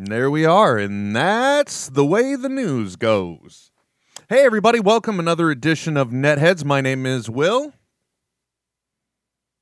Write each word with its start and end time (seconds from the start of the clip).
There 0.00 0.30
we 0.30 0.44
are, 0.44 0.78
and 0.78 1.14
that's 1.16 1.88
the 1.88 2.06
way 2.06 2.36
the 2.36 2.48
news 2.48 2.94
goes. 2.94 3.72
Hey, 4.28 4.44
everybody, 4.44 4.78
welcome 4.78 5.18
another 5.18 5.50
edition 5.50 5.96
of 5.96 6.10
Netheads. 6.10 6.64
My 6.64 6.80
name 6.80 7.04
is 7.04 7.28
Will. 7.28 7.72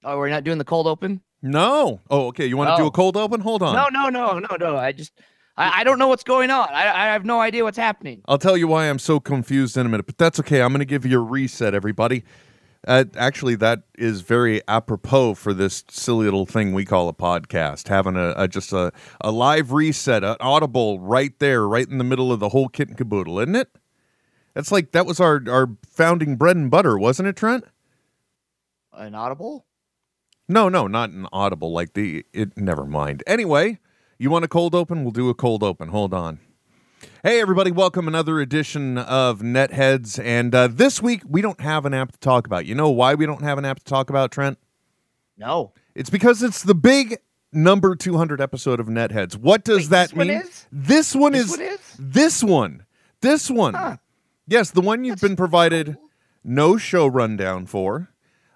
Oh, 0.04 0.18
we're 0.18 0.28
not 0.28 0.44
doing 0.44 0.58
the 0.58 0.64
cold 0.64 0.86
open? 0.88 1.22
No. 1.40 2.02
Oh, 2.10 2.26
okay. 2.26 2.44
You 2.44 2.58
want 2.58 2.68
to 2.68 2.76
do 2.76 2.82
Oh. 2.82 2.88
a 2.88 2.90
cold 2.90 3.16
open? 3.16 3.40
Hold 3.40 3.62
on. 3.62 3.74
No, 3.74 3.88
no, 3.88 4.10
no, 4.10 4.38
no, 4.38 4.56
no. 4.56 4.76
I 4.76 4.92
just, 4.92 5.12
I, 5.56 5.80
I 5.80 5.84
don't 5.84 5.98
know 5.98 6.08
what's 6.08 6.22
going 6.22 6.50
on. 6.50 6.68
I, 6.68 6.82
I 6.90 7.06
have 7.06 7.24
no 7.24 7.40
idea 7.40 7.64
what's 7.64 7.78
happening. 7.78 8.20
I'll 8.28 8.36
tell 8.36 8.58
you 8.58 8.68
why 8.68 8.90
I'm 8.90 8.98
so 8.98 9.18
confused 9.18 9.78
in 9.78 9.86
a 9.86 9.88
minute, 9.88 10.04
but 10.04 10.18
that's 10.18 10.38
okay. 10.40 10.60
I'm 10.60 10.68
going 10.68 10.80
to 10.80 10.84
give 10.84 11.06
you 11.06 11.18
a 11.18 11.22
reset, 11.22 11.72
everybody. 11.72 12.24
Uh, 12.86 13.04
actually, 13.16 13.56
that 13.56 13.82
is 13.98 14.20
very 14.20 14.60
apropos 14.68 15.34
for 15.34 15.52
this 15.52 15.84
silly 15.88 16.24
little 16.24 16.46
thing 16.46 16.72
we 16.72 16.84
call 16.84 17.08
a 17.08 17.12
podcast. 17.12 17.88
Having 17.88 18.16
a, 18.16 18.34
a 18.36 18.48
just 18.48 18.72
a, 18.72 18.92
a 19.20 19.30
live 19.30 19.72
reset, 19.72 20.22
an 20.24 20.36
audible 20.40 21.00
right 21.00 21.36
there, 21.38 21.66
right 21.66 21.88
in 21.88 21.98
the 21.98 22.04
middle 22.04 22.32
of 22.32 22.40
the 22.40 22.50
whole 22.50 22.68
kit 22.68 22.88
and 22.88 22.96
caboodle, 22.96 23.40
isn't 23.40 23.56
it? 23.56 23.68
That's 24.54 24.72
like 24.72 24.92
that 24.92 25.04
was 25.04 25.20
our 25.20 25.42
our 25.48 25.68
founding 25.86 26.36
bread 26.36 26.56
and 26.56 26.70
butter, 26.70 26.98
wasn't 26.98 27.28
it, 27.28 27.36
Trent? 27.36 27.64
An 28.92 29.14
audible? 29.14 29.66
No, 30.48 30.68
no, 30.68 30.86
not 30.86 31.10
an 31.10 31.26
audible 31.32 31.72
like 31.72 31.94
the 31.94 32.24
it. 32.32 32.56
Never 32.56 32.86
mind. 32.86 33.22
Anyway, 33.26 33.80
you 34.18 34.30
want 34.30 34.44
a 34.44 34.48
cold 34.48 34.74
open? 34.74 35.02
We'll 35.02 35.12
do 35.12 35.28
a 35.28 35.34
cold 35.34 35.62
open. 35.62 35.88
Hold 35.88 36.14
on. 36.14 36.38
Hey, 37.26 37.40
everybody! 37.40 37.72
Welcome 37.72 38.06
another 38.06 38.38
edition 38.38 38.98
of 38.98 39.40
Netheads, 39.40 40.24
and 40.24 40.54
uh, 40.54 40.68
this 40.68 41.02
week 41.02 41.22
we 41.28 41.42
don't 41.42 41.60
have 41.60 41.84
an 41.84 41.92
app 41.92 42.12
to 42.12 42.18
talk 42.20 42.46
about. 42.46 42.66
You 42.66 42.76
know 42.76 42.88
why 42.88 43.14
we 43.14 43.26
don't 43.26 43.42
have 43.42 43.58
an 43.58 43.64
app 43.64 43.80
to 43.80 43.84
talk 43.84 44.10
about, 44.10 44.30
Trent? 44.30 44.60
No. 45.36 45.72
It's 45.96 46.08
because 46.08 46.44
it's 46.44 46.62
the 46.62 46.76
big 46.76 47.18
number 47.52 47.96
200 47.96 48.40
episode 48.40 48.78
of 48.78 48.86
Netheads. 48.86 49.36
What 49.36 49.64
does 49.64 49.78
Wait, 49.78 49.90
that 49.90 50.10
this 50.10 50.16
one 50.16 50.28
mean? 50.28 50.36
is? 50.36 50.66
This 50.70 51.16
one 51.16 51.32
This 51.32 51.44
is 51.46 51.50
one 51.50 51.60
is? 51.62 51.96
this 51.98 52.44
one. 52.44 52.86
This 53.22 53.50
one. 53.50 53.74
Huh. 53.74 53.96
Yes, 54.46 54.70
the 54.70 54.80
one 54.80 55.04
you've 55.04 55.14
That's 55.14 55.22
been 55.22 55.36
provided 55.36 55.96
no 56.44 56.76
show 56.76 57.08
rundown 57.08 57.66
for, 57.66 58.08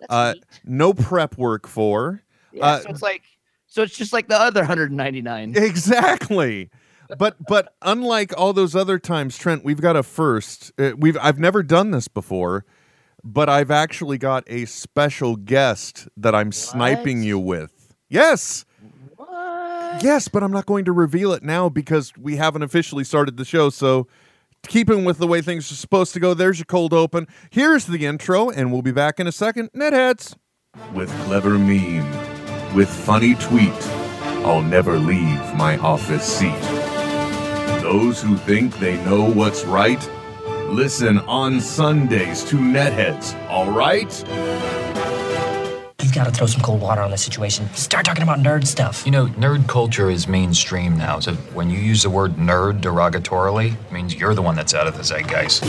uh, 0.08 0.34
no 0.64 0.95
prep 0.95 1.36
work 1.36 1.67
for. 1.67 2.23
Yeah, 2.52 2.64
uh, 2.67 2.80
so 2.83 2.91
it's 2.91 3.02
like, 3.02 3.25
so 3.67 3.83
it's 3.83 3.97
just 3.97 4.12
like 4.12 4.28
the 4.28 4.41
other 4.41 4.61
199. 4.61 5.55
Exactly. 5.56 6.70
But 7.19 7.36
but 7.47 7.75
unlike 7.83 8.33
all 8.36 8.53
those 8.53 8.75
other 8.77 8.98
times, 8.98 9.36
Trent, 9.36 9.64
we've 9.64 9.80
got 9.80 9.97
a 9.97 10.03
first. 10.03 10.72
Uh, 10.78 10.92
we've 10.97 11.17
I've 11.20 11.39
never 11.39 11.62
done 11.62 11.91
this 11.91 12.08
before, 12.08 12.64
but 13.25 13.48
I've 13.48 13.70
actually 13.70 14.19
got 14.19 14.44
a 14.47 14.64
special 14.67 15.36
guest 15.36 16.08
that 16.17 16.34
I'm 16.34 16.52
sniping 16.52 17.22
you 17.22 17.39
with. 17.39 17.94
Yes. 18.08 18.64
What? 19.17 20.02
Yes, 20.02 20.28
but 20.28 20.42
I'm 20.42 20.52
not 20.52 20.67
going 20.67 20.84
to 20.86 20.92
reveal 20.92 21.33
it 21.33 21.42
now 21.42 21.69
because 21.69 22.12
we 22.17 22.36
haven't 22.36 22.62
officially 22.62 23.05
started 23.05 23.36
the 23.36 23.45
show. 23.45 23.70
So, 23.70 24.06
keeping 24.69 25.05
with 25.05 25.19
the 25.19 25.27
way 25.27 25.42
things 25.42 25.70
are 25.70 25.77
supposed 25.77 26.12
to 26.14 26.20
go, 26.20 26.34
there's 26.34 26.58
your 26.58 26.67
cold 26.67 26.92
open. 26.92 27.27
Here's 27.50 27.86
the 27.86 28.06
intro, 28.06 28.50
and 28.50 28.72
we'll 28.72 28.83
be 28.83 28.92
back 28.92 29.20
in 29.20 29.27
a 29.27 29.33
second. 29.33 29.70
Netheads. 29.72 30.36
With 30.95 31.11
clever 31.24 31.58
meme, 31.58 32.08
with 32.74 32.89
funny 32.89 33.34
tweet, 33.34 33.72
I'll 34.45 34.62
never 34.62 34.98
leave 34.98 35.55
my 35.55 35.77
office 35.78 36.24
seat. 36.24 37.00
Those 37.91 38.22
who 38.22 38.36
think 38.36 38.78
they 38.78 39.05
know 39.05 39.28
what's 39.28 39.64
right, 39.64 40.00
listen 40.69 41.19
on 41.19 41.60
Sundays 41.60 42.44
to 42.44 42.55
Netheads, 42.55 43.34
all 43.48 43.69
right? 43.69 44.06
You've 46.00 46.14
got 46.14 46.27
to 46.27 46.30
throw 46.30 46.46
some 46.46 46.61
cold 46.61 46.80
water 46.80 47.00
on 47.00 47.11
this 47.11 47.24
situation. 47.24 47.68
Start 47.74 48.05
talking 48.06 48.22
about 48.22 48.38
nerd 48.38 48.64
stuff. 48.64 49.05
You 49.05 49.11
know, 49.11 49.27
nerd 49.30 49.66
culture 49.66 50.08
is 50.08 50.28
mainstream 50.28 50.96
now. 50.96 51.18
So 51.18 51.33
when 51.52 51.68
you 51.68 51.80
use 51.80 52.05
the 52.05 52.11
word 52.11 52.36
nerd 52.36 52.80
derogatorily, 52.80 53.72
it 53.72 53.92
means 53.92 54.14
you're 54.14 54.36
the 54.36 54.42
one 54.42 54.55
that's 54.55 54.72
out 54.72 54.86
of 54.86 54.96
the 54.96 55.02
zeitgeist. 55.02 55.64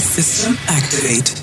System 0.00 0.56
activate. 0.66 1.42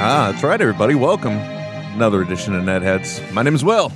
Ah, 0.00 0.30
that's 0.30 0.44
right, 0.44 0.60
everybody. 0.60 0.94
Welcome. 0.94 1.32
Another 1.32 2.22
edition 2.22 2.54
of 2.54 2.62
Netheads. 2.62 3.32
My 3.32 3.42
name 3.42 3.56
is 3.56 3.64
Will. 3.64 3.88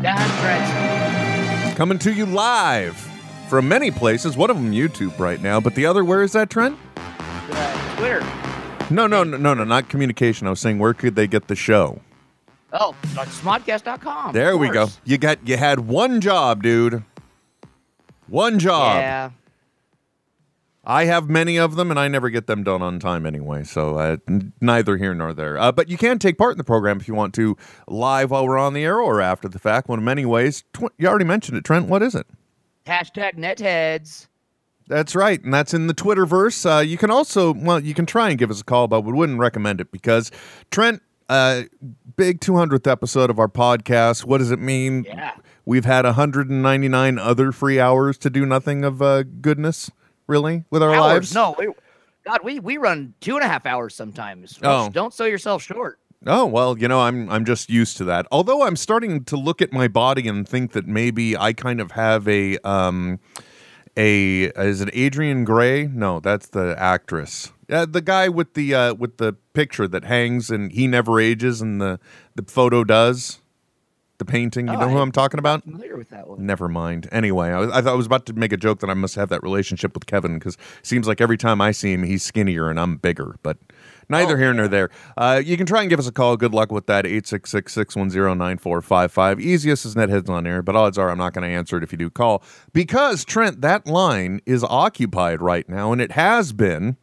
That's 0.00 0.40
Trent. 0.40 1.76
Coming 1.76 1.98
to 1.98 2.12
you 2.14 2.24
live 2.24 2.96
from 3.50 3.68
many 3.68 3.90
places. 3.90 4.34
One 4.34 4.48
of 4.48 4.56
them 4.56 4.72
YouTube 4.72 5.18
right 5.18 5.42
now, 5.42 5.60
but 5.60 5.74
the 5.74 5.84
other, 5.84 6.06
where 6.06 6.22
is 6.22 6.32
that, 6.32 6.48
Trent? 6.48 6.78
Uh, 6.96 7.96
Twitter. 7.98 8.20
No, 8.88 9.06
no, 9.06 9.24
no, 9.24 9.36
no, 9.36 9.52
no, 9.52 9.64
not 9.64 9.90
communication. 9.90 10.46
I 10.46 10.50
was 10.50 10.60
saying, 10.60 10.78
where 10.78 10.94
could 10.94 11.16
they 11.16 11.26
get 11.26 11.48
the 11.48 11.56
show? 11.56 12.00
Oh, 12.72 12.94
smodcast.com. 13.02 14.32
There 14.32 14.56
we 14.56 14.70
go. 14.70 14.88
You 15.04 15.18
got, 15.18 15.46
you 15.46 15.58
had 15.58 15.80
one 15.80 16.22
job, 16.22 16.62
dude. 16.62 17.04
One 18.28 18.58
job. 18.58 19.00
Yeah. 19.02 19.30
I 20.88 21.06
have 21.06 21.28
many 21.28 21.58
of 21.58 21.74
them, 21.74 21.90
and 21.90 21.98
I 21.98 22.06
never 22.06 22.30
get 22.30 22.46
them 22.46 22.62
done 22.62 22.80
on 22.80 23.00
time 23.00 23.26
anyway. 23.26 23.64
So 23.64 23.98
uh, 23.98 24.16
n- 24.28 24.52
neither 24.60 24.96
here 24.96 25.14
nor 25.14 25.34
there. 25.34 25.58
Uh, 25.58 25.72
but 25.72 25.88
you 25.88 25.96
can 25.98 26.18
take 26.20 26.38
part 26.38 26.52
in 26.52 26.58
the 26.58 26.64
program 26.64 26.98
if 27.00 27.08
you 27.08 27.14
want 27.14 27.34
to, 27.34 27.56
live 27.88 28.30
while 28.30 28.46
we're 28.46 28.56
on 28.56 28.72
the 28.72 28.84
air 28.84 29.00
or 29.00 29.20
after 29.20 29.48
the 29.48 29.58
fact. 29.58 29.88
One 29.88 29.98
of 29.98 30.04
many 30.04 30.24
ways. 30.24 30.62
Tw- 30.72 30.92
you 30.96 31.08
already 31.08 31.24
mentioned 31.24 31.58
it, 31.58 31.64
Trent. 31.64 31.88
What 31.88 32.02
is 32.02 32.14
it? 32.14 32.26
Hashtag 32.86 33.34
netheads. 33.34 34.28
That's 34.88 35.16
right, 35.16 35.42
and 35.42 35.52
that's 35.52 35.74
in 35.74 35.88
the 35.88 35.94
Twitterverse. 35.94 36.78
Uh, 36.78 36.80
you 36.80 36.96
can 36.96 37.10
also, 37.10 37.52
well, 37.52 37.80
you 37.80 37.92
can 37.92 38.06
try 38.06 38.30
and 38.30 38.38
give 38.38 38.52
us 38.52 38.60
a 38.60 38.64
call, 38.64 38.86
but 38.86 39.00
we 39.00 39.12
wouldn't 39.12 39.40
recommend 39.40 39.80
it 39.80 39.90
because 39.90 40.30
Trent, 40.70 41.02
uh, 41.28 41.62
big 42.16 42.38
200th 42.40 42.88
episode 42.88 43.28
of 43.28 43.40
our 43.40 43.48
podcast. 43.48 44.24
What 44.24 44.38
does 44.38 44.52
it 44.52 44.60
mean? 44.60 45.02
Yeah. 45.02 45.32
We've 45.64 45.84
had 45.84 46.04
199 46.04 47.18
other 47.18 47.50
free 47.50 47.80
hours 47.80 48.16
to 48.18 48.30
do 48.30 48.46
nothing 48.46 48.84
of 48.84 49.02
uh, 49.02 49.24
goodness, 49.24 49.90
really, 50.26 50.64
with 50.70 50.82
our 50.82 50.94
Hours. 50.94 51.00
lives. 51.00 51.34
No, 51.34 51.54
we, 51.58 51.68
God, 52.24 52.40
we, 52.42 52.58
we 52.60 52.76
run 52.76 53.14
two 53.20 53.36
and 53.36 53.44
a 53.44 53.48
half 53.48 53.66
hours 53.66 53.94
sometimes. 53.94 54.58
Oh. 54.62 54.88
Don't 54.90 55.14
sell 55.14 55.28
yourself 55.28 55.62
short. 55.62 55.98
Oh 56.26 56.46
well, 56.46 56.76
you 56.78 56.88
know, 56.88 57.02
I'm 57.02 57.30
I'm 57.30 57.44
just 57.44 57.70
used 57.70 57.98
to 57.98 58.04
that. 58.04 58.26
Although 58.32 58.62
I'm 58.66 58.74
starting 58.74 59.24
to 59.24 59.36
look 59.36 59.62
at 59.62 59.72
my 59.72 59.86
body 59.86 60.26
and 60.26 60.48
think 60.48 60.72
that 60.72 60.86
maybe 60.86 61.36
I 61.36 61.52
kind 61.52 61.80
of 61.80 61.92
have 61.92 62.26
a 62.26 62.58
um 62.58 63.20
a 63.96 64.44
is 64.56 64.80
it 64.80 64.90
Adrian 64.92 65.44
Gray? 65.44 65.86
No, 65.86 66.18
that's 66.18 66.48
the 66.48 66.74
actress. 66.78 67.52
Yeah, 67.68 67.84
the 67.84 68.00
guy 68.00 68.28
with 68.28 68.54
the 68.54 68.74
uh 68.74 68.94
with 68.94 69.18
the 69.18 69.34
picture 69.52 69.86
that 69.86 70.04
hangs 70.04 70.50
and 70.50 70.72
he 70.72 70.88
never 70.88 71.20
ages 71.20 71.60
and 71.60 71.80
the 71.80 72.00
the 72.34 72.42
photo 72.42 72.82
does. 72.82 73.40
The 74.18 74.24
painting, 74.24 74.66
you 74.68 74.74
Oh, 74.74 74.80
know 74.80 74.88
who 74.88 74.98
I- 74.98 75.02
I'm 75.02 75.12
talking 75.12 75.38
about? 75.38 75.62
Familiar 75.64 75.96
with 75.96 76.08
that 76.08 76.26
one. 76.26 76.44
Never 76.46 76.68
mind. 76.68 77.06
Anyway, 77.12 77.50
I, 77.50 77.58
was- 77.58 77.70
I 77.70 77.82
thought 77.82 77.92
I 77.92 77.96
was 77.96 78.06
about 78.06 78.24
to 78.26 78.32
make 78.32 78.50
a 78.52 78.56
joke 78.56 78.80
that 78.80 78.88
I 78.88 78.94
must 78.94 79.14
have 79.16 79.28
that 79.28 79.42
relationship 79.42 79.92
with 79.94 80.06
Kevin 80.06 80.38
because 80.38 80.56
seems 80.82 81.06
like 81.06 81.20
every 81.20 81.36
time 81.36 81.60
I 81.60 81.70
see 81.72 81.92
him, 81.92 82.02
he's 82.02 82.22
skinnier 82.22 82.70
and 82.70 82.80
I'm 82.80 82.96
bigger. 82.96 83.36
But 83.42 83.58
neither 84.08 84.34
Oh, 84.34 84.38
here 84.38 84.54
nor 84.54 84.68
there. 84.68 84.88
Uh, 85.18 85.42
you 85.44 85.58
can 85.58 85.66
try 85.66 85.80
and 85.82 85.90
give 85.90 85.98
us 85.98 86.06
a 86.08 86.12
call. 86.12 86.36
Good 86.38 86.54
luck 86.54 86.72
with 86.72 86.86
that. 86.86 87.04
866 87.04 87.72
610 87.74 88.38
9455. 88.38 89.38
Easiest 89.40 89.84
is 89.84 89.94
Netheads 89.94 90.30
on 90.30 90.46
air, 90.46 90.62
but 90.62 90.74
odds 90.76 90.96
are 90.96 91.10
I'm 91.10 91.18
not 91.18 91.34
going 91.34 91.46
to 91.46 91.54
answer 91.54 91.76
it 91.76 91.82
if 91.82 91.92
you 91.92 91.98
do 91.98 92.08
call 92.08 92.42
because, 92.72 93.22
Trent, 93.24 93.60
that 93.60 93.86
line 93.86 94.40
is 94.46 94.64
occupied 94.64 95.42
right 95.42 95.68
now, 95.68 95.92
and 95.92 96.00
it 96.00 96.12
has 96.12 96.54
been 96.54 96.96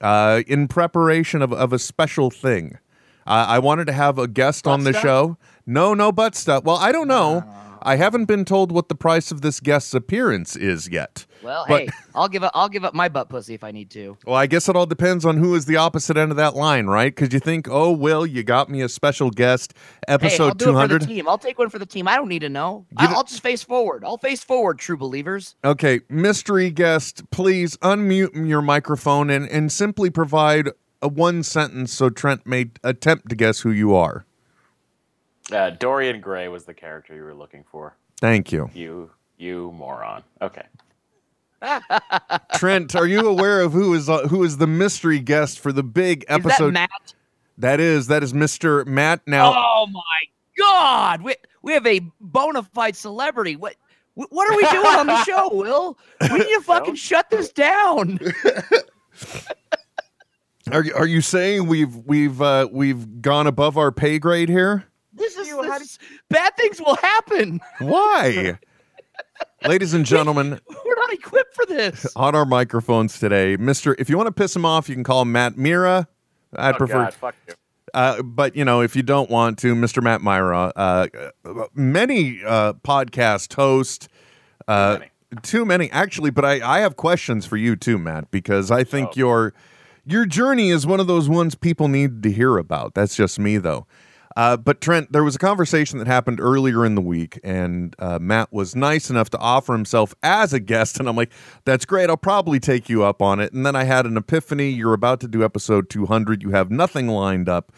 uh, 0.00 0.42
in 0.46 0.68
preparation 0.68 1.42
of, 1.42 1.52
of 1.52 1.72
a 1.72 1.78
special 1.78 2.30
thing. 2.30 2.78
Uh, 3.26 3.46
I 3.48 3.58
wanted 3.60 3.86
to 3.86 3.92
have 3.92 4.18
a 4.18 4.26
guest 4.26 4.66
on 4.66 4.82
the 4.84 4.92
show. 4.92 5.36
No, 5.66 5.94
no 5.94 6.12
butt 6.12 6.34
stuff. 6.34 6.64
Well, 6.64 6.76
I 6.76 6.92
don't 6.92 7.08
know. 7.08 7.44
I 7.84 7.96
haven't 7.96 8.26
been 8.26 8.44
told 8.44 8.70
what 8.70 8.88
the 8.88 8.94
price 8.94 9.32
of 9.32 9.40
this 9.40 9.58
guest's 9.58 9.92
appearance 9.92 10.54
is 10.54 10.88
yet. 10.88 11.26
Well, 11.42 11.64
But- 11.66 11.80
hey, 11.80 11.88
I'll 12.14 12.28
give 12.28 12.44
up. 12.44 12.52
I'll 12.54 12.68
give 12.68 12.84
up 12.84 12.94
my 12.94 13.08
butt 13.08 13.28
pussy 13.28 13.54
if 13.54 13.64
I 13.64 13.72
need 13.72 13.90
to. 13.90 14.16
Well, 14.24 14.36
I 14.36 14.46
guess 14.46 14.68
it 14.68 14.76
all 14.76 14.86
depends 14.86 15.24
on 15.24 15.38
who 15.38 15.56
is 15.56 15.64
the 15.64 15.74
opposite 15.74 16.16
end 16.16 16.30
of 16.30 16.36
that 16.36 16.54
line, 16.54 16.86
right? 16.86 17.12
Because 17.12 17.34
you 17.34 17.40
think, 17.40 17.66
oh, 17.68 17.90
Will, 17.90 18.24
you 18.24 18.44
got 18.44 18.70
me 18.70 18.82
a 18.82 18.88
special 18.88 19.30
guest, 19.30 19.74
hey, 19.74 20.12
I'll 20.12 20.14
episode 20.14 20.58
do 20.58 20.66
it 20.66 20.68
for 20.68 20.72
200. 20.74 21.02
the 21.02 21.06
team. 21.06 21.28
I'll 21.28 21.38
take 21.38 21.58
one 21.58 21.70
for 21.70 21.80
the 21.80 21.86
team. 21.86 22.06
I 22.06 22.14
don't 22.14 22.28
need 22.28 22.42
to 22.42 22.48
know. 22.48 22.86
Give 22.96 23.10
I, 23.10 23.14
I'll 23.14 23.24
just 23.24 23.42
face 23.42 23.64
forward. 23.64 24.04
I'll 24.04 24.18
face 24.18 24.44
forward, 24.44 24.78
true 24.78 24.96
believers. 24.96 25.56
Okay, 25.64 26.02
mystery 26.08 26.70
guest, 26.70 27.28
please 27.32 27.76
unmute 27.78 28.46
your 28.48 28.62
microphone 28.62 29.28
and, 29.28 29.48
and 29.48 29.72
simply 29.72 30.08
provide 30.10 30.68
a 31.00 31.08
one 31.08 31.42
sentence 31.42 31.92
so 31.92 32.08
Trent 32.10 32.46
may 32.46 32.70
attempt 32.84 33.28
to 33.30 33.34
guess 33.34 33.60
who 33.62 33.72
you 33.72 33.92
are. 33.96 34.24
Uh, 35.50 35.70
Dorian 35.70 36.20
Gray 36.20 36.48
was 36.48 36.64
the 36.64 36.74
character 36.74 37.14
you 37.14 37.22
were 37.22 37.34
looking 37.34 37.64
for. 37.70 37.96
Thank 38.20 38.52
you. 38.52 38.70
You, 38.74 39.10
you 39.36 39.72
moron. 39.72 40.22
Okay. 40.40 40.62
Trent, 42.54 42.94
are 42.94 43.06
you 43.06 43.28
aware 43.28 43.60
of 43.60 43.72
who 43.72 43.94
is 43.94 44.08
uh, 44.08 44.26
who 44.28 44.42
is 44.42 44.58
the 44.58 44.66
mystery 44.66 45.20
guest 45.20 45.60
for 45.60 45.72
the 45.72 45.82
big 45.82 46.22
Is 46.22 46.26
that 46.28 46.40
episode? 46.40 46.74
Matt? 46.74 47.14
that 47.58 47.80
is 47.80 48.08
that 48.08 48.22
is 48.22 48.32
Mr. 48.32 48.86
Matt. 48.86 49.20
Now, 49.26 49.52
Oh 49.54 49.86
my 49.86 50.02
God! 50.58 51.22
We 51.22 51.34
we 51.62 51.72
have 51.72 51.86
a 51.86 52.00
bona 52.20 52.62
fide 52.62 52.96
celebrity. 52.96 53.56
What 53.56 53.76
what 54.14 54.50
are 54.50 54.56
we 54.56 54.68
doing 54.70 54.98
on 54.98 55.06
the 55.06 55.24
show, 55.24 55.50
Will? 55.52 55.98
We 56.20 56.38
need 56.38 56.44
to 56.54 56.60
fucking 56.62 56.96
shut 56.96 57.30
this 57.30 57.50
down. 57.52 58.18
are 60.72 60.84
you, 60.84 60.94
are 60.94 61.06
you 61.06 61.20
saying 61.20 61.66
we've 61.66 61.94
we've 61.96 62.42
uh, 62.42 62.68
we've 62.70 63.22
gone 63.22 63.46
above 63.46 63.78
our 63.78 63.92
pay 63.92 64.18
grade 64.18 64.48
here? 64.48 64.84
This 65.14 65.36
is, 65.36 65.48
this 65.48 65.80
is- 65.82 65.98
bad 66.30 66.56
things 66.56 66.80
will 66.80 66.96
happen. 66.96 67.60
Why? 67.78 68.58
Ladies 69.66 69.94
and 69.94 70.04
gentlemen, 70.06 70.58
We're 70.84 70.94
not 70.96 71.12
equipped 71.12 71.54
for 71.54 71.66
this. 71.66 72.06
on 72.16 72.34
our 72.34 72.44
microphones 72.46 73.18
today, 73.18 73.56
Mr. 73.56 73.94
If 73.98 74.08
you 74.10 74.16
want 74.16 74.26
to 74.28 74.32
piss 74.32 74.54
him 74.56 74.64
off, 74.64 74.88
you 74.88 74.94
can 74.94 75.04
call 75.04 75.22
him 75.22 75.32
Matt 75.32 75.56
Mira. 75.56 76.08
I'd 76.56 76.74
Oh, 76.74 76.78
prefer 76.78 77.04
God, 77.04 77.14
fuck 77.14 77.34
you. 77.48 77.54
Uh, 77.94 78.22
but 78.22 78.56
you 78.56 78.64
know, 78.64 78.80
if 78.80 78.96
you 78.96 79.02
don't 79.02 79.30
want 79.30 79.58
to, 79.58 79.74
Mr. 79.74 80.02
Matt 80.02 80.22
Mira, 80.22 80.72
uh, 80.74 81.06
uh, 81.44 81.64
many 81.74 82.40
uh, 82.44 82.72
podcast 82.74 83.52
host, 83.54 84.08
uh, 84.66 84.96
many. 84.98 85.10
too 85.42 85.64
many 85.66 85.90
actually. 85.90 86.30
But 86.30 86.44
I, 86.44 86.76
I 86.76 86.80
have 86.80 86.96
questions 86.96 87.44
for 87.44 87.56
you 87.56 87.76
too, 87.76 87.98
Matt, 87.98 88.30
because 88.30 88.70
I 88.70 88.82
think 88.84 89.10
Oh. 89.10 89.16
your 89.16 89.54
your 90.06 90.24
journey 90.26 90.70
is 90.70 90.86
one 90.86 91.00
of 91.00 91.06
those 91.06 91.28
ones 91.28 91.54
people 91.54 91.86
need 91.88 92.22
to 92.22 92.32
hear 92.32 92.56
about. 92.56 92.94
That's 92.94 93.14
just 93.14 93.38
me, 93.38 93.58
though. 93.58 93.86
Uh, 94.36 94.56
but 94.56 94.80
Trent, 94.80 95.12
there 95.12 95.24
was 95.24 95.34
a 95.34 95.38
conversation 95.38 95.98
that 95.98 96.06
happened 96.06 96.40
earlier 96.40 96.84
in 96.86 96.94
the 96.94 97.00
week, 97.02 97.38
and 97.44 97.94
uh, 97.98 98.18
Matt 98.20 98.52
was 98.52 98.74
nice 98.74 99.10
enough 99.10 99.30
to 99.30 99.38
offer 99.38 99.72
himself 99.72 100.14
as 100.22 100.52
a 100.52 100.60
guest, 100.60 100.98
and 100.98 101.08
I'm 101.08 101.16
like, 101.16 101.32
"That's 101.64 101.84
great. 101.84 102.08
I'll 102.08 102.16
probably 102.16 102.58
take 102.60 102.88
you 102.88 103.02
up 103.04 103.20
on 103.20 103.40
it." 103.40 103.52
And 103.52 103.66
then 103.66 103.76
I 103.76 103.84
had 103.84 104.06
an 104.06 104.16
epiphany. 104.16 104.70
You're 104.70 104.94
about 104.94 105.20
to 105.20 105.28
do 105.28 105.44
episode 105.44 105.90
200. 105.90 106.42
You 106.42 106.50
have 106.50 106.70
nothing 106.70 107.08
lined 107.08 107.48
up, 107.48 107.72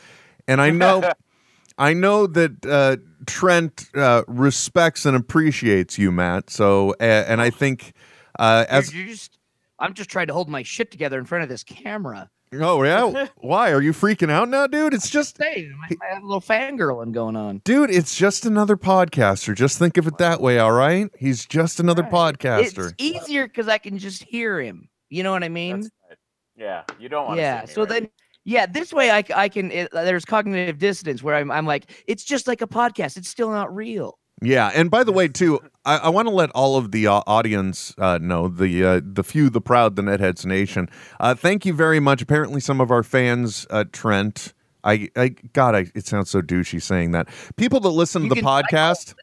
and 0.47 0.61
I 0.61 0.71
know, 0.71 1.13
I 1.79 1.93
know 1.93 2.27
that 2.29 2.65
uh, 2.67 2.97
Trent 3.27 3.87
uh, 3.95 4.23
respects 4.29 5.05
and 5.07 5.17
appreciates 5.17 5.99
you, 5.99 6.13
Matt. 6.13 6.51
So, 6.51 6.91
uh, 7.01 7.25
and 7.27 7.41
I 7.41 7.51
think 7.51 7.95
uh, 8.39 8.65
You're- 8.69 8.79
as 8.79 8.95
you're 8.95 9.07
just, 9.07 9.39
I'm 9.79 9.95
just 9.95 10.09
trying 10.11 10.29
to 10.29 10.33
hold 10.35 10.49
my 10.49 10.63
shit 10.63 10.91
together 10.91 11.19
in 11.19 11.25
front 11.25 11.43
of 11.43 11.49
this 11.49 11.65
camera. 11.65 12.31
Oh 12.63 12.83
yeah, 12.83 13.27
why 13.39 13.73
are 13.73 13.81
you 13.83 13.93
freaking 13.93 14.31
out 14.31 14.49
now, 14.49 14.67
dude? 14.67 14.95
It's 14.95 15.11
just 15.11 15.37
Hey, 15.43 15.71
I 15.91 15.95
I 16.05 16.15
have 16.15 16.23
a 16.23 16.27
little 16.27 16.41
fangirling 16.41 17.13
going 17.13 17.37
on. 17.37 17.63
Dude, 17.65 17.91
it's 17.91 18.15
just 18.15 18.47
another 18.47 18.77
podcaster. 18.77 19.55
Just 19.55 19.79
think 19.79 19.97
of 19.97 20.07
it 20.07 20.19
that 20.19 20.41
way, 20.41 20.59
all 20.59 20.73
right? 20.73 21.11
He's 21.19 21.47
just 21.47 21.81
another 21.81 22.03
podcaster. 22.03 22.93
It's 22.93 22.95
easier 22.99 23.47
because 23.47 23.69
I 23.69 23.79
can 23.79 23.99
just 23.99 24.23
hear 24.25 24.61
him. 24.61 24.89
You 25.11 25.23
know 25.23 25.33
what 25.33 25.45
I 25.45 25.49
mean? 25.49 25.81
That's 25.81 25.91
right. 26.09 26.19
Yeah, 26.57 26.83
you 26.99 27.09
don't 27.09 27.27
want. 27.27 27.39
yeah. 27.41 27.63
To 27.63 27.67
see 27.67 27.71
me, 27.71 27.75
So 27.75 27.81
right? 27.83 27.89
then, 27.89 28.09
yeah, 28.45 28.67
this 28.67 28.93
way 28.93 29.11
I, 29.11 29.25
I 29.35 29.49
can. 29.49 29.71
It, 29.71 29.91
there's 29.93 30.25
cognitive 30.25 30.79
dissonance 30.79 31.23
where 31.23 31.35
I'm, 31.35 31.51
I'm 31.51 31.67
like, 31.67 31.91
it's 32.07 32.25
just 32.25 32.47
like 32.47 32.63
a 32.63 32.67
podcast. 32.67 33.17
It's 33.17 33.29
still 33.29 33.51
not 33.51 33.75
real. 33.75 34.19
Yeah, 34.45 34.71
and 34.75 34.91
by 34.91 35.05
the 35.05 35.13
way, 35.13 35.29
too, 35.29 35.61
I, 35.85 35.99
I 35.99 36.09
want 36.11 36.29
to 36.29 36.35
let 36.35 36.51
all 36.51 36.77
of 36.77 36.91
the 36.93 37.07
uh, 37.07 37.23
audience 37.27 37.95
uh, 37.99 38.19
know 38.21 38.49
the 38.49 38.85
uh, 38.85 39.01
the 39.05 39.25
few, 39.25 39.51
the 39.51 39.61
proud, 39.61 39.97
the 39.97 40.03
Netheads 40.03 40.45
Nation. 40.47 40.89
Uh, 41.21 41.35
thank 41.35 41.65
you 41.67 41.73
very 41.73 42.01
much. 42.01 42.23
Apparently, 42.23 42.61
some 42.61 42.81
of 42.81 42.91
our 42.91 43.03
fans, 43.03 43.67
uh, 43.71 43.85
Trent. 43.93 44.53
I, 44.83 45.09
I 45.17 45.29
God, 45.53 45.75
I, 45.75 45.87
it 45.95 46.07
sounds 46.07 46.29
so 46.31 46.43
douchey 46.43 46.81
saying 46.81 47.13
that. 47.13 47.29
People 47.57 47.81
that 47.81 47.89
listen 47.91 48.23
to 48.25 48.29
the 48.29 48.35
can- 48.37 48.47
I 48.47 48.63
call- 48.63 48.63
podcast, 48.63 49.15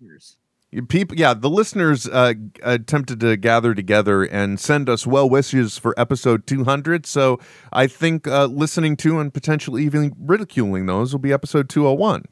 Listeners. 0.00 0.36
People 0.88 1.18
yeah 1.18 1.34
the 1.34 1.50
listeners 1.50 2.06
uh 2.06 2.32
attempted 2.62 3.18
to 3.20 3.36
gather 3.36 3.74
together 3.74 4.22
and 4.22 4.58
send 4.60 4.88
us 4.88 5.04
well 5.04 5.28
wishes 5.28 5.76
for 5.78 5.98
episode 5.98 6.46
200 6.46 7.06
so 7.06 7.40
i 7.72 7.88
think 7.88 8.28
uh 8.28 8.44
listening 8.46 8.96
to 8.98 9.18
and 9.18 9.34
potentially 9.34 9.82
even 9.84 10.14
ridiculing 10.16 10.86
those 10.86 11.12
will 11.12 11.18
be 11.18 11.32
episode 11.32 11.68
201 11.68 12.24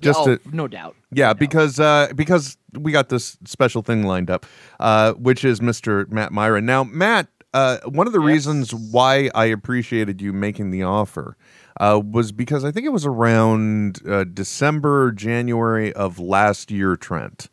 just 0.00 0.20
oh, 0.20 0.36
to 0.36 0.56
no 0.56 0.68
doubt. 0.68 0.94
yeah 1.10 1.32
because 1.32 1.80
uh 1.80 2.08
because 2.14 2.56
we 2.72 2.92
got 2.92 3.08
this 3.08 3.36
special 3.44 3.82
thing 3.82 4.04
lined 4.04 4.30
up 4.30 4.46
uh 4.80 5.12
which 5.14 5.44
is 5.44 5.60
mr 5.60 6.08
matt 6.10 6.32
mira 6.32 6.60
now 6.60 6.84
matt 6.84 7.28
uh 7.54 7.78
one 7.86 8.06
of 8.06 8.12
the 8.12 8.20
reasons 8.20 8.74
why 8.74 9.30
i 9.34 9.44
appreciated 9.44 10.20
you 10.20 10.32
making 10.32 10.70
the 10.70 10.82
offer 10.82 11.36
uh, 11.78 12.00
was 12.04 12.32
because 12.32 12.64
I 12.64 12.70
think 12.72 12.86
it 12.86 12.90
was 12.90 13.06
around 13.06 14.00
uh, 14.06 14.24
December, 14.24 15.12
January 15.12 15.92
of 15.92 16.18
last 16.18 16.70
year, 16.70 16.96
Trent. 16.96 17.48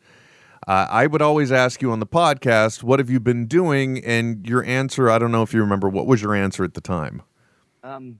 Uh, 0.66 0.86
I 0.90 1.06
would 1.06 1.22
always 1.22 1.52
ask 1.52 1.80
you 1.80 1.92
on 1.92 2.00
the 2.00 2.06
podcast, 2.06 2.82
"What 2.82 2.98
have 2.98 3.08
you 3.08 3.20
been 3.20 3.46
doing?" 3.46 4.04
And 4.04 4.44
your 4.46 4.64
answer, 4.64 5.08
I 5.08 5.18
don't 5.18 5.30
know 5.30 5.42
if 5.42 5.54
you 5.54 5.60
remember. 5.60 5.88
What 5.88 6.06
was 6.06 6.22
your 6.22 6.34
answer 6.34 6.64
at 6.64 6.74
the 6.74 6.80
time? 6.80 7.22
Um, 7.84 8.18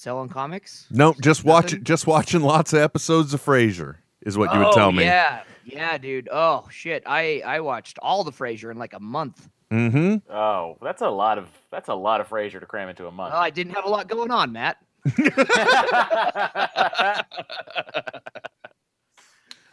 selling 0.00 0.30
comics. 0.30 0.86
No, 0.90 1.14
just 1.20 1.44
watch, 1.44 1.74
just 1.82 2.06
watching 2.06 2.40
lots 2.40 2.72
of 2.72 2.80
episodes 2.80 3.34
of 3.34 3.44
Frasier 3.44 3.96
is 4.22 4.38
what 4.38 4.52
you 4.52 4.58
would 4.58 4.68
oh, 4.68 4.74
tell 4.74 4.92
me. 4.92 5.04
Yeah, 5.04 5.42
yeah, 5.64 5.98
dude. 5.98 6.28
Oh 6.32 6.66
shit, 6.70 7.02
I 7.06 7.42
I 7.44 7.60
watched 7.60 7.98
all 8.00 8.24
the 8.24 8.32
Frasier 8.32 8.70
in 8.70 8.78
like 8.78 8.94
a 8.94 9.00
month. 9.00 9.48
Mm-hmm. 9.70 10.32
Oh, 10.32 10.78
that's 10.82 11.02
a 11.02 11.08
lot 11.08 11.36
of 11.38 11.48
that's 11.70 11.88
a 11.88 11.94
lot 11.94 12.20
of 12.20 12.28
Frasier 12.28 12.60
to 12.60 12.66
cram 12.66 12.88
into 12.88 13.06
a 13.06 13.10
month. 13.10 13.34
Oh, 13.34 13.38
I 13.38 13.50
didn't 13.50 13.74
have 13.74 13.84
a 13.84 13.88
lot 13.88 14.08
going 14.08 14.30
on, 14.30 14.52
Matt. 14.52 14.78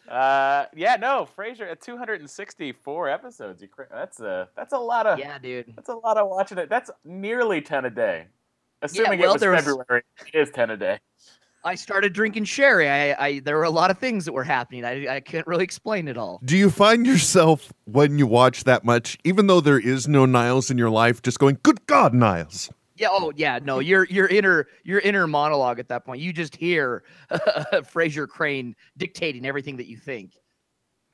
uh, 0.09 0.65
yeah, 0.75 0.95
no, 0.97 1.27
Frasier 1.37 1.71
at 1.71 1.81
264 1.81 3.09
episodes. 3.09 3.61
You 3.61 3.67
cra- 3.69 3.87
that's 3.91 4.19
a 4.19 4.49
that's 4.55 4.73
a 4.73 4.77
lot 4.77 5.07
of 5.07 5.19
Yeah, 5.19 5.37
dude. 5.39 5.73
that's 5.75 5.89
a 5.89 5.95
lot 5.95 6.17
of 6.17 6.29
watching 6.29 6.57
it. 6.57 6.69
That's 6.69 6.91
nearly 7.03 7.61
10 7.61 7.85
a 7.85 7.89
day. 7.89 8.27
Assuming 8.81 9.19
well, 9.19 9.31
it 9.31 9.33
was 9.33 9.41
there 9.41 9.51
was- 9.51 9.65
February, 9.65 10.03
it 10.33 10.37
is 10.37 10.49
10 10.51 10.69
a 10.71 10.77
day. 10.77 10.99
I 11.63 11.75
started 11.75 12.13
drinking 12.13 12.45
sherry. 12.45 12.87
I, 12.87 13.25
I 13.25 13.39
there 13.39 13.57
were 13.57 13.63
a 13.63 13.69
lot 13.69 13.91
of 13.91 13.97
things 13.97 14.23
that 14.25 14.31
were 14.31 14.43
happening. 14.43 14.85
I 14.85 15.15
I 15.15 15.19
can't 15.19 15.45
really 15.47 15.65
explain 15.65 16.07
it 16.07 16.15
all. 16.15 16.39
Do 16.45 16.55
you 16.55 16.69
find 16.69 17.05
yourself 17.05 17.73
when 17.85 18.17
you 18.17 18.25
watch 18.25 18.63
that 18.63 18.85
much, 18.85 19.17
even 19.25 19.47
though 19.47 19.59
there 19.59 19.79
is 19.79 20.07
no 20.07 20.25
Niles 20.25 20.71
in 20.71 20.77
your 20.77 20.91
life, 20.91 21.21
just 21.21 21.39
going, 21.39 21.57
"Good 21.63 21.85
God, 21.87 22.13
Niles"? 22.13 22.69
Yeah. 22.95 23.09
Oh, 23.11 23.33
yeah. 23.35 23.59
No, 23.61 23.79
your 23.79 24.05
your 24.05 24.27
inner 24.27 24.67
your 24.83 24.99
inner 24.99 25.27
monologue 25.27 25.79
at 25.79 25.89
that 25.89 26.05
point. 26.05 26.21
You 26.21 26.31
just 26.31 26.55
hear 26.55 27.03
Frasier 27.31 28.27
Crane 28.29 28.73
dictating 28.95 29.45
everything 29.45 29.75
that 29.77 29.87
you 29.87 29.97
think. 29.97 30.35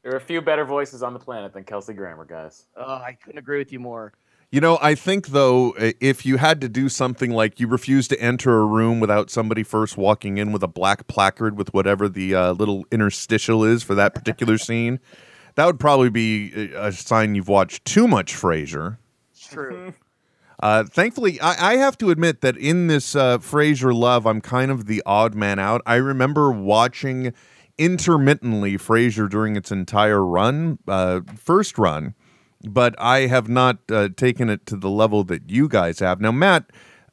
There 0.04 0.14
are 0.14 0.18
a 0.18 0.22
few 0.22 0.42
better 0.42 0.66
voices 0.66 1.02
on 1.02 1.14
the 1.14 1.20
planet 1.20 1.54
than 1.54 1.64
Kelsey 1.64 1.94
Grammer, 1.94 2.26
guys. 2.26 2.68
Oh, 2.76 2.96
I 2.96 3.18
couldn't 3.24 3.40
agree 3.40 3.58
with 3.58 3.72
you 3.72 3.80
more. 3.80 4.14
You 4.54 4.62
know, 4.62 4.78
I 4.84 4.94
think 4.94 5.30
though, 5.30 5.74
if 5.80 6.28
you 6.28 6.38
had 6.38 6.62
to 6.62 6.70
do 6.70 6.88
something 6.88 7.32
like 7.32 7.60
you 7.60 7.66
refuse 7.66 8.08
to 8.10 8.22
enter 8.22 8.60
a 8.60 8.66
room 8.68 9.00
without 9.00 9.32
somebody 9.32 9.64
first 9.64 9.98
walking 9.98 10.38
in 10.38 10.52
with 10.52 10.62
a 10.62 10.68
black 10.68 11.08
placard 11.08 11.58
with 11.58 11.74
whatever 11.74 12.08
the 12.08 12.36
uh, 12.36 12.52
little 12.52 12.86
interstitial 12.92 13.64
is 13.64 13.82
for 13.82 13.96
that 13.96 14.14
particular 14.14 14.58
scene, 14.60 15.00
that 15.56 15.66
would 15.66 15.80
probably 15.80 16.12
be 16.12 16.70
a 16.76 16.90
a 16.90 16.92
sign 16.92 17.34
you've 17.34 17.48
watched 17.48 17.84
too 17.84 18.08
much 18.08 18.36
Frasier. 18.36 19.00
It's 19.32 19.48
true. 19.48 19.96
Uh, 20.62 20.84
thankfully, 20.84 21.42
I, 21.42 21.72
I 21.72 21.78
have 21.78 21.98
to 21.98 22.12
admit 22.12 22.42
that 22.42 22.56
in 22.56 22.86
this 22.86 23.16
uh, 23.16 23.40
Frasier 23.40 23.92
love, 23.92 24.28
I'm 24.28 24.40
kind 24.40 24.70
of 24.70 24.86
the 24.86 25.02
odd 25.04 25.34
man 25.34 25.58
out. 25.58 25.82
I 25.88 25.96
remember 25.96 26.52
watching 26.52 27.34
intermittently 27.80 28.78
Frasier 28.78 29.28
during 29.28 29.56
its 29.56 29.72
entire 29.72 30.24
run, 30.24 30.78
uh, 30.88 31.22
first 31.36 31.80
run, 31.80 32.14
but 32.64 32.96
I 33.00 33.28
have 33.28 33.50
not 33.50 33.78
uh, 33.92 34.10
taken 34.16 34.50
it 34.50 34.66
to 34.68 34.76
the 34.76 34.90
level 34.90 35.24
that 35.26 35.50
you 35.50 35.68
guys 35.68 36.00
have. 36.00 36.22
Now, 36.22 36.32
Matt, 36.32 36.66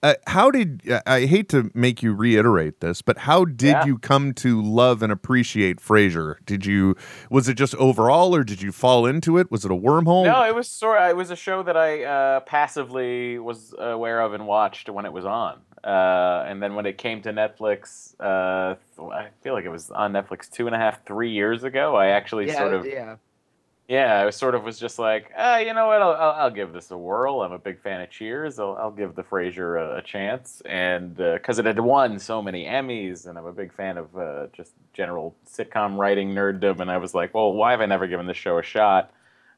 uh, 0.03 0.15
how 0.27 0.51
did 0.51 0.83
I 1.07 1.27
hate 1.27 1.51
to 1.51 1.71
make 1.75 2.03
you 2.03 2.15
reiterate 2.15 2.81
this, 2.81 3.03
but 3.03 3.19
how 3.19 3.45
did 3.45 3.69
Yeah. 3.69 3.85
you 3.85 3.99
come 3.99 4.33
to 4.35 4.63
love 4.63 5.03
and 5.03 5.13
appreciate 5.13 5.79
Frasier? 5.79 6.37
Did 6.47 6.65
you 6.65 6.97
was 7.29 7.49
it 7.49 7.55
just 7.55 7.75
overall, 7.75 8.35
or 8.35 8.43
did 8.43 8.63
you 8.63 8.73
fall 8.73 9.05
into 9.05 9.37
it? 9.37 9.51
Was 9.51 9.65
it 9.65 9.71
a 9.71 9.75
wormhole? 9.75 10.25
No, 10.25 10.43
it 10.45 10.55
was 10.55 10.69
sort. 10.69 11.03
It 11.03 11.17
was 11.17 11.31
a 11.31 11.37
show 11.37 11.63
that 11.65 11.77
I 11.77 12.05
uh, 12.05 12.41
passively 12.41 13.39
was 13.39 13.75
aware 13.79 14.23
of 14.23 14.33
and 14.33 14.47
watched 14.47 14.89
when 14.89 15.05
it 15.05 15.13
was 15.13 15.27
on. 15.27 15.61
Uh, 15.85 16.45
and 16.47 16.63
then 16.63 16.75
when 16.75 16.87
it 16.87 16.99
came 16.99 17.23
to 17.23 17.33
Netflix, 17.33 18.15
uh, 18.21 18.77
I 19.13 19.29
feel 19.43 19.55
like 19.55 19.65
it 19.65 19.71
was 19.71 19.91
on 19.91 20.13
Netflix 20.13 20.51
two 20.51 20.67
and 20.67 20.75
a 20.75 20.79
half, 20.79 21.05
three 21.05 21.31
years 21.31 21.65
ago. 21.65 21.97
I 21.97 22.09
actually 22.09 22.47
yeah. 22.47 22.59
sort 22.59 22.75
of, 22.75 22.87
yeah. 22.87 23.17
Yeah, 23.91 24.21
I 24.21 24.25
was 24.25 24.37
sort 24.37 24.55
of 24.55 24.63
was 24.63 24.79
just 24.79 25.01
like, 25.01 25.33
ah, 25.37 25.59
you 25.59 25.75
know 25.75 25.89
what? 25.89 26.01
I'll, 26.01 26.13
I'll, 26.13 26.31
I'll 26.43 26.51
give 26.51 26.73
this 26.73 26.93
a 26.93 26.97
whirl. 26.97 27.43
I'm 27.43 27.51
a 27.51 27.59
big 27.59 27.81
fan 27.81 28.01
of 28.01 28.09
Cheers. 28.09 28.61
I'll, 28.61 28.77
I'll 28.77 28.93
give 28.93 29.17
the 29.17 29.25
Frasier 29.25 29.83
a, 29.83 29.97
a 29.97 30.03
chance, 30.03 30.63
and 30.65 31.17
because 31.17 31.59
it 31.59 31.65
had 31.65 31.81
won 31.81 32.21
so 32.21 32.41
many 32.41 32.67
Emmys, 32.67 33.27
and 33.27 33.37
I'm 33.37 33.47
a 33.47 33.53
big 33.53 33.73
fan 33.73 33.99
of 33.99 34.17
uh, 34.17 34.47
just 34.53 34.75
general 34.93 35.35
sitcom 35.45 35.97
writing 35.97 36.33
nerddom, 36.33 36.79
and 36.79 36.89
I 36.89 36.99
was 36.99 37.15
like, 37.15 37.35
well, 37.35 37.53
why 37.53 37.73
have 37.73 37.81
I 37.81 37.87
never 37.87 38.07
given 38.07 38.27
this 38.27 38.37
show 38.37 38.59
a 38.59 38.63
shot? 38.63 39.11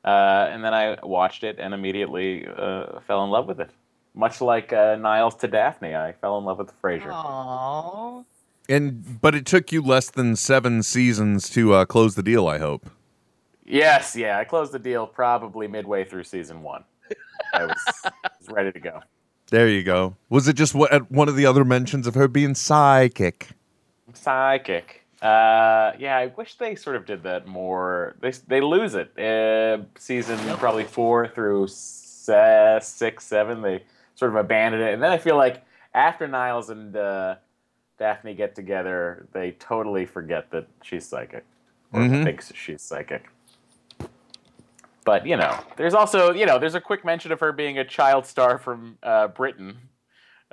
Uh, 0.03 0.49
and 0.51 0.65
then 0.65 0.73
I 0.73 0.97
watched 1.03 1.45
it 1.45 1.59
and 1.59 1.75
immediately 1.75 2.47
uh, 2.47 3.01
fell 3.01 3.25
in 3.25 3.31
love 3.31 3.47
with 3.47 3.61
it. 3.61 3.69
Much 4.15 4.41
like 4.41 4.73
uh, 4.73 4.97
Niles 4.97 5.35
to 5.37 5.47
Daphne, 5.47 5.95
I 5.95 6.13
fell 6.13 6.39
in 6.39 6.47
love 6.47 6.57
with 6.57 6.73
Frasier. 6.81 7.13
Aww. 7.13 8.25
And 8.67 9.21
but 9.21 9.35
it 9.35 9.45
took 9.45 9.73
you 9.73 9.83
less 9.83 10.09
than 10.09 10.37
seven 10.37 10.83
seasons 10.83 11.51
to 11.51 11.75
uh, 11.75 11.85
close 11.85 12.15
the 12.15 12.23
deal. 12.23 12.49
I 12.49 12.57
hope. 12.57 12.89
Yes, 13.65 14.17
yeah, 14.17 14.39
I 14.39 14.45
closed 14.45 14.73
the 14.73 14.79
deal 14.79 15.07
probably 15.07 15.69
midway 15.69 16.05
through 16.05 16.25
season 16.25 16.63
one. 16.63 16.85
I 17.55 17.67
was, 17.67 17.77
was 18.05 18.49
ready 18.51 18.73
to 18.73 18.81
go. 18.81 19.01
There 19.51 19.69
you 19.69 19.83
go. 19.83 20.17
Was 20.31 20.49
it 20.49 20.55
just 20.55 20.75
what, 20.75 21.11
one 21.11 21.29
of 21.29 21.37
the 21.37 21.47
other 21.47 21.65
mentions 21.65 22.07
of 22.07 22.15
her 22.15 22.27
being 22.29 22.55
psychic? 22.55 23.49
Psychic. 24.15 25.03
Uh, 25.21 25.93
yeah, 25.99 26.17
I 26.17 26.33
wish 26.37 26.57
they 26.57 26.75
sort 26.75 26.97
of 26.97 27.07
did 27.07 27.23
that 27.23 27.47
more. 27.47 28.17
They 28.21 28.33
they 28.49 28.61
lose 28.61 28.95
it. 28.97 29.17
Uh, 29.17 29.85
season 29.97 30.39
probably 30.57 30.83
four 30.85 31.29
through 31.29 31.69
se- 31.69 32.81
six, 32.83 33.25
seven. 33.25 33.63
They 33.63 33.85
sort 34.17 34.31
of 34.33 34.37
abandon 34.37 34.81
it, 34.81 34.93
and 34.95 35.03
then 35.03 35.13
I 35.13 35.19
feel 35.19 35.37
like 35.37 35.63
after 35.95 36.27
Niles 36.27 36.71
and 36.71 36.97
uh, 36.97 37.37
Daphne 37.99 38.35
get 38.35 38.57
together, 38.57 39.29
they 39.33 39.53
totally 39.53 40.07
forget 40.07 40.51
that 40.51 40.67
she's 40.83 41.07
psychic 41.07 41.45
or 41.93 42.01
Mhm. 42.01 42.25
thinks 42.25 42.53
she's 42.55 42.83
psychic. 42.83 43.27
But 45.05 45.27
you 45.27 45.37
know, 45.37 45.59
there's 45.77 45.95
also 45.95 46.33
you 46.33 46.47
know, 46.47 46.59
there's 46.59 46.75
a 46.75 46.81
quick 46.81 47.05
mention 47.05 47.33
of 47.33 47.41
her 47.41 47.53
being 47.53 47.79
a 47.79 47.85
child 47.85 48.27
star 48.27 48.59
from 48.59 48.99
uh, 49.03 49.29
Britain, 49.29 49.79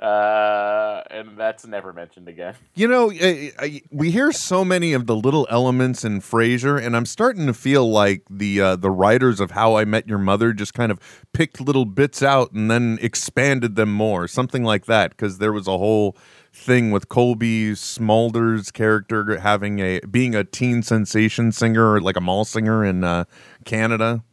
uh, 0.00 1.02
and 1.10 1.36
that's 1.36 1.66
never 1.66 1.92
mentioned 1.92 2.26
again. 2.26 2.54
You 2.74 2.88
know, 2.88 3.12
I, 3.12 3.52
I, 3.58 3.82
we 3.90 4.10
hear 4.10 4.32
so 4.32 4.64
many 4.64 4.94
of 4.94 5.06
the 5.06 5.14
little 5.14 5.46
elements 5.50 6.04
in 6.04 6.20
Frasier, 6.20 6.82
and 6.82 6.96
I'm 6.96 7.04
starting 7.04 7.46
to 7.46 7.54
feel 7.54 7.88
like 7.90 8.22
the 8.30 8.60
uh, 8.60 8.76
the 8.76 8.90
writers 8.90 9.40
of 9.40 9.50
How 9.50 9.76
I 9.76 9.84
Met 9.84 10.08
Your 10.08 10.18
Mother 10.18 10.52
just 10.52 10.72
kind 10.72 10.90
of 10.90 10.98
picked 11.32 11.60
little 11.60 11.84
bits 11.84 12.22
out 12.22 12.52
and 12.52 12.70
then 12.70 12.98
expanded 13.02 13.76
them 13.76 13.92
more, 13.92 14.26
something 14.26 14.64
like 14.64 14.86
that. 14.86 15.10
Because 15.10 15.38
there 15.38 15.52
was 15.52 15.68
a 15.68 15.76
whole 15.76 16.16
thing 16.52 16.90
with 16.90 17.08
Cobie 17.08 17.72
Smulders' 17.72 18.72
character 18.72 19.38
having 19.38 19.80
a 19.80 20.00
being 20.10 20.34
a 20.34 20.44
teen 20.44 20.82
sensation 20.82 21.52
singer, 21.52 22.00
like 22.00 22.16
a 22.16 22.20
mall 22.20 22.44
singer 22.44 22.84
in 22.84 23.04
uh, 23.04 23.24
Canada. 23.64 24.24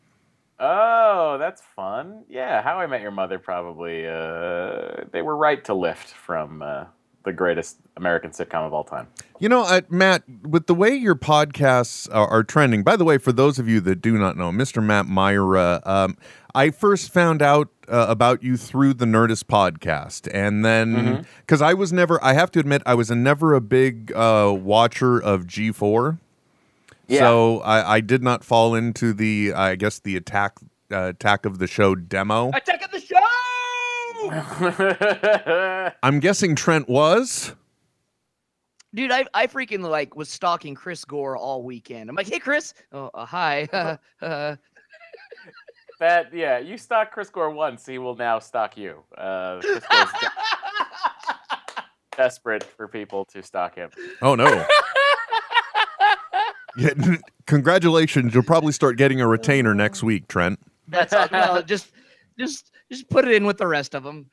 Oh, 0.60 1.38
that's 1.40 1.62
fun. 1.76 2.24
Yeah, 2.30 2.62
How 2.64 2.80
I 2.80 2.88
Met 2.88 3.02
Your 3.02 3.12
Mother 3.12 3.38
probably 3.38 4.08
uh, 4.08 5.06
they 5.12 5.22
were 5.22 5.36
right 5.36 5.64
to 5.66 5.76
lift 5.76 6.08
from 6.08 6.64
uh, 6.64 6.86
the 7.26 7.34
greatest 7.34 7.78
American 7.96 8.32
sitcom 8.32 8.66
of 8.66 8.74
all 8.74 8.84
time. 8.84 9.08
You 9.40 9.50
know, 9.50 9.64
uh, 9.64 9.82
Matt, 9.90 10.24
with 10.44 10.66
the 10.66 10.74
way 10.74 10.96
your 10.96 11.14
podcasts 11.14 12.10
are, 12.12 12.28
are 12.28 12.44
trending, 12.44 12.82
by 12.84 12.96
the 12.96 13.04
way, 13.04 13.20
for 13.20 13.32
those 13.32 13.60
of 13.60 13.68
you 13.68 13.80
that 13.82 14.02
do 14.02 14.18
not 14.18 14.36
know, 14.36 14.50
Mr. 14.50 14.84
Matt 14.84 15.08
Mira, 15.08 15.82
um, 15.86 16.18
I 16.56 16.72
first 16.72 17.14
found 17.14 17.44
out 17.44 17.70
uh, 17.88 18.08
about 18.10 18.42
you 18.42 18.58
through 18.58 18.96
the 18.96 19.06
Nerdist 19.06 19.44
podcast. 19.44 20.28
And 20.34 20.66
then, 20.66 21.28
because 21.42 21.62
I 21.62 21.76
was 21.76 21.94
never, 21.94 22.24
I 22.24 22.34
have 22.34 22.50
to 22.52 22.60
admit, 22.60 22.82
I 22.86 22.96
was 22.96 23.12
a, 23.12 23.16
never 23.16 23.54
a 23.54 23.62
big 23.62 24.12
uh, 24.14 24.56
watcher 24.58 25.22
of 25.22 25.46
G4. 25.46 26.18
Yeah. 27.08 27.20
So 27.20 27.60
I, 27.62 27.96
I 27.96 28.00
did 28.02 28.22
not 28.24 28.44
fall 28.44 28.76
into 28.76 29.14
the, 29.14 29.54
I 29.56 29.76
guess, 29.76 30.00
the 30.00 30.16
attack. 30.16 30.58
Uh, 30.90 31.10
attack 31.10 31.46
of 31.46 31.60
the 31.60 31.68
show 31.68 31.96
demo. 31.96 32.50
Attack 32.54 32.86
of 32.86 32.92
the 32.92 33.02
show! 33.02 33.18
I'm 36.04 36.22
guessing 36.22 36.56
Trent 36.56 36.88
was. 36.88 37.54
Dude, 38.96 39.12
I 39.12 39.26
I 39.34 39.48
freaking 39.48 39.82
like 39.82 40.16
was 40.16 40.30
stalking 40.30 40.74
Chris 40.76 41.04
Gore 41.04 41.38
all 41.38 41.62
weekend. 41.62 42.10
I'm 42.10 42.16
like, 42.16 42.28
hey 42.28 42.40
Chris, 42.40 42.74
oh 42.94 43.12
uh, 43.14 43.26
hi. 43.26 43.68
uh, 43.74 43.98
that 46.00 46.34
yeah, 46.34 46.58
you 46.58 46.78
stalk 46.78 47.12
Chris 47.12 47.30
Gore 47.30 47.52
once, 47.52 47.86
he 47.86 47.98
will 47.98 48.16
now 48.16 48.40
stalk 48.40 48.78
you. 48.78 49.04
Uh, 49.18 49.60
Chris 49.60 49.84
Gore's 49.92 50.10
de- 50.22 50.32
desperate 52.18 52.64
for 52.64 52.88
people 52.88 53.26
to 53.26 53.44
stalk 53.44 53.76
him. 53.76 53.90
Oh 54.22 54.36
no. 54.36 54.66
Yeah, 56.78 57.16
congratulations. 57.46 58.34
You'll 58.34 58.44
probably 58.44 58.72
start 58.72 58.98
getting 58.98 59.22
a 59.22 59.28
retainer 59.28 59.74
next 59.74 60.04
week, 60.04 60.28
Trent. 60.28 60.60
That's 60.88 61.14
all, 61.14 61.28
well, 61.32 61.62
just 61.64 61.92
just 62.38 62.72
just 62.92 63.10
put 63.10 63.28
it 63.28 63.34
in 63.34 63.46
with 63.46 63.58
the 63.58 63.68
rest 63.68 63.96
of 63.96 64.04
them. 64.04 64.30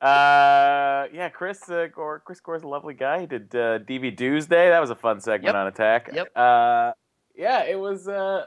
Uh, 0.00 1.06
yeah, 1.12 1.28
Chris 1.32 1.68
uh, 1.70 1.86
Gore. 1.92 2.20
Chris 2.24 2.38
Gore's 2.40 2.62
a 2.62 2.68
lovely 2.68 2.92
guy. 2.94 3.20
He 3.20 3.26
did 3.26 3.54
uh, 3.54 3.78
DV 3.80 4.14
Doomsday. 4.16 4.68
That 4.68 4.80
was 4.80 4.90
a 4.90 4.94
fun 4.94 5.20
segment 5.20 5.54
Yep. 5.54 5.54
on 5.54 5.66
Attack. 5.68 6.10
Yep. 6.12 6.32
Uh, 6.36 6.92
yeah, 7.34 7.64
it 7.64 7.78
was. 7.78 8.06
Uh, 8.06 8.46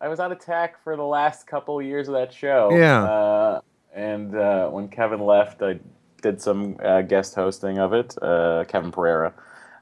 I 0.00 0.08
was 0.08 0.20
on 0.20 0.30
Attack 0.32 0.82
for 0.82 0.96
the 0.96 1.04
last 1.04 1.46
couple 1.46 1.82
years 1.82 2.08
of 2.08 2.14
that 2.14 2.32
show. 2.32 2.70
Yeah. 2.72 3.02
Uh, 3.02 3.60
and 3.94 4.34
uh, 4.36 4.68
when 4.68 4.88
Kevin 4.88 5.20
left, 5.20 5.62
I 5.62 5.80
did 6.22 6.40
some 6.40 6.76
uh, 6.82 7.02
guest 7.02 7.34
hosting 7.34 7.78
of 7.78 7.92
it. 7.92 8.16
Uh, 8.22 8.64
Kevin 8.68 8.92
Pereira. 8.92 9.34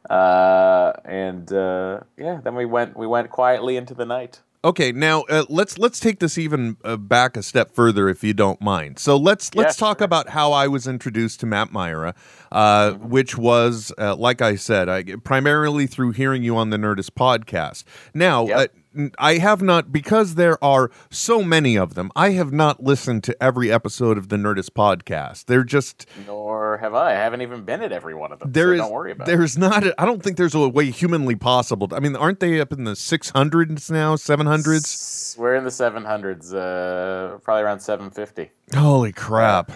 Uh, 0.08 0.92
and 1.04 1.52
uh, 1.52 2.00
yeah, 2.16 2.40
then 2.42 2.54
we 2.54 2.64
went 2.64 2.96
we 2.96 3.06
went 3.06 3.30
quietly 3.30 3.76
into 3.76 3.94
the 3.94 4.06
night. 4.06 4.40
Okay, 4.64 4.90
now 4.90 5.22
uh, 5.28 5.44
let's 5.48 5.78
let's 5.78 6.00
take 6.00 6.18
this 6.18 6.36
even 6.36 6.76
uh, 6.84 6.96
back 6.96 7.36
a 7.36 7.42
step 7.44 7.70
further, 7.74 8.08
if 8.08 8.24
you 8.24 8.34
don't 8.34 8.60
mind. 8.60 8.98
So 8.98 9.16
let's 9.16 9.54
let's 9.54 9.76
Yeah, 9.80 9.86
talk 9.86 9.98
sure. 9.98 10.04
about 10.04 10.30
how 10.30 10.52
I 10.52 10.66
was 10.66 10.88
introduced 10.88 11.40
to 11.40 11.46
Matt 11.46 11.72
Mira, 11.72 12.14
uh, 12.50 12.92
Mm-hmm. 12.92 13.08
which 13.08 13.38
was, 13.38 13.92
uh, 13.98 14.16
like 14.16 14.42
I 14.42 14.56
said, 14.56 14.88
I, 14.88 15.04
primarily 15.22 15.86
through 15.86 16.10
hearing 16.12 16.42
you 16.42 16.56
on 16.56 16.70
the 16.70 16.76
Nerdist 16.76 17.10
podcast. 17.12 17.84
Now, 18.14 18.46
Yep. 18.46 18.74
I 19.18 19.38
have 19.38 19.62
not 19.62 19.92
because 19.92 20.34
there 20.34 20.62
are 20.62 20.90
so 21.10 21.42
many 21.42 21.76
of 21.76 21.94
them. 21.94 22.10
I 22.16 22.30
have 22.30 22.52
not 22.52 22.82
listened 22.82 23.24
to 23.24 23.42
every 23.42 23.70
episode 23.70 24.18
of 24.18 24.28
the 24.28 24.36
Nerdist 24.36 24.70
podcast. 24.70 25.46
They're 25.46 25.64
just 25.64 26.06
Nor 26.26 26.78
have 26.78 26.94
I. 26.94 27.12
I 27.12 27.14
haven't 27.14 27.42
even 27.42 27.64
been 27.64 27.82
at 27.82 27.92
every 27.92 28.14
one 28.14 28.32
of 28.32 28.38
them. 28.40 28.52
there 28.52 28.68
so 28.68 28.72
is 28.72 28.80
don't 28.80 28.92
worry 28.92 29.12
about 29.12 29.28
it. 29.28 29.30
there's 29.30 29.56
not 29.56 29.86
a, 29.86 29.94
I 30.00 30.04
don't 30.04 30.22
think 30.22 30.36
there's 30.36 30.54
a 30.54 30.68
way 30.68 30.90
humanly 30.90 31.36
possible. 31.36 31.88
I 31.92 32.00
mean, 32.00 32.16
aren't 32.16 32.40
they 32.40 32.60
up 32.60 32.72
in 32.72 32.84
the 32.84 32.92
600s 32.92 33.90
now, 33.90 34.16
700s? 34.16 35.38
We're 35.38 35.54
in 35.54 35.64
the 35.64 35.70
700s, 35.70 36.54
uh, 36.54 37.38
probably 37.38 37.62
around 37.62 37.80
750. 37.80 38.50
Holy 38.74 39.12
crap. 39.12 39.72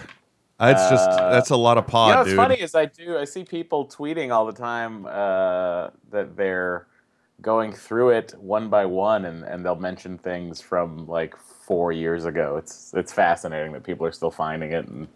That's 0.59 0.89
just 0.89 1.09
that's 1.09 1.49
a 1.49 1.57
lot 1.57 1.77
of 1.77 1.87
pod, 1.87 2.07
you 2.07 2.13
know 2.13 2.19
what's 2.19 2.29
dude. 2.29 2.37
funny 2.37 2.55
is 2.55 2.75
I 2.75 2.85
do 2.85 3.17
I 3.17 3.25
see 3.25 3.43
people 3.43 3.87
tweeting 3.87 4.33
all 4.33 4.45
the 4.45 4.53
time 4.53 5.05
uh, 5.05 5.89
that 6.11 6.37
they're 6.37 6.87
going 7.43 7.71
through 7.73 8.09
it 8.09 8.33
one 8.39 8.69
by 8.69 8.85
one, 8.85 9.25
and, 9.25 9.43
and 9.43 9.63
they'll 9.63 9.75
mention 9.75 10.17
things 10.17 10.59
from 10.61 11.05
like 11.07 11.37
four 11.37 11.91
years 11.91 12.25
ago. 12.25 12.57
It's 12.57 12.91
it's 12.95 13.13
fascinating 13.13 13.73
that 13.73 13.83
people 13.83 14.07
are 14.07 14.11
still 14.11 14.31
finding 14.31 14.71
it 14.71 14.87
and 14.87 15.07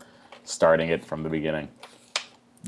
starting 0.43 0.89
it 0.89 1.03
from 1.03 1.24
the 1.24 1.29
beginning. 1.29 1.69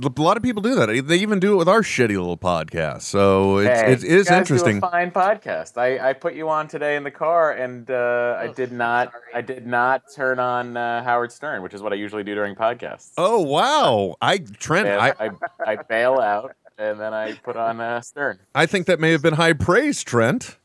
A 0.02 0.22
lot 0.22 0.38
of 0.38 0.44
people 0.44 0.62
do 0.62 0.76
that. 0.76 0.86
They 1.08 1.18
even 1.18 1.40
do 1.42 1.54
it 1.54 1.56
with 1.58 1.68
our 1.68 1.82
shitty 1.82 2.10
little 2.10 2.38
podcast. 2.38 3.02
So 3.02 3.58
it's, 3.58 3.82
Hey, 3.82 3.92
it 3.92 4.04
you 4.04 4.18
is 4.20 4.30
guys 4.30 4.38
interesting. 4.38 4.80
Do 4.80 4.86
a 4.88 4.92
fine 4.92 5.12
podcast. 5.12 5.78
I, 5.78 6.10
I 6.12 6.14
put 6.14 6.36
you 6.36 6.48
on 6.48 6.70
today 6.70 6.96
in 6.96 7.04
the 7.04 7.12
car, 7.12 7.52
and 7.52 7.90
uh, 7.92 8.38
I 8.40 8.48
Oh, 8.48 8.54
did 8.54 8.72
not 8.72 9.12
sorry. 9.12 9.24
I 9.34 9.42
did 9.42 9.68
not 9.68 10.04
turn 10.16 10.40
on 10.40 10.78
uh, 10.78 11.04
Howard 11.04 11.34
Stern, 11.34 11.64
which 11.64 11.74
is 11.74 11.82
what 11.82 11.92
I 11.92 11.98
usually 11.98 12.24
do 12.24 12.34
during 12.34 12.56
podcasts. 12.56 13.12
Oh 13.18 13.42
wow! 13.42 14.16
I 14.22 14.38
Trent, 14.38 14.88
And 14.88 15.02
I, 15.02 15.14
I, 15.20 15.30
I 15.66 15.76
bail 15.76 16.20
out, 16.20 16.56
and 16.80 17.00
then 17.00 17.14
I 17.14 17.34
put 17.34 17.56
on 17.58 17.80
uh, 17.80 18.02
Stern. 18.02 18.40
I 18.56 18.66
think 18.66 18.88
that 18.88 19.00
may 19.00 19.12
have 19.12 19.22
been 19.22 19.34
high 19.36 19.54
praise, 19.54 20.04
Trent. 20.04 20.58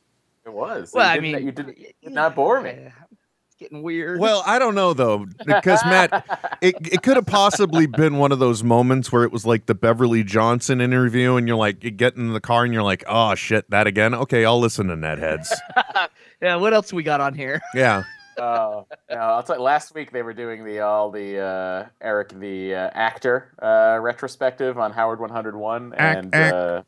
It 0.47 0.53
was. 0.53 0.93
Well, 0.95 1.05
You 1.05 1.11
I 1.11 1.15
didn't- 1.21 1.33
mean, 1.35 1.47
you 1.47 1.53
did, 1.53 1.95
did 2.03 2.13
not 2.13 2.35
bore 2.35 2.61
me. 2.61 2.71
It's 2.71 3.57
getting 3.59 3.83
weird. 3.83 4.19
Well, 4.21 4.43
I 4.47 4.59
don't 4.59 4.75
know 4.75 4.95
though, 4.95 5.27
because 5.47 5.81
Matt, 5.85 6.59
it, 6.63 6.75
it 6.93 7.03
could 7.03 7.17
have 7.17 7.27
possibly 7.27 7.87
been 7.87 8.17
one 8.19 8.33
of 8.33 8.39
those 8.39 8.63
moments 8.65 9.11
where 9.13 9.25
it 9.25 9.33
was 9.33 9.47
like 9.47 9.67
the 9.67 9.75
Beverly 9.75 10.23
Johnson 10.25 10.81
interview, 10.81 11.37
and 11.37 11.47
you're 11.49 11.57
like, 11.57 11.83
you 11.85 11.91
get 11.91 12.17
in 12.17 12.33
the 12.33 12.41
car 12.41 12.65
and 12.65 12.73
you're 12.75 12.83
like, 12.83 13.05
oh 13.09 13.35
shit, 13.35 13.69
that 13.71 13.87
again. 13.87 14.15
Okay, 14.15 14.45
I'll 14.45 14.59
listen 14.61 14.89
to 14.89 14.97
Netheads. 14.97 15.49
yeah, 16.43 16.57
what 16.57 16.75
else 16.75 16.93
we 16.93 17.03
got 17.03 17.21
on 17.21 17.35
here? 17.35 17.61
yeah. 17.75 18.03
Oh 18.39 18.87
no! 19.11 19.17
I'll 19.17 19.43
tell 19.43 19.57
you. 19.57 19.63
Last 19.63 19.95
week 19.95 20.11
they 20.13 20.23
were 20.23 20.35
doing 20.35 20.65
the 20.65 20.81
all 20.81 21.11
the 21.11 21.39
uh, 21.41 21.87
Eric 22.01 22.31
the 22.41 22.75
uh, 22.75 22.91
actor 22.95 23.55
uh, 23.63 23.99
retrospective 24.01 24.79
on 24.79 24.93
Howard 24.93 25.21
101, 25.21 25.95
and 25.95 26.35
ack. 26.35 26.53
uh, 26.53 26.83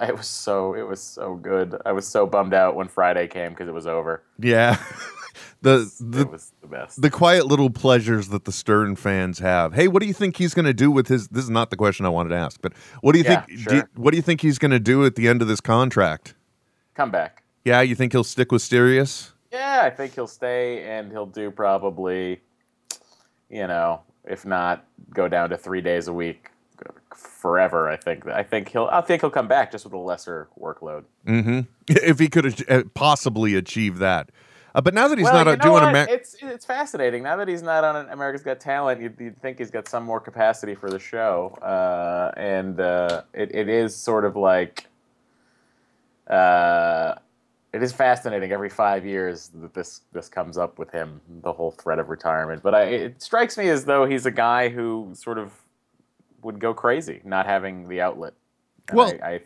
it 0.00 0.16
was 0.16 0.26
so 0.26 0.74
it 0.74 0.82
was 0.86 1.00
so 1.00 1.34
good. 1.34 1.80
I 1.84 1.92
was 1.92 2.06
so 2.06 2.26
bummed 2.26 2.54
out 2.54 2.76
when 2.76 2.88
Friday 2.88 3.26
came 3.26 3.50
because 3.50 3.68
it 3.68 3.74
was 3.74 3.86
over. 3.86 4.22
Yeah. 4.38 4.76
the 5.62 5.90
the 6.00 6.20
it 6.20 6.30
was 6.30 6.52
the 6.60 6.68
best. 6.68 7.02
the 7.02 7.10
quiet 7.10 7.46
little 7.46 7.70
pleasures 7.70 8.28
that 8.28 8.44
the 8.44 8.52
Stern 8.52 8.94
fans 8.94 9.40
have. 9.40 9.74
Hey, 9.74 9.88
what 9.88 10.00
do 10.00 10.06
you 10.06 10.14
think 10.14 10.36
he's 10.36 10.54
going 10.54 10.66
to 10.66 10.74
do 10.74 10.90
with 10.90 11.08
his? 11.08 11.28
This 11.28 11.42
is 11.44 11.50
not 11.50 11.70
the 11.70 11.76
question 11.76 12.06
I 12.06 12.10
wanted 12.10 12.28
to 12.30 12.36
ask, 12.36 12.60
but 12.62 12.72
what 13.00 13.12
do 13.12 13.18
you 13.18 13.24
Yeah, 13.24 13.40
think? 13.42 13.68
do 13.68 13.76
you- 13.76 13.84
what 13.96 14.12
do 14.12 14.16
you 14.16 14.22
think 14.22 14.40
he's 14.40 14.58
going 14.58 14.70
to 14.70 14.78
do 14.80 15.04
at 15.04 15.16
the 15.16 15.26
end 15.26 15.42
of 15.42 15.48
this 15.48 15.60
contract? 15.60 16.34
Come 16.94 17.10
back. 17.10 17.42
Yeah, 17.64 17.80
you 17.80 17.94
think 17.96 18.12
he'll 18.12 18.24
stick 18.24 18.50
with 18.52 18.62
Sirius? 18.62 19.32
Yeah, 19.52 19.82
I 19.84 19.90
think 19.90 20.14
he'll 20.14 20.26
stay 20.26 20.84
and 20.84 21.10
he'll 21.10 21.26
do 21.26 21.50
probably, 21.50 22.40
you 23.48 23.66
know, 23.66 24.02
if 24.24 24.44
not 24.44 24.84
go 25.14 25.28
down 25.28 25.50
to 25.50 25.56
three 25.56 25.80
days 25.80 26.08
a 26.08 26.12
week 26.12 26.50
forever. 27.14 27.88
I 27.88 27.96
think 27.96 28.26
I 28.26 28.42
think 28.42 28.68
he'll 28.68 28.88
I 28.90 29.00
think 29.00 29.22
he'll 29.22 29.30
come 29.30 29.48
back 29.48 29.72
just 29.72 29.84
with 29.84 29.94
a 29.94 29.98
lesser 29.98 30.48
workload. 30.58 31.04
Mm-hmm. 31.26 31.60
If 31.88 32.18
he 32.18 32.28
could 32.28 32.70
uh, 32.70 32.82
possibly 32.94 33.54
achieve 33.54 33.98
that. 33.98 34.30
Uh, 34.74 34.82
but 34.82 34.92
now 34.92 35.08
that 35.08 35.16
he's 35.16 35.24
well, 35.24 35.44
not 35.44 35.48
uh, 35.48 35.56
doing 35.56 35.72
what? 35.72 35.84
Amer- 35.84 36.06
it's 36.10 36.36
it's 36.42 36.66
fascinating. 36.66 37.22
Now 37.22 37.36
that 37.36 37.48
he's 37.48 37.62
not 37.62 37.82
on 37.82 38.08
America's 38.10 38.42
Got 38.42 38.60
Talent, 38.60 39.00
you'd, 39.00 39.16
you'd 39.18 39.40
think 39.40 39.58
he's 39.58 39.70
got 39.70 39.88
some 39.88 40.04
more 40.04 40.20
capacity 40.20 40.74
for 40.74 40.90
the 40.90 40.98
show, 40.98 41.56
uh, 41.62 42.32
and 42.36 42.78
uh, 42.78 43.22
it 43.32 43.54
it 43.54 43.68
is 43.68 43.96
sort 43.96 44.24
of 44.24 44.36
like. 44.36 44.84
It 47.72 47.82
is 47.82 47.92
fascinating 47.92 48.50
every 48.50 48.70
five 48.70 49.04
years 49.04 49.50
that 49.60 49.74
this 49.74 50.00
this 50.12 50.28
comes 50.28 50.56
up 50.56 50.78
with 50.78 50.90
him, 50.90 51.20
the 51.42 51.52
whole 51.52 51.70
threat 51.70 51.98
of 51.98 52.08
retirement. 52.08 52.62
But 52.62 52.74
I, 52.74 52.82
it 52.84 53.22
strikes 53.22 53.58
me 53.58 53.68
as 53.68 53.84
though 53.84 54.06
he's 54.06 54.24
a 54.26 54.30
guy 54.30 54.68
who 54.70 55.10
sort 55.14 55.38
of 55.38 55.52
would 56.42 56.60
go 56.60 56.72
crazy 56.72 57.20
not 57.24 57.44
having 57.46 57.88
the 57.88 58.00
outlet. 58.00 58.32
And 58.88 58.96
Well, 58.96 59.12
I, 59.22 59.26
I, 59.26 59.32
I 59.34 59.38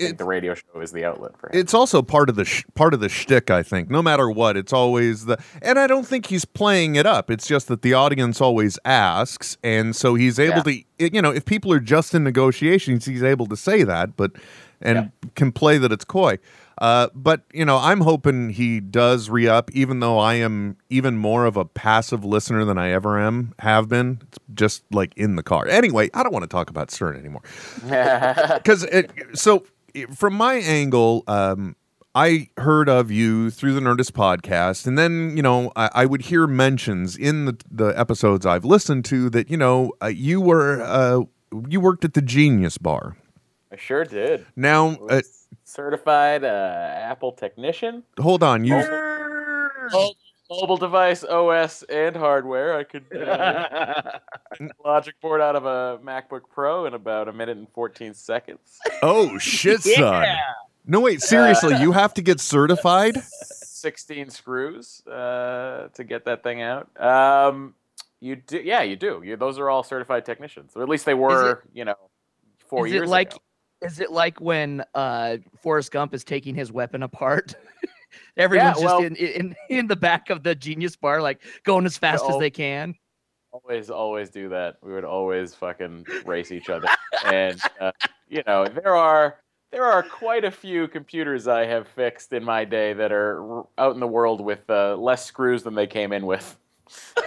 it- 0.00 0.18
the 0.18 0.24
radio 0.24 0.54
show 0.54 0.80
is 0.80 0.90
the 0.92 1.04
outlet 1.04 1.38
for 1.38 1.48
him. 1.48 1.58
it's 1.60 1.74
also 1.74 2.02
part 2.02 2.28
of 2.28 2.36
the 2.36 2.44
sh- 2.44 2.64
part 2.74 2.94
of 2.94 3.00
the 3.00 3.08
shtick. 3.08 3.50
I 3.50 3.62
think 3.62 3.90
no 3.90 4.00
matter 4.02 4.28
what, 4.30 4.56
it's 4.56 4.72
always 4.72 5.26
the. 5.26 5.38
And 5.62 5.78
I 5.78 5.86
don't 5.86 6.06
think 6.06 6.26
he's 6.26 6.44
playing 6.44 6.96
it 6.96 7.06
up. 7.06 7.30
It's 7.30 7.46
just 7.46 7.68
that 7.68 7.82
the 7.82 7.94
audience 7.94 8.40
always 8.40 8.78
asks, 8.84 9.56
and 9.62 9.94
so 9.94 10.14
he's 10.14 10.38
able 10.40 10.62
to. 10.62 10.82
You 10.98 11.22
know, 11.22 11.30
if 11.32 11.44
people 11.44 11.72
are 11.72 11.80
just 11.80 12.12
in 12.14 12.22
negotiations, 12.24 13.04
he's 13.06 13.22
able 13.22 13.46
to 13.46 13.56
say 13.56 13.82
that, 13.84 14.16
but 14.16 14.32
and 14.80 15.10
can 15.34 15.50
play 15.52 15.78
that 15.78 15.90
it's 15.92 16.04
coy. 16.04 16.38
Uh, 16.80 17.08
but 17.14 17.42
you 17.52 17.64
know, 17.64 17.78
I'm 17.78 18.00
hoping 18.00 18.50
he 18.50 18.80
does 18.80 19.28
re 19.30 19.48
up, 19.48 19.70
even 19.72 20.00
though 20.00 20.18
I 20.18 20.34
am 20.34 20.76
even 20.88 21.18
more 21.18 21.44
of 21.44 21.56
a 21.56 21.64
passive 21.64 22.24
listener 22.24 22.64
than 22.64 22.78
I 22.78 22.90
ever 22.90 23.18
am 23.18 23.54
have 23.58 23.88
been. 23.88 24.20
It's 24.28 24.38
just 24.54 24.84
like 24.92 25.12
in 25.16 25.36
the 25.36 25.42
car. 25.42 25.66
Anyway, 25.68 26.10
I 26.14 26.22
don't 26.22 26.32
want 26.32 26.44
to 26.44 26.48
talk 26.48 26.70
about 26.70 26.90
Stern 26.90 27.16
anymore 27.16 27.42
because 27.82 28.86
so 29.34 29.64
from 30.14 30.34
my 30.34 30.54
angle 30.54 31.24
um 31.26 31.74
i 32.14 32.48
heard 32.58 32.88
of 32.88 33.10
you 33.10 33.50
through 33.50 33.72
the 33.72 33.80
nerdist 33.80 34.12
podcast 34.12 34.86
and 34.86 34.98
then 34.98 35.36
you 35.36 35.42
know 35.42 35.72
i, 35.76 35.90
I 35.94 36.06
would 36.06 36.22
hear 36.22 36.46
mentions 36.46 37.16
in 37.16 37.46
the, 37.46 37.56
the 37.70 37.98
episodes 37.98 38.46
i've 38.46 38.64
listened 38.64 39.04
to 39.06 39.30
that 39.30 39.50
you 39.50 39.56
know 39.56 39.92
uh, 40.02 40.06
you 40.06 40.40
were 40.40 40.82
uh 40.82 41.22
you 41.68 41.80
worked 41.80 42.04
at 42.04 42.14
the 42.14 42.22
genius 42.22 42.78
bar 42.78 43.16
I 43.72 43.76
sure 43.76 44.04
did. 44.04 44.46
now 44.56 44.96
uh, 45.08 45.22
Certified 45.68 46.44
uh, 46.44 46.94
Apple 46.96 47.32
technician. 47.32 48.02
hold 48.18 48.42
on 48.42 48.64
you 48.64 48.76
Mo- 49.92 50.12
Mobile 50.50 50.78
device, 50.78 51.24
OS, 51.24 51.82
and 51.90 52.16
hardware. 52.16 52.74
I 52.74 52.84
could 52.84 53.04
uh, 53.14 54.18
logic 54.84 55.20
board 55.20 55.42
out 55.42 55.56
of 55.56 55.66
a 55.66 55.98
MacBook 56.02 56.42
Pro 56.50 56.86
in 56.86 56.94
about 56.94 57.28
a 57.28 57.34
minute 57.34 57.58
and 57.58 57.68
14 57.74 58.14
seconds. 58.14 58.78
oh 59.02 59.36
shit 59.36 59.82
son 59.82 60.26
no 60.86 61.00
wait 61.00 61.20
seriously 61.20 61.78
you 61.80 61.92
have 61.92 62.14
to 62.14 62.22
get 62.22 62.40
certified 62.40 63.22
16 63.22 64.30
screws 64.30 65.06
uh, 65.06 65.88
to 65.94 66.02
get 66.02 66.24
that 66.24 66.42
thing 66.42 66.62
out. 66.62 66.88
Um, 67.00 67.74
you 68.20 68.36
do, 68.36 68.58
yeah, 68.58 68.82
you 68.82 68.96
do. 68.96 69.22
You, 69.24 69.36
those 69.36 69.58
are 69.58 69.68
all 69.70 69.82
certified 69.82 70.24
technicians, 70.24 70.72
or 70.74 70.82
at 70.82 70.88
least 70.88 71.04
they 71.04 71.14
were, 71.14 71.62
you 71.72 71.84
know, 71.84 71.94
four 72.66 72.86
is 72.86 72.92
years 72.94 73.08
it 73.08 73.12
like 73.12 73.32
ago. 73.32 73.42
Is 73.82 74.00
it 74.00 74.10
like 74.10 74.40
when 74.40 74.84
uh 74.94 75.38
Forrest 75.60 75.92
Gump 75.92 76.14
is 76.14 76.24
taking 76.24 76.54
his 76.54 76.72
weapon 76.72 77.02
apart? 77.02 77.54
Everyone's 78.36 78.78
well- 78.78 79.00
just 79.00 79.20
in, 79.20 79.26
in 79.26 79.56
in 79.68 79.86
the 79.86 79.96
back 79.96 80.30
of 80.30 80.42
the 80.42 80.54
genius 80.54 80.96
bar, 80.96 81.20
like 81.20 81.42
going 81.64 81.86
as 81.86 81.98
fast 81.98 82.24
as 82.28 82.38
they 82.38 82.50
can. 82.50 82.94
Always, 83.50 83.88
always 83.88 84.28
do 84.28 84.50
that. 84.50 84.76
We 84.82 84.92
would 84.92 85.06
always 85.06 85.54
fucking 85.54 86.06
race 86.26 86.52
each 86.52 86.68
other, 86.68 86.88
and 87.24 87.58
uh, 87.80 87.92
you 88.28 88.42
know 88.46 88.66
there 88.66 88.94
are 88.94 89.38
there 89.70 89.84
are 89.84 90.02
quite 90.02 90.44
a 90.44 90.50
few 90.50 90.86
computers 90.88 91.48
I 91.48 91.64
have 91.64 91.88
fixed 91.88 92.32
in 92.32 92.44
my 92.44 92.64
day 92.64 92.92
that 92.92 93.10
are 93.12 93.64
out 93.78 93.94
in 93.94 94.00
the 94.00 94.06
world 94.06 94.40
with 94.40 94.68
uh, 94.68 94.96
less 94.96 95.24
screws 95.24 95.62
than 95.62 95.74
they 95.74 95.86
came 95.86 96.12
in 96.12 96.26
with. 96.26 96.56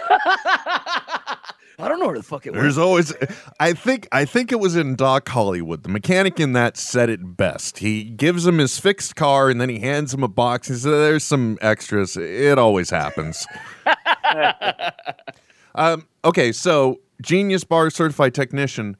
I 1.82 1.88
don't 1.88 1.98
know 1.98 2.06
where 2.06 2.16
the 2.16 2.22
fuck 2.22 2.46
it 2.46 2.52
was. 2.52 2.62
There's 2.62 2.78
always, 2.78 3.12
I 3.58 3.72
think, 3.72 4.06
I 4.12 4.24
think 4.24 4.52
it 4.52 4.60
was 4.60 4.76
in 4.76 4.94
Doc 4.94 5.28
Hollywood. 5.28 5.82
The 5.82 5.88
mechanic 5.88 6.38
in 6.38 6.52
that 6.52 6.76
said 6.76 7.10
it 7.10 7.36
best. 7.36 7.78
He 7.78 8.04
gives 8.04 8.46
him 8.46 8.58
his 8.58 8.78
fixed 8.78 9.16
car, 9.16 9.50
and 9.50 9.60
then 9.60 9.68
he 9.68 9.80
hands 9.80 10.14
him 10.14 10.22
a 10.22 10.28
box. 10.28 10.68
He 10.68 10.74
says, 10.74 10.84
"There's 10.84 11.24
some 11.24 11.58
extras." 11.60 12.16
It 12.16 12.56
always 12.58 12.90
happens. 12.90 13.46
um, 15.74 16.06
okay, 16.24 16.52
so 16.52 17.00
Genius 17.20 17.64
Bar 17.64 17.90
certified 17.90 18.34
technician. 18.34 18.96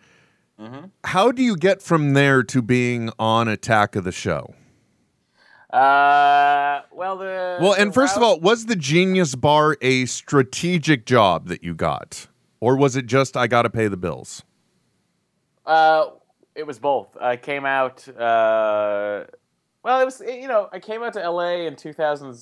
Mm-hmm. 0.61 0.87
How 1.05 1.33
do 1.33 1.43
you 1.43 1.57
get 1.57 1.83
from 1.83 2.15
there 2.15 2.43
to 2.45 2.63
being 2.63 3.11
on 3.19 3.49
Attack 3.49 3.97
of 3.97 4.05
the 4.05 4.13
Show? 4.13 4.55
Uh, 5.73 6.83
well, 6.93 7.17
the 7.17 7.59
Well, 7.61 7.73
and 7.73 7.91
the 7.91 7.95
first 7.95 8.17
of 8.17 8.23
all, 8.23 8.39
was 8.41 8.67
the 8.67 8.77
Genius 8.77 9.35
Bar 9.35 9.79
a 9.81 10.05
strategic 10.05 11.07
job 11.07 11.49
that 11.49 11.65
you 11.65 11.75
got, 11.75 12.29
or 12.63 12.77
was 12.77 12.95
it 12.95 13.07
just 13.07 13.37
I 13.37 13.49
got 13.49 13.63
to 13.63 13.71
pay 13.71 13.89
the 13.89 13.97
bills? 13.97 14.45
Uh, 15.67 16.11
it 16.55 16.65
was 16.65 16.79
both. 16.79 17.09
I 17.21 17.37
came 17.37 17.67
out. 17.67 18.09
Uh, 18.09 19.25
well, 19.83 20.01
it 20.01 20.05
was 20.05 20.23
you 20.25 20.47
know 20.47 20.69
I 20.73 20.79
came 20.79 21.03
out 21.03 21.13
to 21.15 21.29
LA 21.29 21.67
in 21.67 21.75
2000 21.75 22.39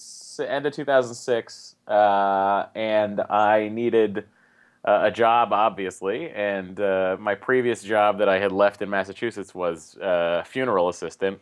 end 0.46 0.66
of 0.66 0.74
2006, 0.74 1.74
uh, 1.88 2.66
and 2.74 3.20
I 3.30 3.70
needed 3.72 4.26
uh, 4.84 5.00
a 5.04 5.10
job, 5.10 5.54
obviously. 5.54 6.28
And 6.28 6.78
uh, 6.78 7.16
my 7.18 7.34
previous 7.34 7.82
job 7.82 8.18
that 8.18 8.28
I 8.28 8.38
had 8.38 8.52
left 8.52 8.82
in 8.82 8.90
Massachusetts 8.90 9.54
was 9.54 9.96
uh, 9.96 10.44
funeral 10.46 10.90
assistant. 10.90 11.40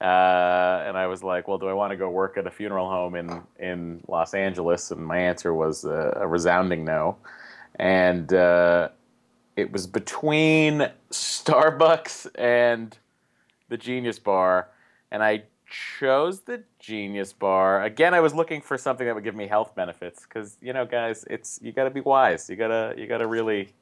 Uh, 0.00 0.84
and 0.86 0.96
I 0.96 1.08
was 1.08 1.24
like, 1.24 1.48
well, 1.48 1.58
do 1.58 1.66
I 1.66 1.72
want 1.72 1.90
to 1.90 1.96
go 1.96 2.08
work 2.08 2.38
at 2.38 2.46
a 2.46 2.50
funeral 2.50 2.88
home 2.88 3.16
in, 3.16 3.42
in 3.58 4.00
Los 4.08 4.34
Angeles? 4.34 4.92
And 4.92 5.04
my 5.04 5.18
answer 5.18 5.52
was 5.52 5.84
a 5.84 6.26
resounding 6.26 6.84
no. 6.84 7.18
And 7.76 8.32
uh, 8.32 8.90
it 9.56 9.72
was 9.72 9.86
between 9.86 10.90
Starbucks 11.10 12.28
and 12.36 12.96
the 13.68 13.76
Genius 13.76 14.18
Bar, 14.18 14.68
and 15.10 15.22
I 15.22 15.44
chose 15.66 16.40
the 16.40 16.62
Genius 16.78 17.32
Bar. 17.32 17.84
Again, 17.84 18.12
I 18.12 18.20
was 18.20 18.34
looking 18.34 18.60
for 18.60 18.76
something 18.76 19.06
that 19.06 19.14
would 19.14 19.24
give 19.24 19.36
me 19.36 19.46
health 19.46 19.74
benefits 19.74 20.24
because 20.24 20.56
you 20.60 20.72
know, 20.72 20.84
guys, 20.84 21.24
it's 21.30 21.58
you 21.62 21.72
got 21.72 21.84
to 21.84 21.90
be 21.90 22.00
wise. 22.00 22.50
You 22.50 22.56
gotta 22.56 22.94
you 22.96 23.06
gotta 23.06 23.26
really 23.26 23.72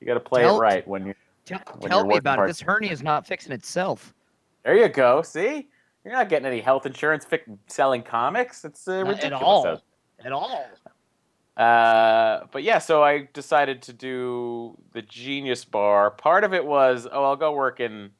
you 0.00 0.06
gotta 0.06 0.20
play 0.20 0.42
Tell- 0.42 0.56
it 0.56 0.60
right 0.60 0.88
when 0.88 1.06
you. 1.06 1.14
Tell, 1.46 1.60
when 1.78 1.90
tell 1.90 2.06
me 2.06 2.16
about 2.16 2.38
it. 2.40 2.46
This 2.46 2.60
hernia 2.60 2.92
is 2.92 3.02
not 3.02 3.26
fixing 3.26 3.52
itself. 3.52 4.14
There 4.62 4.76
you 4.76 4.88
go. 4.88 5.22
See, 5.22 5.68
you're 6.04 6.12
not 6.12 6.28
getting 6.28 6.46
any 6.46 6.60
health 6.60 6.86
insurance 6.86 7.24
fic- 7.24 7.58
selling 7.66 8.02
comics. 8.02 8.64
It's 8.64 8.86
uh, 8.86 9.04
ridiculous. 9.04 9.24
at 9.24 9.32
all. 9.32 9.82
At 10.24 10.32
all. 10.32 10.66
Uh, 11.60 12.46
but 12.52 12.62
yeah, 12.62 12.78
so 12.78 13.04
I 13.04 13.28
decided 13.34 13.82
to 13.82 13.92
do 13.92 14.78
the 14.92 15.02
Genius 15.02 15.62
Bar. 15.62 16.10
Part 16.10 16.42
of 16.42 16.54
it 16.54 16.64
was, 16.64 17.06
oh, 17.12 17.22
I'll 17.22 17.36
go 17.36 17.52
work 17.52 17.80
in 17.80 18.12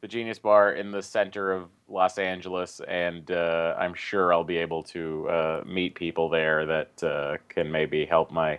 the 0.00 0.08
Genius 0.08 0.40
Bar 0.40 0.72
in 0.72 0.90
the 0.90 1.00
center 1.00 1.52
of 1.52 1.68
Los 1.88 2.18
Angeles, 2.18 2.80
and 2.88 3.30
uh, 3.30 3.76
I'm 3.78 3.94
sure 3.94 4.32
I'll 4.32 4.42
be 4.42 4.56
able 4.56 4.82
to 4.84 5.28
uh, 5.28 5.62
meet 5.66 5.94
people 5.94 6.28
there 6.28 6.66
that 6.66 7.04
uh, 7.04 7.36
can 7.48 7.70
maybe 7.70 8.04
help 8.04 8.32
my 8.32 8.58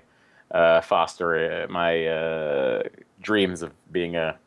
uh, 0.52 0.80
foster 0.80 1.64
uh, 1.64 1.68
my 1.68 2.08
uh, 2.08 2.84
dreams 3.22 3.62
of 3.62 3.74
being 3.92 4.16
a, 4.16 4.38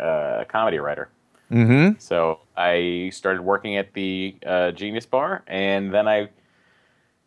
a 0.00 0.46
comedy 0.48 0.78
writer. 0.78 1.10
Mm-hmm. 1.50 1.98
So 1.98 2.40
I 2.56 3.10
started 3.12 3.42
working 3.42 3.76
at 3.76 3.92
the 3.92 4.34
uh, 4.46 4.70
Genius 4.70 5.04
Bar, 5.04 5.42
and 5.46 5.92
then 5.92 6.08
I 6.08 6.30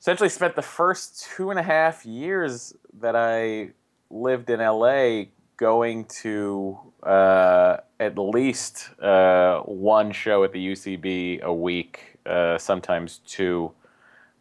essentially 0.01 0.29
spent 0.29 0.55
the 0.55 0.61
first 0.63 1.27
two 1.35 1.51
and 1.51 1.59
a 1.59 1.63
half 1.63 2.05
years 2.05 2.73
that 2.99 3.15
I 3.15 3.69
lived 4.09 4.49
in 4.49 4.59
LA 4.59 5.25
going 5.57 6.05
to 6.05 6.77
uh, 7.03 7.77
at 7.99 8.17
least 8.17 8.89
uh, 8.99 9.59
one 9.59 10.11
show 10.11 10.43
at 10.43 10.53
the 10.53 10.71
UCB 10.71 11.41
a 11.41 11.53
week, 11.53 12.17
uh, 12.25 12.57
sometimes 12.57 13.19
two. 13.27 13.71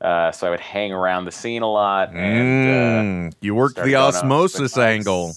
Uh, 0.01 0.33
so 0.33 0.47
I 0.47 0.51
would 0.51 0.61
hang 0.61 0.93
around 0.93 1.27
the 1.27 1.31
scene 1.31 1.61
a 1.61 1.71
lot, 1.71 2.09
and 2.15 2.67
uh, 2.67 3.03
Mm, 3.03 3.35
you 3.43 3.55
worked 3.55 3.77
the 3.77 3.83
going 3.83 3.93
to 3.93 3.99
open 3.99 4.17
osmosis 4.17 4.79
angle. 4.79 5.35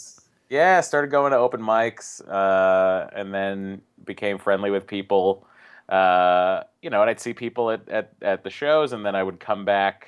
Yeah, 0.49 0.79
started 0.79 1.11
going 1.11 1.33
to 1.33 1.37
open 1.37 1.61
mics, 1.61 2.25
uh, 2.25 3.09
and 3.13 3.33
then 3.33 3.81
became 4.05 4.37
friendly 4.37 4.71
with 4.71 4.87
people. 4.87 5.45
Uh, 5.93 6.63
you 6.81 6.89
know, 6.89 7.01
and 7.01 7.09
I'd 7.09 7.19
see 7.19 7.35
people 7.35 7.69
at, 7.69 7.87
at, 7.87 8.13
at 8.23 8.43
the 8.43 8.49
shows, 8.49 8.93
and 8.93 9.05
then 9.05 9.15
I 9.15 9.21
would 9.21 9.39
come 9.39 9.63
back 9.63 10.07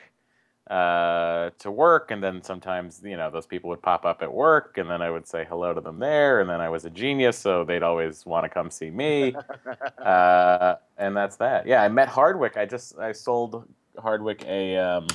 uh, 0.67 1.51
to 1.59 1.69
work, 1.69 2.09
and 2.09 2.23
then 2.23 2.41
sometimes 2.41 3.01
you 3.03 3.15
know 3.15 3.29
those 3.29 3.45
people 3.45 3.69
would 3.69 3.83
pop 3.83 4.03
up 4.03 4.23
at 4.23 4.33
work, 4.33 4.79
and 4.79 4.89
then 4.89 5.03
I 5.03 5.11
would 5.11 5.27
say 5.27 5.45
hello 5.47 5.75
to 5.75 5.81
them 5.81 5.99
there, 5.99 6.41
and 6.41 6.49
then 6.49 6.59
I 6.59 6.69
was 6.69 6.85
a 6.85 6.89
genius, 6.89 7.37
so 7.37 7.63
they'd 7.63 7.83
always 7.83 8.25
want 8.25 8.45
to 8.45 8.49
come 8.49 8.71
see 8.71 8.89
me, 8.89 9.35
uh, 10.03 10.75
and 10.97 11.15
that's 11.15 11.35
that. 11.35 11.67
Yeah, 11.67 11.83
I 11.83 11.87
met 11.89 12.09
Hardwick. 12.09 12.57
I 12.57 12.65
just 12.65 12.97
I 12.97 13.11
sold 13.11 13.63
Hardwick 13.99 14.43
a 14.47 14.77
um, 14.77 15.05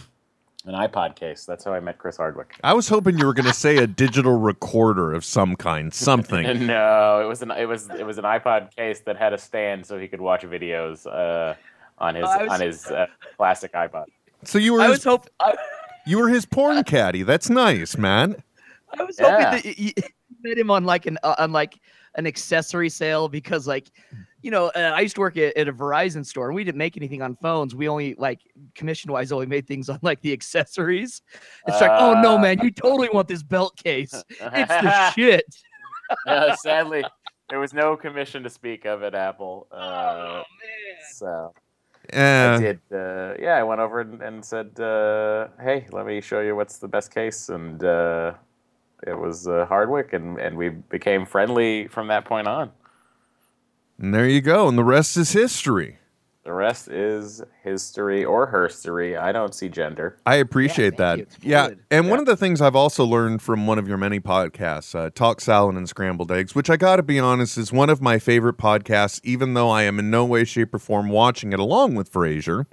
an 0.67 0.75
iPod 0.75 1.17
case. 1.17 1.45
That's 1.45 1.65
how 1.65 1.73
I 1.73 1.81
met 1.81 1.99
Chris 1.99 2.17
Hardwick. 2.17 2.57
I 2.63 2.75
was 2.75 2.89
hoping 2.89 3.19
you 3.19 3.27
were 3.27 3.33
going 3.35 3.47
to 3.47 3.55
say 3.55 3.79
a 3.79 3.87
digital 3.87 4.37
recorder 4.39 5.13
of 5.13 5.25
some 5.25 5.57
kind, 5.57 5.93
something. 5.93 6.67
No, 6.67 7.21
it 7.23 7.27
was 7.27 7.43
an 7.43 7.51
it 7.51 7.67
was 7.67 7.89
it 7.91 8.05
was 8.05 8.19
an 8.19 8.25
iPod 8.25 8.75
case 8.77 9.01
that 9.01 9.17
had 9.17 9.33
a 9.33 9.39
stand 9.39 9.87
so 9.87 9.99
he 9.99 10.07
could 10.09 10.21
watch 10.21 10.43
videos 10.43 11.07
uh, 11.07 11.55
on 11.99 12.15
his 12.15 12.25
Oh, 12.29 12.39
was- 12.45 12.49
on 12.53 12.61
his 12.61 12.87
uh, 12.87 13.07
classic 13.37 13.73
iPod. 13.73 14.05
So 14.45 14.59
you 14.59 14.73
were 14.75 14.81
I 14.81 14.89
his, 14.89 14.99
was 14.99 15.05
hope 15.05 15.27
I, 15.41 15.55
you 16.07 16.19
were 16.19 16.29
his 16.29 16.47
porn 16.47 16.83
caddy. 16.85 17.23
That's 17.23 17.51
nice, 17.51 17.97
man. 17.97 18.43
I 18.99 19.03
was 19.05 19.19
Yeah. 19.21 19.51
hoping 19.55 19.73
that 19.73 19.79
you, 19.79 19.93
you 19.97 20.03
met 20.43 20.59
him 20.59 20.71
on 20.71 20.85
like 20.85 21.07
an 21.07 21.19
uh, 21.23 21.35
on 21.39 21.53
like 21.53 21.79
an 22.17 22.27
accessory 22.27 22.89
sale 22.89 23.29
because 23.29 23.67
like 23.67 23.91
you 24.43 24.51
know 24.51 24.67
uh, 24.75 24.93
I 24.95 25.01
used 25.01 25.15
to 25.17 25.21
work 25.21 25.37
at, 25.37 25.57
at 25.57 25.69
a 25.69 25.73
Verizon 25.73 26.25
store 26.25 26.47
and 26.49 26.55
we 26.55 26.65
didn't 26.65 26.79
make 26.79 26.97
anything 26.97 27.23
on 27.23 27.37
phones. 27.37 27.75
We 27.75 27.89
only 27.89 28.15
like 28.19 28.41
commission 28.75 29.13
wise 29.13 29.33
only 29.33 29.47
made 29.47 29.67
things 29.67 29.89
on 29.91 29.99
like 30.03 30.21
the 30.23 30.33
accessories. 30.33 31.23
It's 31.67 31.81
like 31.81 31.91
oh 31.93 32.21
no 32.21 32.37
Uh. 32.37 32.39
man, 32.39 32.61
you 32.63 32.71
totally 32.71 33.09
want 33.13 33.29
this 33.29 33.43
belt 33.43 33.77
case. 33.77 34.13
It's 34.29 34.69
the 34.69 35.11
shit. 35.15 35.45
no, 36.27 36.55
sadly, 36.61 37.05
there 37.49 37.61
was 37.61 37.73
no 37.75 37.97
commission 37.97 38.43
to 38.43 38.51
speak 38.51 38.85
of 38.85 39.03
at 39.03 39.15
Apple. 39.15 39.67
Uh, 39.71 39.77
Oh 39.77 40.37
man. 40.37 40.97
so 41.15 41.53
I 42.13 42.59
did. 42.59 42.81
Uh, 42.93 43.35
yeah, 43.39 43.55
I 43.57 43.63
went 43.63 43.81
over 43.81 44.01
and, 44.01 44.21
and 44.23 44.45
said, 44.45 44.79
uh, 44.81 45.49
"Hey, 45.63 45.87
let 45.93 46.07
me 46.07 46.21
show 46.21 46.41
you 46.41 46.57
what's 46.57 46.79
the 46.79 46.89
best 46.89 47.15
case." 47.15 47.51
And 47.51 47.85
uh, 47.85 48.33
it 49.07 49.17
was 49.17 49.47
uh, 49.47 49.67
Hardwick, 49.67 50.13
and, 50.13 50.39
and 50.41 50.57
we 50.57 50.71
became 50.71 51.25
friendly 51.27 51.87
from 51.89 52.09
that 52.09 52.25
point 52.25 52.49
on. 52.49 52.73
And 54.01 54.15
there 54.15 54.29
you 54.29 54.41
go, 54.41 54.67
and 54.69 54.77
the 54.77 54.85
rest 54.85 55.17
is 55.17 55.33
history. 55.33 55.99
The 56.43 56.55
rest 56.55 56.89
is 56.89 57.43
history 57.63 58.25
or 58.25 58.51
herstory. 58.51 59.21
I 59.21 59.31
don't 59.31 59.55
see 59.55 59.69
gender. 59.69 60.17
I 60.25 60.37
appreciate 60.37 60.97
thank 60.97 60.99
that. 60.99 61.19
you. 61.19 61.23
It's 61.25 61.37
Yeah, 61.45 61.69
and 61.91 62.09
one 62.09 62.19
of 62.19 62.25
the 62.25 62.37
things 62.37 62.63
I've 62.63 62.75
also 62.75 63.05
learned 63.05 63.43
from 63.43 63.67
one 63.67 63.79
of 63.79 63.87
your 63.87 63.99
many 63.99 64.21
podcasts, 64.21 64.95
uh, 64.95 65.11
Talk 65.11 65.43
Salad 65.43 65.77
and 65.77 65.87
Scrambled 65.87 66.33
Eggs, 66.33 66.55
which 66.55 66.71
I 66.71 66.79
got 66.79 66.97
to 66.97 67.03
be 67.03 67.21
honest 67.21 67.59
is 67.59 67.73
one 67.73 67.91
of 67.91 68.01
my 68.01 68.19
favorite 68.19 68.57
podcasts, 68.57 69.21
even 69.23 69.53
though 69.53 69.69
I 69.69 69.83
am 69.83 69.99
in 69.99 70.11
no 70.11 70.25
way, 70.25 70.45
shape, 70.45 70.75
or 70.75 70.79
form 70.79 71.11
watching 71.11 71.53
it 71.53 71.61
along 71.61 71.95
with 71.95 72.11
Frasier. 72.11 72.65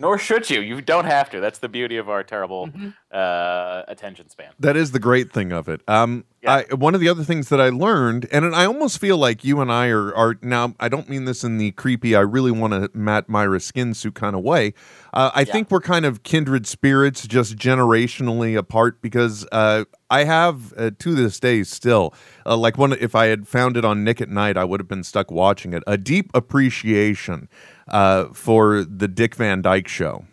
Nor 0.00 0.16
should 0.18 0.48
you. 0.48 0.60
You 0.60 0.80
don't 0.80 1.04
have 1.04 1.28
to. 1.30 1.40
That's 1.40 1.58
the 1.58 1.68
beauty 1.68 1.96
of 1.98 2.08
our 2.08 2.24
terrible 2.24 2.68
Mm-hmm. 2.68 2.88
uh, 3.12 3.82
attention 3.86 4.28
span. 4.30 4.50
That 4.58 4.76
is 4.76 4.92
the 4.92 4.98
great 4.98 5.30
thing 5.32 5.52
of 5.52 5.68
it. 5.68 5.82
Um, 5.86 6.24
Yeah. 6.42 6.62
I, 6.70 6.74
one 6.74 6.94
of 6.94 7.02
the 7.02 7.08
other 7.10 7.22
things 7.22 7.50
that 7.50 7.60
I 7.60 7.68
learned, 7.68 8.26
and 8.32 8.54
I 8.54 8.64
almost 8.64 8.98
feel 8.98 9.18
like 9.18 9.44
you 9.44 9.60
and 9.60 9.70
I 9.70 9.88
are, 9.88 10.14
are 10.16 10.36
now. 10.40 10.74
I 10.80 10.88
don't 10.88 11.06
mean 11.10 11.26
this 11.26 11.44
in 11.44 11.58
the 11.58 11.72
creepy. 11.72 12.16
I 12.16 12.20
really 12.20 12.50
want 12.50 12.72
to 12.72 12.90
Matt 12.94 13.28
Mira 13.28 13.60
skin 13.60 13.92
suit 13.92 14.14
kind 14.14 14.34
of 14.34 14.42
way. 14.42 14.72
Uh, 15.12 15.30
I 15.34 15.40
Yeah. 15.40 15.52
think 15.52 15.70
we're 15.70 15.80
kind 15.82 16.06
of 16.06 16.22
kindred 16.22 16.66
spirits, 16.66 17.26
just 17.26 17.56
generationally 17.56 18.56
apart. 18.56 19.02
Because 19.02 19.46
uh, 19.52 19.84
I 20.08 20.24
have 20.24 20.72
uh, 20.78 20.92
to 20.98 21.14
this 21.14 21.38
day 21.38 21.62
still, 21.62 22.14
uh, 22.46 22.56
like 22.56 22.78
one. 22.78 22.92
If 22.94 23.14
I 23.14 23.26
had 23.26 23.46
found 23.46 23.76
it 23.76 23.84
on 23.84 24.02
Nick 24.02 24.22
at 24.22 24.30
Nite, 24.30 24.56
I 24.56 24.64
would 24.64 24.80
have 24.80 24.88
been 24.88 25.04
stuck 25.04 25.30
watching 25.30 25.74
it. 25.74 25.82
A 25.86 25.98
deep 25.98 26.30
appreciation 26.32 27.48
uh, 27.90 28.26
for 28.32 28.84
the 28.84 29.08
Dick 29.08 29.34
Van 29.34 29.62
Dyke 29.62 29.88
Show. 29.88 30.24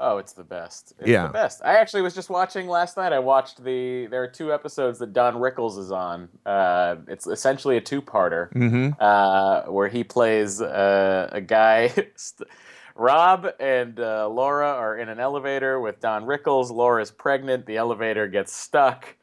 Oh, 0.00 0.18
it's 0.18 0.32
the 0.32 0.44
best. 0.44 0.92
It's 1.00 1.08
Yeah. 1.08 1.26
the 1.26 1.32
best. 1.32 1.60
I 1.64 1.74
actually 1.78 2.02
was 2.02 2.14
just 2.14 2.30
watching 2.30 2.68
last 2.68 2.96
night. 2.96 3.12
I 3.12 3.18
watched 3.18 3.64
the. 3.64 4.06
There 4.06 4.22
are 4.22 4.28
two 4.28 4.52
episodes 4.52 5.00
that 5.00 5.12
Don 5.12 5.34
Rickles 5.34 5.76
is 5.76 5.90
on. 5.90 6.28
Uh, 6.46 6.96
it's 7.08 7.26
essentially 7.26 7.76
a 7.76 7.80
two-parter 7.80 8.52
Mm-hmm. 8.52 8.90
uh, 9.00 9.62
where 9.72 9.88
he 9.88 10.04
plays 10.04 10.60
uh, 10.62 11.28
a 11.32 11.40
guy. 11.40 11.92
Rob 12.94 13.46
and 13.60 13.98
uh, 14.00 14.28
Laura 14.28 14.68
are 14.70 14.96
in 14.98 15.08
an 15.08 15.20
elevator 15.20 15.80
with 15.80 16.00
Don 16.00 16.24
Rickles. 16.24 16.70
Laura's 16.70 17.10
pregnant. 17.10 17.66
The 17.66 17.76
elevator 17.76 18.26
gets 18.28 18.52
stuck. 18.52 19.16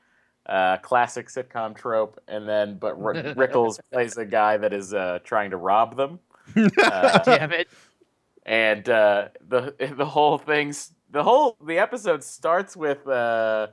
Uh, 0.46 0.78
classic 0.78 1.28
sitcom 1.28 1.76
trope. 1.76 2.20
And 2.28 2.48
then, 2.48 2.78
but 2.78 2.96
R- 3.02 3.14
Rickles 3.36 3.80
plays 3.92 4.16
a 4.18 4.26
guy 4.26 4.58
that 4.58 4.74
is 4.74 4.94
uh, 4.94 5.20
trying 5.24 5.52
to 5.52 5.58
rob 5.58 5.98
them. 5.98 6.20
Uh, 6.56 7.18
Damn 7.26 7.52
it. 7.52 7.68
and 8.46 8.88
uh, 8.90 9.30
the 9.48 9.74
the 9.96 10.06
whole 10.06 10.38
thing's 10.38 10.92
the 11.12 11.24
whole 11.24 11.58
the 11.66 11.78
episode 11.80 12.24
starts 12.24 12.76
with 12.76 13.08
uh, 13.08 13.68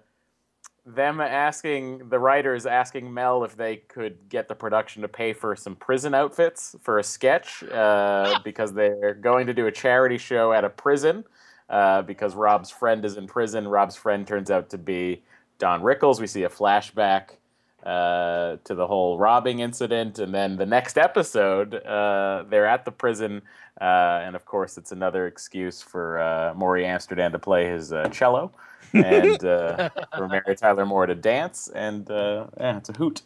them 0.85 1.21
asking 1.21 2.09
the 2.09 2.19
writers 2.19 2.67
asking 2.67 3.13
Mel 3.13 3.45
if 3.45 3.57
they 3.57 3.77
could 3.77 4.29
get 4.29 4.49
the 4.49 4.55
production 4.55 5.03
to 5.03 5.09
pay 5.09 5.33
for 5.33 5.55
some 5.55 5.77
prison 5.77 6.15
outfits 6.15 6.75
for 6.83 6.99
a 6.99 7.05
sketch 7.05 7.63
uh, 7.65 8.39
because 8.45 8.73
they're 8.73 9.15
going 9.15 9.47
to 9.47 9.55
do 9.55 9.67
a 9.67 9.73
charity 9.73 10.19
show 10.19 10.53
at 10.53 10.65
a 10.65 10.71
prison 10.71 11.25
uh, 11.69 12.03
because 12.03 12.35
Rob's 12.35 12.71
friend 12.71 13.05
is 13.05 13.17
in 13.17 13.27
prison. 13.27 13.69
Rob's 13.69 13.97
friend 13.97 14.27
turns 14.27 14.51
out 14.51 14.71
to 14.71 14.79
be 14.79 15.23
Don 15.59 15.83
Rickles. 15.83 16.21
We 16.21 16.27
see 16.27 16.43
a 16.43 16.49
flashback 16.49 17.37
uh, 17.85 18.57
to 18.65 18.75
the 18.75 18.87
whole 18.87 19.19
robbing 19.19 19.61
incident, 19.61 20.19
and 20.19 20.35
then 20.35 20.57
the 20.57 20.67
next 20.67 20.99
episode, 20.99 21.75
uh, 21.75 22.45
they're 22.49 22.67
at 22.67 22.85
the 22.85 22.93
prison, 22.93 23.43
uh, 23.81 24.23
and 24.25 24.37
of 24.37 24.45
course, 24.45 24.79
it's 24.79 24.93
another 24.93 25.27
excuse 25.27 25.83
for 25.83 26.21
uh, 26.21 26.55
Morey 26.55 26.87
Amsterdam 26.87 27.33
to 27.33 27.39
play 27.39 27.67
his 27.67 27.93
uh, 27.93 28.09
cello, 28.09 28.53
and 28.93 29.45
uh, 29.45 29.89
for 30.17 30.29
Mary 30.29 30.57
Tyler 30.57 30.87
Moore 30.87 31.07
to 31.07 31.15
dance, 31.15 31.69
and 31.75 32.11
uh, 32.11 32.47
yeah, 32.59 32.77
it's 32.77 32.89
a 32.89 32.93
hoot. 32.93 33.23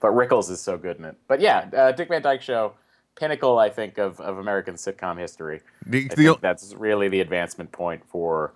But 0.00 0.12
Rickles 0.12 0.50
is 0.50 0.60
so 0.60 0.76
good 0.76 0.98
in 0.98 1.04
it. 1.04 1.16
But 1.26 1.40
yeah, 1.40 1.68
uh, 1.76 1.92
Dick 1.92 2.08
Van 2.08 2.22
Dyke 2.22 2.42
Show, 2.42 2.74
pinnacle, 3.14 3.58
I 3.58 3.70
think, 3.70 3.98
of, 3.98 4.20
of 4.20 4.38
American 4.38 4.74
sitcom 4.74 5.18
history. 5.18 5.62
The, 5.86 6.04
I 6.04 6.08
the, 6.08 6.16
think 6.16 6.40
that's 6.40 6.74
really 6.74 7.08
the 7.08 7.20
advancement 7.20 7.72
point 7.72 8.02
for 8.06 8.52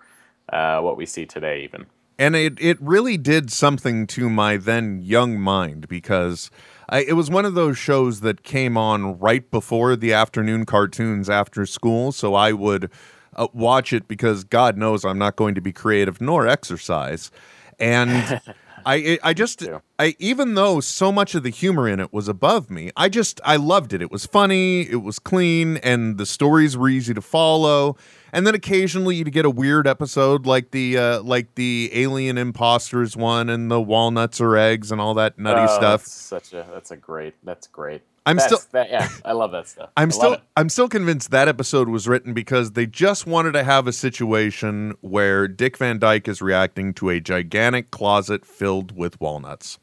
uh, 0.49 0.79
what 0.81 0.97
we 0.97 1.05
see 1.05 1.25
today, 1.25 1.63
even. 1.63 1.85
And 2.21 2.35
it 2.35 2.53
it 2.61 2.77
really 2.79 3.17
did 3.17 3.51
something 3.51 4.05
to 4.05 4.29
my 4.29 4.55
then 4.55 5.01
young 5.01 5.39
mind 5.39 5.87
because 5.87 6.51
I, 6.87 6.99
it 6.99 7.13
was 7.13 7.31
one 7.31 7.45
of 7.45 7.55
those 7.55 7.79
shows 7.79 8.19
that 8.19 8.43
came 8.43 8.77
on 8.77 9.17
right 9.17 9.49
before 9.49 9.95
the 9.95 10.13
afternoon 10.13 10.67
cartoons 10.67 11.31
after 11.31 11.65
school, 11.65 12.11
so 12.11 12.35
I 12.35 12.51
would 12.51 12.91
uh, 13.35 13.47
watch 13.53 13.91
it 13.91 14.07
because 14.07 14.43
God 14.43 14.77
knows 14.77 15.03
I'm 15.03 15.17
not 15.17 15.35
going 15.35 15.55
to 15.55 15.61
be 15.61 15.73
creative 15.73 16.21
nor 16.21 16.47
exercise, 16.47 17.31
and. 17.79 18.39
I 18.85 19.19
I 19.23 19.33
just 19.33 19.59
too. 19.59 19.81
I 19.99 20.15
even 20.19 20.55
though 20.55 20.79
so 20.79 21.11
much 21.11 21.35
of 21.35 21.43
the 21.43 21.49
humor 21.49 21.87
in 21.87 21.99
it 21.99 22.11
was 22.13 22.27
above 22.27 22.69
me, 22.69 22.91
I 22.95 23.09
just 23.09 23.39
I 23.43 23.55
loved 23.55 23.93
it. 23.93 24.01
It 24.01 24.11
was 24.11 24.25
funny, 24.25 24.81
it 24.81 25.01
was 25.03 25.19
clean, 25.19 25.77
and 25.77 26.17
the 26.17 26.25
stories 26.25 26.75
were 26.77 26.89
easy 26.89 27.13
to 27.13 27.21
follow. 27.21 27.95
And 28.33 28.47
then 28.47 28.55
occasionally 28.55 29.17
you'd 29.17 29.31
get 29.33 29.43
a 29.45 29.49
weird 29.49 29.87
episode 29.87 30.45
like 30.45 30.71
the 30.71 30.97
uh, 30.97 31.21
like 31.23 31.55
the 31.55 31.89
alien 31.93 32.37
imposters 32.37 33.17
one 33.17 33.49
and 33.49 33.69
the 33.69 33.81
walnuts 33.81 34.39
or 34.39 34.55
eggs 34.57 34.91
and 34.91 35.01
all 35.01 35.13
that 35.15 35.37
nutty 35.37 35.61
Oh, 35.69 35.75
stuff. 35.75 36.01
That's 36.01 36.11
such 36.13 36.53
a 36.53 36.65
that's 36.73 36.91
a 36.91 36.97
great 36.97 37.35
that's 37.43 37.67
great. 37.67 38.01
I'm 38.25 38.35
That's- 38.37 38.61
still- 38.61 38.69
that, 38.73 38.89
yeah, 38.91 39.07
I 39.25 39.31
love 39.31 39.51
that 39.51 39.67
stuff. 39.67 39.89
I'm 39.97 40.09
I 40.09 40.11
still. 40.11 40.37
I'm 40.55 40.69
still 40.69 40.87
convinced 40.87 41.31
that 41.31 41.47
episode 41.47 41.89
was 41.89 42.07
written 42.07 42.33
because 42.33 42.73
they 42.73 42.85
just 42.85 43.25
wanted 43.25 43.53
to 43.53 43.63
have 43.63 43.87
a 43.87 43.91
situation 43.93 44.93
where 45.01 45.47
Dick 45.47 45.77
Van 45.77 45.97
Dyke 45.97 46.27
is 46.27 46.41
reacting 46.41 46.93
to 46.95 47.09
a 47.09 47.19
gigantic 47.19 47.89
closet 47.89 48.45
filled 48.45 48.95
with 48.95 49.19
walnuts. 49.19 49.79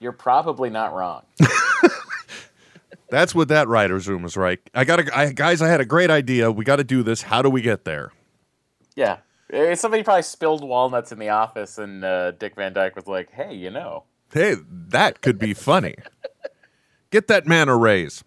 You're 0.00 0.12
probably 0.12 0.68
not 0.68 0.92
wrong. 0.94 1.22
That's 3.08 3.34
what 3.36 3.48
that 3.48 3.68
writer's 3.68 4.08
room 4.08 4.22
was 4.22 4.36
right. 4.36 4.58
I 4.74 4.84
got 4.84 4.96
to, 4.96 5.16
I, 5.16 5.30
guys. 5.32 5.62
I 5.62 5.68
had 5.68 5.80
a 5.80 5.84
great 5.84 6.10
idea. 6.10 6.50
We 6.50 6.64
got 6.64 6.76
to 6.76 6.84
do 6.84 7.04
this. 7.04 7.22
How 7.22 7.40
do 7.40 7.48
we 7.48 7.62
get 7.62 7.84
there? 7.84 8.12
Yeah, 8.96 9.18
Eh, 9.52 9.76
somebody 9.76 10.02
probably 10.02 10.22
spilled 10.22 10.66
walnuts 10.66 11.12
in 11.12 11.20
the 11.20 11.28
office, 11.28 11.78
and 11.78 12.04
uh, 12.04 12.32
Dick 12.32 12.56
Van 12.56 12.72
Dyke 12.72 12.96
was 12.96 13.06
like, 13.06 13.30
"Hey, 13.30 13.54
you 13.54 13.70
know." 13.70 14.02
Hey, 14.32 14.56
that 14.88 15.20
could 15.20 15.38
be 15.38 15.54
funny. 15.54 15.94
Get 17.16 17.28
that 17.28 17.46
man 17.46 17.70
a 17.70 17.76
raise. 17.78 18.22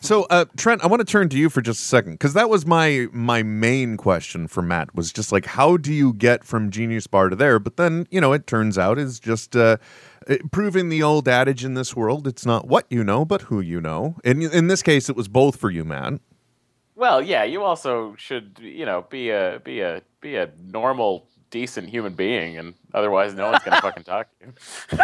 So, 0.00 0.24
uh, 0.24 0.46
Trent, 0.56 0.82
I 0.82 0.88
want 0.88 0.98
to 0.98 1.04
turn 1.04 1.28
to 1.28 1.38
you 1.38 1.48
for 1.48 1.62
just 1.62 1.78
a 1.84 1.84
second 1.84 2.14
because 2.14 2.34
that 2.34 2.50
was 2.50 2.66
my 2.66 3.06
my 3.12 3.44
main 3.44 3.96
question 3.96 4.48
for 4.48 4.60
Matt 4.60 4.92
was 4.92 5.12
just 5.12 5.30
like, 5.30 5.46
how 5.46 5.76
do 5.76 5.92
you 5.92 6.12
get 6.12 6.42
from 6.42 6.72
Genius 6.72 7.06
Bar 7.06 7.28
to 7.28 7.36
there? 7.36 7.60
But 7.60 7.76
then, 7.76 8.08
you 8.10 8.20
know, 8.20 8.32
it 8.32 8.48
turns 8.48 8.76
out 8.76 8.98
is 8.98 9.20
just 9.20 9.54
uh, 9.54 9.76
proving 10.50 10.88
the 10.88 11.00
old 11.00 11.28
adage 11.28 11.64
in 11.64 11.74
this 11.74 11.94
world: 11.94 12.26
it's 12.26 12.44
not 12.44 12.66
what 12.66 12.86
you 12.88 13.04
know, 13.04 13.24
but 13.24 13.42
who 13.42 13.60
you 13.60 13.80
know. 13.80 14.16
And 14.24 14.42
in 14.42 14.66
this 14.66 14.82
case, 14.82 15.08
it 15.08 15.14
was 15.14 15.28
both 15.28 15.54
for 15.54 15.70
you, 15.70 15.84
Matt. 15.84 16.14
Well, 16.96 17.22
yeah, 17.22 17.44
you 17.44 17.62
also 17.62 18.16
should, 18.16 18.58
you 18.60 18.84
know, 18.84 19.06
be 19.08 19.30
a 19.30 19.60
be 19.62 19.78
a 19.78 20.02
be 20.20 20.34
a 20.34 20.50
normal, 20.60 21.28
decent 21.50 21.88
human 21.88 22.14
being, 22.14 22.58
and 22.58 22.74
otherwise, 22.92 23.34
no 23.34 23.50
one's 23.50 23.62
gonna 23.64 23.80
fucking 23.80 24.04
talk 24.04 24.28
to 24.40 24.46
you. 24.46 24.98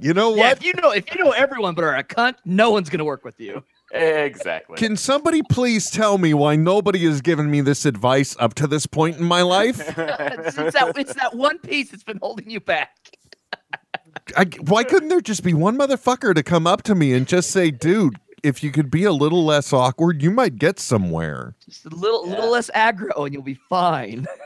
You 0.00 0.12
know 0.14 0.34
Yeah, 0.34 0.48
what? 0.48 0.56
if 0.58 0.64
you 0.64 0.72
know 0.74 0.90
if 0.90 1.14
you 1.14 1.22
know 1.24 1.30
everyone 1.30 1.74
but 1.74 1.84
are 1.84 1.94
a 1.96 2.04
cunt, 2.04 2.34
no 2.44 2.70
one's 2.70 2.90
gonna 2.90 3.04
work 3.04 3.24
with 3.24 3.38
you. 3.40 3.62
exactly. 3.92 4.76
Can 4.76 4.96
somebody 4.96 5.40
please 5.42 5.90
tell 5.90 6.18
me 6.18 6.34
why 6.34 6.56
nobody 6.56 7.04
has 7.06 7.20
given 7.20 7.50
me 7.50 7.60
this 7.60 7.84
advice 7.86 8.34
up 8.40 8.54
to 8.54 8.66
this 8.66 8.86
point 8.86 9.18
in 9.18 9.24
my 9.24 9.42
life? 9.42 9.78
It's, 9.98 10.58
it's 10.58 10.74
that 10.74 10.92
it's 10.96 11.14
that 11.14 11.34
one 11.36 11.58
piece 11.58 11.90
that's 11.90 12.02
been 12.02 12.18
holding 12.20 12.50
you 12.50 12.60
back. 12.60 12.96
I, 14.36 14.44
why 14.66 14.84
couldn't 14.84 15.08
there 15.10 15.20
just 15.20 15.42
be 15.44 15.54
one 15.54 15.78
motherfucker 15.78 16.34
to 16.34 16.42
come 16.42 16.66
up 16.66 16.82
to 16.84 16.94
me 16.94 17.12
and 17.12 17.26
just 17.26 17.50
say, 17.50 17.70
dude, 17.70 18.16
if 18.42 18.62
you 18.62 18.70
could 18.70 18.90
be 18.90 19.04
a 19.04 19.12
little 19.12 19.44
less 19.44 19.72
awkward, 19.72 20.22
you 20.22 20.30
might 20.30 20.56
get 20.58 20.78
somewhere. 20.78 21.54
Just 21.64 21.86
a 21.86 21.90
little 21.90 22.26
Yeah. 22.26 22.34
little 22.34 22.50
less 22.50 22.70
aggro 22.74 23.24
and 23.24 23.32
you'll 23.32 23.42
be 23.42 23.58
fine. 23.68 24.26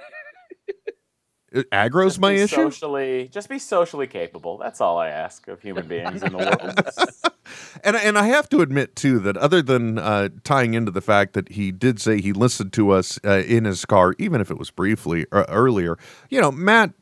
Aggro's 1.54 2.12
Just 2.14 2.20
my 2.20 2.32
be 2.34 2.40
issue. 2.40 2.56
Socially, 2.56 3.28
just 3.32 3.48
be 3.48 3.58
socially 3.58 4.06
capable. 4.06 4.58
That's 4.58 4.80
all 4.80 4.98
I 4.98 5.08
ask 5.08 5.48
of 5.48 5.60
human 5.62 5.88
beings 5.88 6.22
in 6.22 6.32
the 6.32 6.38
world. 6.38 7.32
And 7.82 7.96
and 7.96 8.18
I 8.18 8.26
have 8.26 8.48
to 8.50 8.60
admit 8.60 8.94
too 8.94 9.18
that 9.20 9.36
other 9.38 9.62
than 9.62 9.98
uh, 9.98 10.28
tying 10.44 10.74
into 10.74 10.90
the 10.90 11.00
fact 11.00 11.32
that 11.32 11.52
he 11.52 11.72
did 11.72 11.98
say 11.98 12.20
he 12.20 12.32
listened 12.34 12.74
to 12.74 12.90
us 12.90 13.18
uh, 13.24 13.38
in 13.46 13.64
his 13.64 13.86
car, 13.86 14.14
even 14.18 14.42
if 14.42 14.50
it 14.50 14.58
was 14.58 14.70
briefly 14.70 15.24
uh, 15.32 15.44
earlier, 15.48 15.96
you 16.28 16.40
know, 16.40 16.50
Matt 16.52 16.92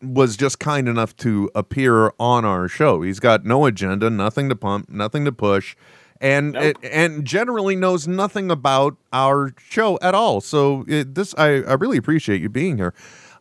was 0.00 0.36
just 0.36 0.60
kind 0.60 0.88
enough 0.88 1.16
to 1.16 1.50
appear 1.54 2.12
on 2.20 2.44
our 2.44 2.68
show. 2.68 3.02
He's 3.02 3.18
got 3.18 3.44
no 3.44 3.66
agenda, 3.66 4.08
nothing 4.08 4.48
to 4.50 4.54
pump, 4.56 4.88
nothing 4.88 5.24
to 5.24 5.32
push, 5.32 5.74
and 6.20 6.52
Nope. 6.52 6.76
it, 6.82 6.92
and 6.92 7.24
generally 7.24 7.74
knows 7.74 8.06
nothing 8.06 8.52
about 8.52 8.96
our 9.12 9.52
show 9.58 9.98
at 10.00 10.14
all. 10.14 10.40
So 10.40 10.84
it, 10.86 11.16
this 11.16 11.34
I, 11.36 11.62
I 11.62 11.74
really 11.74 11.96
appreciate 11.96 12.40
you 12.40 12.48
being 12.48 12.76
here. 12.76 12.94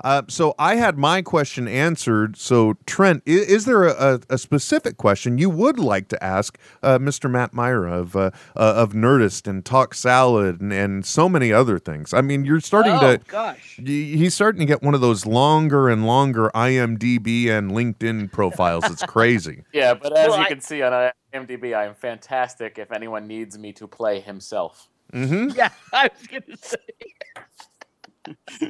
Uh, 0.04 0.22
so 0.28 0.54
I 0.60 0.76
had 0.76 0.98
my 0.98 1.22
question 1.22 1.68
answered. 1.68 2.38
So 2.38 2.76
Trent, 2.86 3.24
is, 3.26 3.48
is 3.48 3.66
there 3.66 3.84
a, 3.84 4.16
a, 4.16 4.20
a 4.36 4.38
specific 4.38 4.98
question 4.98 5.38
you 5.38 5.50
would 5.50 5.80
like 5.80 6.08
to 6.10 6.24
ask 6.24 6.58
uh, 6.84 6.98
Mr. 7.00 7.30
Matt 7.30 7.54
Mira 7.54 7.92
of 8.00 8.16
uh, 8.16 8.32
uh, 8.56 8.74
of 8.76 8.94
Nerdist 8.94 9.48
and 9.48 9.66
Talk 9.66 9.94
Salad 9.94 10.62
and, 10.62 10.72
and 10.74 11.06
so 11.06 11.28
many 11.28 11.52
other 11.52 11.80
things? 11.80 12.14
I 12.14 12.22
mean, 12.22 12.46
you're 12.46 12.60
starting 12.60 12.94
oh 12.94 13.18
to 13.18 13.22
gosh. 13.28 13.80
he's 13.84 14.34
starting 14.34 14.60
to 14.60 14.66
get 14.66 14.82
one 14.84 14.94
of 14.94 15.02
those 15.02 15.26
longer 15.26 15.90
and 15.90 16.06
longer 16.06 16.52
IMDb 16.54 17.48
and 17.50 17.72
LinkedIn 17.72 18.32
profiles. 18.32 18.86
It's 18.90 19.04
crazy. 19.08 19.64
yeah, 19.74 19.94
but 19.94 20.16
as 20.18 20.30
Well, 20.30 20.38
you 20.40 20.46
I- 20.46 20.50
can 20.50 20.62
see 20.62 20.82
on 20.82 21.12
IMDb, 21.34 21.76
I 21.76 21.86
am 21.86 21.96
fantastic. 21.96 22.78
If 22.78 22.92
anyone 22.92 23.28
needs 23.28 23.58
me 23.58 23.74
to 23.74 23.88
play 23.88 24.20
himself, 24.20 24.90
hmm 25.12 25.50
Yeah, 25.56 25.70
I 25.94 26.10
was 26.14 26.28
gonna 26.28 26.58
say. 26.58 26.78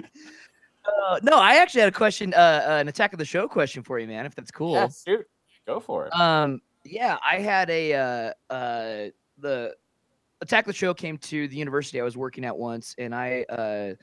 uh, 0.87 1.19
no, 1.23 1.37
I 1.37 1.55
actually 1.55 1.81
had 1.81 1.89
a 1.89 1.95
question, 1.95 2.33
uh, 2.33 2.63
uh, 2.67 2.71
an 2.79 2.87
attack 2.87 3.13
of 3.13 3.19
the 3.19 3.25
show 3.25 3.47
question 3.47 3.83
for 3.83 3.99
you, 3.99 4.07
man. 4.07 4.25
If 4.25 4.35
that's 4.35 4.51
cool. 4.51 4.73
yeah, 4.73 4.87
shoot, 5.05 5.25
go 5.65 5.79
for 5.79 6.07
it. 6.07 6.15
Um, 6.15 6.61
yeah, 6.85 7.17
I 7.25 7.39
had 7.39 7.69
a 7.69 7.93
uh, 7.93 8.53
uh, 8.53 9.09
the 9.37 9.75
Attack 10.41 10.65
of 10.65 10.67
the 10.67 10.73
Show 10.73 10.93
came 10.93 11.17
to 11.19 11.47
the 11.47 11.55
university 11.55 11.99
I 11.99 12.03
was 12.03 12.17
working 12.17 12.45
at 12.45 12.55
once, 12.55 12.95
and 12.97 13.13
I 13.13 13.43
uh, 13.49 13.95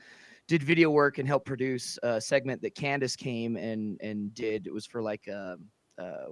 did 0.47 0.61
video 0.61 0.89
work 0.89 1.17
and 1.17 1.27
helped 1.27 1.45
produce 1.45 1.97
a 2.03 2.19
segment 2.19 2.61
that 2.61 2.75
Candace 2.75 3.15
came 3.15 3.55
and 3.55 3.99
and 4.01 4.33
did. 4.33 4.67
It 4.67 4.73
was 4.73 4.85
for 4.85 5.01
like 5.01 5.27
a, 5.27 5.57
uh, 5.97 6.25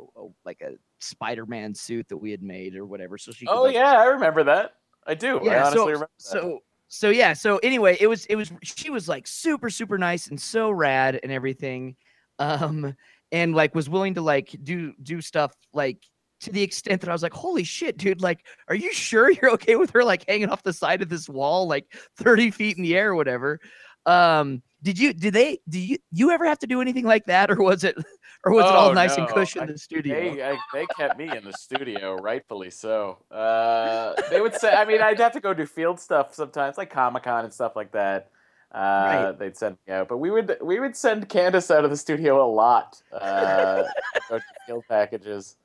like 0.45 0.61
a 0.61 0.73
Spider-Man 0.99 1.73
suit 1.73 2.07
that 2.09 2.17
we 2.17 2.31
had 2.31 2.43
made 2.43 2.75
or 2.75 2.85
whatever. 2.85 3.17
So 3.17 3.31
she. 3.31 3.45
Could, 3.45 3.53
oh 3.53 3.63
like, 3.63 3.75
yeah, 3.75 3.93
I 3.93 4.05
remember 4.05 4.43
that. 4.43 4.75
I 5.05 5.15
do. 5.15 5.39
I 5.39 5.43
yeah 5.43 5.61
honestly 5.65 5.77
so 5.77 5.85
remember 5.85 6.09
that. 6.17 6.23
so 6.23 6.59
so 6.93 7.09
yeah 7.09 7.33
so 7.33 7.57
anyway 7.63 7.97
it 7.99 8.05
was 8.05 8.25
it 8.27 8.35
was 8.35 8.51
she 8.61 8.91
was 8.91 9.07
like 9.07 9.25
super 9.25 9.69
super 9.69 9.97
nice 9.97 10.27
and 10.27 10.39
so 10.39 10.69
rad 10.69 11.19
and 11.23 11.31
everything 11.31 11.95
um 12.39 12.95
and 13.31 13.55
like 13.55 13.73
was 13.73 13.89
willing 13.89 14.13
to 14.13 14.21
like 14.21 14.55
do 14.63 14.93
do 15.01 15.19
stuff 15.19 15.53
like 15.73 15.97
to 16.41 16.51
the 16.51 16.61
extent 16.61 16.99
that 16.99 17.09
I 17.09 17.13
was 17.13 17.23
like, 17.23 17.33
holy 17.33 17.63
shit, 17.63 17.95
dude, 17.95 18.21
like, 18.21 18.45
are 18.67 18.75
you 18.75 18.91
sure 18.91 19.31
you're 19.31 19.51
okay 19.51 19.77
with 19.77 19.91
her 19.91 20.03
like 20.03 20.25
hanging 20.27 20.49
off 20.49 20.61
the 20.61 20.73
side 20.73 21.01
of 21.01 21.07
this 21.07 21.29
wall, 21.29 21.67
like 21.67 21.85
30 22.17 22.51
feet 22.51 22.75
in 22.75 22.83
the 22.83 22.97
air 22.97 23.11
or 23.11 23.15
whatever? 23.15 23.61
Um, 24.05 24.61
did 24.83 24.99
you 24.99 25.13
did 25.13 25.33
they 25.33 25.59
do 25.67 25.79
you 25.79 25.97
you 26.11 26.29
ever 26.31 26.45
have 26.45 26.59
to 26.59 26.67
do 26.67 26.81
anything 26.81 27.05
like 27.05 27.25
that, 27.25 27.49
or 27.49 27.55
was 27.55 27.83
it 27.83 27.95
or 28.43 28.51
was 28.53 28.65
it 28.65 28.75
all 28.75 28.89
Oh, 28.89 28.93
nice 28.93 29.17
and 29.17 29.25
no. 29.27 29.33
cush 29.33 29.55
in 29.55 29.65
the 29.67 29.77
studio? 29.77 30.35
They, 30.35 30.43
I, 30.43 30.57
they 30.73 30.85
kept 30.97 31.17
me 31.17 31.35
in 31.35 31.43
the 31.43 31.53
studio, 31.53 32.15
rightfully 32.15 32.69
so. 32.69 33.17
Uh, 33.31 34.13
they 34.29 34.41
would 34.41 34.53
say, 34.55 34.73
I 34.73 34.85
mean, 34.85 35.01
I'd 35.01 35.19
have 35.19 35.31
to 35.33 35.39
go 35.39 35.53
do 35.53 35.65
field 35.65 35.99
stuff 35.99 36.33
sometimes, 36.35 36.77
like 36.77 36.89
Comic 36.89 37.23
Con 37.23 37.45
and 37.45 37.53
stuff 37.53 37.75
like 37.75 37.91
that. 37.93 38.29
Uh, 38.73 38.77
Right. 38.77 39.39
They'd 39.39 39.55
send 39.57 39.77
me 39.87 39.93
out, 39.93 40.07
but 40.07 40.17
we 40.17 40.29
would 40.31 40.57
we 40.61 40.79
would 40.79 40.95
send 40.95 41.29
Candace 41.29 41.69
out 41.71 41.85
of 41.85 41.89
the 41.91 41.97
studio 41.97 42.43
a 42.43 42.49
lot. 42.49 43.01
Uh, 43.11 43.83
to 43.83 44.21
go 44.29 44.37
do 44.37 44.43
field 44.67 44.83
packages. 44.89 45.55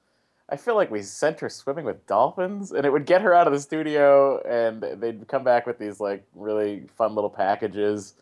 I 0.50 0.56
feel 0.56 0.76
like 0.76 0.90
we 0.90 1.02
sent 1.02 1.40
her 1.40 1.48
swimming 1.50 1.84
with 1.84 2.06
dolphins, 2.06 2.72
and 2.72 2.86
it 2.86 2.90
would 2.92 3.04
get 3.04 3.20
her 3.22 3.34
out 3.34 3.46
of 3.46 3.52
the 3.52 3.60
studio, 3.60 4.40
and 4.46 4.82
they'd 5.00 5.26
come 5.28 5.44
back 5.44 5.66
with 5.66 5.78
these 5.78 6.00
like 6.00 6.22
really 6.34 6.86
fun 6.96 7.14
little 7.14 7.28
packages, 7.30 8.14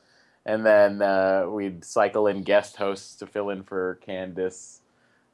and 0.47 0.65
then 0.65 1.03
uh, 1.03 1.47
we'd 1.51 1.85
cycle 1.85 2.27
in 2.27 2.43
guest 2.43 2.77
hosts 2.77 3.17
to 3.17 3.27
fill 3.27 3.51
in 3.51 3.63
for 3.63 3.99
Candace 4.07 4.81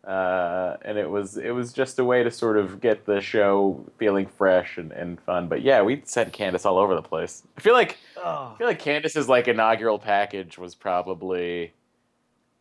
uh, 0.06 0.76
and 0.82 0.98
it 0.98 1.08
was 1.08 1.36
it 1.36 1.50
was 1.50 1.72
just 1.72 1.96
a 2.00 2.04
way 2.04 2.24
to 2.24 2.30
sort 2.30 2.56
of 2.56 2.80
get 2.80 3.06
the 3.06 3.20
show 3.20 3.84
feeling 3.98 4.26
fresh 4.26 4.76
and, 4.76 4.90
and 4.90 5.20
fun. 5.20 5.46
But 5.46 5.62
yeah, 5.62 5.82
we 5.82 6.02
sent 6.04 6.32
Candace 6.32 6.66
all 6.66 6.76
over 6.76 6.96
the 6.96 7.02
place. 7.02 7.44
I 7.56 7.60
feel 7.60 7.74
like 7.74 7.98
Oh. 8.16 8.52
I 8.54 8.58
feel 8.58 8.66
like 8.66 8.80
Candace's 8.80 9.28
like 9.28 9.46
inaugural 9.48 9.98
package 9.98 10.58
was 10.58 10.74
probably, 10.74 11.72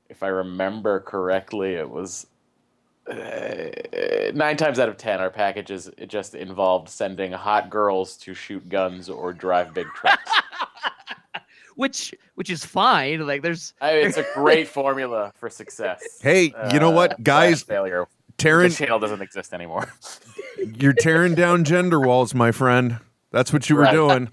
if 0.09 0.21
I 0.23 0.27
remember 0.27 0.99
correctly, 0.99 1.73
it 1.73 1.89
was 1.89 2.27
uh, 3.07 3.71
nine 4.35 4.57
times 4.57 4.77
out 4.77 4.87
of 4.89 4.97
ten 4.97 5.19
our 5.19 5.31
packages 5.31 5.89
it 5.97 6.09
just 6.09 6.35
involved 6.35 6.89
sending 6.89 7.31
hot 7.31 7.71
girls 7.71 8.17
to 8.17 8.35
shoot 8.35 8.69
guns 8.69 9.09
or 9.09 9.33
drive 9.33 9.73
big 9.73 9.87
trucks. 9.95 10.31
which 11.81 12.13
which 12.35 12.49
is 12.49 12.63
fine. 12.63 13.25
Like 13.25 13.41
there's 13.41 13.73
I 13.81 13.93
mean, 13.95 14.07
it's 14.07 14.17
a 14.17 14.25
great 14.35 14.67
formula 14.67 15.33
for 15.35 15.49
success. 15.49 16.19
Hey, 16.21 16.53
you 16.71 16.79
know 16.79 16.91
what, 16.91 17.13
Uh, 17.13 17.17
guys? 17.23 17.63
failure. 17.63 18.07
Tearing, 18.37 18.71
the 18.71 18.85
doesn't 18.99 19.21
exist 19.21 19.53
anymore. 19.53 19.91
you're 20.57 20.93
tearing 20.93 21.35
down 21.35 21.63
gender 21.63 21.99
walls, 21.99 22.33
my 22.33 22.51
friend. 22.51 22.97
That's 23.31 23.51
what 23.53 23.69
you 23.69 23.75
were 23.75 23.83
Right. 23.83 23.91
doing. 23.93 24.29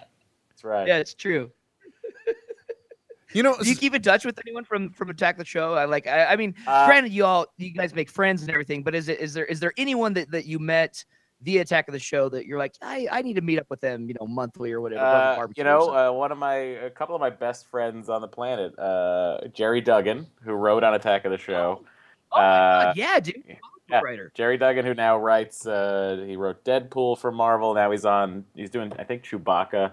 That's 0.50 0.64
right. 0.64 0.86
yeah, 0.86 0.96
it's 0.98 1.14
true. 1.14 1.50
You 3.34 3.42
know, 3.42 3.54
Do 3.60 3.68
you 3.68 3.76
keep 3.76 3.94
in 3.94 4.00
touch 4.00 4.24
with 4.24 4.38
anyone 4.46 4.64
from 4.64 4.90
from 4.90 5.10
Attack 5.10 5.36
the 5.36 5.44
Show? 5.44 5.74
I 5.74 5.84
like. 5.84 6.06
I, 6.06 6.24
I 6.32 6.36
mean, 6.36 6.54
Uh, 6.66 6.86
granted, 6.86 7.12
you 7.12 7.26
all 7.26 7.46
you 7.58 7.70
guys 7.72 7.94
make 7.94 8.08
friends 8.08 8.40
and 8.40 8.50
everything, 8.50 8.82
but 8.82 8.94
is 8.94 9.08
it 9.08 9.20
is 9.20 9.34
there 9.34 9.44
is 9.44 9.60
there 9.60 9.74
anyone 9.76 10.14
that 10.14 10.30
that 10.30 10.46
you 10.46 10.58
met 10.58 11.04
via 11.42 11.60
Attack 11.60 11.88
of 11.88 11.92
the 11.92 11.98
Show 11.98 12.28
that 12.30 12.46
you're 12.46 12.58
like, 12.58 12.74
I 12.82 13.06
I 13.10 13.22
need 13.22 13.34
to 13.34 13.40
meet 13.40 13.58
up 13.58 13.66
with 13.70 13.80
them, 13.80 14.08
you 14.08 14.14
know, 14.20 14.26
monthly 14.26 14.72
or 14.72 14.80
whatever. 14.80 15.02
Uh, 15.02 15.46
you 15.56 15.64
know, 15.64 15.94
uh, 15.94 16.12
one 16.12 16.32
of 16.32 16.38
my, 16.38 16.54
a 16.54 16.90
couple 16.90 17.14
of 17.14 17.20
my 17.20 17.30
best 17.30 17.66
friends 17.66 18.08
on 18.08 18.20
the 18.20 18.28
planet, 18.28 18.76
uh, 18.78 19.46
Gerry 19.52 19.80
Duggan, 19.80 20.26
who 20.42 20.52
wrote 20.52 20.82
on 20.84 20.94
Attack 20.94 21.24
of 21.24 21.30
the 21.30 21.38
Show. 21.38 21.84
oh 22.32 22.36
my 22.36 22.42
uh, 22.44 22.84
God, 22.84 22.96
yeah, 22.96 23.20
dude, 23.20 23.42
yeah. 23.88 24.00
writer. 24.00 24.32
Gerry 24.34 24.58
Duggan, 24.58 24.84
who 24.84 24.94
now 24.94 25.18
writes, 25.18 25.66
uh, 25.66 26.24
he 26.26 26.36
wrote 26.36 26.64
Deadpool 26.64 27.18
for 27.18 27.30
Marvel. 27.30 27.74
Now 27.74 27.90
he's 27.90 28.04
on, 28.04 28.44
he's 28.54 28.70
doing, 28.70 28.92
I 28.98 29.04
think, 29.04 29.22
Chewbacca. 29.22 29.92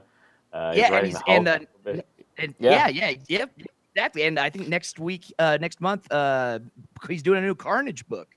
Uh, 0.51 0.73
Yeah, 0.75 0.93
and 0.93 1.08
he's- 1.08 1.19
the 1.19 1.31
and, 1.31 1.47
Hulk 1.47 1.62
a 1.62 1.93
bit. 1.93 2.08
And 2.38 2.55
Yeah. 2.60 2.88
yeah, 2.88 3.10
yeah, 3.10 3.17
yep, 3.27 3.51
exactly. 3.93 4.23
And 4.23 4.38
I 4.38 4.49
think 4.49 4.67
next 4.67 4.99
week, 4.99 5.34
uh, 5.39 5.58
next 5.62 5.79
month, 5.79 6.12
uh, 6.12 6.60
he's 7.08 7.23
doing 7.23 7.39
a 7.39 7.41
new 7.41 7.55
Carnage 7.55 8.05
book. 8.08 8.27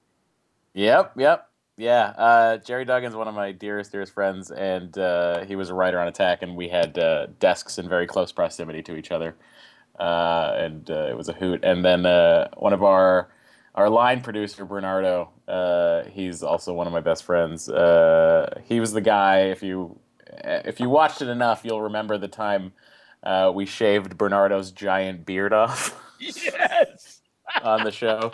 Yep, 0.75 1.15
yep, 1.17 1.48
yeah. 1.79 2.13
Uh, 2.19 2.57
Gerry 2.59 2.85
Duggan's 2.85 3.15
one 3.15 3.29
of 3.29 3.35
my 3.35 3.53
dearest, 3.53 3.93
dearest 3.93 4.13
friends, 4.13 4.51
and 4.51 4.97
uh, 4.99 5.45
he 5.45 5.57
was 5.57 5.71
a 5.71 5.75
writer 5.75 5.99
on 6.01 6.09
Attack, 6.09 6.43
and 6.43 6.57
we 6.57 6.69
had 6.69 6.99
uh, 6.99 7.29
desks 7.39 7.79
in 7.79 7.89
very 7.89 8.07
close 8.07 8.33
proximity 8.33 8.83
to 8.83 8.97
each 8.97 9.11
other, 9.11 9.37
uh, 9.99 10.53
and 10.57 10.91
uh, 10.91 11.07
it 11.09 11.17
was 11.17 11.29
a 11.29 11.33
hoot. 11.33 11.65
And 11.65 11.85
then 11.85 12.05
uh, 12.05 12.49
one 12.57 12.73
of 12.73 12.83
our 12.83 13.29
our 13.75 13.89
line 13.89 14.21
producer, 14.21 14.65
Bernardo, 14.65 15.31
uh, 15.47 16.03
he's 16.11 16.43
also 16.43 16.75
one 16.75 16.89
of 16.89 16.93
my 16.93 17.01
best 17.01 17.25
friends. 17.25 17.69
Uh, 17.71 18.61
he 18.65 18.81
was 18.81 18.93
the 18.93 19.01
guy. 19.01 19.43
If 19.43 19.63
you 19.63 19.99
if 20.45 20.81
you 20.81 20.91
watched 20.91 21.23
it 21.23 21.29
enough, 21.29 21.63
you'll 21.65 21.83
remember 21.83 22.19
the 22.19 22.29
time 22.29 22.73
uh, 23.23 23.53
we 23.55 23.65
shaved 23.65 24.19
Bernardo's 24.19 24.73
giant 24.73 25.25
beard 25.25 25.53
off. 25.53 25.95
Yes. 26.21 27.19
on 27.63 27.85
the 27.85 27.91
show. 27.93 28.33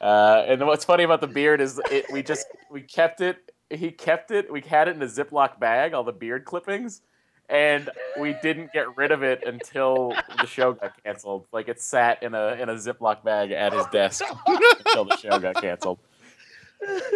Uh, 0.00 0.44
and 0.46 0.66
what's 0.66 0.84
funny 0.84 1.04
about 1.04 1.20
the 1.20 1.26
beard 1.26 1.60
is 1.60 1.80
it, 1.90 2.06
we 2.10 2.22
just 2.22 2.46
we 2.70 2.80
kept 2.80 3.20
it. 3.20 3.52
He 3.68 3.90
kept 3.90 4.30
it. 4.30 4.50
We 4.50 4.60
had 4.62 4.88
it 4.88 4.96
in 4.96 5.02
a 5.02 5.06
Ziploc 5.06 5.60
bag, 5.60 5.92
all 5.92 6.02
the 6.04 6.12
beard 6.12 6.44
clippings, 6.44 7.02
and 7.48 7.90
we 8.18 8.34
didn't 8.42 8.72
get 8.72 8.96
rid 8.96 9.12
of 9.12 9.22
it 9.22 9.44
until 9.46 10.14
the 10.40 10.46
show 10.46 10.72
got 10.72 11.02
canceled. 11.04 11.46
Like 11.52 11.68
it 11.68 11.80
sat 11.80 12.22
in 12.22 12.34
a 12.34 12.54
in 12.54 12.68
a 12.68 12.74
Ziploc 12.74 13.22
bag 13.22 13.52
at 13.52 13.72
his 13.72 13.86
desk 13.86 14.24
until 14.46 15.04
the 15.04 15.16
show 15.18 15.38
got 15.38 15.56
canceled. 15.56 15.98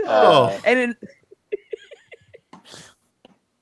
Oh. 0.06 0.44
Uh, 0.46 0.60
And 0.66 0.78
then 0.78 0.96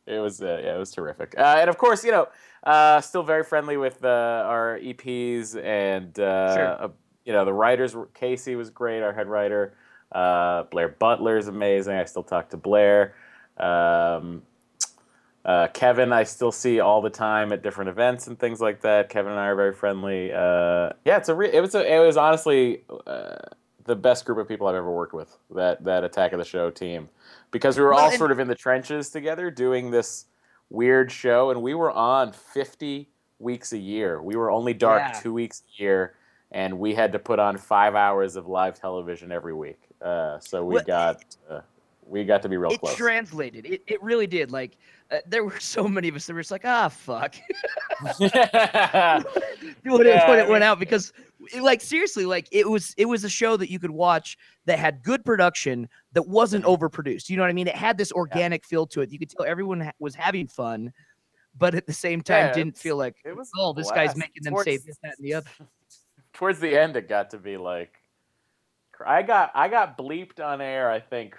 it 0.06 0.18
was 0.18 0.42
uh, 0.42 0.60
yeah, 0.62 0.74
it 0.74 0.78
was 0.78 0.90
terrific. 0.90 1.34
Uh, 1.38 1.58
and 1.60 1.70
of 1.70 1.78
course, 1.78 2.04
you 2.04 2.10
know, 2.10 2.26
uh, 2.64 3.00
still 3.00 3.22
very 3.22 3.44
friendly 3.44 3.76
with 3.76 4.04
uh, 4.04 4.44
our 4.46 4.78
EPs 4.80 5.56
and 5.62 6.18
uh, 6.18 6.54
Sure. 6.56 6.92
You 7.24 7.32
know 7.32 7.44
the 7.44 7.52
writers. 7.52 7.94
were- 7.94 8.06
Casey 8.14 8.56
was 8.56 8.70
great, 8.70 9.02
our 9.02 9.12
head 9.12 9.28
writer. 9.28 9.74
Uh, 10.10 10.64
Blair 10.64 10.88
Butler 10.88 11.38
is 11.38 11.48
amazing. 11.48 11.94
I 11.94 12.04
still 12.04 12.22
talk 12.22 12.50
to 12.50 12.56
Blair. 12.56 13.14
Um, 13.56 14.42
uh, 15.44 15.68
Kevin, 15.68 16.12
I 16.12 16.22
still 16.24 16.52
see 16.52 16.78
all 16.80 17.00
the 17.02 17.10
time 17.10 17.52
at 17.52 17.62
different 17.62 17.88
events 17.90 18.26
and 18.28 18.38
things 18.38 18.60
like 18.60 18.80
that. 18.82 19.08
Kevin 19.08 19.32
and 19.32 19.40
I 19.40 19.46
are 19.46 19.56
very 19.56 19.72
friendly. 19.72 20.32
Uh, 20.32 20.90
yeah, 21.04 21.16
it's 21.16 21.28
a 21.28 21.34
re- 21.34 21.52
it 21.52 21.60
was 21.60 21.74
a, 21.74 21.94
it 21.94 21.98
was 21.98 22.16
honestly 22.16 22.82
uh, 23.06 23.36
the 23.84 23.96
best 23.96 24.24
group 24.24 24.38
of 24.38 24.46
people 24.46 24.66
I've 24.68 24.76
ever 24.76 24.90
worked 24.90 25.14
with. 25.14 25.36
That 25.54 25.82
that 25.84 26.04
Attack 26.04 26.32
of 26.32 26.38
the 26.38 26.44
Show 26.44 26.70
team, 26.70 27.08
because 27.50 27.76
we 27.76 27.82
were 27.82 27.90
Well, 27.90 28.04
all 28.04 28.12
sort 28.12 28.30
of 28.30 28.38
in 28.38 28.46
the 28.48 28.54
trenches 28.54 29.10
together 29.10 29.50
doing 29.50 29.90
this 29.90 30.26
weird 30.70 31.10
show, 31.10 31.50
and 31.50 31.60
we 31.62 31.74
were 31.74 31.90
on 31.90 32.32
fifty 32.32 33.08
weeks 33.40 33.72
a 33.72 33.78
year. 33.78 34.22
We 34.22 34.36
were 34.36 34.50
only 34.50 34.74
dark 34.74 35.02
Yeah. 35.02 35.20
two 35.20 35.32
weeks 35.32 35.62
a 35.76 35.82
year, 35.82 36.14
and 36.52 36.78
we 36.78 36.94
had 36.94 37.10
to 37.12 37.18
put 37.18 37.38
on 37.38 37.56
five 37.58 37.94
hours 37.94 38.36
of 38.36 38.46
live 38.46 38.78
television 38.78 39.32
every 39.32 39.54
week. 39.54 39.80
Uh, 40.00 40.38
so 40.38 40.64
we 40.64 40.74
Well, 40.76 40.84
got 40.84 41.24
uh, 41.50 41.60
we 42.06 42.24
got 42.24 42.42
to 42.42 42.48
be 42.48 42.56
real 42.56 42.70
it 42.72 42.80
close. 42.80 42.94
translated. 42.94 43.64
It, 43.66 43.82
it 43.86 44.02
really 44.02 44.26
did. 44.26 44.50
Like 44.52 44.76
uh, 45.10 45.18
there 45.26 45.44
were 45.44 45.58
so 45.74 45.88
many 45.88 46.08
of 46.08 46.14
us 46.16 46.26
that 46.26 46.34
were 46.34 46.40
just 46.40 46.50
like, 46.50 46.64
ah, 46.64 46.88
fuck. 46.88 47.34
yeah, 48.20 49.22
when, 49.84 50.06
Yeah, 50.06 50.24
it, 50.24 50.28
when 50.28 50.38
it 50.38 50.48
went 50.48 50.64
out 50.64 50.78
because 50.78 51.12
it- 51.52 51.62
like 51.62 51.80
seriously 51.80 52.24
like 52.26 52.48
it 52.52 52.68
was 52.68 52.94
it 52.96 53.04
was 53.06 53.24
a 53.24 53.28
show 53.28 53.56
that 53.56 53.70
you 53.70 53.78
could 53.78 53.90
watch 53.90 54.36
that 54.66 54.78
had 54.78 55.02
good 55.02 55.24
production 55.24 55.88
that 56.12 56.26
wasn't 56.26 56.64
Mm-hmm. 56.64 56.84
overproduced 56.84 57.28
you 57.28 57.36
know 57.36 57.42
what 57.42 57.50
i 57.50 57.52
mean 57.52 57.66
it 57.68 57.74
had 57.74 57.98
this 57.98 58.12
organic 58.12 58.64
feel 58.64 58.86
to 58.86 59.00
it 59.00 59.10
you 59.10 59.18
could 59.18 59.28
tell 59.28 59.44
everyone 59.44 59.80
ha- 59.80 59.90
was 59.98 60.14
having 60.14 60.46
fun 60.46 60.92
but 61.58 61.74
at 61.74 61.84
the 61.86 61.92
same 61.92 62.20
time 62.22 62.46
Yeah, 62.46 62.52
didn't 62.52 62.76
feel 62.78 62.96
like 62.96 63.16
it 63.24 63.36
was 63.36 63.50
oh 63.58 63.72
this 63.72 63.90
guy's 63.90 64.14
making 64.16 64.42
them 64.44 64.54
say 64.58 64.76
this 64.76 64.96
that 65.02 65.14
and 65.18 65.24
the 65.26 65.34
other 65.34 65.50
towards 66.32 66.60
the 66.60 66.78
end 66.78 66.96
it 66.96 67.08
got 67.08 67.30
to 67.30 67.38
be 67.38 67.56
like 67.56 67.94
I 69.04 69.22
got 69.22 69.50
I 69.54 69.68
got 69.68 69.98
bleeped 69.98 70.40
on 70.40 70.60
air 70.60 70.90
I 70.90 71.00
think 71.00 71.36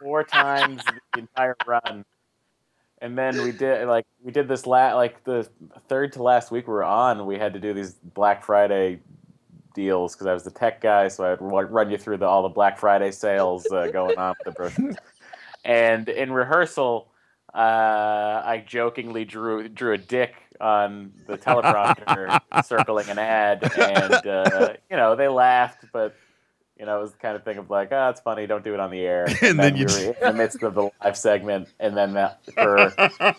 four 0.00 0.24
times 0.24 0.82
the 1.14 1.20
entire 1.20 1.56
run. 1.66 2.04
And 3.00 3.16
then 3.16 3.42
we 3.42 3.52
did 3.52 3.86
like 3.86 4.06
we 4.22 4.32
did 4.32 4.48
this 4.48 4.66
la- 4.66 4.94
like 4.94 5.22
the 5.24 5.48
third 5.88 6.12
to 6.14 6.22
last 6.22 6.50
week 6.50 6.66
we 6.66 6.72
were 6.72 6.84
on 6.84 7.26
we 7.26 7.38
had 7.38 7.52
to 7.52 7.60
do 7.60 7.72
these 7.72 7.94
Black 7.94 8.42
Friday 8.44 9.00
deals 9.74 10.14
because 10.14 10.26
I 10.26 10.32
was 10.32 10.42
the 10.42 10.50
tech 10.50 10.80
guy 10.80 11.08
so 11.08 11.32
I'd 11.32 11.40
run 11.40 11.90
you 11.90 11.98
through 11.98 12.16
the, 12.16 12.26
all 12.26 12.42
the 12.42 12.48
Black 12.48 12.78
Friday 12.78 13.12
sales 13.12 13.70
uh, 13.70 13.88
going 13.92 14.18
on 14.18 14.34
with 14.38 14.46
the 14.46 14.50
brochures. 14.52 14.96
And 15.64 16.08
in 16.08 16.32
rehearsal 16.32 17.12
uh, 17.54 18.42
I 18.44 18.64
jokingly 18.66 19.24
drew 19.24 19.68
drew 19.68 19.92
a 19.92 19.98
dick 19.98 20.34
on 20.60 21.12
the 21.26 21.38
teleprompter 21.38 22.40
circling 22.64 23.08
an 23.08 23.18
ad, 23.18 23.62
and 23.78 24.26
uh, 24.26 24.72
you 24.90 24.96
know 24.96 25.16
they 25.16 25.28
laughed, 25.28 25.84
but 25.92 26.14
you 26.78 26.86
know 26.86 26.98
it 26.98 27.02
was 27.02 27.12
the 27.12 27.18
kind 27.18 27.36
of 27.36 27.44
thing 27.44 27.58
of 27.58 27.70
like, 27.70 27.92
oh, 27.92 28.08
it's 28.10 28.20
funny, 28.20 28.46
don't 28.46 28.64
do 28.64 28.74
it 28.74 28.80
on 28.80 28.90
the 28.90 29.00
air. 29.00 29.26
And 29.42 29.58
then 29.58 29.76
you 29.76 29.86
we 29.86 30.06
were 30.08 30.12
in 30.12 30.16
the 30.20 30.32
midst 30.32 30.62
of 30.62 30.74
the 30.74 30.90
live 31.02 31.16
segment, 31.16 31.68
and 31.80 31.96
then 31.96 32.14
that 32.14 32.44
for 32.54 32.92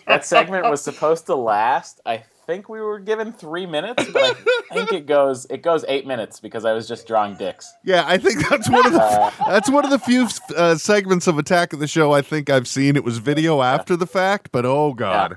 that 0.06 0.24
segment 0.24 0.68
was 0.70 0.82
supposed 0.82 1.26
to 1.26 1.34
last. 1.34 2.00
I 2.06 2.24
think 2.46 2.68
we 2.68 2.80
were 2.80 2.98
given 2.98 3.32
three 3.32 3.64
minutes, 3.64 4.04
but 4.12 4.36
I 4.72 4.74
think 4.74 4.92
it 4.92 5.06
goes 5.06 5.46
it 5.50 5.62
goes 5.62 5.84
eight 5.86 6.06
minutes 6.06 6.40
because 6.40 6.64
I 6.64 6.72
was 6.72 6.88
just 6.88 7.06
drawing 7.06 7.36
dicks. 7.36 7.72
Yeah, 7.84 8.02
I 8.06 8.18
think 8.18 8.48
that's 8.48 8.68
one 8.68 8.86
of 8.86 8.92
the 8.92 9.00
Uh, 9.00 9.30
that's 9.48 9.70
one 9.70 9.84
of 9.84 9.90
the 9.90 9.98
few 10.00 10.26
uh, 10.56 10.74
segments 10.74 11.26
of 11.26 11.38
Attack 11.38 11.72
of 11.72 11.78
the 11.78 11.86
Show 11.86 12.12
I 12.12 12.22
think 12.22 12.50
I've 12.50 12.66
seen. 12.66 12.96
It 12.96 13.04
was 13.04 13.18
video 13.18 13.62
after 13.62 13.94
the 13.96 14.06
fact, 14.06 14.50
but 14.50 14.64
oh 14.66 14.94
god. 14.94 15.32
Yeah, 15.32 15.36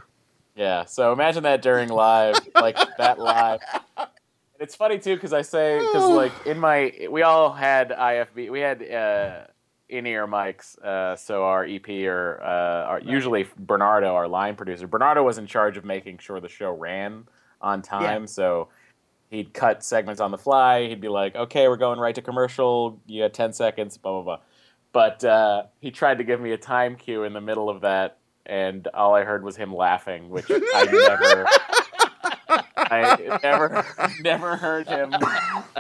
so 0.86 1.14
imagine 1.14 1.44
that 1.44 1.62
during 1.62 1.90
live, 1.90 2.36
like 2.56 2.78
that 2.98 3.20
live. 3.20 3.60
And 3.98 4.08
it's 4.60 4.76
funny 4.76 5.00
too 5.00 5.16
because 5.16 5.34
I 5.34 5.42
say 5.42 5.80
because 5.80 6.10
like 6.10 6.32
in 6.46 6.60
my 6.60 7.08
we 7.10 7.24
all 7.24 7.52
had 7.52 7.90
IFB, 7.90 8.52
we 8.52 8.60
had 8.60 8.92
uh, 8.92 9.48
in 9.90 10.06
ear 10.06 10.28
mics. 10.28 10.78
Uh, 10.80 11.16
so 11.16 11.44
our 11.44 11.66
EP 11.66 11.88
or 11.90 12.40
uh, 12.42 12.86
our, 12.90 13.00
usually 13.00 13.48
Bernardo, 13.58 14.14
our 14.14 14.28
line 14.28 14.56
producer, 14.56 14.88
Bernardo 14.88 15.24
was 15.24 15.38
in 15.38 15.48
charge 15.48 15.78
of 15.78 15.86
making 15.86 16.18
sure 16.20 16.40
the 16.40 16.50
show 16.50 16.72
ran 16.72 17.28
on 17.62 17.82
time. 17.82 18.28
So 18.28 18.70
he'd 19.30 19.54
cut 19.54 19.84
segments 19.84 20.22
on 20.22 20.32
the 20.32 20.38
fly. 20.38 20.88
He'd 20.88 21.02
be 21.02 21.10
like, 21.10 21.36
"Okay, 21.36 21.68
we're 21.68 21.78
going 21.78 22.00
right 22.00 22.16
to 22.16 22.22
commercial. 22.22 23.00
You 23.08 23.24
got 23.24 23.34
ten 23.34 23.54
seconds." 23.54 23.98
Blah 23.98 24.12
blah 24.12 24.24
blah. 24.24 24.40
But 24.92 25.24
uh, 25.24 25.64
he 25.82 25.90
tried 25.90 26.20
to 26.20 26.24
give 26.24 26.40
me 26.40 26.52
a 26.52 26.58
time 26.58 26.96
cue 26.96 27.24
in 27.24 27.34
the 27.34 27.42
middle 27.42 27.70
of 27.70 27.82
that, 27.82 28.20
and 28.46 28.88
all 28.94 29.16
I 29.16 29.24
heard 29.24 29.44
was 29.44 29.56
him 29.56 29.74
laughing, 29.74 30.30
which 30.30 30.46
I 30.52 30.86
never, 30.92 31.46
I 32.78 33.40
never, 33.44 33.86
never 34.22 34.56
heard 34.56 34.88
him 34.88 35.14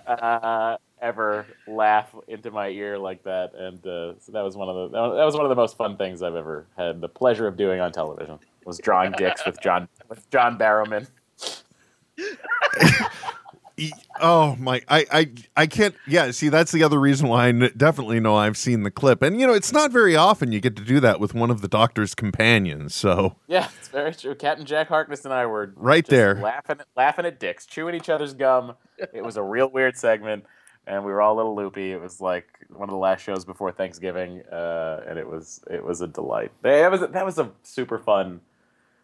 uh, 0.07 0.77
ever 1.01 1.45
laugh 1.67 2.15
into 2.27 2.51
my 2.51 2.69
ear 2.69 2.97
like 2.97 3.23
that. 3.23 3.53
And 3.55 3.85
uh, 3.85 4.19
so 4.19 4.31
that 4.31 4.41
was 4.41 4.55
one 4.55 4.69
of 4.69 4.91
the 4.91 4.97
that 5.17 5.25
was 5.25 5.35
one 5.35 5.45
of 5.45 5.49
the 5.49 5.55
most 5.55 5.77
fun 5.77 5.97
things 5.97 6.21
I've 6.21 6.35
ever 6.35 6.65
had 6.77 7.01
the 7.01 7.09
pleasure 7.09 7.47
of 7.47 7.57
doing 7.57 7.79
on 7.79 7.91
television. 7.91 8.39
Was 8.65 8.77
drawing 8.77 9.11
dicks 9.13 9.45
with 9.45 9.59
John 9.61 9.89
with 10.09 10.29
John 10.29 10.57
Barrowman. 10.57 11.07
Oh 14.21 14.55
my! 14.59 14.81
I, 14.87 15.05
I 15.11 15.31
I 15.57 15.67
can't. 15.67 15.95
Yeah, 16.05 16.29
see, 16.31 16.49
that's 16.49 16.71
the 16.71 16.83
other 16.83 16.99
reason 16.99 17.27
why 17.27 17.45
I 17.45 17.49
n- 17.49 17.71
definitely 17.75 18.19
know 18.19 18.35
I've 18.35 18.57
seen 18.57 18.83
the 18.83 18.91
clip, 18.91 19.21
and 19.23 19.39
you 19.39 19.47
know, 19.47 19.53
it's 19.53 19.71
not 19.73 19.91
very 19.91 20.15
often 20.15 20.51
you 20.51 20.59
get 20.59 20.75
to 20.75 20.83
do 20.83 20.99
that 20.99 21.19
with 21.19 21.33
one 21.33 21.49
of 21.49 21.61
the 21.61 21.67
Doctor's 21.67 22.13
companions. 22.13 22.93
So 22.93 23.35
Yeah, 23.47 23.69
it's 23.79 23.87
very 23.87 24.13
true. 24.13 24.35
Captain 24.35 24.65
Jack 24.65 24.87
Harkness 24.89 25.25
and 25.25 25.33
I 25.33 25.45
were 25.47 25.73
Right 25.75 26.05
there. 26.05 26.35
laughing, 26.35 26.81
laughing 26.95 27.25
at 27.25 27.39
dicks, 27.39 27.65
chewing 27.65 27.95
each 27.95 28.09
other's 28.09 28.33
gum. 28.33 28.75
It 29.13 29.23
was 29.23 29.37
a 29.37 29.43
real 29.43 29.69
weird 29.69 29.97
segment, 29.97 30.45
and 30.85 31.03
we 31.03 31.11
were 31.11 31.21
all 31.21 31.33
a 31.35 31.37
little 31.37 31.55
loopy. 31.55 31.91
It 31.91 31.99
was 32.01 32.21
like 32.21 32.45
one 32.69 32.83
of 32.83 32.91
the 32.93 32.97
last 32.97 33.21
shows 33.21 33.43
before 33.43 33.71
Thanksgiving, 33.71 34.43
uh, 34.51 35.01
and 35.07 35.17
it 35.17 35.27
was 35.27 35.63
it 35.71 35.83
was 35.83 36.01
a 36.01 36.07
delight. 36.07 36.51
That 36.61 36.91
was 36.91 37.01
that 37.01 37.25
was 37.25 37.39
a 37.39 37.49
super 37.63 37.97
fun. 37.97 38.41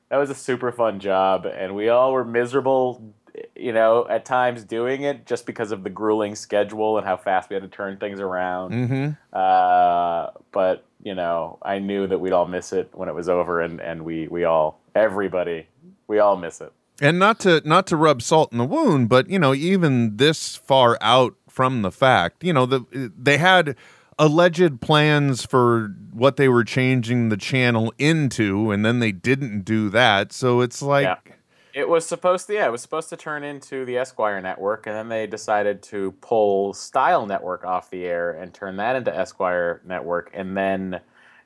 That 0.09 0.17
was 0.17 0.29
a 0.31 0.35
super 0.35 0.71
fun 0.71 0.99
job, 0.99 1.45
and 1.45 1.75
we 1.75 1.89
all 1.89 2.13
were 2.13 2.25
miserable, 2.25 3.13
you 3.55 3.71
know, 3.73 4.07
at 4.09 4.25
times 4.25 4.63
doing 4.63 5.03
it 5.03 5.25
just 5.25 5.45
because 5.45 5.71
of 5.71 5.83
the 5.83 5.89
grueling 5.89 6.35
schedule 6.35 6.97
and 6.97 7.05
how 7.05 7.17
fast 7.17 7.49
we 7.49 7.53
had 7.55 7.63
to 7.63 7.69
turn 7.69 7.97
things 7.97 8.19
around. 8.19 8.71
mhm. 8.71 9.17
Uh, 9.33 10.31
but 10.51 10.85
you 11.01 11.15
know, 11.15 11.57
I 11.61 11.79
knew 11.79 12.07
that 12.07 12.19
we'd 12.19 12.33
all 12.33 12.45
miss 12.45 12.73
it 12.73 12.89
when 12.93 13.07
it 13.07 13.15
was 13.15 13.29
over, 13.29 13.61
and, 13.61 13.79
and 13.79 14.03
we 14.03 14.27
we 14.27 14.43
all 14.43 14.79
everybody 14.95 15.67
we 16.07 16.19
all 16.19 16.35
miss 16.35 16.59
it. 16.61 16.73
and 17.01 17.17
not 17.19 17.39
to 17.41 17.61
not 17.65 17.87
to 17.87 17.95
rub 17.95 18.21
salt 18.21 18.51
in 18.51 18.57
the 18.57 18.65
wound, 18.65 19.07
but 19.09 19.29
you 19.29 19.39
know, 19.39 19.53
even 19.53 20.17
this 20.17 20.55
far 20.57 20.97
out 21.01 21.35
from 21.47 21.81
the 21.81 21.91
fact, 21.91 22.43
you 22.43 22.51
know, 22.53 22.65
the 22.65 23.11
they 23.17 23.37
had 23.37 23.75
alleged 24.17 24.81
plans 24.81 25.45
for 25.45 25.95
what 26.11 26.35
they 26.35 26.49
were 26.49 26.65
changing 26.65 27.29
the 27.29 27.37
channel 27.37 27.93
into, 27.97 28.71
and 28.71 28.83
then 28.85 28.99
they 28.99 29.13
didn't 29.13 29.61
do 29.61 29.89
that. 29.89 30.33
So 30.33 30.61
it's 30.61 30.81
like. 30.81 31.05
Yeah. 31.05 31.33
It 31.79 31.87
was 31.87 32.05
supposed 32.05 32.47
to 32.47 32.53
yeah, 32.55 32.67
it 32.67 32.71
was 32.71 32.81
supposed 32.81 33.07
to 33.09 33.15
turn 33.15 33.43
into 33.45 33.85
the 33.85 33.97
Esquire 33.97 34.41
network, 34.41 34.85
and 34.85 34.93
then 34.95 35.07
they 35.07 35.25
decided 35.27 35.81
to 35.83 36.11
pull 36.19 36.73
Style 36.73 37.25
Network 37.25 37.63
off 37.63 37.89
the 37.89 38.05
air 38.05 38.31
and 38.31 38.53
turn 38.53 38.75
that 38.77 38.97
into 38.97 39.15
Esquire 39.15 39.81
network, 39.85 40.29
and 40.33 40.57
then 40.57 40.99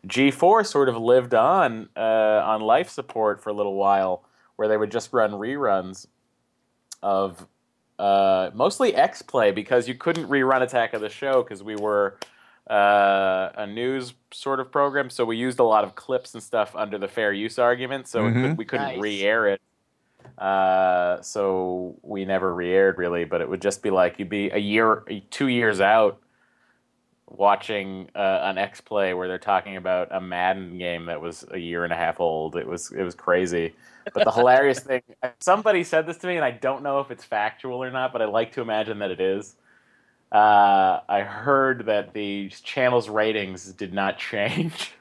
G4 0.08 0.66
sort 0.66 0.90
of 0.90 0.98
lived 0.98 1.36
on 1.36 1.88
uh, 1.96 2.00
on 2.46 2.62
life 2.62 2.90
support 2.90 3.42
for 3.44 3.52
a 3.52 3.54
little 3.54 3.76
while, 3.76 4.24
where 4.56 4.68
they 4.68 4.76
would 4.76 4.92
just 4.92 5.14
run 5.14 5.32
reruns 5.34 6.08
of 7.04 7.46
uh, 8.00 8.50
mostly 8.56 8.96
X 8.96 9.22
Play 9.22 9.52
because 9.52 9.88
you 9.88 9.94
couldn't 9.94 10.28
rerun 10.30 10.64
Attack 10.64 10.94
of 10.96 11.02
the 11.02 11.10
Show 11.10 11.44
because 11.44 11.62
we 11.62 11.76
were 11.76 12.18
uh, 12.72 13.50
a 13.56 13.68
news 13.68 14.16
sort 14.32 14.60
of 14.60 14.72
program, 14.72 15.12
so 15.12 15.26
we 15.26 15.38
used 15.38 15.60
a 15.60 15.64
lot 15.64 15.84
of 15.84 15.94
clips 15.94 16.34
and 16.34 16.42
stuff 16.42 16.76
under 16.76 16.98
the 16.98 17.08
fair 17.08 17.32
use 17.32 17.60
argument, 17.60 18.08
so 18.08 18.26
it 18.26 18.32
Mhm. 18.32 18.42
could, 18.42 18.58
we 18.58 18.66
couldn't 18.66 18.88
Nice. 18.88 19.00
re-air 19.00 19.48
it. 19.48 19.62
Uh, 20.38 21.22
so 21.22 21.96
we 22.02 22.26
never 22.26 22.54
re-aired 22.54 22.98
really, 22.98 23.24
but 23.26 23.42
it 23.42 23.50
would 23.50 23.62
just 23.62 23.84
be 23.84 23.90
like 23.90 24.20
you'd 24.20 24.30
be 24.30 24.50
a 24.50 24.58
year, 24.58 25.04
two 25.30 25.48
years 25.48 25.80
out 25.80 26.20
watching 27.34 28.10
uh, 28.16 28.40
an 28.44 28.58
X 28.58 28.82
Play 28.82 29.14
where 29.14 29.28
they're 29.28 29.38
talking 29.38 29.78
about 29.78 30.08
a 30.12 30.22
Madden 30.22 30.78
game 30.78 31.06
that 31.06 31.20
was 31.22 31.46
a 31.52 31.58
year 31.58 31.84
and 31.84 31.92
a 31.92 31.96
half 31.96 32.20
old. 32.20 32.56
It 32.56 32.68
was 32.68 32.92
it 32.92 33.04
was 33.04 33.16
crazy. 33.16 33.76
But 34.14 34.26
the 34.26 34.32
hilarious 34.32 34.80
thing, 34.82 35.02
somebody 35.40 35.84
said 35.84 36.06
this 36.06 36.18
to 36.18 36.28
me, 36.28 36.36
and 36.36 36.46
I 36.46 36.52
don't 36.52 36.84
know 36.84 37.00
if 37.00 37.12
it's 37.12 37.24
factual 37.24 37.84
or 37.84 37.92
not, 37.92 38.14
but 38.14 38.22
I 38.22 38.26
like 38.26 38.54
to 38.54 38.62
imagine 38.62 39.00
that 39.00 39.12
it 39.12 39.20
is. 39.20 39.56
Uh, 40.32 41.00
I 41.08 41.22
heard 41.22 41.86
that 41.86 42.14
the 42.14 42.50
channel's 42.50 43.08
ratings 43.08 43.72
did 43.74 43.94
not 43.94 44.18
change. 44.32 44.94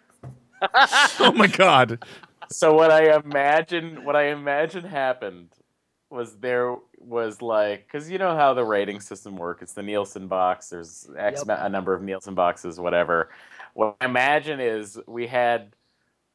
oh 1.20 1.32
my 1.34 1.48
god! 1.48 2.04
So 2.52 2.74
what 2.74 2.90
I 2.90 3.16
imagine, 3.16 4.04
what 4.04 4.16
I 4.16 4.28
imagine 4.28 4.84
happened 4.84 5.50
was 6.10 6.36
there 6.36 6.76
was 6.98 7.42
like, 7.42 7.86
because 7.86 8.10
you 8.10 8.18
know 8.18 8.36
how 8.36 8.54
the 8.54 8.64
rating 8.64 9.00
system 9.00 9.36
works. 9.36 9.62
It's 9.62 9.72
the 9.72 9.82
Nielsen 9.82 10.28
box. 10.28 10.68
There's 10.68 11.08
X 11.16 11.40
Yep. 11.40 11.46
ma- 11.48 11.66
a 11.66 11.68
number 11.68 11.94
of 11.94 12.02
Nielsen 12.02 12.34
boxes, 12.34 12.78
whatever. 12.78 13.30
What 13.74 13.96
I 14.00 14.04
imagine 14.04 14.60
is 14.60 14.98
we 15.06 15.26
had 15.26 15.74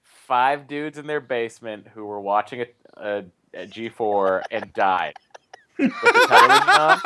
five 0.03 0.67
dudes 0.67 0.97
in 0.97 1.08
their 1.08 1.21
basement 1.21 1.88
who 1.93 2.06
were 2.06 2.19
watching 2.19 2.62
a, 2.62 2.65
a, 2.97 3.23
a 3.53 3.67
G4 3.67 4.41
and 4.51 4.73
died 4.73 5.13
with 5.77 5.91
the 6.01 6.25
television 6.27 6.69
on. 6.69 6.99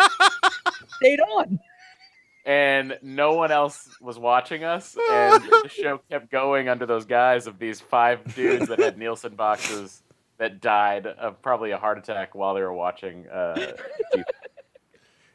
stayed 0.97 1.19
on 1.19 1.60
and 2.46 2.98
no 3.02 3.33
one 3.33 3.52
else 3.52 3.87
was 4.02 4.17
watching 4.17 4.63
us 4.63 4.96
and 5.12 5.44
the 5.63 5.69
show 5.69 6.00
kept 6.10 6.31
going 6.31 6.67
under 6.69 6.85
those 6.85 7.06
guys 7.06 7.46
of 7.48 7.60
these 7.60 7.79
five 7.79 8.33
dudes 8.35 8.67
that 8.67 8.79
had 8.79 8.98
nielsen 8.98 9.35
boxes 9.35 10.02
that 10.37 10.60
died 10.60 11.06
of 11.06 11.42
probably 11.42 11.71
a 11.71 11.77
heart 11.77 11.98
attack 12.00 12.33
while 12.33 12.54
they 12.56 12.62
were 12.62 12.73
watching 12.73 13.27
uh, 13.27 13.73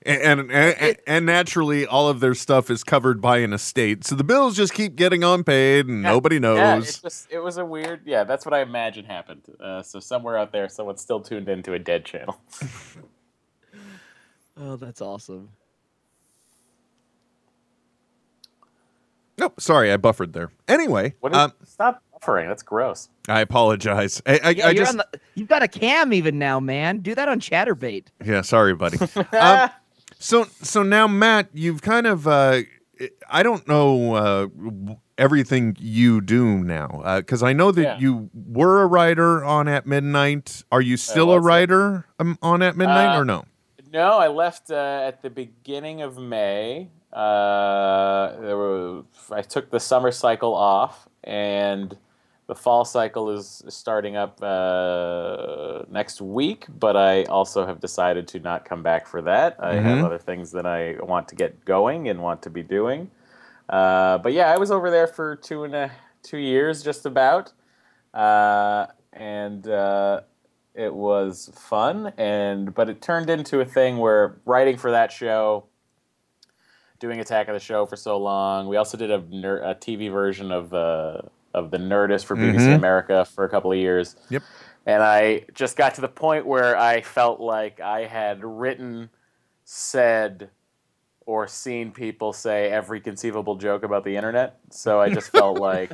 And, 0.04 0.40
and, 0.40 0.52
and 0.52 0.96
and 1.08 1.26
naturally, 1.26 1.84
all 1.84 2.08
of 2.08 2.20
their 2.20 2.34
stuff 2.34 2.70
is 2.70 2.84
covered 2.84 3.20
by 3.20 3.38
an 3.38 3.52
estate, 3.52 4.04
so 4.04 4.14
the 4.14 4.22
bills 4.22 4.56
just 4.56 4.72
keep 4.72 4.94
getting 4.94 5.24
unpaid, 5.24 5.88
and 5.88 6.00
nobody 6.00 6.38
knows. 6.38 6.58
yeah 6.58 6.76
it, 6.78 7.00
just, 7.02 7.26
it 7.28 7.40
was 7.40 7.56
a 7.58 7.64
weird 7.64 8.02
yeah 8.04 8.22
that's 8.22 8.46
what 8.46 8.54
i 8.54 8.60
imagine 8.60 9.04
happened 9.04 9.42
uh, 9.58 9.82
so 9.82 9.98
somewhere 9.98 10.38
out 10.38 10.52
there 10.52 10.68
someone's 10.68 11.00
still 11.00 11.20
tuned 11.20 11.48
into 11.48 11.72
a 11.72 11.78
dead 11.80 12.04
channel 12.04 12.40
Oh, 14.58 14.76
that's 14.76 15.00
awesome. 15.02 15.50
Sorry, 19.58 19.92
I 19.92 19.96
buffered 19.96 20.32
there. 20.32 20.50
Anyway, 20.68 21.14
What 21.20 21.32
is, 21.32 21.38
um, 21.38 21.52
stop 21.64 22.02
buffering. 22.22 22.48
That's 22.48 22.62
gross. 22.62 23.08
I 23.28 23.40
apologize. 23.40 24.22
I, 24.26 24.40
I, 24.42 24.50
Yeah, 24.50 24.66
I 24.66 24.70
you're 24.70 24.84
just 24.84 24.90
on 24.92 24.96
the, 25.12 25.20
you've 25.34 25.48
got 25.48 25.62
a 25.62 25.68
cam 25.68 26.12
even 26.12 26.38
now, 26.38 26.60
man. 26.60 26.98
Do 26.98 27.14
that 27.14 27.28
on 27.28 27.40
ChatterBait. 27.40 28.06
yeah, 28.24 28.40
sorry, 28.42 28.74
buddy. 28.74 28.98
um, 29.32 29.70
so 30.18 30.44
so 30.62 30.82
now, 30.82 31.06
Matt, 31.06 31.48
you've 31.52 31.82
kind 31.82 32.06
of 32.06 32.26
uh, 32.26 32.60
I 33.28 33.42
don't 33.42 33.66
know 33.68 34.14
uh, 34.14 34.46
everything 35.18 35.76
you 35.78 36.20
do 36.20 36.58
now 36.64 37.02
because 37.18 37.42
I 37.42 37.52
know 37.52 37.70
that 37.72 37.82
Yeah. 37.82 37.98
you 37.98 38.30
were 38.34 38.82
a 38.82 38.86
writer 38.86 39.44
on 39.44 39.68
at 39.68 39.86
midnight. 39.86 40.62
Are 40.72 40.80
you 40.82 40.96
still 40.96 41.32
a 41.32 41.40
writer 41.40 42.06
um, 42.18 42.38
on 42.42 42.62
at 42.62 42.76
midnight 42.76 43.16
Uh, 43.16 43.20
or 43.20 43.24
no? 43.24 43.44
No, 43.92 44.18
I 44.18 44.28
left 44.28 44.70
uh, 44.70 44.74
at 45.06 45.22
the 45.22 45.30
beginning 45.30 46.02
of 46.02 46.18
May. 46.18 46.88
Uh, 47.16 48.38
there 48.40 48.56
were, 48.58 49.02
I 49.32 49.42
took 49.42 49.70
the 49.70 49.80
summer 49.80 50.10
cycle 50.12 50.54
off, 50.54 51.08
and 51.24 51.96
the 52.46 52.54
fall 52.54 52.84
cycle 52.84 53.30
is 53.30 53.62
starting 53.68 54.16
up 54.16 54.42
uh, 54.42 55.84
next 55.90 56.20
week. 56.20 56.66
But 56.68 56.96
I 56.96 57.24
also 57.24 57.66
have 57.66 57.80
decided 57.80 58.28
to 58.28 58.40
not 58.40 58.66
come 58.66 58.82
back 58.82 59.06
for 59.06 59.22
that. 59.22 59.56
I 59.58 59.74
have 59.76 60.00
Mhm. 60.00 60.04
other 60.04 60.18
things 60.18 60.52
that 60.52 60.66
I 60.66 60.96
want 61.02 61.28
to 61.28 61.34
get 61.34 61.64
going 61.64 62.08
and 62.08 62.20
want 62.20 62.42
to 62.42 62.50
be 62.50 62.62
doing. 62.62 63.10
Uh, 63.68 64.18
but 64.18 64.32
yeah, 64.34 64.52
I 64.52 64.58
was 64.58 64.70
over 64.70 64.90
there 64.90 65.06
for 65.06 65.36
two 65.36 65.64
and 65.64 65.74
a 65.74 65.90
two 66.22 66.38
years, 66.38 66.82
just 66.82 67.06
about, 67.06 67.52
uh, 68.14 68.86
and. 69.12 69.66
Uh, 69.66 70.20
it 70.74 70.92
was 70.94 71.50
fun 71.54 72.12
and 72.18 72.74
but 72.74 72.90
it 72.90 73.00
turned 73.00 73.30
into 73.30 73.60
a 73.60 73.64
thing 73.64 73.96
where 73.96 74.36
writing 74.44 74.76
for 74.76 74.90
that 74.90 75.10
show 75.10 75.64
doing 76.98 77.20
attack 77.20 77.48
of 77.48 77.54
the 77.54 77.60
show 77.60 77.86
for 77.86 77.96
so 77.96 78.16
long 78.18 78.68
we 78.68 78.76
also 78.76 78.96
did 78.96 79.10
a, 79.10 79.18
ner- 79.30 79.62
a 79.62 79.74
tv 79.74 80.10
version 80.10 80.50
of 80.50 80.72
uh, 80.74 81.20
of 81.54 81.70
the 81.70 81.78
nerdist 81.78 82.24
for 82.24 82.36
bbc 82.36 82.56
Mhm. 82.60 82.74
america 82.76 83.24
for 83.24 83.44
a 83.44 83.48
couple 83.48 83.72
of 83.72 83.78
years 83.78 84.16
Yep. 84.30 84.42
and 84.86 85.02
i 85.02 85.44
just 85.54 85.76
got 85.76 85.94
to 85.96 86.00
the 86.00 86.08
point 86.08 86.46
where 86.46 86.76
i 86.76 87.00
felt 87.02 87.40
like 87.40 87.80
i 87.80 88.04
had 88.06 88.44
written 88.44 89.10
said 89.64 90.50
or 91.26 91.46
seen 91.48 91.90
people 91.90 92.32
say 92.32 92.70
every 92.70 93.00
conceivable 93.00 93.56
joke 93.56 93.82
about 93.82 94.04
the 94.04 94.16
internet 94.16 94.58
so 94.70 95.00
i 95.00 95.08
just 95.12 95.30
felt 95.30 95.58
like 95.70 95.90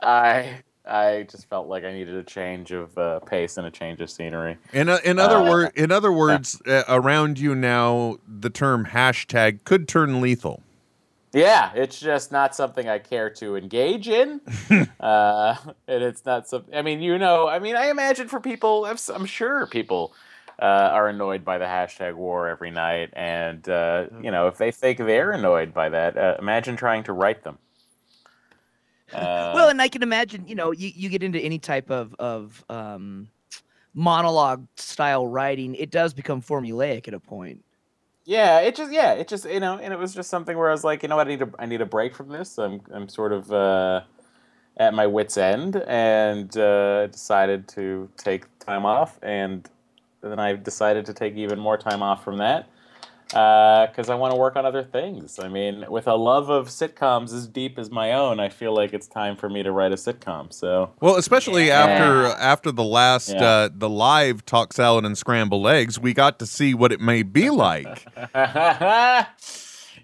i 0.00 0.56
I 0.84 1.26
just 1.30 1.48
felt 1.48 1.68
like 1.68 1.84
I 1.84 1.92
needed 1.92 2.14
a 2.16 2.24
change 2.24 2.72
of 2.72 2.96
uh, 2.98 3.20
pace 3.20 3.56
and 3.56 3.66
a 3.66 3.70
change 3.70 4.00
of 4.00 4.10
scenery. 4.10 4.58
In 4.72 4.88
o- 4.88 4.98
in 5.04 5.18
other 5.18 5.36
uh, 5.38 5.48
word, 5.48 5.72
in 5.76 5.92
other 5.92 6.12
words, 6.12 6.60
uh, 6.66 6.82
around 6.88 7.38
you 7.38 7.54
now, 7.54 8.16
the 8.26 8.50
term 8.50 8.86
hashtag 8.86 9.64
could 9.64 9.86
turn 9.86 10.20
lethal. 10.20 10.62
Yeah, 11.32 11.70
it's 11.74 11.98
just 11.98 12.30
not 12.30 12.54
something 12.54 12.88
I 12.88 12.98
care 12.98 13.30
to 13.30 13.56
engage 13.56 14.08
in, 14.08 14.40
uh, 15.00 15.54
and 15.88 16.02
it's 16.02 16.26
not 16.26 16.46
something. 16.48 16.74
I 16.74 16.82
mean, 16.82 17.00
you 17.00 17.16
know, 17.16 17.48
I 17.48 17.58
mean, 17.58 17.74
I 17.74 17.88
imagine 17.88 18.28
for 18.28 18.38
people, 18.38 18.84
I'm 18.84 19.26
sure 19.26 19.66
people 19.66 20.12
uh, 20.60 20.64
are 20.64 21.08
annoyed 21.08 21.44
by 21.44 21.58
the 21.58 21.64
hashtag 21.64 22.16
war 22.16 22.48
every 22.48 22.70
night, 22.70 23.10
and 23.14 23.66
uh, 23.68 24.06
you 24.20 24.30
know, 24.30 24.48
if 24.48 24.58
they 24.58 24.70
think 24.72 24.98
they're 24.98 25.30
annoyed 25.30 25.72
by 25.72 25.88
that, 25.88 26.18
uh, 26.18 26.36
imagine 26.38 26.76
trying 26.76 27.04
to 27.04 27.12
write 27.12 27.44
them. 27.44 27.58
Uh, 29.14 29.52
well, 29.54 29.68
and 29.68 29.80
I 29.80 29.88
can 29.88 30.02
imagine, 30.02 30.46
you 30.46 30.54
know, 30.54 30.72
you, 30.72 30.90
you 30.94 31.08
get 31.08 31.22
into 31.22 31.38
any 31.38 31.58
type 31.58 31.90
of 31.90 32.14
of 32.18 32.64
um, 32.68 33.28
monologue 33.94 34.66
style 34.76 35.26
writing, 35.26 35.74
it 35.74 35.90
does 35.90 36.14
become 36.14 36.42
formulaic 36.42 37.08
at 37.08 37.14
a 37.14 37.20
point. 37.20 37.64
Yeah, 38.24 38.60
it 38.60 38.76
just 38.76 38.92
yeah, 38.92 39.12
it 39.14 39.28
just 39.28 39.44
you 39.44 39.60
know, 39.60 39.78
and 39.78 39.92
it 39.92 39.98
was 39.98 40.14
just 40.14 40.30
something 40.30 40.56
where 40.56 40.68
I 40.68 40.72
was 40.72 40.84
like, 40.84 41.02
you 41.02 41.08
know 41.08 41.16
what, 41.16 41.26
I 41.26 41.30
need 41.30 41.42
a 41.42 41.50
I 41.58 41.66
need 41.66 41.80
a 41.80 41.86
break 41.86 42.14
from 42.14 42.28
this. 42.28 42.58
I'm 42.58 42.80
I'm 42.92 43.08
sort 43.08 43.32
of 43.32 43.52
uh, 43.52 44.02
at 44.76 44.94
my 44.94 45.06
wits 45.06 45.36
end, 45.36 45.82
and 45.86 46.56
uh, 46.56 47.08
decided 47.08 47.66
to 47.68 48.08
take 48.16 48.46
time 48.60 48.86
off, 48.86 49.18
and 49.22 49.68
then 50.20 50.38
I 50.38 50.54
decided 50.54 51.04
to 51.06 51.12
take 51.12 51.34
even 51.34 51.58
more 51.58 51.76
time 51.76 52.02
off 52.02 52.22
from 52.22 52.38
that 52.38 52.68
because 53.28 54.10
I 54.10 54.14
want 54.14 54.32
to 54.32 54.36
work 54.36 54.56
on 54.56 54.66
other 54.66 54.82
things. 54.82 55.38
I 55.38 55.48
mean, 55.48 55.84
with 55.88 56.06
a 56.06 56.14
love 56.14 56.50
of 56.50 56.68
sitcoms 56.68 57.32
as 57.32 57.46
deep 57.46 57.78
as 57.78 57.90
my 57.90 58.12
own, 58.12 58.40
I 58.40 58.48
feel 58.48 58.74
like 58.74 58.92
it's 58.92 59.06
time 59.06 59.36
for 59.36 59.48
me 59.48 59.62
to 59.62 59.72
write 59.72 59.92
a 59.92 59.96
sitcom. 59.96 60.52
So 60.52 60.90
Well, 61.00 61.16
especially 61.16 61.70
after 61.70 62.26
after 62.26 62.70
the 62.72 62.84
last 62.84 63.30
Yeah. 63.30 63.44
uh, 63.44 63.68
the 63.72 63.88
live 63.88 64.44
talk 64.44 64.72
salad 64.72 65.04
and 65.04 65.16
scrambled 65.16 65.66
eggs, 65.66 65.98
we 65.98 66.12
got 66.14 66.38
to 66.40 66.46
see 66.46 66.74
what 66.74 66.92
it 66.92 67.00
may 67.00 67.22
be 67.22 67.48
like. 67.50 68.06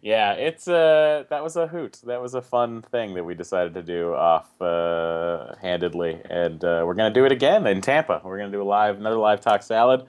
yeah, 0.01 0.33
it's 0.33 0.69
uh 0.69 1.25
that 1.29 1.43
was 1.43 1.57
a 1.57 1.67
hoot. 1.67 1.99
That 2.07 2.23
was 2.23 2.35
a 2.35 2.43
fun 2.43 2.83
thing 2.83 3.15
that 3.15 3.25
we 3.25 3.35
decided 3.35 3.75
to 3.75 3.83
do 3.83 4.15
off 4.15 4.49
uh, 4.63 5.55
handedly, 5.61 6.21
and 6.31 6.63
uh, 6.65 6.83
we're 6.87 6.95
gonna 6.95 7.13
do 7.15 7.25
it 7.25 7.33
again 7.33 7.67
in 7.67 7.81
Tampa. 7.81 8.21
We're 8.25 8.39
gonna 8.39 8.53
do 8.53 8.63
a 8.63 8.65
live 8.65 8.97
another 8.99 9.17
live 9.17 9.41
talk 9.41 9.63
salad, 9.63 10.01
uh, 10.03 10.05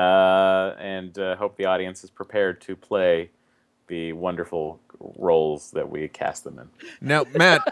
and 0.00 1.18
uh, 1.18 1.36
hope 1.36 1.56
the 1.56 1.64
audience 1.64 2.04
is 2.04 2.10
prepared 2.10 2.60
to 2.62 2.76
play 2.76 3.30
the 3.88 4.12
wonderful 4.12 4.80
roles 4.98 5.70
that 5.72 5.88
we 5.88 6.08
cast 6.08 6.44
them 6.44 6.58
in. 6.58 6.68
now, 7.00 7.24
Matt, 7.34 7.62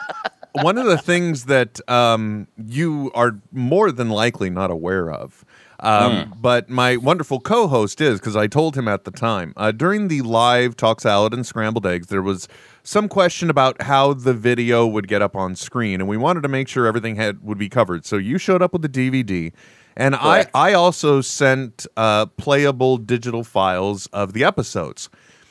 one 0.62 0.79
of 0.79 0.87
the 0.87 0.99
things 0.99 1.47
that 1.47 1.81
um, 1.91 2.47
you 2.66 3.11
are 3.14 3.41
more 3.53 3.91
than 3.91 4.11
likely 4.11 4.51
not 4.51 4.70
aware 4.70 5.11
of. 5.11 5.45
Um, 5.81 6.35
But 6.41 6.70
my 6.70 6.97
wonderful 6.97 7.41
co-host 7.41 8.01
is 8.01 8.20
because 8.20 8.37
I 8.37 8.47
told 8.47 8.77
him 8.77 8.89
at 8.89 9.05
the 9.05 9.11
time 9.11 9.53
uh, 9.57 9.72
during 9.72 10.09
the 10.09 10.22
live 10.22 10.77
talk 10.77 11.01
salad 11.01 11.35
and 11.35 11.45
scrambled 11.45 11.87
eggs, 11.87 12.07
there 12.07 12.22
was 12.22 12.49
some 12.83 13.09
question 13.09 13.51
about 13.51 13.83
how 13.83 14.14
the 14.14 14.33
video 14.33 14.87
would 14.87 15.09
get 15.09 15.20
up 15.20 15.35
on 15.37 15.57
screen, 15.57 16.01
and 16.01 16.09
we 16.09 16.16
wanted 16.16 16.43
to 16.43 16.49
make 16.49 16.68
sure 16.68 16.87
everything 16.87 17.16
had 17.16 17.43
would 17.43 17.59
be 17.59 17.68
covered. 17.68 18.07
So 18.07 18.16
you 18.16 18.39
showed 18.39 18.62
up 18.62 18.72
with 18.72 18.83
the 18.83 18.89
DVD, 18.89 19.53
and 19.97 20.14
I 20.14 20.47
I 20.55 20.72
also 20.74 21.20
sent 21.20 21.86
uh, 21.97 22.26
playable 22.26 22.97
digital 22.99 23.45
files 23.45 24.07
of 24.12 24.32
the 24.32 24.45
episodes. 24.45 25.09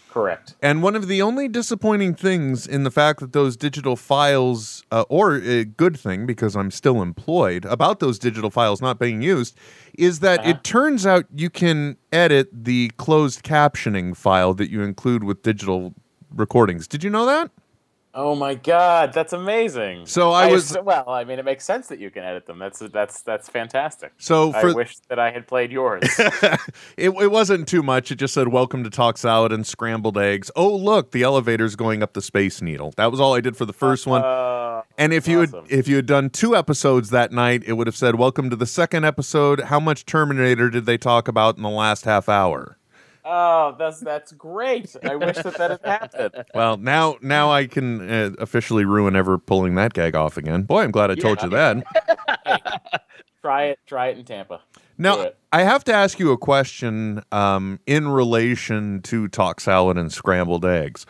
Correct. 0.10 0.54
And 0.62 0.84
one 0.84 0.96
of 0.96 1.08
the 1.08 1.24
only 1.24 1.48
disappointing 1.48 2.14
things 2.14 2.68
in 2.68 2.84
the 2.84 2.92
fact 2.92 3.20
that 3.20 3.34
those 3.34 3.58
digital 3.58 3.96
files, 3.96 4.84
uh, 4.92 5.06
or 5.10 5.38
a 5.38 5.66
good 5.66 6.00
thing 6.00 6.28
because 6.28 6.56
I'm 6.56 6.70
still 6.70 7.02
employed, 7.02 7.66
about 7.66 8.00
those 8.00 8.20
digital 8.20 8.52
files 8.52 8.80
not 8.80 9.00
being 9.00 9.24
used, 9.24 9.58
is 9.98 10.20
that 10.20 10.42
Uh-huh. 10.42 10.50
it 10.52 10.64
turns 10.64 11.08
out 11.08 11.26
you 11.36 11.50
can 11.50 11.98
edit 12.12 12.48
the 12.54 12.92
closed 12.98 13.42
captioning 13.44 14.16
file 14.16 14.54
that 14.54 14.70
you 14.70 14.84
include 14.84 15.24
with 15.24 15.42
digital 15.42 15.96
recordings. 16.36 16.88
Did 16.88 17.04
you 17.04 17.10
know 17.10 17.26
that? 17.26 17.50
Oh 18.16 18.36
my 18.36 18.54
god, 18.54 19.12
that's 19.12 19.34
amazing. 19.34 20.06
So 20.06 20.32
I 20.32 20.48
was- 20.48 20.76
ass- 20.76 20.84
well. 20.84 21.10
I 21.10 21.24
mean, 21.24 21.40
it 21.40 21.46
makes 21.46 21.66
sense 21.66 21.88
that 21.88 22.00
you 22.00 22.12
can 22.12 22.24
edit 22.24 22.46
them. 22.46 22.60
That's 22.60 22.78
that's 22.80 23.22
that's 23.22 23.50
fantastic. 23.50 24.14
So 24.20 24.52
I 24.54 24.72
wish 24.72 24.98
that 25.10 25.18
I 25.18 25.32
had 25.32 25.48
played 25.48 25.72
yours. 25.72 26.04
it, 26.20 27.10
it 27.10 27.32
wasn't 27.32 27.68
too 27.68 27.82
much. 27.82 28.12
It 28.12 28.16
just 28.18 28.36
said, 28.36 28.50
Welcome 28.50 28.84
to 28.84 28.92
Talk 28.92 29.18
Salad 29.18 29.52
and 29.52 29.66
Scrambled 29.66 30.18
Eggs. 30.18 30.52
Oh, 30.56 30.76
look, 30.76 31.12
the 31.12 31.24
elevator's 31.24 31.76
going 31.76 32.04
up 32.04 32.14
the 32.14 32.22
Space 32.22 32.62
Needle. 32.62 32.94
That 32.98 33.10
was 33.10 33.20
all 33.20 33.34
I 33.34 33.42
did 33.42 33.58
for 33.58 33.66
the 33.66 33.74
first 33.74 34.06
one. 34.06 34.22
Uh, 34.24 34.84
And 34.98 35.12
if 35.12 35.28
you 35.28 35.42
Awesome. 35.42 35.64
had 35.66 35.72
if 35.72 35.88
you 35.88 35.96
had 35.96 36.06
done 36.06 36.30
two 36.30 36.56
episodes 36.56 37.10
that 37.10 37.32
night, 37.32 37.64
it 37.66 37.74
would 37.74 37.88
have 37.88 37.96
said, 37.98 38.16
"Welcome 38.16 38.52
to 38.52 38.56
the 38.56 38.68
second 38.68 39.06
episode. 39.06 39.62
How 39.62 39.80
much 39.80 40.06
Terminator 40.06 40.70
did 40.70 40.86
they 40.86 40.98
talk 41.00 41.28
about 41.28 41.58
in 41.58 41.64
the 41.64 41.70
last 41.70 42.06
half 42.06 42.30
hour?" 42.30 42.78
Oh, 43.26 43.76
that's 43.80 44.00
that's 44.00 44.32
great. 44.34 44.96
I 45.04 45.16
wish 45.16 45.38
that 45.38 45.58
that 45.58 45.72
had 45.72 45.80
happened. 45.84 46.46
Well, 46.54 46.78
now 46.78 47.18
now 47.22 47.52
I 47.52 47.68
can 47.68 48.10
uh, 48.10 48.32
officially 48.40 48.86
ruin 48.86 49.16
ever 49.16 49.38
pulling 49.38 49.76
that 49.76 49.94
gag 49.94 50.16
off 50.16 50.38
again. 50.38 50.64
Boy, 50.64 50.84
I'm 50.84 50.92
glad 50.92 51.10
I 51.10 51.16
told 51.16 51.42
you 51.42 51.50
that. 51.50 51.84
Try 53.42 53.64
it. 53.66 53.80
Try 53.86 54.08
it 54.08 54.18
in 54.18 54.26
Tampa. 54.26 54.62
Now. 54.98 55.32
I 55.52 55.62
have 55.62 55.84
to 55.84 55.94
ask 55.94 56.18
you 56.18 56.32
a 56.32 56.38
question 56.38 57.22
um, 57.32 57.80
in 57.86 58.08
relation 58.08 59.04
to 59.04 59.28
talk 59.28 59.60
salad 59.60 60.00
and 60.00 60.12
scrambled 60.12 60.66
eggs. 60.66 61.06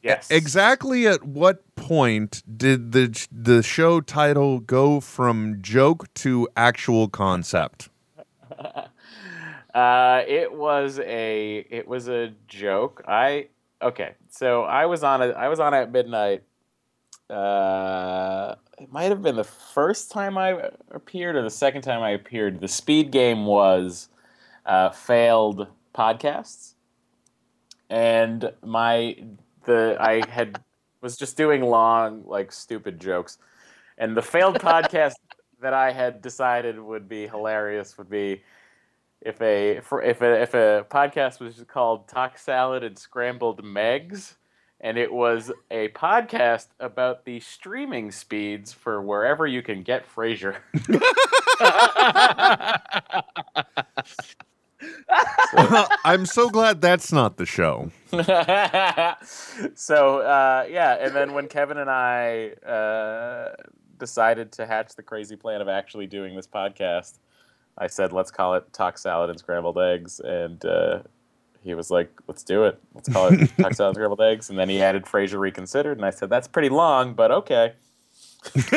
Yes. 0.00 0.30
Exactly 0.30 1.08
at 1.08 1.24
what 1.24 1.74
point 1.74 2.44
did 2.56 2.92
the 2.92 3.26
the 3.32 3.64
show 3.64 4.00
title 4.00 4.60
go 4.60 5.00
from 5.00 5.58
joke 5.60 6.12
to 6.14 6.48
actual 6.56 7.08
concept? 7.08 7.88
Uh, 9.74 10.22
it 10.26 10.52
was 10.52 10.98
a 10.98 11.64
it 11.70 11.86
was 11.86 12.08
a 12.08 12.32
joke. 12.48 13.02
I 13.06 13.48
okay. 13.80 14.14
So 14.28 14.62
I 14.62 14.86
was 14.86 15.04
on 15.04 15.22
a 15.22 15.28
I 15.28 15.48
was 15.48 15.60
on 15.60 15.74
at 15.74 15.92
midnight. 15.92 16.42
Uh, 17.28 18.56
it 18.78 18.90
might 18.90 19.10
have 19.10 19.22
been 19.22 19.36
the 19.36 19.44
first 19.44 20.10
time 20.10 20.36
I 20.36 20.70
appeared 20.90 21.36
or 21.36 21.42
the 21.42 21.50
second 21.50 21.82
time 21.82 22.02
I 22.02 22.10
appeared. 22.10 22.60
The 22.60 22.68
speed 22.68 23.12
game 23.12 23.46
was 23.46 24.08
uh, 24.66 24.90
failed 24.90 25.68
podcasts, 25.94 26.74
and 27.88 28.52
my 28.64 29.16
the 29.64 29.96
I 30.00 30.28
had 30.28 30.60
was 31.00 31.16
just 31.16 31.36
doing 31.36 31.62
long 31.62 32.24
like 32.26 32.50
stupid 32.50 33.00
jokes, 33.00 33.38
and 33.98 34.16
the 34.16 34.22
failed 34.22 34.56
podcast 34.60 35.14
that 35.60 35.74
I 35.74 35.92
had 35.92 36.22
decided 36.22 36.80
would 36.80 37.08
be 37.08 37.28
hilarious 37.28 37.96
would 37.98 38.10
be 38.10 38.42
if 39.20 39.40
a 39.42 39.80
for, 39.80 40.02
if 40.02 40.22
a 40.22 40.42
if 40.42 40.54
a 40.54 40.86
podcast 40.90 41.40
was 41.40 41.64
called 41.68 42.08
Talk 42.08 42.38
Salad 42.38 42.82
and 42.82 42.98
Scrambled 42.98 43.62
Megs, 43.62 44.36
and 44.80 44.96
it 44.96 45.12
was 45.12 45.52
a 45.70 45.88
podcast 45.88 46.68
about 46.78 47.24
the 47.24 47.40
streaming 47.40 48.10
speeds 48.10 48.72
for 48.72 49.02
wherever 49.02 49.46
you 49.46 49.62
can 49.62 49.82
get 49.82 50.06
Frasier. 50.08 50.56
I'm 56.04 56.24
so 56.24 56.48
glad 56.48 56.80
that's 56.80 57.12
not 57.12 57.36
the 57.36 57.44
show. 57.44 57.90
so 59.74 60.18
uh, 60.20 60.66
yeah, 60.70 60.96
and 60.98 61.14
then 61.14 61.34
when 61.34 61.48
Kevin 61.48 61.76
and 61.76 61.90
I 61.90 62.52
uh, 62.66 63.54
decided 63.98 64.52
to 64.52 64.66
hatch 64.66 64.94
the 64.96 65.02
crazy 65.02 65.36
plan 65.36 65.60
of 65.60 65.68
actually 65.68 66.06
doing 66.06 66.34
this 66.34 66.46
podcast, 66.46 67.18
I 67.80 67.88
said, 67.88 68.12
"Let's 68.12 68.30
call 68.30 68.54
it 68.54 68.72
Talk 68.72 68.98
Salad 68.98 69.30
and 69.30 69.38
Scrambled 69.38 69.78
Eggs," 69.78 70.20
and 70.20 70.64
uh, 70.64 71.00
he 71.62 71.74
was 71.74 71.90
like, 71.90 72.12
"Let's 72.28 72.44
do 72.44 72.64
it. 72.64 72.78
Let's 72.94 73.08
call 73.08 73.32
it 73.32 73.48
Talk 73.58 73.74
Salad 73.74 73.90
and 73.90 73.96
Scrambled 73.96 74.20
Eggs." 74.20 74.50
And 74.50 74.58
then 74.58 74.68
he 74.68 74.82
added 74.82 75.04
Frasier 75.06 75.40
Reconsidered, 75.40 75.96
and 75.96 76.04
I 76.06 76.10
said, 76.10 76.28
"That's 76.28 76.46
pretty 76.46 76.68
long, 76.68 77.14
but 77.14 77.30
okay." 77.32 77.72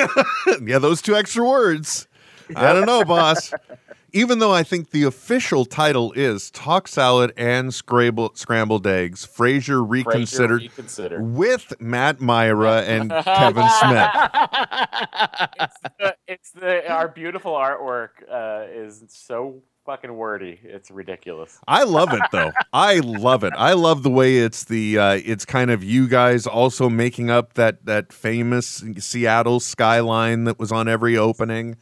yeah, 0.65 0.79
those 0.79 1.01
two 1.01 1.15
extra 1.15 1.47
words. 1.47 2.07
I 2.55 2.73
don't 2.73 2.85
know, 2.85 3.03
boss. 3.03 3.53
Even 4.15 4.37
though 4.39 4.53
I 4.53 4.61
think 4.63 4.91
the 4.91 5.03
official 5.03 5.65
title 5.65 6.11
is 6.13 6.51
Talk 6.51 6.87
Salad 6.87 7.33
and 7.35 7.73
Scrambled, 7.73 8.37
scrambled 8.37 8.85
Eggs, 8.85 9.25
Frasier 9.25 9.63
Frasier 9.63 9.89
Reconsidered, 9.89 10.61
Reconsidered. 10.61 11.33
with 11.33 11.73
Matt 11.79 12.21
Mira 12.21 12.81
and 12.83 13.09
Kevin 13.09 13.69
Smith. 13.69 14.09
the, 15.99 16.15
it's 16.27 16.51
the 16.51 16.89
our 16.91 17.07
beautiful 17.07 17.53
artwork 17.53 18.09
uh, 18.31 18.65
is 18.71 19.03
so 19.09 19.61
fucking 19.85 20.13
wordy. 20.15 20.59
It's 20.63 20.91
ridiculous. 20.91 21.59
I 21.67 21.83
love 21.83 22.13
it 22.13 22.21
though. 22.31 22.51
I 22.71 22.99
love 22.99 23.43
it. 23.43 23.53
I 23.57 23.73
love 23.73 24.03
the 24.03 24.09
way 24.09 24.37
it's 24.37 24.65
the 24.65 24.97
uh, 24.97 25.19
it's 25.23 25.45
kind 25.45 25.71
of 25.71 25.83
you 25.83 26.07
guys 26.07 26.47
also 26.47 26.89
making 26.89 27.29
up 27.29 27.53
that 27.53 27.85
that 27.85 28.13
famous 28.13 28.83
Seattle 28.99 29.59
skyline 29.59 30.45
that 30.45 30.59
was 30.59 30.71
on 30.71 30.87
every 30.87 31.17
opening. 31.17 31.77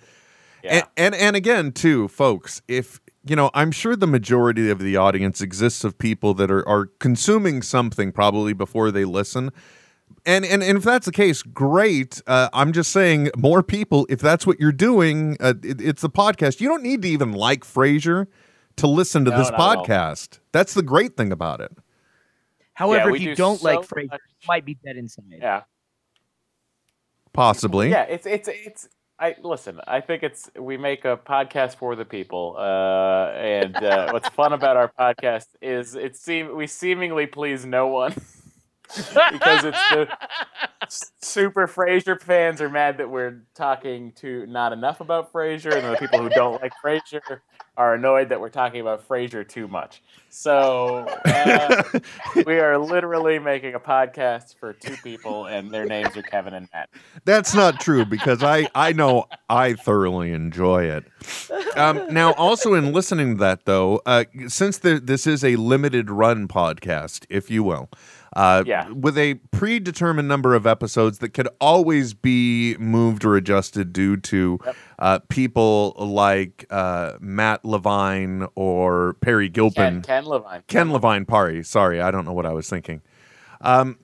Yeah. 0.64 0.74
And, 0.98 1.14
and 1.14 1.16
and 1.16 1.36
again 1.36 1.72
too, 1.72 2.08
folks, 2.08 2.62
if 2.68 3.00
you 3.26 3.36
know, 3.36 3.52
I'm 3.54 3.72
sure 3.72 3.96
the 3.96 4.08
majority 4.08 4.70
of 4.70 4.80
the 4.80 4.98
audience 4.98 5.42
exists 5.42 5.84
of 5.84 5.98
people 5.98 6.34
that 6.36 6.50
are 6.52 6.68
are 6.68 6.88
consuming 7.00 7.62
something 7.62 8.12
probably 8.12 8.54
before 8.54 8.92
they 8.92 9.06
listen. 9.06 9.52
And, 10.26 10.46
and 10.46 10.62
and 10.62 10.78
if 10.78 10.84
that's 10.84 11.06
the 11.08 11.12
case, 11.12 11.42
great. 11.42 12.22
Uh, 12.28 12.50
I'm 12.54 12.74
just 12.74 12.92
saying, 12.92 13.30
more 13.36 13.64
people. 13.64 14.06
If 14.10 14.20
that's 14.20 14.46
what 14.46 14.60
you're 14.60 14.72
doing, 14.72 15.36
uh, 15.40 15.54
it, 15.64 15.82
it's 15.82 16.02
the 16.02 16.10
podcast. 16.12 16.60
You 16.62 16.68
don't 16.68 16.84
need 16.84 17.02
to 17.04 17.08
even 17.08 17.32
like 17.32 17.64
Frasier 17.64 18.28
to 18.76 18.88
listen 18.88 19.26
to 19.26 19.32
No, 19.32 19.38
this 19.40 19.50
not 19.50 19.60
at 19.60 19.78
all. 19.78 19.86
podcast. 19.86 20.40
That's 20.52 20.74
the 20.76 20.84
great 20.84 21.18
thing 21.18 21.32
about 21.32 21.60
it. 21.62 21.72
However, 22.74 23.12
we 23.12 23.18
if 23.18 23.24
you 23.24 23.30
do 23.32 23.36
don't 23.36 23.60
so 23.62 23.66
like 23.66 23.80
Frasier, 23.88 24.10
much- 24.12 24.20
you 24.42 24.48
might 24.48 24.66
be 24.66 24.76
dead 24.86 24.98
inside. 24.98 25.26
Yeah. 25.40 25.62
Possibly. 27.34 27.90
Yeah, 27.90 28.04
it's 28.04 28.26
it's 28.26 28.50
it's. 28.52 28.90
I 29.22 29.36
listen. 29.44 29.80
I 29.88 30.02
think 30.02 30.24
it's 30.24 30.50
we 30.60 30.78
make 30.78 31.06
a 31.06 31.16
podcast 31.16 31.76
for 31.76 31.96
the 31.96 32.06
people, 32.06 32.56
uh, 32.58 33.32
and 33.38 33.76
uh, 33.76 34.10
what's 34.12 34.28
fun 34.30 34.52
about 34.52 34.78
our 34.78 34.92
podcast 35.00 35.46
is 35.62 35.94
it 35.94 36.18
seem 36.18 36.56
we 36.56 36.66
seemingly 36.66 37.28
please 37.28 37.64
no 37.64 37.86
one 37.86 38.14
because 38.88 39.64
it's 39.64 39.90
the 39.92 40.08
super 41.22 41.68
Frasier 41.68 42.20
fans 42.22 42.62
are 42.62 42.70
mad 42.70 42.98
that 42.98 43.10
we're 43.10 43.44
talking 43.56 44.12
to 44.14 44.46
not 44.48 44.74
enough 44.74 45.00
about 45.00 45.32
Frasier, 45.32 45.74
and 45.74 45.94
the 45.94 45.98
people 45.98 46.22
who 46.22 46.30
don't 46.30 46.62
like 46.62 46.74
Frasier 46.84 47.40
are 47.78 47.94
annoyed 47.94 48.30
that 48.30 48.42
we're 48.42 48.50
talking 48.50 48.82
about 48.82 49.08
Frasier 49.08 49.48
too 49.48 49.68
much. 49.68 50.02
So 50.30 51.06
uh, 51.26 51.84
we 52.46 52.60
are 52.60 52.78
literally 52.78 53.40
making 53.40 53.74
a 53.74 53.80
podcast 53.80 54.56
for 54.60 54.74
two 54.74 54.98
people, 55.04 55.46
and 55.46 55.72
their 55.72 55.86
names 55.86 56.16
are 56.18 56.22
Kevin 56.22 56.54
and 56.54 56.68
Matt. 56.74 56.90
That's 57.24 57.54
not 57.54 57.80
true 57.80 58.06
because 58.06 58.44
I 58.44 58.68
I 58.76 58.92
know 58.92 59.26
I 59.50 59.74
thoroughly 59.74 60.34
enjoy 60.34 60.86
it. 60.86 61.06
Um, 61.78 62.14
now, 62.14 62.34
also 62.34 62.74
in 62.74 62.92
listening 62.92 63.38
to 63.38 63.40
that 63.40 63.66
though, 63.66 64.02
uh, 64.06 64.26
since 64.48 64.78
the, 64.80 65.00
this 65.00 65.26
is 65.26 65.44
a 65.44 65.56
limited 65.56 66.10
run 66.10 66.48
podcast, 66.48 67.26
if 67.30 67.50
you 67.50 67.64
will, 67.64 67.90
uh, 68.36 68.64
Yeah. 68.66 68.90
with 68.90 69.18
a 69.18 69.36
predetermined 69.52 70.28
number 70.28 70.56
of 70.56 70.66
episodes 70.66 71.18
that 71.20 71.30
could 71.30 71.48
always 71.60 72.14
be 72.14 72.76
moved 72.78 73.26
or 73.26 73.36
adjusted 73.36 73.92
due 73.94 74.18
to 74.18 74.60
uh, 75.00 75.20
people 75.30 75.94
like 75.98 76.66
uh, 76.70 77.14
Matt 77.20 77.66
Levine 77.66 78.48
or 78.56 79.14
Peri 79.22 79.50
Gilpin. 79.50 80.02
Ken, 80.02 80.02
Ken 80.02 80.26
Levine. 80.26 80.64
Ken 80.68 80.92
Levine 80.92 81.26
Peri. 81.26 81.64
Sorry, 81.64 82.00
I 82.02 82.12
don't 82.12 82.26
know 82.26 82.34
what 82.34 82.46
I 82.46 82.54
was 82.54 82.70
thinking. 82.70 83.02
Um, 83.62 83.98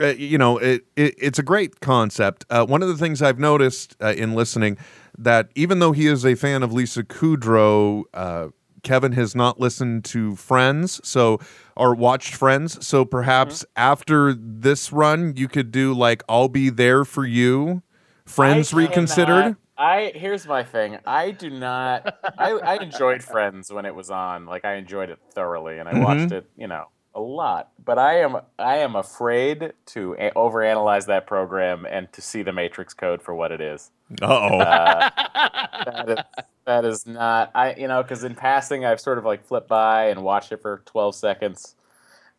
uh, 0.00 0.08
you 0.08 0.36
know, 0.36 0.58
it, 0.58 0.84
it 0.96 1.14
it's 1.18 1.38
a 1.38 1.42
great 1.42 1.80
concept. 1.80 2.44
Uh, 2.50 2.66
one 2.66 2.82
of 2.82 2.88
the 2.88 2.96
things 2.98 3.22
I've 3.22 3.38
noticed 3.38 3.96
uh, 4.02 4.12
in 4.16 4.34
listening 4.34 4.76
that 5.16 5.48
even 5.54 5.78
though 5.78 5.92
he 5.92 6.06
is 6.06 6.26
a 6.26 6.34
fan 6.34 6.62
of 6.62 6.70
Lisa 6.72 7.02
Kudrow, 7.02 8.04
uh, 8.12 8.48
Kevin 8.86 9.12
has 9.12 9.34
not 9.34 9.58
listened 9.58 10.04
to 10.04 10.36
Friends, 10.36 11.00
so 11.02 11.40
or 11.76 11.92
watched 11.92 12.36
Friends. 12.36 12.86
So 12.86 13.04
perhaps 13.04 13.64
mm-hmm. 13.64 13.72
after 13.76 14.32
this 14.32 14.92
run, 14.92 15.34
you 15.36 15.48
could 15.48 15.72
do 15.72 15.92
like 15.92 16.22
"I'll 16.28 16.48
Be 16.48 16.70
There 16.70 17.04
for 17.04 17.26
You," 17.26 17.82
Friends 18.24 18.72
I 18.72 18.76
Reconsidered. 18.76 19.56
I 19.76 20.12
here's 20.14 20.46
my 20.46 20.62
thing. 20.62 20.98
I 21.04 21.32
do 21.32 21.50
not. 21.50 22.16
I, 22.38 22.52
I 22.52 22.76
enjoyed 22.76 23.24
Friends 23.24 23.72
when 23.72 23.84
it 23.84 23.94
was 23.94 24.08
on. 24.08 24.46
Like 24.46 24.64
I 24.64 24.76
enjoyed 24.76 25.10
it 25.10 25.18
thoroughly, 25.34 25.78
and 25.78 25.88
I 25.88 25.92
mm-hmm. 25.92 26.04
watched 26.04 26.32
it. 26.32 26.48
You 26.56 26.68
know, 26.68 26.86
a 27.12 27.20
lot. 27.20 27.72
But 27.84 27.98
I 27.98 28.20
am 28.20 28.36
I 28.56 28.76
am 28.76 28.94
afraid 28.94 29.72
to 29.86 30.14
a- 30.16 30.30
overanalyze 30.30 31.06
that 31.06 31.26
program 31.26 31.86
and 31.90 32.12
to 32.12 32.22
see 32.22 32.44
the 32.44 32.52
Matrix 32.52 32.94
Code 32.94 33.20
for 33.20 33.34
what 33.34 33.50
it 33.50 33.60
is. 33.60 33.90
Uh-oh. 34.22 34.58
That 34.58 36.08
is 36.08 36.18
that 36.64 36.84
is 36.84 37.06
not. 37.06 37.50
I 37.54 37.74
you 37.74 37.88
know 37.88 38.02
because 38.02 38.24
in 38.24 38.34
passing 38.34 38.84
I've 38.84 39.00
sort 39.00 39.18
of 39.18 39.24
like 39.24 39.44
flipped 39.46 39.68
by 39.68 40.06
and 40.06 40.22
watched 40.22 40.52
it 40.52 40.62
for 40.62 40.82
twelve 40.86 41.14
seconds, 41.14 41.74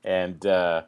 and. 0.04 0.46
uh 0.46 0.84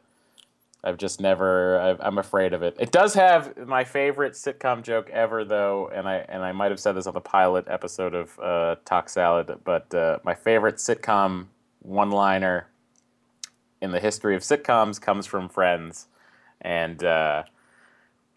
I've 0.82 0.96
just 0.96 1.20
never. 1.20 1.78
I've, 1.78 2.00
I'm 2.00 2.16
afraid 2.16 2.54
of 2.54 2.62
it. 2.62 2.74
It 2.78 2.90
does 2.90 3.12
have 3.12 3.54
my 3.66 3.84
favorite 3.84 4.32
sitcom 4.32 4.82
joke 4.82 5.10
ever, 5.10 5.44
though, 5.44 5.90
and 5.92 6.08
I 6.08 6.24
and 6.26 6.42
I 6.42 6.52
might 6.52 6.70
have 6.70 6.80
said 6.80 6.92
this 6.92 7.06
on 7.06 7.12
the 7.12 7.20
pilot 7.20 7.66
episode 7.68 8.14
of 8.14 8.38
uh, 8.38 8.76
Talk 8.86 9.10
Salad, 9.10 9.58
but 9.62 9.94
uh, 9.94 10.20
my 10.24 10.34
favorite 10.34 10.76
sitcom 10.76 11.48
one-liner 11.80 12.66
in 13.82 13.90
the 13.90 14.00
history 14.00 14.34
of 14.34 14.40
sitcoms 14.40 14.98
comes 14.98 15.26
from 15.26 15.50
Friends, 15.50 16.06
and 16.62 17.04
uh, 17.04 17.42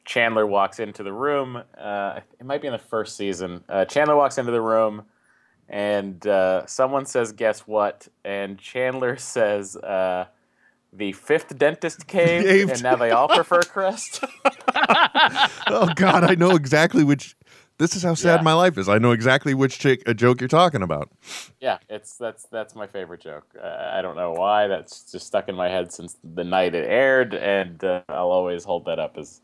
Chandler 0.06 0.46
walks 0.46 0.80
into 0.80 1.04
the 1.04 1.14
room. 1.14 1.62
Uh, 1.78 2.20
it 2.40 2.46
might 2.46 2.62
be 2.62 2.68
in 2.68 2.74
the 2.74 2.80
first 2.80 3.16
season. 3.18 3.64
Uh, 3.70 3.86
Chandler 3.86 4.16
walks 4.16 4.38
into 4.38 4.52
the 4.52 4.62
room, 4.62 5.04
and 5.70 6.26
uh, 6.28 6.66
someone 6.66 7.06
says, 7.06 7.32
"Guess 7.32 7.62
what?" 7.62 8.08
And 8.26 8.58
Chandler 8.60 9.18
says. 9.18 9.76
Uh, 9.78 10.26
the 10.96 11.12
fifth 11.14 11.58
dentist 11.58 12.06
caved, 12.06 12.46
Caved. 12.46 12.70
and 12.70 12.84
now 12.84 12.96
they 12.96 13.10
all 13.10 13.28
prefer 13.28 13.64
Crest. 13.64 14.24
oh 15.68 15.90
God, 15.96 16.24
I 16.24 16.36
know 16.36 16.52
exactly 16.52 17.04
which. 17.04 17.36
This 17.80 17.96
is 17.96 18.04
how 18.04 18.14
sad 18.14 18.36
Yeah. 18.38 18.42
my 18.44 18.54
life 18.54 18.78
is. 18.78 18.88
I 18.88 19.00
know 19.00 19.10
exactly 19.12 19.56
which 19.56 19.80
chick, 19.80 20.04
a 20.06 20.14
joke 20.14 20.40
you're 20.40 20.48
talking 20.48 20.84
about. 20.84 21.10
yeah, 21.60 21.80
it's 21.90 22.16
that's 22.18 22.46
that's 22.46 22.76
my 22.76 22.86
favorite 22.86 23.22
joke. 23.22 23.46
Uh, 23.60 23.90
I 23.92 24.04
don't 24.04 24.16
know 24.16 24.34
why. 24.34 24.68
That's 24.68 25.12
just 25.12 25.26
stuck 25.26 25.50
in 25.50 25.56
my 25.56 25.68
head 25.68 25.92
since 25.92 26.16
the 26.24 26.44
night 26.44 26.76
it 26.76 26.88
aired, 26.88 27.34
and 27.34 27.84
uh, 27.84 28.02
I'll 28.10 28.30
always 28.30 28.64
hold 28.64 28.86
that 28.86 29.00
up 29.00 29.18
as 29.18 29.42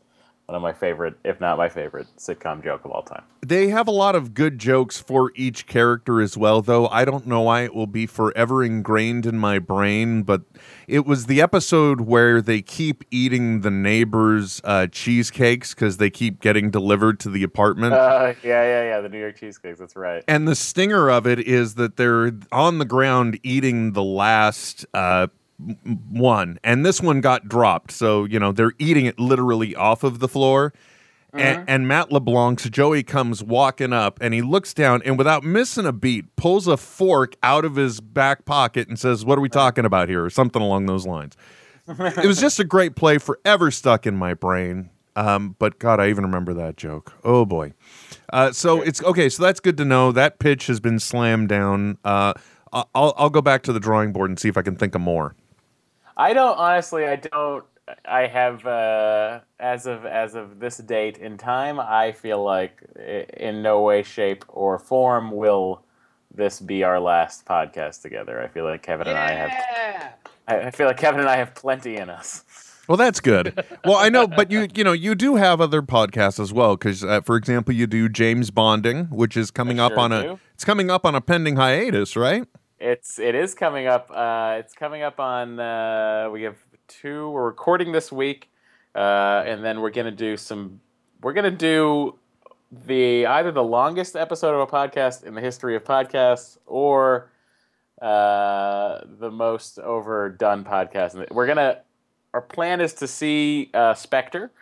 one 0.50 0.56
of 0.56 0.62
my 0.62 0.72
favorite, 0.72 1.14
if 1.22 1.40
not 1.40 1.56
my 1.56 1.68
favorite, 1.68 2.08
sitcom 2.18 2.64
joke 2.64 2.84
of 2.84 2.90
all 2.90 3.02
time. 3.02 3.22
They 3.40 3.68
have 3.68 3.86
a 3.86 3.92
lot 3.92 4.16
of 4.16 4.34
good 4.34 4.58
jokes 4.58 4.98
for 4.98 5.30
each 5.36 5.68
character 5.68 6.20
as 6.20 6.36
well, 6.36 6.60
though. 6.60 6.88
I 6.88 7.04
don't 7.04 7.24
know 7.24 7.42
why 7.42 7.62
it 7.62 7.72
will 7.72 7.86
be 7.86 8.04
forever 8.04 8.64
ingrained 8.64 9.26
in 9.26 9.38
my 9.38 9.60
brain, 9.60 10.24
but 10.24 10.42
it 10.88 11.06
was 11.06 11.26
the 11.26 11.40
episode 11.40 12.00
where 12.00 12.42
they 12.42 12.62
keep 12.62 13.04
eating 13.12 13.60
the 13.60 13.70
neighbors' 13.70 14.60
uh, 14.64 14.88
cheesecakes 14.88 15.72
because 15.72 15.98
they 15.98 16.10
keep 16.10 16.40
getting 16.40 16.72
delivered 16.72 17.20
to 17.20 17.30
the 17.30 17.44
apartment. 17.44 17.94
Uh, 17.94 18.34
yeah, 18.42 18.64
yeah, 18.64 18.82
yeah. 18.82 19.00
The 19.00 19.08
New 19.08 19.20
York 19.20 19.36
cheesecakes. 19.36 19.78
That's 19.78 19.94
right. 19.94 20.24
And 20.26 20.48
the 20.48 20.56
stinger 20.56 21.08
of 21.08 21.28
it 21.28 21.38
is 21.38 21.76
that 21.76 21.96
they're 21.96 22.32
on 22.50 22.78
the 22.78 22.84
ground 22.84 23.38
eating 23.44 23.92
the 23.92 24.02
last 24.02 24.84
uh, 24.94 25.28
one, 26.10 26.58
and 26.64 26.84
this 26.84 27.00
one 27.00 27.20
got 27.20 27.48
dropped. 27.48 27.92
So 27.92 28.24
you 28.24 28.38
know 28.38 28.52
they're 28.52 28.72
eating 28.78 29.06
it 29.06 29.18
literally 29.18 29.74
off 29.74 30.02
of 30.04 30.18
the 30.18 30.28
floor. 30.28 30.72
And, 31.32 31.64
and 31.68 31.86
Matt 31.86 32.10
LeBlanc's 32.10 32.68
Joey 32.70 33.04
comes 33.04 33.40
walking 33.40 33.92
up, 33.92 34.18
and 34.20 34.34
he 34.34 34.42
looks 34.42 34.74
down, 34.74 35.00
and 35.04 35.16
without 35.16 35.44
missing 35.44 35.86
a 35.86 35.92
beat, 35.92 36.34
pulls 36.34 36.66
a 36.66 36.76
fork 36.76 37.36
out 37.40 37.64
of 37.64 37.76
his 37.76 38.00
back 38.00 38.44
pocket 38.44 38.88
and 38.88 38.98
says, 38.98 39.24
"What 39.24 39.38
are 39.38 39.40
we 39.40 39.48
talking 39.48 39.84
about 39.84 40.08
here?" 40.08 40.24
or 40.24 40.30
something 40.30 40.60
along 40.60 40.86
those 40.86 41.06
lines. 41.06 41.36
it 41.86 42.26
was 42.26 42.40
just 42.40 42.58
a 42.58 42.64
great 42.64 42.96
play, 42.96 43.18
forever 43.18 43.70
stuck 43.70 44.06
in 44.08 44.16
my 44.16 44.34
brain. 44.34 44.90
Um, 45.16 45.56
but 45.58 45.78
God, 45.78 46.00
I 46.00 46.08
even 46.08 46.24
remember 46.24 46.54
that 46.54 46.76
joke. 46.76 47.12
Oh 47.24 47.44
boy. 47.44 47.74
Uh, 48.32 48.52
so 48.52 48.80
it's 48.80 49.02
okay. 49.02 49.28
So 49.28 49.42
that's 49.42 49.60
good 49.60 49.76
to 49.78 49.84
know. 49.84 50.12
That 50.12 50.38
pitch 50.38 50.66
has 50.66 50.80
been 50.80 50.98
slammed 50.98 51.48
down. 51.48 51.98
Uh, 52.04 52.32
I'll 52.72 52.88
I'll 52.94 53.30
go 53.30 53.42
back 53.42 53.62
to 53.64 53.72
the 53.72 53.80
drawing 53.80 54.12
board 54.12 54.30
and 54.30 54.38
see 54.38 54.48
if 54.48 54.56
I 54.56 54.62
can 54.62 54.76
think 54.76 54.94
of 54.94 55.00
more. 55.00 55.34
I 56.16 56.32
don't 56.32 56.56
honestly. 56.56 57.06
I 57.06 57.16
don't. 57.16 57.64
I 58.04 58.26
have 58.26 58.66
uh, 58.66 59.40
as 59.58 59.86
of 59.86 60.04
as 60.04 60.34
of 60.34 60.60
this 60.60 60.78
date 60.78 61.18
in 61.18 61.38
time. 61.38 61.80
I 61.80 62.12
feel 62.12 62.42
like 62.42 62.82
in 63.36 63.62
no 63.62 63.82
way, 63.82 64.02
shape, 64.02 64.44
or 64.48 64.78
form 64.78 65.30
will 65.32 65.82
this 66.32 66.60
be 66.60 66.84
our 66.84 67.00
last 67.00 67.44
podcast 67.44 68.02
together. 68.02 68.40
I 68.40 68.48
feel 68.48 68.64
like 68.64 68.82
Kevin 68.82 69.08
and 69.08 69.18
I 69.18 69.32
have. 69.32 70.14
I, 70.46 70.56
I 70.66 70.70
feel 70.70 70.86
like 70.86 70.98
Kevin 70.98 71.20
and 71.20 71.28
I 71.28 71.36
have 71.36 71.54
plenty 71.54 71.96
in 71.96 72.10
us. 72.10 72.44
Well, 72.88 72.96
that's 72.96 73.20
good. 73.20 73.64
Well, 73.84 73.96
I 73.96 74.08
know, 74.08 74.26
but 74.26 74.50
you 74.50 74.66
you 74.74 74.82
know 74.82 74.92
you 74.92 75.14
do 75.14 75.36
have 75.36 75.60
other 75.60 75.80
podcasts 75.80 76.40
as 76.40 76.52
well 76.52 76.76
because, 76.76 77.04
uh, 77.04 77.20
for 77.20 77.36
example, 77.36 77.72
you 77.72 77.86
do 77.86 78.08
James 78.08 78.50
Bonding, 78.50 79.04
which 79.06 79.36
is 79.36 79.50
coming 79.50 79.78
I 79.78 79.86
up 79.86 79.92
sure 79.92 80.00
on 80.00 80.12
a 80.12 80.38
it's 80.54 80.64
coming 80.64 80.90
up 80.90 81.06
on 81.06 81.14
a 81.14 81.20
pending 81.20 81.56
hiatus, 81.56 82.16
right? 82.16 82.46
It's 82.80 83.18
it 83.18 83.34
is 83.34 83.54
coming 83.54 83.86
up. 83.86 84.10
Uh, 84.10 84.56
it's 84.58 84.72
coming 84.72 85.02
up 85.02 85.20
on. 85.20 85.60
Uh, 85.60 86.30
we 86.32 86.44
have 86.44 86.56
two. 86.88 87.28
We're 87.28 87.44
recording 87.44 87.92
this 87.92 88.10
week, 88.10 88.48
uh, 88.94 89.42
and 89.46 89.62
then 89.62 89.82
we're 89.82 89.90
gonna 89.90 90.10
do 90.10 90.38
some. 90.38 90.80
We're 91.20 91.34
gonna 91.34 91.50
do 91.50 92.18
the 92.86 93.26
either 93.26 93.52
the 93.52 93.62
longest 93.62 94.16
episode 94.16 94.54
of 94.54 94.66
a 94.66 94.66
podcast 94.66 95.24
in 95.24 95.34
the 95.34 95.42
history 95.42 95.76
of 95.76 95.84
podcasts, 95.84 96.56
or 96.64 97.30
uh, 98.00 99.00
the 99.18 99.30
most 99.30 99.78
overdone 99.78 100.64
podcast. 100.64 101.30
We're 101.30 101.46
gonna. 101.46 101.82
Our 102.32 102.40
plan 102.40 102.80
is 102.80 102.94
to 102.94 103.06
see 103.06 103.68
uh, 103.74 103.92
Spectre 103.92 104.52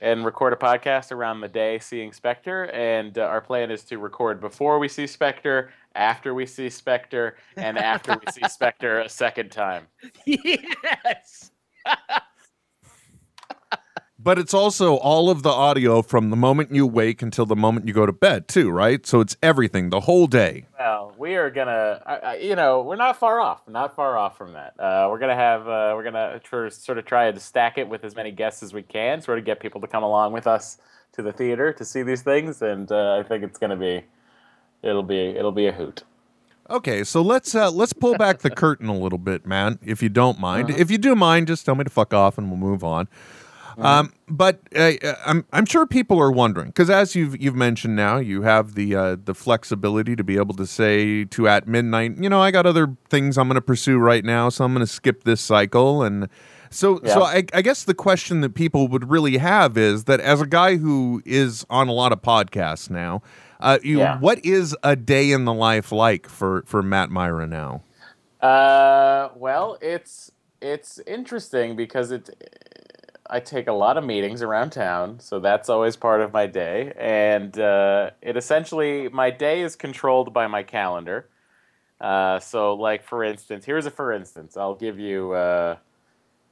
and 0.00 0.24
record 0.24 0.52
a 0.52 0.56
podcast 0.56 1.12
around 1.12 1.40
the 1.40 1.48
day 1.48 1.78
seeing 1.78 2.12
Spectre. 2.12 2.64
And 2.64 3.16
uh, 3.18 3.22
our 3.22 3.40
plan 3.40 3.70
is 3.70 3.82
to 3.84 3.98
record 3.98 4.40
before 4.40 4.78
we 4.78 4.88
see 4.88 5.06
Spectre, 5.06 5.72
after 5.94 6.34
we 6.34 6.46
see 6.46 6.70
Spectre, 6.70 7.36
and 7.56 7.78
after 7.78 8.12
we 8.12 8.32
see 8.32 8.48
Spectre 8.48 9.00
a 9.00 9.08
second 9.08 9.50
time. 9.50 9.86
yes. 10.26 11.50
But 14.24 14.38
it's 14.38 14.54
also 14.54 14.94
all 14.94 15.28
of 15.28 15.42
the 15.42 15.50
audio 15.50 16.00
from 16.00 16.30
the 16.30 16.36
moment 16.36 16.74
you 16.74 16.86
wake 16.86 17.20
until 17.20 17.44
the 17.44 17.54
moment 17.54 17.86
you 17.86 17.92
go 17.92 18.06
to 18.06 18.12
bed, 18.12 18.48
too, 18.48 18.70
right? 18.70 19.04
So 19.04 19.20
it's 19.20 19.36
everything, 19.42 19.90
the 19.90 20.00
whole 20.00 20.26
day. 20.26 20.64
Well, 20.78 21.12
we 21.18 21.34
are 21.34 21.50
gonna, 21.50 22.00
I, 22.06 22.16
I, 22.16 22.36
you 22.36 22.56
know, 22.56 22.80
we're 22.80 22.96
not 22.96 23.18
far 23.18 23.38
off. 23.38 23.68
Not 23.68 23.94
far 23.94 24.16
off 24.16 24.38
from 24.38 24.54
that. 24.54 24.80
Uh, 24.80 25.08
we're 25.10 25.18
gonna 25.18 25.34
have, 25.34 25.68
uh, 25.68 25.92
we're 25.94 26.04
gonna 26.04 26.40
tr- 26.42 26.70
sort 26.70 26.96
of 26.96 27.04
try 27.04 27.30
to 27.30 27.38
stack 27.38 27.76
it 27.76 27.86
with 27.86 28.02
as 28.02 28.16
many 28.16 28.30
guests 28.30 28.62
as 28.62 28.72
we 28.72 28.80
can, 28.80 29.20
sort 29.20 29.38
of 29.38 29.44
get 29.44 29.60
people 29.60 29.82
to 29.82 29.86
come 29.86 30.02
along 30.02 30.32
with 30.32 30.46
us 30.46 30.78
to 31.12 31.20
the 31.20 31.32
theater 31.32 31.74
to 31.74 31.84
see 31.84 32.02
these 32.02 32.22
things, 32.22 32.62
and 32.62 32.90
uh, 32.90 33.18
I 33.18 33.24
think 33.24 33.44
it's 33.44 33.58
gonna 33.58 33.76
be, 33.76 34.04
it'll 34.84 35.02
be, 35.02 35.18
it'll 35.18 35.52
be 35.52 35.66
a 35.66 35.72
hoot. 35.72 36.04
Okay, 36.70 37.04
so 37.04 37.20
let's 37.20 37.54
uh, 37.54 37.70
let's 37.70 37.92
pull 37.92 38.16
back 38.16 38.38
the 38.38 38.50
curtain 38.64 38.88
a 38.88 38.96
little 38.96 39.18
bit, 39.18 39.46
man, 39.46 39.78
if 39.84 40.02
you 40.02 40.08
don't 40.08 40.38
mind. 40.38 40.70
Uh-huh. 40.70 40.80
If 40.80 40.90
you 40.90 40.96
do 40.96 41.14
mind, 41.14 41.46
just 41.46 41.66
tell 41.66 41.74
me 41.74 41.84
to 41.84 41.90
fuck 41.90 42.14
off 42.14 42.38
and 42.38 42.48
we'll 42.48 42.56
move 42.56 42.82
on. 42.82 43.06
Um, 43.78 44.12
but 44.28 44.60
uh, 44.74 44.92
uh, 45.02 45.14
I'm 45.26 45.44
I'm 45.52 45.66
sure 45.66 45.86
people 45.86 46.20
are 46.20 46.30
wondering 46.30 46.68
because 46.68 46.90
as 46.90 47.14
you've 47.14 47.40
you've 47.40 47.56
mentioned 47.56 47.96
now, 47.96 48.18
you 48.18 48.42
have 48.42 48.74
the 48.74 48.94
uh, 48.94 49.16
the 49.22 49.34
flexibility 49.34 50.16
to 50.16 50.24
be 50.24 50.36
able 50.36 50.54
to 50.54 50.66
say 50.66 51.24
to 51.26 51.48
at 51.48 51.66
midnight, 51.66 52.16
you 52.18 52.28
know, 52.28 52.40
I 52.40 52.50
got 52.50 52.66
other 52.66 52.96
things 53.08 53.36
I'm 53.36 53.48
going 53.48 53.56
to 53.56 53.62
pursue 53.62 53.98
right 53.98 54.24
now, 54.24 54.48
so 54.48 54.64
I'm 54.64 54.72
going 54.72 54.86
to 54.86 54.92
skip 54.92 55.24
this 55.24 55.40
cycle 55.40 56.02
and. 56.02 56.28
So, 56.70 57.00
so 57.04 57.22
I, 57.22 57.44
I 57.54 57.62
guess 57.62 57.84
the 57.84 57.94
question 57.94 58.40
that 58.40 58.56
people 58.56 58.88
would 58.88 59.08
really 59.08 59.36
have 59.36 59.78
is 59.78 60.04
that 60.04 60.18
as 60.18 60.40
a 60.40 60.46
guy 60.46 60.74
who 60.74 61.22
is 61.24 61.64
on 61.70 61.86
a 61.86 61.92
lot 61.92 62.10
of 62.10 62.20
podcasts 62.20 62.90
now, 62.90 63.22
uh, 63.60 63.78
you, 63.82 64.00
Yeah. 64.00 64.18
what 64.18 64.44
is 64.44 64.76
a 64.82 64.96
day 64.96 65.30
in 65.32 65.44
the 65.44 65.54
life 65.54 65.92
like 65.92 66.28
for 66.28 66.62
for 66.66 66.82
Matt 66.82 67.10
Mira 67.10 67.46
now? 67.46 67.82
Uh, 68.40 69.30
well, 69.36 69.78
it's 69.80 70.32
it's 70.60 70.98
interesting 71.06 71.76
because 71.76 72.10
it 72.12 72.30
I 73.30 73.40
take 73.40 73.68
a 73.68 73.72
lot 73.72 73.96
of 73.96 74.04
meetings 74.04 74.42
around 74.42 74.70
town, 74.70 75.20
so 75.20 75.40
that's 75.40 75.68
always 75.70 75.96
part 75.96 76.20
of 76.20 76.32
my 76.32 76.46
day, 76.46 76.92
and 76.98 77.58
uh, 77.58 78.10
it 78.22 78.36
essentially 78.36 79.08
my 79.08 79.30
day 79.30 79.62
is 79.62 79.76
controlled 79.76 80.32
by 80.32 80.46
my 80.46 80.62
calendar. 80.62 81.28
Uh, 82.00 82.40
so, 82.40 82.74
like 82.74 83.04
for 83.04 83.24
instance, 83.24 83.64
here's 83.64 83.86
a 83.86 83.90
for 83.90 84.12
instance. 84.12 84.56
I'll 84.56 84.74
give 84.76 84.98
you 84.98 85.32
uh, 85.32 85.76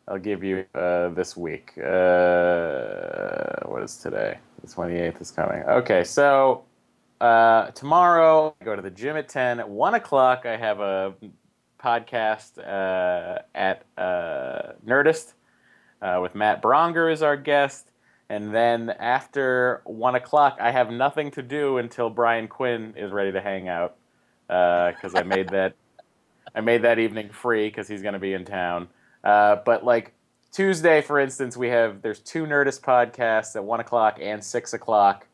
I'll 0.08 0.18
give 0.18 0.44
you 0.44 0.66
uh, 0.74 1.10
this 1.10 1.36
week. 1.36 1.72
Uh, 1.78 3.56
what 3.66 3.82
is 3.82 3.96
today? 3.98 4.38
The 4.62 4.68
twenty 4.72 4.96
eighth 4.96 5.20
is 5.20 5.30
coming. 5.30 5.62
Okay, 5.64 6.04
so 6.04 6.64
uh, 7.22 7.70
tomorrow 7.70 8.54
I 8.60 8.64
go 8.64 8.74
to 8.74 8.82
the 8.82 8.90
gym 8.90 9.16
at 9.16 9.28
ten. 9.28 9.60
At 9.60 9.68
one 9.68 9.94
o'clock, 9.94 10.44
I 10.44 10.56
have 10.56 10.80
a 10.80 11.14
podcast 11.80 12.58
uh, 12.58 13.42
at 13.54 13.84
uh, 13.96 14.72
Nerdist 14.84 15.34
uh, 16.00 16.18
with 16.20 16.34
Matt 16.34 16.60
Braunger 16.60 17.12
as 17.12 17.22
our 17.22 17.36
guest. 17.36 17.92
And 18.28 18.54
then 18.54 18.90
after 18.90 19.82
one 19.84 20.14
o'clock, 20.14 20.58
I 20.60 20.70
have 20.70 20.90
nothing 20.90 21.30
to 21.32 21.42
do 21.42 21.78
until 21.78 22.10
Brian 22.10 22.48
Quinn 22.48 22.94
is 22.96 23.12
ready 23.12 23.30
to 23.32 23.40
hang 23.40 23.68
out 23.68 23.96
because 24.48 25.14
I 25.14 25.22
made 25.22 25.50
that 25.50 25.74
I 26.54 26.60
made 26.60 26.82
that 26.82 26.98
evening 26.98 27.30
free 27.30 27.68
because 27.68 27.88
he's 27.88 28.02
going 28.02 28.14
to 28.14 28.20
be 28.20 28.32
in 28.32 28.44
town. 28.44 28.88
Uh, 29.22 29.56
but 29.64 29.84
like 29.84 30.12
Tuesday, 30.50 31.02
for 31.02 31.20
instance, 31.20 31.56
we 31.56 31.68
have 31.68 32.02
there's 32.02 32.20
two 32.20 32.46
Nerdist 32.46 32.80
podcasts 32.80 33.54
at 33.54 33.64
one 33.64 33.80
o'clock 33.80 34.18
and 34.20 34.42
six 34.42 34.72
o'clock. 34.72 35.26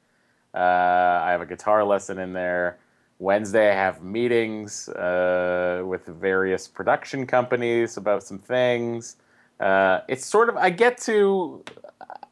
Uh, 0.54 0.58
I 0.58 1.30
have 1.30 1.40
a 1.40 1.46
guitar 1.46 1.84
lesson 1.84 2.18
in 2.18 2.32
there. 2.32 2.78
Wednesday, 3.20 3.70
I 3.70 3.74
have 3.74 4.02
meetings 4.02 4.88
uh, 4.90 5.82
with 5.84 6.06
various 6.06 6.68
production 6.68 7.26
companies 7.26 7.96
about 7.96 8.22
some 8.22 8.38
things. 8.38 9.16
Uh, 9.58 10.00
it's 10.08 10.24
sort 10.24 10.48
of 10.48 10.56
I 10.56 10.70
get 10.70 10.98
to 11.02 11.64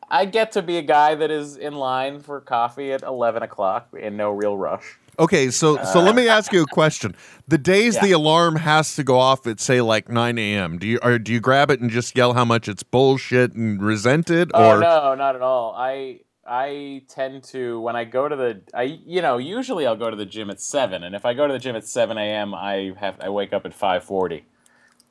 I 0.09 0.25
get 0.27 0.53
to 0.53 0.62
be 0.62 0.79
a 0.79 0.83
guy 0.83 1.17
that 1.17 1.31
is 1.33 1.57
in 1.57 1.75
line 1.75 2.21
for 2.21 2.41
coffee 2.41 2.93
at 2.93 3.03
eleven 3.03 3.43
o'clock 3.43 3.89
in 3.99 4.17
no 4.17 4.31
real 4.31 4.57
rush. 4.57 4.97
Okay, 5.19 5.51
so 5.51 5.83
so 5.83 6.01
let 6.01 6.14
me 6.14 6.29
ask 6.29 6.53
you 6.53 6.62
a 6.62 6.67
question. 6.67 7.17
The 7.49 7.59
days 7.59 7.97
Yeah. 7.97 8.03
the 8.03 8.12
alarm 8.12 8.57
has 8.57 8.95
to 8.97 9.03
go 9.03 9.19
off 9.19 9.47
at 9.47 9.59
say 9.61 9.81
like 9.81 10.09
9 10.11 10.39
a.m. 10.39 10.79
Do 10.79 10.87
you 10.87 10.99
or 11.03 11.19
do 11.19 11.33
you 11.33 11.41
grab 11.41 11.71
it 11.71 11.81
and 11.81 11.91
just 11.91 12.14
yell 12.17 12.35
how 12.35 12.45
much 12.45 12.69
it's 12.69 12.83
bullshit 12.85 13.55
and 13.55 13.83
resent 13.83 14.31
it, 14.31 14.51
Oh 14.55 14.77
or 14.77 14.81
no, 14.81 15.14
not 15.17 15.35
at 15.35 15.43
all. 15.43 15.75
I 15.77 16.21
I 16.49 17.03
tend 17.09 17.44
to 17.44 17.80
when 17.80 17.97
I 17.97 18.05
go 18.05 18.28
to 18.28 18.36
the 18.36 18.61
I 18.74 19.01
you 19.05 19.22
know 19.22 19.38
usually 19.38 19.86
I'll 19.86 19.97
go 19.97 20.11
to 20.11 20.16
the 20.16 20.26
gym 20.26 20.51
at 20.51 20.61
seven, 20.61 21.03
and 21.05 21.14
if 21.14 21.24
I 21.24 21.34
go 21.34 21.47
to 21.47 21.53
the 21.53 21.59
gym 21.59 21.76
at 21.76 21.86
seven 21.86 22.18
a.m., 22.18 22.55
I 22.55 22.94
have 22.99 23.20
I 23.20 23.28
wake 23.28 23.53
up 23.53 23.66
at 23.66 23.74
five 23.74 24.05
forty. 24.05 24.44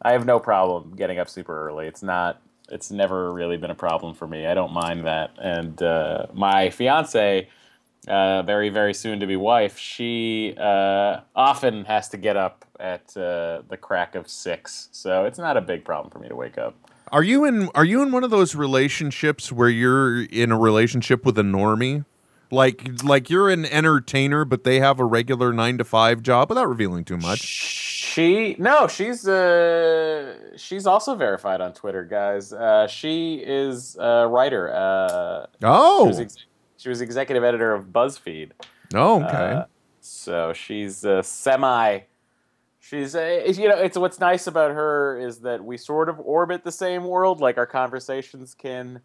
I 0.02 0.12
have 0.12 0.26
no 0.26 0.40
problem 0.40 0.96
getting 0.96 1.20
up 1.20 1.30
super 1.30 1.68
early. 1.68 1.88
It's 1.88 2.04
not. 2.04 2.42
It's 2.70 2.90
never 2.92 3.32
really 3.32 3.58
been 3.58 3.72
a 3.72 3.76
problem 3.76 4.14
for 4.14 4.28
me. 4.28 4.48
I 4.48 4.54
don't 4.54 4.74
mind 4.74 5.06
that. 5.06 5.32
And 5.38 5.82
uh, 5.82 6.28
my 6.34 6.70
fiance, 6.70 7.48
uh, 8.08 8.42
very 8.44 8.70
very 8.70 8.94
soon 8.94 9.20
to 9.20 9.28
be 9.28 9.36
wife, 9.36 9.78
she 9.78 10.56
uh, 10.58 11.22
often 11.36 11.86
has 11.86 12.10
to 12.10 12.18
get 12.18 12.38
up 12.38 12.66
at 12.80 13.16
uh, 13.16 13.62
the 13.70 13.78
crack 13.80 14.16
of 14.16 14.28
six, 14.28 14.90
so 14.92 15.26
it's 15.26 15.40
not 15.40 15.58
a 15.58 15.62
big 15.62 15.86
problem 15.86 16.12
for 16.12 16.20
me 16.20 16.28
to 16.28 16.36
wake 16.36 16.58
up. 16.58 16.76
Are 17.12 17.24
you 17.24 17.46
in 17.46 17.70
are 17.76 17.86
you 17.86 18.02
in 18.02 18.12
one 18.12 18.24
of 18.24 18.30
those 18.32 18.56
relationships 18.56 19.52
where 19.52 19.70
you're 19.70 20.24
in 20.24 20.52
a 20.52 20.58
relationship 20.60 21.26
with 21.26 21.38
a 21.38 21.44
normie? 21.44 22.06
Like 22.52 22.88
like 23.04 23.30
you're 23.30 23.50
an 23.50 23.66
entertainer 23.66 24.46
but 24.46 24.64
they 24.64 24.80
have 24.80 25.00
a 25.00 25.06
regular 25.06 25.52
9 25.52 25.78
to 25.80 25.84
5 25.84 26.22
job 26.22 26.50
without 26.50 26.68
revealing 26.70 27.04
too 27.04 27.18
much. 27.18 27.40
She 27.40 28.56
no, 28.60 28.88
she's 28.88 29.28
uh 29.28 30.38
she's 30.58 30.86
also 30.88 31.16
verified 31.16 31.60
on 31.60 31.74
Twitter, 31.74 32.04
guys. 32.06 32.54
Uh, 32.54 32.88
she 32.88 33.44
is 33.46 33.98
a 34.00 34.28
writer. 34.28 34.72
Uh, 34.74 35.48
she, 35.60 35.66
was 35.66 36.20
Oh. 36.20 36.22
ex- 36.22 36.38
she 36.78 36.90
was 36.90 37.02
executive 37.02 37.44
editor 37.44 37.74
of 37.74 37.86
BuzzFeed. 37.88 38.52
Oh, 38.94 39.24
okay. 39.24 39.36
Uh, 39.36 39.66
so 40.02 40.54
she's 40.54 41.04
a 41.04 41.24
semi. 41.24 42.00
She's 42.88 43.16
uh, 43.16 43.44
you 43.48 43.68
know 43.68 43.80
it's 43.80 43.98
what's 43.98 44.20
nice 44.20 44.46
about 44.46 44.70
her 44.70 45.20
is 45.20 45.40
that 45.40 45.66
we 45.66 45.76
sort 45.76 46.08
of 46.08 46.20
orbit 46.20 46.64
the 46.64 46.72
same 46.72 47.04
world. 47.04 47.40
Like 47.40 47.58
our 47.58 47.66
conversations 47.66 48.54
can 48.54 49.02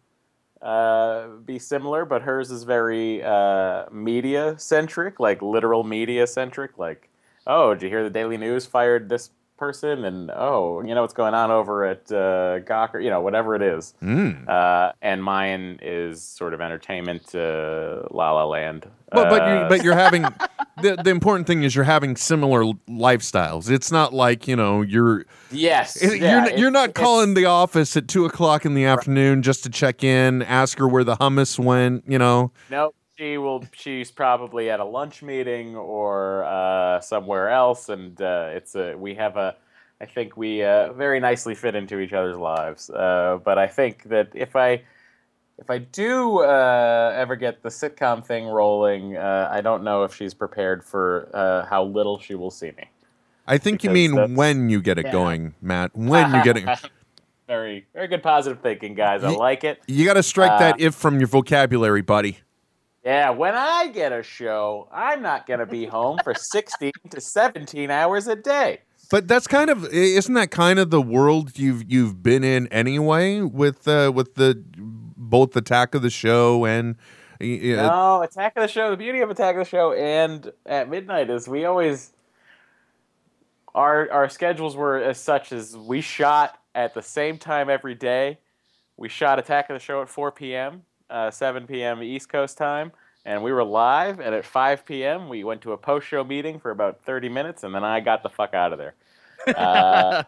uh, 0.61 1.29
be 1.43 1.57
similar, 1.57 2.05
but 2.05 2.21
hers 2.21 2.51
is 2.51 2.63
very 2.63 3.23
uh, 3.23 3.85
media 3.91 4.53
centric, 4.59 5.19
like 5.19 5.41
literal 5.41 5.83
media 5.83 6.27
centric. 6.27 6.77
Like, 6.77 7.09
oh, 7.47 7.73
did 7.73 7.81
you 7.81 7.89
hear 7.89 8.03
the 8.03 8.11
Daily 8.11 8.37
News 8.37 8.67
fired 8.67 9.09
this 9.09 9.31
person? 9.57 10.05
And 10.05 10.29
oh, 10.29 10.83
you 10.85 10.93
know 10.93 11.01
what's 11.01 11.15
going 11.15 11.33
on 11.33 11.49
over 11.49 11.83
at 11.83 12.11
uh, 12.11 12.59
Gawker? 12.59 13.03
You 13.03 13.09
know, 13.09 13.21
whatever 13.21 13.55
it 13.55 13.63
is. 13.63 13.95
Mm. 14.03 14.47
Uh, 14.47 14.91
and 15.01 15.23
mine 15.23 15.79
is 15.81 16.21
sort 16.21 16.53
of 16.53 16.61
entertainment, 16.61 17.33
uh, 17.33 18.03
La 18.11 18.31
La 18.31 18.45
Land. 18.45 18.85
But 19.11 19.29
but 19.29 19.47
you 19.47 19.53
Uh, 19.53 19.69
but 19.69 19.83
you're 19.83 19.95
having 19.95 20.23
the 20.81 21.01
the 21.03 21.09
important 21.09 21.47
thing 21.47 21.63
is 21.63 21.75
you're 21.75 21.85
having 21.85 22.15
similar 22.15 22.63
lifestyles. 22.89 23.69
It's 23.69 23.91
not 23.91 24.13
like 24.13 24.47
you 24.47 24.55
know 24.55 24.81
you're 24.81 25.25
yes, 25.51 26.01
it- 26.01 26.21
yeah, 26.21 26.47
you're 26.47 26.57
you're 26.57 26.71
not 26.71 26.93
calling 26.93 27.33
the 27.33 27.45
office 27.45 27.95
at 27.97 28.07
two 28.07 28.25
o'clock 28.25 28.65
in 28.65 28.73
the 28.73 28.85
afternoon 28.85 29.41
just 29.41 29.63
to 29.63 29.69
check 29.69 30.03
in, 30.03 30.41
ask 30.43 30.77
her 30.77 30.87
where 30.87 31.03
the 31.03 31.15
hummus 31.17 31.57
went. 31.59 32.03
You 32.07 32.19
know. 32.19 32.51
No, 32.69 32.93
she 33.17 33.37
will. 33.37 33.63
She's 33.73 34.11
probably 34.11 34.69
at 34.69 34.79
a 34.79 34.85
lunch 34.85 35.21
meeting 35.21 35.75
or 35.75 36.43
uh, 36.45 36.99
somewhere 37.01 37.49
else, 37.49 37.89
and 37.89 38.19
uh, 38.21 38.49
it's 38.51 38.75
a. 38.75 38.95
We 38.97 39.15
have 39.15 39.37
a. 39.37 39.55
I 39.99 40.05
think 40.05 40.35
we 40.35 40.63
uh, 40.63 40.93
very 40.93 41.19
nicely 41.19 41.53
fit 41.53 41.75
into 41.75 41.99
each 41.99 42.13
other's 42.13 42.37
lives. 42.37 42.89
Uh, 42.89 43.37
but 43.43 43.57
I 43.57 43.67
think 43.67 44.03
that 44.05 44.29
if 44.33 44.55
I. 44.55 44.81
If 45.59 45.69
I 45.69 45.77
do 45.77 46.39
uh, 46.39 47.13
ever 47.15 47.35
get 47.35 47.61
the 47.61 47.69
sitcom 47.69 48.25
thing 48.25 48.45
rolling, 48.47 49.15
uh, 49.15 49.47
I 49.51 49.61
don't 49.61 49.83
know 49.83 50.03
if 50.03 50.15
she's 50.15 50.33
prepared 50.33 50.83
for 50.83 51.29
uh, 51.33 51.65
how 51.67 51.83
little 51.83 52.17
she 52.19 52.33
will 52.35 52.49
see 52.51 52.71
me. 52.77 52.89
I 53.47 53.57
think 53.57 53.83
you 53.83 53.89
mean 53.91 54.15
that's- 54.15 54.35
when 54.35 54.69
you 54.69 54.81
get 54.81 54.97
it 54.97 55.05
Yeah. 55.07 55.11
going, 55.11 55.53
Matt. 55.61 55.91
When 55.95 56.33
you 56.33 56.43
get 56.43 56.57
it, 56.57 56.65
very, 57.47 57.85
very 57.93 58.07
good 58.07 58.23
positive 58.23 58.61
thinking, 58.61 58.95
guys. 58.95 59.23
I 59.23 59.31
Ye- 59.31 59.37
like 59.37 59.63
it. 59.63 59.79
you 59.87 60.05
got 60.05 60.13
to 60.15 60.23
strike 60.23 60.57
that 60.59 60.75
Uh, 60.75 60.77
if 60.87 60.95
from 60.95 61.19
your 61.19 61.27
vocabulary, 61.27 62.01
buddy. 62.01 62.39
Yeah, 63.03 63.31
when 63.31 63.55
I 63.55 63.87
get 63.87 64.11
a 64.11 64.21
show, 64.23 64.87
I'm 64.91 65.21
not 65.23 65.47
going 65.47 65.59
to 65.59 65.65
be 65.65 65.85
home 65.85 66.19
for 66.23 66.33
16 66.35 66.91
to 67.09 67.19
17 67.19 67.89
hours 67.89 68.27
a 68.27 68.35
day. 68.35 68.81
But 69.09 69.27
that's 69.27 69.47
kind 69.47 69.69
of 69.69 69.85
isn't 69.91 70.33
that 70.35 70.51
kind 70.51 70.79
of 70.79 70.89
the 70.91 71.01
world 71.01 71.57
you've 71.59 71.83
you've 71.91 72.23
been 72.23 72.43
in 72.45 72.67
anyway 72.67 73.41
with 73.41 73.85
uh, 73.87 74.11
with 74.15 74.35
the 74.35 74.63
both 75.31 75.55
Attack 75.55 75.95
of 75.95 76.03
the 76.03 76.11
Show 76.11 76.65
and 76.65 76.95
uh, 77.41 77.45
No, 77.45 78.21
Attack 78.21 78.55
of 78.57 78.61
the 78.61 78.67
Show. 78.67 78.91
The 78.91 78.97
beauty 78.97 79.21
of 79.21 79.31
Attack 79.31 79.55
of 79.55 79.61
the 79.61 79.69
Show 79.69 79.93
and 79.93 80.51
at 80.67 80.89
midnight 80.89 81.31
is 81.31 81.47
we 81.47 81.65
always 81.65 82.11
our 83.73 84.11
our 84.11 84.29
schedules 84.29 84.75
were 84.75 84.97
as 84.97 85.19
such 85.19 85.51
as 85.51 85.75
we 85.75 86.01
shot 86.01 86.59
at 86.75 86.93
the 86.93 87.01
same 87.01 87.39
time 87.39 87.69
every 87.69 87.95
day. 87.95 88.37
We 88.97 89.09
shot 89.09 89.39
Attack 89.39 89.71
of 89.71 89.75
the 89.75 89.79
Show 89.79 90.01
at 90.03 90.09
4 90.09 90.31
p.m., 90.33 90.83
uh, 91.09 91.31
7 91.31 91.65
p.m. 91.65 92.03
East 92.03 92.29
Coast 92.29 92.57
time, 92.57 92.91
and 93.25 93.41
we 93.41 93.51
were 93.51 93.63
live. 93.63 94.19
And 94.19 94.35
at 94.35 94.45
5 94.45 94.85
p.m., 94.85 95.27
we 95.27 95.43
went 95.43 95.61
to 95.61 95.71
a 95.71 95.77
post 95.77 96.05
show 96.05 96.23
meeting 96.23 96.59
for 96.59 96.69
about 96.69 97.01
30 97.03 97.29
minutes, 97.29 97.63
and 97.63 97.73
then 97.73 97.83
I 97.83 97.99
got 98.01 98.21
the 98.21 98.29
fuck 98.29 98.53
out 98.53 98.73
of 98.73 98.77
there. 98.77 98.93
Uh, 99.47 100.21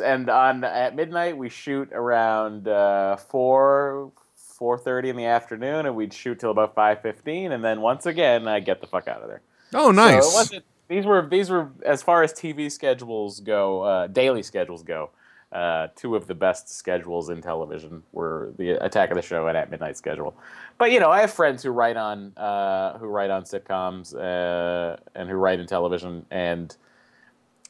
and 0.00 0.28
on 0.28 0.64
at 0.64 0.94
midnight 0.94 1.36
we 1.36 1.48
shoot 1.48 1.90
around 1.92 2.68
uh, 2.68 3.16
four 3.16 4.12
four 4.36 4.78
thirty 4.78 5.08
in 5.10 5.16
the 5.16 5.26
afternoon, 5.26 5.86
and 5.86 5.94
we'd 5.94 6.12
shoot 6.12 6.38
till 6.38 6.50
about 6.50 6.74
five 6.74 7.02
fifteen, 7.02 7.52
and 7.52 7.64
then 7.64 7.80
once 7.80 8.06
again 8.06 8.48
I 8.48 8.60
get 8.60 8.80
the 8.80 8.86
fuck 8.86 9.08
out 9.08 9.22
of 9.22 9.28
there. 9.28 9.42
oh 9.74 9.86
So 9.86 9.92
nice. 9.92 10.24
it 10.24 10.34
wasn't. 10.34 10.64
These 10.88 11.06
were 11.06 11.26
these 11.26 11.50
were 11.50 11.70
as 11.84 12.02
far 12.02 12.22
as 12.22 12.32
TV 12.32 12.70
schedules 12.70 13.40
go, 13.40 13.82
uh, 13.82 14.06
daily 14.06 14.42
schedules 14.42 14.82
go. 14.82 15.10
Uh, 15.50 15.86
two 15.94 16.16
of 16.16 16.26
the 16.26 16.34
best 16.34 16.68
schedules 16.68 17.28
in 17.28 17.40
television 17.40 18.02
were 18.12 18.52
the 18.58 18.70
Attack 18.84 19.10
of 19.10 19.16
the 19.16 19.22
Show 19.22 19.46
and 19.46 19.56
At 19.56 19.70
Midnight 19.70 19.96
schedule. 19.96 20.34
But 20.78 20.90
you 20.90 20.98
know, 20.98 21.10
I 21.10 21.20
have 21.20 21.32
friends 21.32 21.62
who 21.62 21.70
write 21.70 21.96
on 21.96 22.32
uh, 22.36 22.98
who 22.98 23.06
write 23.06 23.30
on 23.30 23.44
sitcoms 23.44 24.14
uh, 24.16 24.96
and 25.14 25.30
who 25.30 25.36
write 25.36 25.60
in 25.60 25.66
television, 25.66 26.26
and 26.30 26.76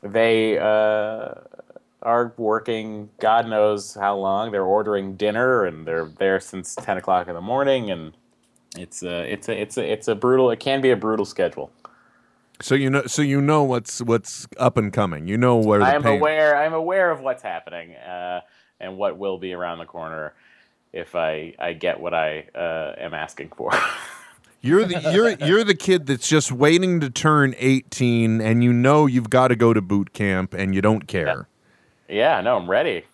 they 0.03 0.59
uh, 0.59 1.35
are 2.05 2.33
working 2.37 3.11
God 3.21 3.49
knows 3.49 3.95
how 3.95 4.17
long. 4.17 4.53
They're 4.53 4.65
ordering 4.65 5.17
dinner 5.17 5.65
and 5.65 5.87
they're 5.87 6.07
there 6.07 6.41
since 6.41 6.75
ten 6.75 6.97
o'clock 6.97 7.29
in 7.29 7.35
the 7.35 7.41
morning, 7.41 7.91
and 7.91 8.13
it's 8.77 9.03
a 9.03 9.31
it's 9.33 9.49
a 9.49 9.61
it's 9.61 9.77
a 9.79 9.93
it's 9.93 10.09
a 10.09 10.15
brutal. 10.15 10.51
It 10.51 10.61
can 10.61 10.81
be 10.81 10.91
a 10.91 10.97
brutal 10.97 11.25
schedule. 11.25 11.71
so 12.61 12.75
you 12.75 12.91
know 12.91 13.07
so 13.07 13.23
you 13.23 13.41
know 13.41 13.63
what's 13.65 14.01
what's 14.01 14.47
up 14.59 14.77
and 14.77 14.93
coming. 14.93 15.27
You 15.27 15.37
know 15.37 15.57
where 15.57 15.79
the 15.81 15.87
I 15.87 15.95
am 15.95 16.03
pain. 16.03 16.19
aware. 16.19 16.57
I'm 16.57 16.75
aware 16.75 17.11
of 17.11 17.21
what's 17.21 17.43
happening 17.43 17.95
uh, 17.95 18.41
and 18.81 18.97
what 18.97 19.19
will 19.19 19.39
be 19.39 19.53
around 19.53 19.79
the 19.79 19.87
corner 19.87 20.35
if 20.93 21.15
I 21.15 21.55
I 21.59 21.73
get 21.73 22.01
what 22.01 22.15
I 22.15 22.47
uh, 22.55 22.95
am 22.99 23.15
asking 23.15 23.51
for. 23.57 23.71
You're 24.61 24.87
the 24.87 25.13
you're 25.13 25.31
you're 25.47 25.63
the 25.63 25.75
kid 25.75 26.07
that's 26.07 26.27
just 26.27 26.51
waiting 26.51 26.99
to 27.01 27.11
turn 27.11 27.55
18 27.59 28.41
and 28.41 28.65
you 28.65 28.73
know 28.73 29.05
you've 29.05 29.29
got 29.29 29.49
to 29.49 29.57
go 29.57 29.75
to 29.75 29.83
boot 29.83 30.15
camp 30.15 30.55
and 30.55 30.75
you 30.75 30.81
don't 30.81 31.07
care. 31.07 31.49
Yeah, 32.09 32.41
no, 32.41 32.57
I'm 32.57 32.71
ready. 32.71 33.05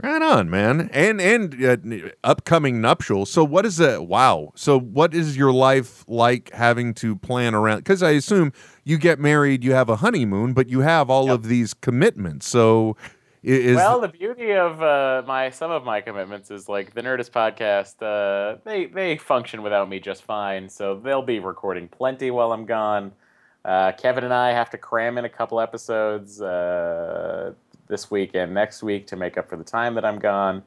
Right 0.00 0.22
on, 0.22 0.48
man. 0.48 0.90
And 0.92 1.20
and 1.20 1.64
uh, 1.64 2.08
upcoming 2.22 2.80
nuptials. 2.80 3.32
So 3.32 3.42
what 3.42 3.66
is 3.66 3.80
it? 3.80 4.06
Wow. 4.06 4.52
So 4.54 4.78
what 4.78 5.12
is 5.12 5.36
your 5.36 5.52
life 5.52 6.04
like 6.06 6.52
having 6.52 6.94
to 6.94 7.16
plan 7.16 7.52
around? 7.52 7.78
Because 7.78 8.00
I 8.00 8.10
assume 8.10 8.52
you 8.84 8.96
get 8.96 9.18
married, 9.18 9.64
you 9.64 9.72
have 9.72 9.88
a 9.88 9.96
honeymoon, 9.96 10.52
but 10.52 10.68
you 10.68 10.80
have 10.80 11.10
all 11.10 11.26
Yep. 11.26 11.34
of 11.34 11.42
these 11.48 11.74
commitments. 11.74 12.48
So 12.48 12.96
is 13.42 13.74
well, 13.76 14.00
the 14.00 14.08
beauty 14.08 14.52
of 14.52 14.80
uh, 14.82 15.22
my 15.26 15.50
some 15.50 15.72
of 15.72 15.84
my 15.84 16.00
commitments 16.00 16.52
is 16.52 16.68
like 16.68 16.94
the 16.94 17.02
Nerdist 17.02 17.30
podcast. 17.32 18.00
Uh, 18.00 18.58
they 18.64 18.86
they 18.86 19.16
function 19.16 19.62
without 19.62 19.88
me 19.88 19.98
just 19.98 20.22
fine, 20.22 20.68
so 20.68 20.94
they'll 20.94 21.22
be 21.22 21.40
recording 21.40 21.88
plenty 21.88 22.30
while 22.30 22.52
I'm 22.52 22.66
gone. 22.66 23.10
Uh, 23.64 23.90
Kevin 23.92 24.22
and 24.22 24.32
I 24.32 24.52
have 24.52 24.70
to 24.70 24.78
cram 24.78 25.18
in 25.18 25.24
a 25.24 25.28
couple 25.28 25.60
episodes 25.60 26.40
uh, 26.40 27.52
this 27.88 28.10
week 28.10 28.32
and 28.34 28.54
next 28.54 28.82
week 28.82 29.06
to 29.08 29.16
make 29.16 29.36
up 29.36 29.48
for 29.48 29.56
the 29.56 29.64
time 29.64 29.94
that 29.94 30.04
I'm 30.04 30.18
gone. 30.18 30.62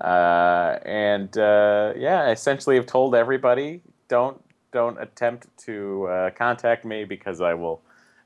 Uh, 0.00 0.78
and 0.84 1.36
uh, 1.36 1.92
yeah, 1.96 2.22
I 2.22 2.30
essentially 2.30 2.76
have 2.76 2.86
told 2.86 3.14
everybody 3.14 3.82
don't 4.08 4.42
don't 4.72 5.00
attempt 5.00 5.46
to 5.58 6.06
uh, 6.06 6.30
contact 6.30 6.84
me 6.84 7.04
because 7.04 7.40
I 7.40 7.54
will 7.54 7.82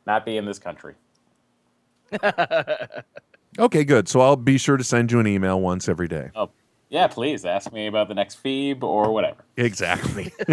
not 0.06 0.24
be 0.24 0.36
in 0.36 0.44
this 0.44 0.58
country. 0.58 0.94
okay, 3.58 3.84
good. 3.84 4.08
So 4.08 4.20
I'll 4.20 4.36
be 4.36 4.58
sure 4.58 4.76
to 4.76 4.84
send 4.84 5.10
you 5.10 5.20
an 5.20 5.26
email 5.26 5.60
once 5.60 5.88
every 5.88 6.06
day. 6.06 6.30
Oh, 6.34 6.50
yeah, 6.90 7.06
please 7.06 7.44
ask 7.44 7.72
me 7.72 7.86
about 7.86 8.08
the 8.08 8.14
next 8.14 8.36
Phoebe 8.36 8.80
or 8.82 9.12
whatever. 9.12 9.44
Exactly. 9.56 10.32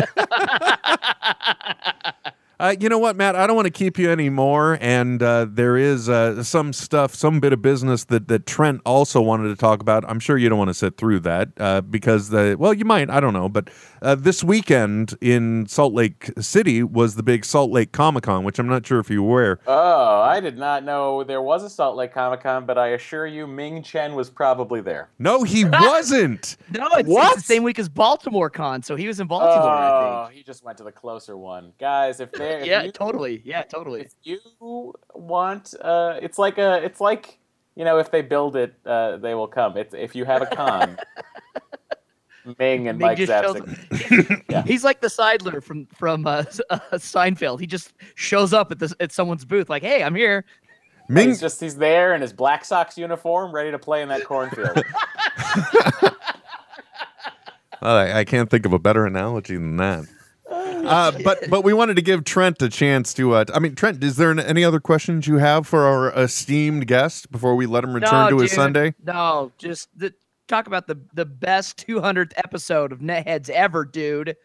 Uh, 2.61 2.75
you 2.79 2.87
know 2.89 2.99
what, 2.99 3.15
Matt? 3.15 3.35
I 3.35 3.47
don't 3.47 3.55
want 3.55 3.65
to 3.65 3.71
keep 3.71 3.97
you 3.97 4.11
anymore. 4.11 4.77
And 4.81 5.23
uh, 5.23 5.47
there 5.49 5.77
is 5.77 6.07
uh, 6.07 6.43
some 6.43 6.73
stuff, 6.73 7.15
some 7.15 7.39
bit 7.39 7.53
of 7.53 7.61
business 7.63 8.03
that, 8.05 8.27
that 8.27 8.45
Trent 8.45 8.81
also 8.85 9.19
wanted 9.19 9.47
to 9.49 9.55
talk 9.55 9.81
about. 9.81 10.03
I'm 10.07 10.19
sure 10.19 10.37
you 10.37 10.47
don't 10.47 10.59
want 10.59 10.69
to 10.69 10.75
sit 10.75 10.95
through 10.95 11.21
that 11.21 11.49
uh, 11.57 11.81
because 11.81 12.29
the 12.29 12.55
well, 12.59 12.71
you 12.71 12.85
might. 12.85 13.09
I 13.09 13.19
don't 13.19 13.33
know. 13.33 13.49
But 13.49 13.71
uh, 14.03 14.13
this 14.13 14.43
weekend 14.43 15.15
in 15.21 15.65
Salt 15.67 15.93
Lake 15.93 16.29
City 16.39 16.83
was 16.83 17.15
the 17.15 17.23
big 17.23 17.45
Salt 17.45 17.71
Lake 17.71 17.93
Comic 17.93 18.25
Con, 18.25 18.43
which 18.43 18.59
I'm 18.59 18.67
not 18.67 18.85
sure 18.85 18.99
if 18.99 19.09
you 19.09 19.23
were 19.23 19.31
aware. 19.31 19.59
Oh, 19.65 20.21
I 20.21 20.39
did 20.39 20.57
not 20.59 20.83
know 20.83 21.23
there 21.23 21.41
was 21.41 21.63
a 21.63 21.69
Salt 21.69 21.95
Lake 21.95 22.13
Comic 22.13 22.41
Con, 22.43 22.67
but 22.67 22.77
I 22.77 22.89
assure 22.89 23.25
you, 23.25 23.47
Ming 23.47 23.81
Chen 23.81 24.13
was 24.13 24.29
probably 24.29 24.81
there. 24.81 25.09
No, 25.17 25.41
he 25.41 25.65
wasn't. 25.71 26.57
no, 26.71 26.85
it's, 26.89 26.99
it's 26.99 27.09
What? 27.09 27.35
the 27.37 27.41
same 27.41 27.63
week 27.63 27.79
as 27.79 27.89
Baltimore 27.89 28.51
Con, 28.51 28.83
so 28.83 28.95
he 28.95 29.07
was 29.07 29.19
in 29.19 29.25
Baltimore. 29.25 29.67
I 29.67 29.89
Oh, 29.89 30.25
think. 30.27 30.37
he 30.37 30.43
just 30.43 30.63
went 30.63 30.77
to 30.77 30.83
the 30.83 30.91
closer 30.91 31.35
one, 31.37 31.73
guys. 31.79 32.19
If 32.19 32.31
they, 32.33 32.50
if 32.59 32.65
Yeah, 32.67 32.83
you, 32.83 32.91
totally. 32.91 33.41
Yeah, 33.43 33.63
totally. 33.63 34.01
if 34.01 34.13
you 34.23 34.93
want, 35.13 35.73
uh, 35.81 36.19
it's 36.21 36.37
like 36.37 36.57
a, 36.57 36.83
it's 36.83 37.01
like 37.01 37.37
you 37.75 37.85
know, 37.85 37.97
if 37.97 38.11
they 38.11 38.21
build 38.21 38.55
it, 38.55 38.75
uh, 38.85 39.17
they 39.17 39.33
will 39.33 39.47
come. 39.47 39.77
It's 39.77 39.93
if 39.93 40.15
you 40.15 40.25
have 40.25 40.41
a 40.41 40.45
con, 40.45 40.97
Ming 42.59 42.87
and 42.87 42.97
Ming 42.99 43.07
Mike 43.07 43.17
just 43.17 43.31
Zapcic. 43.31 44.43
Yeah. 44.49 44.63
He's 44.67 44.83
like 44.83 45.01
the 45.01 45.07
Seidler 45.07 45.63
from 45.63 45.85
from 45.87 46.27
uh, 46.27 46.43
uh, 46.69 46.79
Seinfeld. 46.93 47.59
He 47.59 47.67
just 47.67 47.93
shows 48.15 48.53
up 48.53 48.71
at 48.71 48.79
this 48.79 48.93
at 48.99 49.11
someone's 49.11 49.45
booth, 49.45 49.69
like, 49.69 49.83
"Hey, 49.83 50.03
I'm 50.03 50.15
here." 50.15 50.45
Ming, 51.09 51.29
He's 51.29 51.41
just 51.41 51.59
he's 51.59 51.75
there 51.75 52.13
in 52.13 52.21
his 52.21 52.31
Black 52.31 52.63
Sox 52.63 52.97
uniform, 52.97 53.53
ready 53.53 53.71
to 53.71 53.79
play 53.79 54.01
in 54.01 54.09
that 54.09 54.23
cornfield. 54.25 54.81
Well, 57.81 57.95
I, 57.97 58.19
I 58.19 58.23
can't 58.25 58.47
think 58.49 58.65
of 58.67 58.73
a 58.73 58.79
better 58.79 59.07
analogy 59.07 59.55
than 59.55 59.77
that. 59.77 60.05
Uh, 60.85 61.11
but 61.23 61.39
but 61.49 61.63
we 61.63 61.73
wanted 61.73 61.95
to 61.95 62.01
give 62.01 62.23
Trent 62.23 62.61
a 62.61 62.69
chance 62.69 63.13
to. 63.15 63.33
Uh, 63.35 63.45
I 63.53 63.59
mean, 63.59 63.75
Trent, 63.75 64.03
is 64.03 64.17
there 64.17 64.37
any 64.39 64.63
other 64.63 64.79
questions 64.79 65.27
you 65.27 65.37
have 65.37 65.67
for 65.67 65.85
our 65.85 66.11
esteemed 66.11 66.87
guest 66.87 67.31
before 67.31 67.55
we 67.55 67.65
let 67.65 67.83
him 67.83 67.93
return 67.93 68.29
no, 68.29 68.37
to 68.37 68.37
his 68.39 68.51
Sunday? 68.51 68.93
No, 69.03 69.51
just 69.57 69.89
the, 69.97 70.13
talk 70.47 70.67
about 70.67 70.87
the 70.87 70.99
the 71.13 71.25
best 71.25 71.85
200th 71.87 72.33
episode 72.37 72.91
of 72.91 72.99
Netheads 72.99 73.49
ever, 73.49 73.85
dude. 73.85 74.35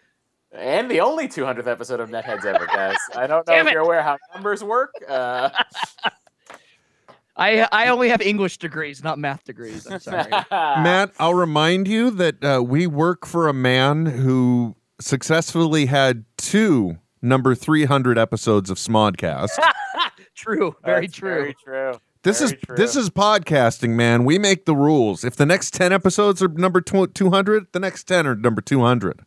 And 0.52 0.90
the 0.90 1.00
only 1.00 1.28
200th 1.28 1.66
episode 1.66 2.00
of 2.00 2.08
Netheads 2.08 2.44
ever, 2.44 2.66
guys. 2.74 2.96
I 3.14 3.26
don't 3.26 3.46
know 3.46 3.54
Damn 3.54 3.66
if 3.66 3.72
you're 3.72 3.82
aware 3.82 4.02
how 4.02 4.16
numbers 4.34 4.64
work. 4.64 4.92
Uh, 5.06 5.50
I 7.38 7.68
I 7.70 7.88
only 7.88 8.08
have 8.08 8.22
English 8.22 8.56
degrees, 8.58 9.04
not 9.04 9.18
math 9.18 9.44
degrees. 9.44 9.86
I'm 9.86 10.00
sorry. 10.00 10.30
Matt, 10.50 11.12
I'll 11.18 11.34
remind 11.34 11.86
you 11.86 12.10
that 12.12 12.42
uh, 12.42 12.62
we 12.62 12.86
work 12.86 13.26
for 13.26 13.46
a 13.46 13.52
man 13.52 14.06
who 14.06 14.74
successfully 15.00 15.86
had 15.86 16.24
two 16.36 16.98
number 17.22 17.54
300 17.54 18.18
episodes 18.18 18.70
of 18.70 18.78
Smodcast. 18.78 19.50
true, 20.34 20.76
very 20.84 21.06
That's 21.06 21.18
true. 21.18 21.30
Very 21.30 21.54
true. 21.54 22.00
This 22.22 22.40
Very 22.40 22.52
is 22.54 22.64
true. 22.64 22.76
this 22.76 22.96
is 22.96 23.08
podcasting, 23.08 23.90
man. 23.90 24.24
We 24.24 24.36
make 24.38 24.64
the 24.64 24.74
rules. 24.74 25.22
If 25.22 25.36
the 25.36 25.46
next 25.46 25.72
10 25.74 25.92
episodes 25.92 26.42
are 26.42 26.48
number 26.48 26.80
tw- 26.80 27.14
200, 27.14 27.68
the 27.70 27.78
next 27.78 28.04
10 28.08 28.26
are 28.26 28.34
number 28.34 28.60
200. 28.60 29.20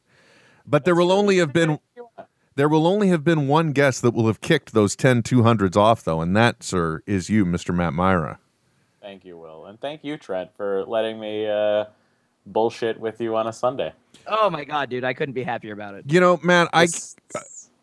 But 0.65 0.84
there 0.84 0.95
will 0.95 1.11
only 1.11 1.38
have 1.38 1.53
been 1.53 1.80
there 2.55 2.67
will 2.67 2.86
only 2.86 3.07
have 3.07 3.24
been 3.24 3.47
one 3.47 3.72
guest 3.72 4.01
that 4.01 4.13
will 4.13 4.28
have 4.28 4.41
kicked 4.41 4.74
those 4.74 4.97
10 4.97 5.24
200s 5.24 5.78
off 5.78 6.03
though, 6.03 6.20
and 6.20 6.36
that 6.36 6.61
sir 6.61 7.01
is 7.05 7.30
you, 7.30 7.45
Mr. 7.45 7.74
Matt 7.74 7.93
Mira. 7.93 8.39
Thank 9.01 9.24
you, 9.24 9.38
Will, 9.38 9.65
and 9.67 9.80
thank 9.80 10.03
you, 10.03 10.17
Trent, 10.17 10.49
for 10.57 10.84
letting 10.86 11.22
me 11.22 11.47
uh, 11.47 11.86
bullshit 12.52 13.00
with 13.00 13.22
you 13.22 13.36
on 13.36 13.47
a 13.47 13.54
Sunday. 13.54 13.93
Oh 14.28 14.50
my 14.50 14.64
god, 14.64 14.89
dude, 14.89 15.04
I 15.04 15.14
couldn't 15.14 15.34
be 15.34 15.43
happier 15.43 15.74
about 15.74 15.95
it. 15.95 16.06
You 16.08 16.20
know, 16.20 16.39
man, 16.43 16.68
I 16.74 16.84
It's- 16.84 17.16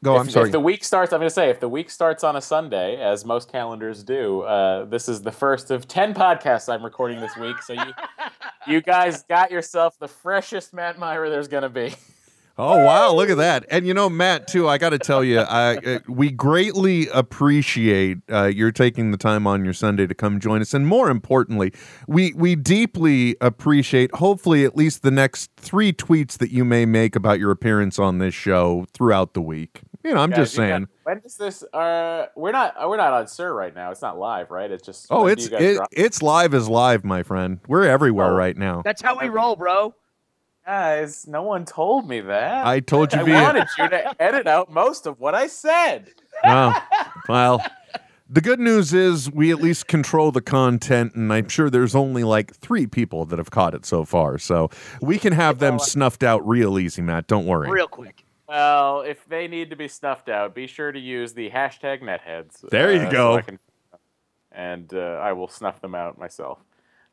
go. 0.02 0.14
if, 0.14 0.20
I'm 0.20 0.30
sorry. 0.30 0.46
If 0.46 0.52
the 0.52 0.60
week 0.60 0.84
starts, 0.84 1.12
I'm 1.12 1.18
going 1.20 1.28
to 1.28 1.34
say, 1.34 1.50
if 1.50 1.58
the 1.60 1.68
week 1.68 1.90
starts 1.90 2.22
on 2.22 2.36
a 2.36 2.40
Sunday, 2.40 2.96
as 3.00 3.24
most 3.24 3.50
calendars 3.50 4.02
do, 4.04 4.42
uh, 4.42 4.84
this 4.84 5.08
is 5.08 5.22
the 5.22 5.32
first 5.32 5.70
of 5.70 5.88
ten 5.88 6.14
podcasts 6.14 6.72
I'm 6.72 6.84
recording 6.84 7.20
this 7.20 7.36
week. 7.36 7.60
So 7.62 7.72
you, 7.72 7.92
you 8.66 8.80
guys 8.80 9.22
got 9.24 9.50
yourself 9.50 9.98
the 9.98 10.08
freshest 10.08 10.72
Matt 10.74 10.98
Mira 10.98 11.30
there's 11.30 11.48
going 11.48 11.62
to 11.64 11.68
be. 11.68 11.94
Oh 12.58 12.82
wow, 12.84 13.12
look 13.12 13.28
at 13.28 13.36
that! 13.36 13.66
And 13.70 13.86
you 13.86 13.92
know, 13.92 14.08
Matt, 14.08 14.48
too. 14.48 14.66
I 14.66 14.78
got 14.78 14.90
to 14.90 14.98
tell 14.98 15.22
you, 15.22 15.40
I, 15.40 15.76
uh, 15.76 15.98
we 16.08 16.30
greatly 16.30 17.06
appreciate 17.08 18.18
uh, 18.32 18.44
your 18.46 18.72
taking 18.72 19.10
the 19.10 19.18
time 19.18 19.46
on 19.46 19.62
your 19.62 19.74
Sunday 19.74 20.06
to 20.06 20.14
come 20.14 20.40
join 20.40 20.62
us, 20.62 20.72
and 20.72 20.86
more 20.86 21.10
importantly, 21.10 21.72
we 22.08 22.32
we 22.34 22.56
deeply 22.56 23.36
appreciate, 23.42 24.14
hopefully, 24.14 24.64
at 24.64 24.74
least 24.74 25.02
the 25.02 25.10
next 25.10 25.50
three 25.58 25.92
tweets 25.92 26.38
that 26.38 26.50
you 26.50 26.64
may 26.64 26.86
make 26.86 27.14
about 27.14 27.38
your 27.38 27.50
appearance 27.50 27.98
on 27.98 28.18
this 28.18 28.34
show 28.34 28.86
throughout 28.94 29.34
the 29.34 29.42
week. 29.42 29.82
You 30.02 30.14
know, 30.14 30.20
I'm 30.22 30.30
Guys, 30.30 30.38
just 30.38 30.54
you 30.54 30.60
got- 30.62 30.68
saying. 30.68 30.88
when 31.02 31.18
does 31.20 31.36
this? 31.36 31.62
Uh, 31.74 32.26
we're 32.36 32.52
not. 32.52 32.74
uh, 32.82 32.88
We're 32.88 32.96
not 32.96 33.12
on 33.12 33.26
Sir 33.26 33.52
right 33.52 33.74
now. 33.74 33.90
It's 33.90 34.00
not 34.02 34.18
live, 34.18 34.50
right? 34.50 34.70
It's 34.70 34.84
just. 34.86 35.08
Oh, 35.10 35.26
it's 35.26 35.46
it, 35.48 35.76
drop? 35.76 35.88
it's 35.92 36.22
live 36.22 36.54
as 36.54 36.68
live, 36.70 37.04
my 37.04 37.22
friend. 37.22 37.58
We're 37.68 37.84
everywhere 37.84 38.32
Oh. 38.32 38.34
right 38.34 38.56
now. 38.56 38.80
That's 38.82 39.02
how 39.02 39.18
we 39.20 39.28
roll, 39.28 39.56
bro. 39.56 39.94
Guys, 40.66 41.28
no 41.28 41.42
one 41.44 41.64
told 41.64 42.08
me 42.08 42.20
that. 42.20 42.66
I 42.66 42.80
told 42.80 43.12
you 43.12 43.20
I 43.20 43.22
via. 43.22 43.42
wanted 43.42 43.68
you 43.78 43.88
to 43.88 44.22
edit 44.22 44.48
out 44.48 44.68
most 44.70 45.06
of 45.06 45.20
what 45.20 45.34
I 45.34 45.46
said. 45.46 46.10
Oh, 46.44 46.78
well, 47.30 47.64
the 48.28 48.42
good 48.42 48.60
news 48.60 48.92
is 48.92 49.30
we 49.30 49.50
at 49.50 49.58
least 49.58 49.86
control 49.86 50.30
the 50.30 50.42
content, 50.42 51.14
and 51.14 51.32
I'm 51.32 51.48
sure 51.48 51.70
there's 51.70 51.94
only 51.94 52.24
like 52.24 52.54
three 52.54 52.86
people 52.86 53.24
that 53.24 53.38
have 53.38 53.50
caught 53.50 53.72
it 53.74 53.86
so 53.86 54.04
far. 54.04 54.36
So 54.36 54.68
we 55.00 55.18
can 55.18 55.32
have 55.32 55.60
them 55.60 55.78
snuffed 55.78 56.22
out 56.22 56.46
real 56.46 56.78
easy, 56.78 57.00
Matt. 57.00 57.26
Don't 57.26 57.46
worry. 57.46 57.70
Real 57.70 57.88
quick. 57.88 58.22
Well, 58.46 59.00
if 59.00 59.24
they 59.26 59.48
need 59.48 59.70
to 59.70 59.76
be 59.76 59.88
snuffed 59.88 60.28
out, 60.28 60.54
be 60.54 60.66
sure 60.66 60.92
to 60.92 61.00
use 61.00 61.32
the 61.32 61.48
hashtag 61.50 62.02
netheads. 62.02 62.68
There 62.68 62.92
you 62.92 63.00
uh, 63.00 63.04
so 63.06 63.10
go. 63.10 63.34
I 63.36 63.40
can- 63.42 63.58
and 64.52 64.92
uh, 64.92 65.20
I 65.22 65.32
will 65.32 65.48
snuff 65.48 65.80
them 65.80 65.94
out 65.94 66.18
myself. 66.18 66.58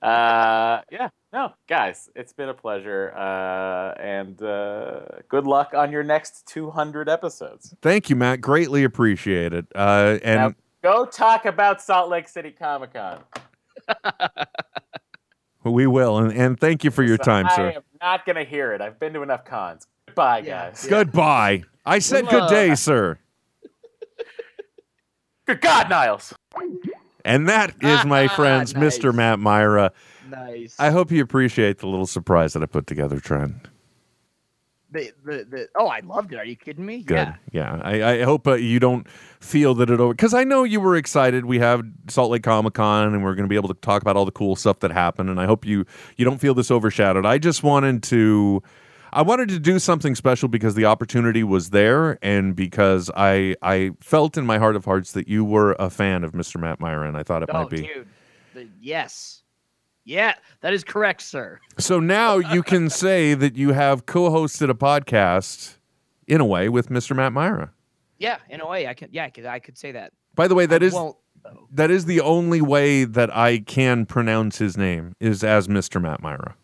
Uh, 0.03 0.81
yeah, 0.91 1.09
no, 1.31 1.53
guys, 1.67 2.09
it's 2.15 2.33
been 2.33 2.49
a 2.49 2.53
pleasure, 2.53 3.13
uh, 3.15 3.93
and 4.01 4.41
uh, 4.43 5.01
good 5.29 5.47
luck 5.47 5.73
on 5.73 5.91
your 5.91 6.03
next 6.03 6.45
200 6.47 7.07
episodes. 7.07 7.73
Thank 7.81 8.09
you, 8.09 8.15
Matt. 8.15 8.41
Greatly 8.41 8.83
appreciate 8.83 9.53
it. 9.53 9.65
Uh, 9.73 10.19
and 10.23 10.41
Now, 10.41 10.53
go 10.83 11.05
talk 11.05 11.45
about 11.45 11.81
Salt 11.81 12.09
Lake 12.09 12.27
City 12.27 12.51
Comic 12.51 12.93
Con. 12.93 13.21
we 15.63 15.87
will. 15.87 16.17
And, 16.17 16.33
and 16.33 16.59
thank 16.59 16.83
you 16.83 16.91
for 16.91 17.03
your 17.03 17.17
time, 17.17 17.47
I 17.47 17.55
sir. 17.55 17.67
I 17.69 17.71
am 17.73 17.83
not 18.01 18.25
gonna 18.25 18.43
hear 18.43 18.73
it. 18.73 18.81
I've 18.81 18.99
been 18.99 19.13
to 19.13 19.21
enough 19.21 19.45
cons. 19.45 19.87
Goodbye, 20.07 20.39
Yeah. 20.39 20.65
guys. 20.69 20.85
Goodbye. 20.89 21.63
I 21.85 21.99
said 21.99 22.27
good 22.27 22.41
luck. 22.41 22.49
day, 22.49 22.75
sir. 22.75 23.17
Good 25.45 25.61
God, 25.61 25.89
Niles. 25.89 26.33
And 27.25 27.47
that 27.49 27.73
is, 27.81 28.05
my 28.05 28.27
friends, 28.35 28.75
Nice. 28.75 28.97
Mr. 28.99 29.13
Matt 29.13 29.39
Mira. 29.39 29.91
Nice. 30.29 30.75
I 30.79 30.89
hope 30.91 31.11
you 31.11 31.21
appreciate 31.23 31.79
the 31.79 31.87
little 31.87 32.07
surprise 32.07 32.53
that 32.53 32.63
I 32.63 32.65
put 32.65 32.87
together, 32.87 33.19
Trent. 33.19 33.55
the, 34.91 35.11
the, 35.25 35.45
the, 35.49 35.67
oh, 35.77 35.87
I 35.87 36.01
loved 36.01 36.33
it. 36.33 36.37
Are 36.37 36.45
you 36.45 36.55
kidding 36.55 36.85
me? 36.85 37.01
Good. 37.03 37.15
Yeah. 37.15 37.35
Yeah. 37.51 37.81
I, 37.83 38.11
I 38.19 38.23
hope 38.23 38.47
uh, 38.47 38.53
you 38.53 38.79
don't 38.79 39.07
feel 39.39 39.73
that 39.75 39.89
it 39.89 39.99
over 39.99 40.13
because 40.13 40.33
I 40.33 40.43
know 40.43 40.63
you 40.63 40.79
were 40.79 40.95
excited. 40.95 41.45
We 41.45 41.59
have 41.59 41.83
Salt 42.09 42.29
Lake 42.31 42.43
Comic 42.43 42.73
Con 42.75 43.13
and 43.13 43.23
we're 43.23 43.35
going 43.35 43.45
to 43.45 43.49
be 43.49 43.55
able 43.55 43.69
to 43.69 43.79
talk 43.81 44.01
about 44.01 44.15
all 44.17 44.25
the 44.25 44.31
cool 44.31 44.55
stuff 44.55 44.79
that 44.79 44.91
happened. 44.91 45.29
And 45.29 45.39
I 45.39 45.45
hope 45.45 45.65
you 45.65 45.85
you 46.17 46.25
don't 46.25 46.37
feel 46.39 46.53
this 46.53 46.69
overshadowed. 46.71 47.25
I 47.25 47.37
just 47.37 47.63
wanted 47.63 48.03
to. 48.03 48.61
I 49.13 49.21
wanted 49.21 49.49
to 49.49 49.59
do 49.59 49.79
something 49.79 50.15
special 50.15 50.49
because 50.49 50.75
the 50.75 50.85
opportunity 50.85 51.43
was 51.43 51.69
there, 51.69 52.17
and 52.21 52.55
because 52.55 53.09
I 53.15 53.55
I 53.61 53.91
felt 54.01 54.37
in 54.37 54.45
my 54.45 54.57
heart 54.57 54.75
of 54.75 54.85
hearts 54.85 55.11
that 55.13 55.27
you 55.27 55.45
were 55.45 55.73
a 55.79 55.89
fan 55.89 56.23
of 56.23 56.31
Mr. 56.33 56.59
Matt 56.59 56.79
Mira, 56.79 57.07
and 57.07 57.15
I 57.15 57.23
thought 57.23 57.43
it 57.43 57.49
Oh, 57.53 57.61
might 57.61 57.69
be. 57.69 57.81
dude. 57.83 58.07
The, 58.53 58.67
yes. 58.81 59.41
Yeah, 60.05 60.33
that 60.61 60.73
is 60.73 60.83
correct, 60.83 61.21
sir. 61.21 61.59
So 61.79 61.99
now 61.99 62.37
you 62.37 62.61
can 62.73 62.89
say 62.89 63.33
that 63.35 63.55
you 63.55 63.71
have 63.71 64.05
co-hosted 64.05 64.69
a 64.69 64.73
podcast 64.73 65.77
in 66.27 66.41
a 66.41 66.45
way 66.45 66.67
with 66.67 66.89
Mr. 66.89 67.15
Matt 67.15 67.31
Mira. 67.33 67.71
Yeah, 68.17 68.37
in 68.49 68.59
a 68.61 68.67
way, 68.67 68.87
I 68.87 68.93
can. 68.95 69.09
Yeah, 69.11 69.25
I 69.25 69.29
could, 69.29 69.45
I 69.45 69.59
could 69.59 69.77
say 69.77 69.91
that. 69.93 70.11
By 70.35 70.47
the 70.47 70.55
way, 70.55 70.65
that 70.65 70.81
I 70.83 70.85
is 70.87 70.95
that 71.71 71.91
is 71.91 72.05
the 72.05 72.21
only 72.21 72.61
way 72.61 73.03
that 73.05 73.35
I 73.35 73.59
can 73.59 74.05
pronounce 74.05 74.57
his 74.57 74.77
name 74.77 75.13
is 75.19 75.43
as 75.43 75.67
Mr. 75.67 76.01
Matt 76.01 76.21
Mira. 76.21 76.55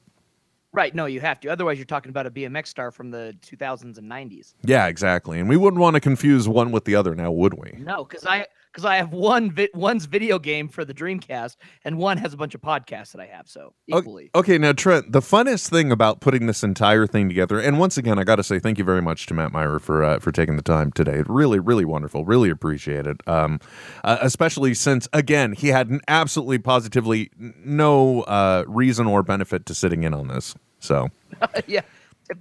Right. 0.74 0.94
No, 0.94 1.06
you 1.06 1.20
have 1.22 1.40
to. 1.42 1.50
Otherwise, 1.50 1.78
you're 1.78 1.86
talking 1.86 2.10
about 2.10 2.26
a 2.26 2.32
BMX 2.32 2.68
star 2.68 2.92
from 2.92 3.12
the 3.12 3.36
2000s 3.42 3.98
and 3.98 4.12
90s. 4.12 4.54
Yeah, 4.64 4.88
exactly. 4.88 5.40
And 5.40 5.50
we 5.50 5.58
wouldn't 5.58 5.82
want 5.82 5.96
to 5.96 6.00
confuse 6.00 6.48
one 6.48 6.72
with 6.72 6.86
the 6.86 6.96
other 6.96 7.16
now, 7.16 7.32
would 7.32 7.54
we? 7.56 7.74
No, 7.80 8.04
because 8.04 8.26
I 8.26 8.48
because 8.72 8.86
I 8.86 8.98
have 8.98 9.12
one 9.12 9.52
vi- 9.52 9.70
one's 9.74 10.06
video 10.06 10.40
game 10.40 10.68
for 10.68 10.86
the 10.86 10.94
Dreamcast, 10.94 11.56
and 11.84 11.98
one 11.98 12.18
has 12.18 12.34
a 12.34 12.38
bunch 12.38 12.56
of 12.56 12.62
podcasts 12.62 13.12
that 13.12 13.22
I 13.22 13.26
have. 13.26 13.48
So 13.48 13.74
equally. 13.88 14.30
Okay, 14.36 14.58
now 14.58 14.74
Trent, 14.74 15.12
the 15.12 15.22
funnest 15.22 15.70
thing 15.70 15.92
about 15.92 16.22
putting 16.22 16.46
this 16.46 16.64
entire 16.64 17.08
thing 17.08 17.28
together, 17.28 17.60
and 17.60 17.80
once 17.80 17.98
again, 17.98 18.20
I 18.20 18.24
got 18.24 18.36
to 18.38 18.44
say 18.44 18.60
thank 18.60 18.78
you 18.78 18.84
very 18.84 19.02
much 19.02 19.26
to 19.28 19.34
Matt 19.34 19.52
Mira 19.54 19.80
for 19.80 20.04
uh, 20.04 20.20
for 20.20 20.32
taking 20.32 20.56
the 20.56 20.62
time 20.62 20.92
today. 20.92 21.24
Really, 21.28 21.60
really 21.60 21.86
wonderful. 21.86 22.26
Really 22.26 22.50
appreciate 22.50 23.08
it. 23.08 23.18
Um, 23.28 23.60
uh, 24.04 24.18
especially 24.22 24.74
since 24.74 25.08
again, 25.14 25.54
he 25.54 25.70
had 25.70 25.92
n- 25.92 26.02
absolutely 26.08 26.60
positively 26.60 27.32
no 27.38 28.22
uh, 28.22 28.64
reason 28.68 29.08
or 29.08 29.24
benefit 29.24 29.66
to 29.68 29.74
sitting 29.74 30.04
in 30.04 30.14
on 30.14 30.28
this. 30.28 30.56
So 30.80 31.10
yeah. 31.68 31.82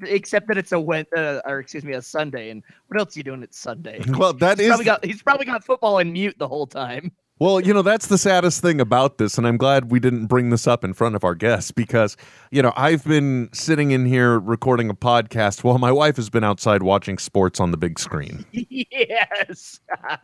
Except- 0.02 0.48
that 0.48 0.58
it's 0.58 0.72
a 0.72 0.78
uh, 0.78 1.40
or 1.44 1.60
excuse 1.60 1.84
me, 1.84 1.94
a 1.94 2.02
Sunday. 2.02 2.50
And 2.50 2.62
what 2.88 3.00
else 3.00 3.16
are 3.16 3.20
you 3.20 3.24
doing? 3.24 3.42
It's 3.42 3.58
Sunday. 3.58 4.00
well, 4.08 4.32
that 4.34 4.58
He's 4.58 4.66
is 4.66 4.68
probably 4.68 4.84
got 4.84 5.04
he's 5.04 5.22
probably 5.22 5.46
got 5.46 5.64
football 5.64 5.98
in 5.98 6.12
mute 6.12 6.36
the 6.38 6.48
whole 6.48 6.66
time. 6.66 7.12
Well, 7.40 7.60
you 7.60 7.72
know, 7.72 7.82
that's 7.82 8.08
the 8.08 8.18
saddest 8.18 8.62
thing 8.62 8.80
about 8.80 9.18
this, 9.18 9.38
and 9.38 9.46
I'm 9.46 9.58
glad 9.58 9.92
we 9.92 10.00
didn't 10.00 10.26
bring 10.26 10.50
this 10.50 10.66
up 10.66 10.82
in 10.82 10.92
front 10.92 11.14
of 11.14 11.22
our 11.22 11.36
guests 11.36 11.70
because, 11.70 12.16
you 12.50 12.62
know, 12.62 12.72
I've 12.76 13.04
been 13.04 13.48
sitting 13.52 13.92
in 13.92 14.06
here 14.06 14.40
recording 14.40 14.90
a 14.90 14.94
podcast 14.94 15.62
while 15.62 15.78
my 15.78 15.92
wife 15.92 16.16
has 16.16 16.30
been 16.30 16.42
outside 16.42 16.82
watching 16.82 17.16
sports 17.16 17.60
on 17.60 17.70
the 17.70 17.76
big 17.76 18.00
screen. 18.00 18.44
yes. 18.50 19.78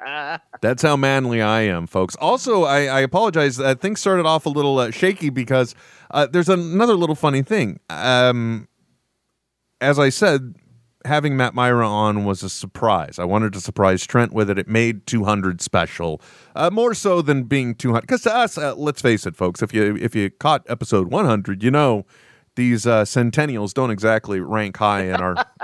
That's 0.61 0.83
how 0.83 0.97
manly 0.97 1.41
I 1.41 1.61
am, 1.61 1.87
folks. 1.87 2.17
Also, 2.17 2.65
I, 2.65 2.87
I 2.87 3.01
apologize. 3.03 3.61
Uh, 3.61 3.77
things 3.77 4.01
started 4.01 4.27
off 4.27 4.45
a 4.45 4.51
little 4.51 4.81
uh, 4.81 4.91
shaky 4.91 5.31
because 5.31 5.77
uh, 6.11 6.27
there's 6.27 6.49
another 6.49 6.95
little 6.95 7.15
funny 7.15 7.43
thing. 7.43 7.79
Um, 7.91 8.67
as 9.85 9.99
I 9.99 10.09
said, 10.09 10.55
having 11.05 11.37
Matt 11.37 11.55
Mira 11.55 11.87
on 11.89 12.25
was 12.25 12.43
a 12.43 12.49
surprise. 12.49 13.19
I 13.19 13.25
wanted 13.25 13.53
to 13.53 13.61
surprise 13.61 14.07
Trent 14.07 14.33
with 14.33 14.49
it. 14.49 14.59
It 14.59 14.69
made 14.69 15.07
200 15.07 15.61
special, 15.61 16.21
uh, 16.57 16.71
more 16.71 16.95
so 16.95 17.21
than 17.23 17.45
being 17.45 17.75
200. 17.75 18.01
Because 18.01 18.23
to 18.23 18.35
us, 18.35 18.57
uh, 18.57 18.75
let's 18.75 19.03
face 19.03 19.27
it, 19.27 19.37
folks. 19.37 19.63
If 19.63 19.75
you 19.75 19.97
if 19.97 20.15
you 20.15 20.31
caught 20.31 20.65
episode 20.69 21.11
100, 21.11 21.63
you 21.63 21.71
know 21.71 22.07
these 22.57 22.87
uh, 22.87 23.05
centennials 23.05 23.75
don't 23.75 23.91
exactly 23.91 24.41
rank 24.41 24.77
high 24.77 25.03
in 25.03 25.17
our. 25.17 25.35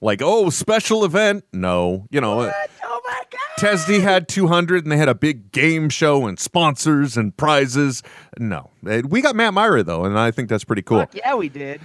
Like 0.00 0.20
oh, 0.20 0.50
special 0.50 1.02
event? 1.06 1.44
No, 1.54 2.06
you 2.10 2.20
know. 2.20 2.40
uh, 2.40 2.52
oh 2.84 3.00
my 3.06 3.22
god. 3.30 3.40
Tesdy 3.58 4.02
had 4.02 4.28
200 4.28 4.84
and 4.84 4.92
they 4.92 4.98
had 4.98 5.08
a 5.08 5.14
big 5.14 5.50
game 5.50 5.88
show 5.88 6.26
and 6.26 6.38
sponsors 6.38 7.16
and 7.16 7.34
prizes. 7.34 8.02
No, 8.38 8.68
we 8.82 9.22
got 9.22 9.34
Matt 9.34 9.54
Mira 9.54 9.82
though, 9.82 10.04
and 10.04 10.18
I 10.18 10.30
think 10.30 10.50
that's 10.50 10.64
pretty 10.64 10.82
cool. 10.82 10.98
Fuck 10.98 11.14
yeah, 11.14 11.34
we 11.36 11.48
did. 11.48 11.80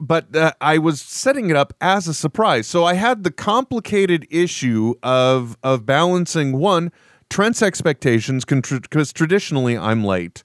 But 0.00 0.34
uh, 0.34 0.52
I 0.60 0.78
was 0.78 1.00
setting 1.00 1.50
it 1.50 1.56
up 1.56 1.72
as 1.80 2.06
a 2.06 2.14
surprise. 2.14 2.66
So 2.66 2.84
I 2.84 2.94
had 2.94 3.24
the 3.24 3.32
complicated 3.32 4.26
issue 4.30 4.94
of 5.02 5.56
of 5.62 5.84
balancing 5.86 6.58
one 6.58 6.92
Trent's 7.30 7.62
expectations 7.62 8.44
because 8.44 9.12
traditionally 9.12 9.76
I'm 9.76 10.04
late. 10.04 10.42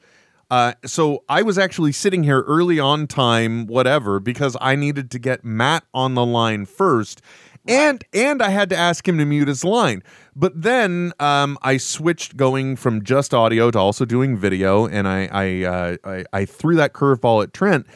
Uh, 0.51 0.73
so 0.85 1.23
I 1.29 1.41
was 1.41 1.57
actually 1.57 1.93
sitting 1.93 2.23
here 2.23 2.41
early 2.41 2.79
on 2.79 3.07
time, 3.07 3.65
whatever, 3.65 4.19
because 4.19 4.55
I 4.61 4.75
needed 4.75 5.09
to 5.11 5.19
get 5.19 5.43
Matt 5.43 5.83
on 5.95 6.13
the 6.13 6.25
line 6.25 6.65
first, 6.65 7.21
and 7.67 8.03
and 8.13 8.41
I 8.41 8.49
had 8.49 8.69
to 8.69 8.77
ask 8.77 9.07
him 9.07 9.17
to 9.17 9.25
mute 9.25 9.47
his 9.47 9.63
line. 9.63 10.03
But 10.35 10.61
then 10.61 11.13
um, 11.19 11.57
I 11.63 11.77
switched 11.77 12.37
going 12.37 12.75
from 12.75 13.03
just 13.03 13.33
audio 13.33 13.71
to 13.71 13.79
also 13.79 14.05
doing 14.05 14.37
video, 14.37 14.85
and 14.85 15.07
I 15.07 15.27
I 15.31 15.63
uh, 15.63 15.97
I, 16.03 16.25
I 16.33 16.45
threw 16.45 16.75
that 16.75 16.93
curveball 16.93 17.41
at 17.41 17.53
Trent. 17.53 17.87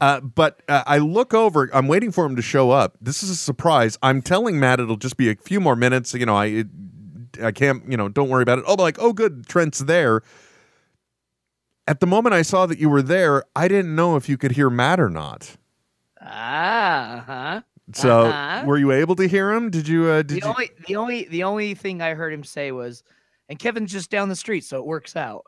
Uh, 0.00 0.20
but 0.20 0.62
uh, 0.68 0.82
I 0.86 0.98
look 0.98 1.34
over. 1.34 1.68
I'm 1.74 1.86
waiting 1.86 2.10
for 2.10 2.24
him 2.24 2.34
to 2.36 2.42
show 2.42 2.70
up. 2.70 2.96
This 3.00 3.22
is 3.22 3.28
a 3.30 3.36
surprise. 3.36 3.98
I'm 4.02 4.22
telling 4.22 4.58
Matt 4.58 4.80
it'll 4.80 4.96
just 4.96 5.16
be 5.18 5.28
a 5.30 5.36
few 5.36 5.60
more 5.60 5.76
minutes. 5.76 6.14
You 6.14 6.24
know, 6.26 6.36
I 6.36 6.46
it, 6.46 6.66
I 7.42 7.52
can't. 7.52 7.82
You 7.90 7.96
know, 7.98 8.08
don't 8.08 8.28
worry 8.30 8.42
about 8.42 8.58
it. 8.58 8.64
Oh, 8.66 8.74
like, 8.74 8.98
oh, 8.98 9.12
good, 9.12 9.46
Trent's 9.46 9.80
there. 9.80 10.22
At 11.86 12.00
the 12.00 12.06
moment 12.06 12.34
I 12.34 12.42
saw 12.42 12.66
that 12.66 12.78
you 12.78 12.88
were 12.88 13.02
there, 13.02 13.42
I 13.56 13.68
didn't 13.68 13.94
know 13.94 14.16
if 14.16 14.28
you 14.28 14.38
could 14.38 14.52
hear 14.52 14.70
Matt 14.70 15.00
or 15.00 15.10
not. 15.10 15.56
Ah, 16.20 17.24
huh. 17.26 17.60
So, 17.92 18.26
Uh-huh. 18.26 18.66
were 18.66 18.78
you 18.78 18.92
able 18.92 19.16
to 19.16 19.26
hear 19.26 19.50
him? 19.52 19.68
Did 19.70 19.88
you? 19.88 20.06
Uh, 20.06 20.22
did 20.22 20.28
The 20.28 20.36
you? 20.36 20.42
only 20.48 20.70
the 20.86 20.96
only 20.96 21.24
the 21.24 21.42
only 21.42 21.74
thing 21.74 22.00
I 22.00 22.14
heard 22.14 22.32
him 22.32 22.44
say 22.44 22.70
was, 22.72 23.02
"And 23.48 23.58
Kevin's 23.58 23.90
just 23.90 24.10
down 24.10 24.28
the 24.28 24.36
street, 24.36 24.64
so 24.64 24.78
it 24.78 24.86
works 24.86 25.16
out." 25.16 25.44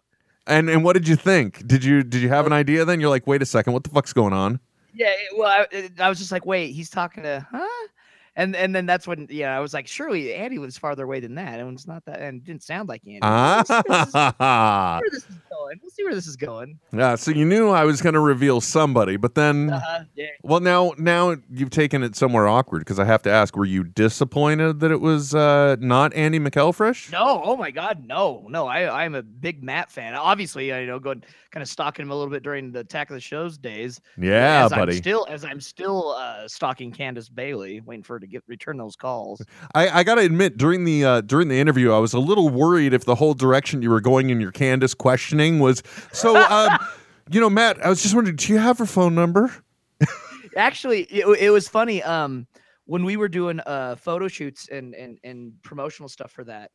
And 0.47 0.69
and 0.69 0.83
what 0.83 0.95
did 0.95 1.07
you 1.07 1.17
think? 1.17 1.67
Did 1.67 1.85
you 1.85 2.03
did 2.03 2.21
you 2.21 2.29
have 2.29 2.47
an 2.47 2.53
idea 2.53 2.85
then? 2.85 3.01
You're 3.01 3.11
like, 3.11 3.27
wait 3.27 3.43
a 3.43 3.47
second, 3.47 3.73
what 3.73 3.85
the 3.85 3.91
fuck's 3.91 4.13
going 4.13 4.33
on? 4.33 4.59
Yeah, 4.95 5.13
well, 5.37 5.49
I, 5.49 5.91
I 5.99 6.09
was 6.09 6.19
just 6.19 6.33
like, 6.33 6.45
wait, 6.45 6.73
he's 6.73 6.91
talking 6.91 7.23
to, 7.23 7.47
huh? 7.51 7.89
And 8.35 8.57
and 8.57 8.75
then 8.75 8.87
that's 8.87 9.07
when, 9.07 9.27
yeah, 9.29 9.55
I 9.55 9.61
was 9.61 9.75
like, 9.75 9.87
surely 9.87 10.33
Andy 10.33 10.59
lives 10.59 10.79
farther 10.79 11.05
away 11.05 11.21
than 11.21 11.35
that, 11.35 11.61
and 11.61 11.75
it's 11.75 11.87
not 11.87 12.03
that, 12.07 12.21
and 12.21 12.41
it 12.41 12.45
didn't 12.45 12.63
sound 12.63 12.89
like 12.89 13.03
Andy. 13.07 13.19
We'll 13.23 13.65
see 13.65 13.75
where 13.75 13.99
this 13.99 14.09
is- 14.09 14.15
Ah, 14.41 14.99
where 15.03 15.11
this 15.11 15.23
is 15.29 15.37
going. 15.51 15.79
We'll 15.83 15.91
see 15.91 16.05
where 16.05 16.15
this 16.15 16.27
is 16.27 16.37
going. 16.37 16.79
yeah. 16.95 17.15
So 17.17 17.31
you 17.31 17.45
knew 17.45 17.69
I 17.69 17.85
was 17.85 18.01
going 18.01 18.15
to 18.15 18.21
reveal 18.21 18.63
somebody, 18.63 19.17
but 19.19 19.35
then, 19.35 19.69
Uh-huh, 19.71 20.05
yeah. 20.15 20.27
well, 20.43 20.61
now 20.61 20.93
now 20.97 21.37
you've 21.51 21.69
taken 21.71 22.03
it 22.03 22.17
somewhere 22.17 22.49
awkward 22.49 22.79
because 22.81 22.99
I 22.99 23.05
have 23.05 23.21
to 23.25 23.31
ask: 23.31 23.55
Were 23.55 23.67
you 23.67 23.85
disappointed 23.85 24.81
that 24.81 24.91
it 24.91 25.03
was 25.03 25.35
uh, 25.35 25.77
not 25.79 26.15
Andy 26.15 26.41
McElfresh? 26.41 27.13
No, 27.13 27.43
oh 27.45 27.57
my 27.57 27.71
God, 27.71 28.07
no, 28.07 28.47
no. 28.49 28.67
I 28.67 29.05
I'm 29.05 29.15
a 29.15 29.23
big 29.23 29.63
Matt 29.63 29.91
fan. 29.91 30.15
Obviously, 30.15 30.73
I 30.73 30.87
know 30.87 30.99
going 30.99 31.23
kind 31.51 31.63
of 31.63 31.69
stalking 31.69 32.07
him 32.07 32.11
a 32.11 32.15
little 32.15 32.31
bit 32.33 32.43
during 32.43 32.73
the 32.73 32.81
Attack 32.81 33.11
of 33.11 33.15
the 33.15 33.21
Shows 33.21 33.59
days. 33.59 34.01
Yeah, 34.17 34.65
as 34.65 34.73
I'm 34.73 34.79
buddy. 34.79 34.97
still 34.97 35.27
as 35.29 35.45
I'm 35.45 35.61
still 35.61 36.13
uh, 36.19 36.49
stalking 36.49 36.93
Candace 36.93 37.29
Bailey, 37.29 37.81
waiting 37.83 38.03
for 38.03 38.22
to 38.23 38.27
get 38.27 38.43
return 38.47 38.77
those 38.77 38.97
calls. 38.97 39.45
I, 39.75 39.89
I 40.01 40.03
got 40.03 40.17
to 40.17 40.23
admit, 40.23 40.57
during 40.57 40.85
the 40.85 41.05
uh, 41.05 41.21
during 41.21 41.49
the 41.49 41.59
interview, 41.59 41.93
I 41.93 41.99
was 41.99 42.13
a 42.13 42.19
little 42.19 42.49
worried 42.49 42.93
if 42.93 43.05
the 43.05 43.15
whole 43.15 43.35
direction 43.35 43.83
you 43.83 43.91
were 43.91 44.01
going 44.01 44.31
in 44.31 44.41
your 44.41 44.53
Candace 44.53 44.95
questioning 44.95 45.59
was 45.59 45.83
so. 46.13 46.37
Um, 46.37 46.79
you 47.31 47.41
know, 47.41 47.51
Matt, 47.51 47.85
I 47.85 47.89
was 47.89 48.03
just 48.03 48.15
wondering, 48.15 48.37
do 48.37 48.53
you 48.53 48.59
have 48.59 48.79
her 48.79 48.87
phone 48.87 49.15
number? 49.15 49.55
Actually, 50.57 51.03
it, 51.05 51.27
it 51.39 51.51
was 51.51 51.69
funny. 51.69 52.03
Um, 52.03 52.47
when 52.87 53.05
we 53.05 53.17
were 53.17 53.29
doing 53.29 53.61
uh 53.61 53.97
photo 53.97 54.29
shoots 54.29 54.69
and 54.69 54.95
and 54.95 55.19
and 55.25 55.53
promotional 55.63 56.09
stuff 56.09 56.33
for 56.33 56.45
that, 56.45 56.71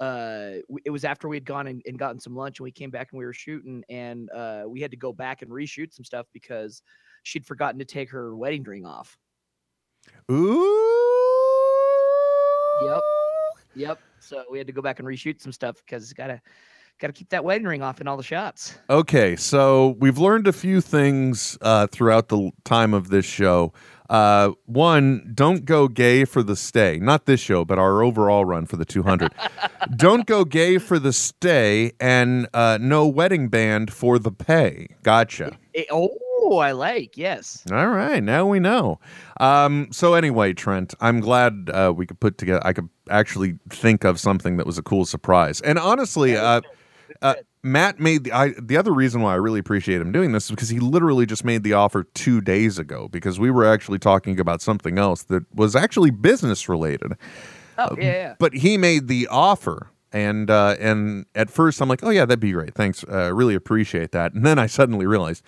uh, 0.00 0.54
it 0.86 0.90
was 0.90 1.04
after 1.04 1.28
we 1.28 1.36
had 1.36 1.44
gone 1.44 1.66
and, 1.66 1.82
and 1.86 1.98
gotten 1.98 2.18
some 2.18 2.34
lunch, 2.34 2.58
and 2.58 2.64
we 2.64 2.72
came 2.72 2.90
back 2.90 3.08
and 3.12 3.18
we 3.18 3.24
were 3.24 3.34
shooting, 3.34 3.84
and 3.90 4.30
uh, 4.30 4.64
we 4.66 4.80
had 4.80 4.90
to 4.90 4.96
go 4.96 5.12
back 5.12 5.42
and 5.42 5.50
reshoot 5.50 5.92
some 5.92 6.04
stuff 6.04 6.26
because 6.32 6.82
she'd 7.22 7.44
forgotten 7.44 7.78
to 7.78 7.84
take 7.84 8.10
her 8.10 8.34
wedding 8.34 8.62
ring 8.62 8.86
off. 8.86 9.18
Ooh. 10.30 10.76
Yep. 12.82 13.00
Yep. 13.76 14.00
So 14.20 14.44
we 14.50 14.58
had 14.58 14.66
to 14.66 14.72
go 14.72 14.82
back 14.82 14.98
and 14.98 15.08
reshoot 15.08 15.40
some 15.40 15.52
stuff 15.52 15.82
because 15.84 16.12
gotta 16.12 16.40
gotta 17.00 17.12
keep 17.12 17.30
that 17.30 17.44
wedding 17.44 17.66
ring 17.66 17.82
off 17.82 18.00
in 18.00 18.06
all 18.06 18.16
the 18.16 18.22
shots. 18.22 18.78
Okay, 18.88 19.34
so 19.36 19.96
we've 19.98 20.18
learned 20.18 20.46
a 20.46 20.52
few 20.52 20.80
things 20.80 21.58
uh, 21.62 21.86
throughout 21.86 22.28
the 22.28 22.50
time 22.64 22.94
of 22.94 23.08
this 23.08 23.24
show. 23.24 23.72
Uh, 24.10 24.50
one, 24.66 25.30
don't 25.34 25.64
go 25.64 25.86
gay 25.86 26.24
for 26.24 26.42
the 26.42 26.56
stay. 26.56 26.98
Not 26.98 27.26
this 27.26 27.38
show, 27.38 27.64
but 27.64 27.78
our 27.78 28.02
overall 28.02 28.44
run 28.44 28.66
for 28.66 28.76
the 28.76 28.84
200. 28.84 29.32
don't 29.96 30.26
go 30.26 30.44
gay 30.44 30.78
for 30.78 30.98
the 30.98 31.12
stay, 31.12 31.92
and 32.00 32.48
uh, 32.52 32.78
no 32.80 33.06
wedding 33.06 33.48
band 33.48 33.92
for 33.92 34.18
the 34.18 34.32
pay. 34.32 34.88
Gotcha. 35.04 35.56
Eh, 35.76 35.84
oh, 35.92 36.10
I 36.58 36.72
like 36.72 37.16
yes. 37.16 37.64
All 37.70 37.88
right, 37.88 38.22
now 38.22 38.46
we 38.46 38.60
know. 38.60 38.98
Um, 39.38 39.88
so 39.90 40.14
anyway, 40.14 40.52
Trent, 40.52 40.94
I'm 41.00 41.20
glad 41.20 41.70
uh, 41.72 41.92
we 41.96 42.06
could 42.06 42.20
put 42.20 42.38
together. 42.38 42.60
I 42.64 42.72
could 42.72 42.88
actually 43.08 43.58
think 43.68 44.04
of 44.04 44.18
something 44.20 44.56
that 44.56 44.66
was 44.66 44.78
a 44.78 44.82
cool 44.82 45.04
surprise. 45.04 45.60
And 45.60 45.78
honestly, 45.78 46.36
uh, 46.36 46.60
uh, 47.22 47.34
Matt 47.62 48.00
made 48.00 48.24
the 48.24 48.32
I, 48.32 48.54
the 48.60 48.76
other 48.76 48.92
reason 48.92 49.22
why 49.22 49.32
I 49.32 49.36
really 49.36 49.60
appreciate 49.60 50.00
him 50.00 50.12
doing 50.12 50.32
this 50.32 50.44
is 50.44 50.50
because 50.50 50.68
he 50.68 50.80
literally 50.80 51.26
just 51.26 51.44
made 51.44 51.62
the 51.62 51.74
offer 51.74 52.04
two 52.14 52.40
days 52.40 52.78
ago 52.78 53.08
because 53.08 53.38
we 53.38 53.50
were 53.50 53.66
actually 53.66 53.98
talking 53.98 54.40
about 54.40 54.62
something 54.62 54.98
else 54.98 55.24
that 55.24 55.44
was 55.54 55.76
actually 55.76 56.10
business 56.10 56.68
related. 56.68 57.12
Oh 57.78 57.96
yeah, 57.96 58.04
yeah. 58.04 58.34
But 58.38 58.54
he 58.54 58.76
made 58.76 59.08
the 59.08 59.28
offer. 59.28 59.88
And 60.12 60.50
uh, 60.50 60.74
and 60.80 61.26
at 61.36 61.50
first 61.50 61.80
I'm 61.80 61.88
like, 61.88 62.02
oh 62.02 62.10
yeah, 62.10 62.24
that'd 62.24 62.40
be 62.40 62.50
great. 62.50 62.74
Thanks, 62.74 63.04
uh, 63.04 63.32
really 63.32 63.54
appreciate 63.54 64.10
that. 64.10 64.32
And 64.34 64.44
then 64.44 64.58
I 64.58 64.66
suddenly 64.66 65.06
realized, 65.06 65.44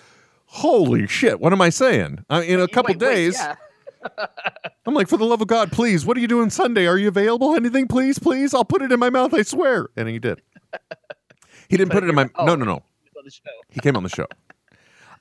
holy 0.53 1.07
shit, 1.07 1.40
what 1.40 1.53
am 1.53 1.61
I 1.61 1.70
saying? 1.70 2.24
Uh, 2.30 2.42
in 2.46 2.61
a 2.61 2.68
couple 2.68 2.92
Wait, 2.94 3.00
wait, 3.00 3.14
days, 3.14 3.34
yeah. 3.38 3.57
I'm 4.86 4.94
like, 4.94 5.09
for 5.09 5.16
the 5.16 5.24
love 5.24 5.40
of 5.40 5.48
God, 5.48 5.72
please, 5.72 6.05
what 6.05 6.16
are 6.16 6.20
you 6.20 6.28
doing 6.28 6.50
Sunday? 6.50 6.86
Are 6.86 6.98
you 6.98 7.09
available? 7.09 7.55
Anything, 7.55 7.88
please, 7.88 8.18
please? 8.18 8.53
I'll 8.53 8.64
put 8.64 8.82
it 8.82 8.92
in 8.92 9.00
my 9.00 9.11
mouth, 9.11 9.32
I 9.32 9.42
swear. 9.42 9.88
And 9.96 10.09
he 10.09 10.18
did. 10.18 10.42
He 11.68 11.78
didn't 11.78 11.92
put 11.92 12.05
it 12.05 12.11
in 12.11 12.14
my. 12.14 12.28
Oh. 12.34 12.44
No, 12.44 12.55
no, 12.55 12.66
no. 12.66 12.82
the 13.24 13.30
show. 13.30 13.40
He 13.70 13.80
came 13.80 13.96
on 13.96 14.03
the 14.03 14.11
show. 14.11 14.26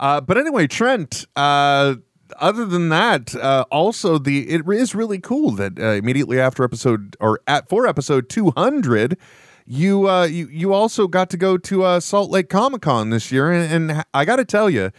Uh, 0.01 0.19
but 0.19 0.37
anyway, 0.37 0.67
Trent. 0.67 1.25
Uh, 1.33 1.95
other 2.41 2.65
than 2.65 2.89
that, 2.89 3.33
uh, 3.35 3.63
also 3.71 4.17
the 4.17 4.49
it 4.49 4.67
is 4.67 4.93
really 4.93 5.17
cool 5.17 5.51
that 5.51 5.79
uh, 5.79 5.91
immediately 5.91 6.41
after 6.41 6.65
episode 6.65 7.15
or 7.21 7.39
at 7.47 7.69
for 7.69 7.87
episode 7.87 8.27
200, 8.27 9.17
you 9.65 10.09
uh, 10.09 10.25
you 10.25 10.49
you 10.49 10.73
also 10.73 11.07
got 11.07 11.29
to 11.29 11.37
go 11.37 11.57
to 11.57 11.83
uh, 11.83 12.01
Salt 12.01 12.29
Lake 12.29 12.49
Comic 12.49 12.81
Con 12.81 13.11
this 13.11 13.31
year, 13.31 13.49
and, 13.49 13.91
and 13.91 14.05
I 14.13 14.25
got 14.25 14.35
to 14.35 14.45
tell 14.45 14.69
you. 14.69 14.91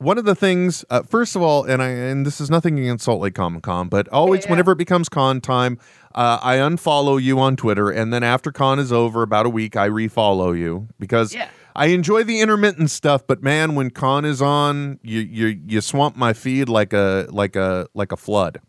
One 0.00 0.16
of 0.16 0.24
the 0.24 0.36
things, 0.36 0.84
uh, 0.90 1.02
first 1.02 1.34
of 1.34 1.42
all, 1.42 1.64
and 1.64 1.82
I 1.82 1.88
and 1.88 2.24
this 2.24 2.40
is 2.40 2.48
nothing 2.48 2.78
against 2.78 3.04
Salt 3.04 3.20
Lake 3.20 3.34
Comic 3.34 3.64
Con, 3.64 3.88
but 3.88 4.06
always 4.08 4.44
yeah. 4.44 4.50
whenever 4.50 4.72
it 4.72 4.78
becomes 4.78 5.08
con 5.08 5.40
time, 5.40 5.76
uh, 6.14 6.38
I 6.40 6.56
unfollow 6.58 7.20
you 7.20 7.40
on 7.40 7.56
Twitter, 7.56 7.90
and 7.90 8.12
then 8.12 8.22
after 8.22 8.52
con 8.52 8.78
is 8.78 8.92
over, 8.92 9.22
about 9.22 9.44
a 9.44 9.48
week, 9.48 9.74
I 9.74 9.88
refollow 9.88 10.56
you 10.56 10.86
because 11.00 11.34
Yeah. 11.34 11.48
I 11.74 11.86
enjoy 11.86 12.22
the 12.22 12.40
intermittent 12.40 12.90
stuff, 12.90 13.26
but 13.26 13.42
man, 13.42 13.74
when 13.74 13.90
con 13.90 14.24
is 14.24 14.40
on, 14.40 15.00
you 15.02 15.18
you 15.20 15.60
you 15.66 15.80
swamp 15.80 16.16
my 16.16 16.32
feed 16.32 16.68
like 16.68 16.92
a 16.92 17.26
like 17.30 17.56
a 17.56 17.88
like 17.92 18.12
a 18.12 18.16
flood. 18.16 18.60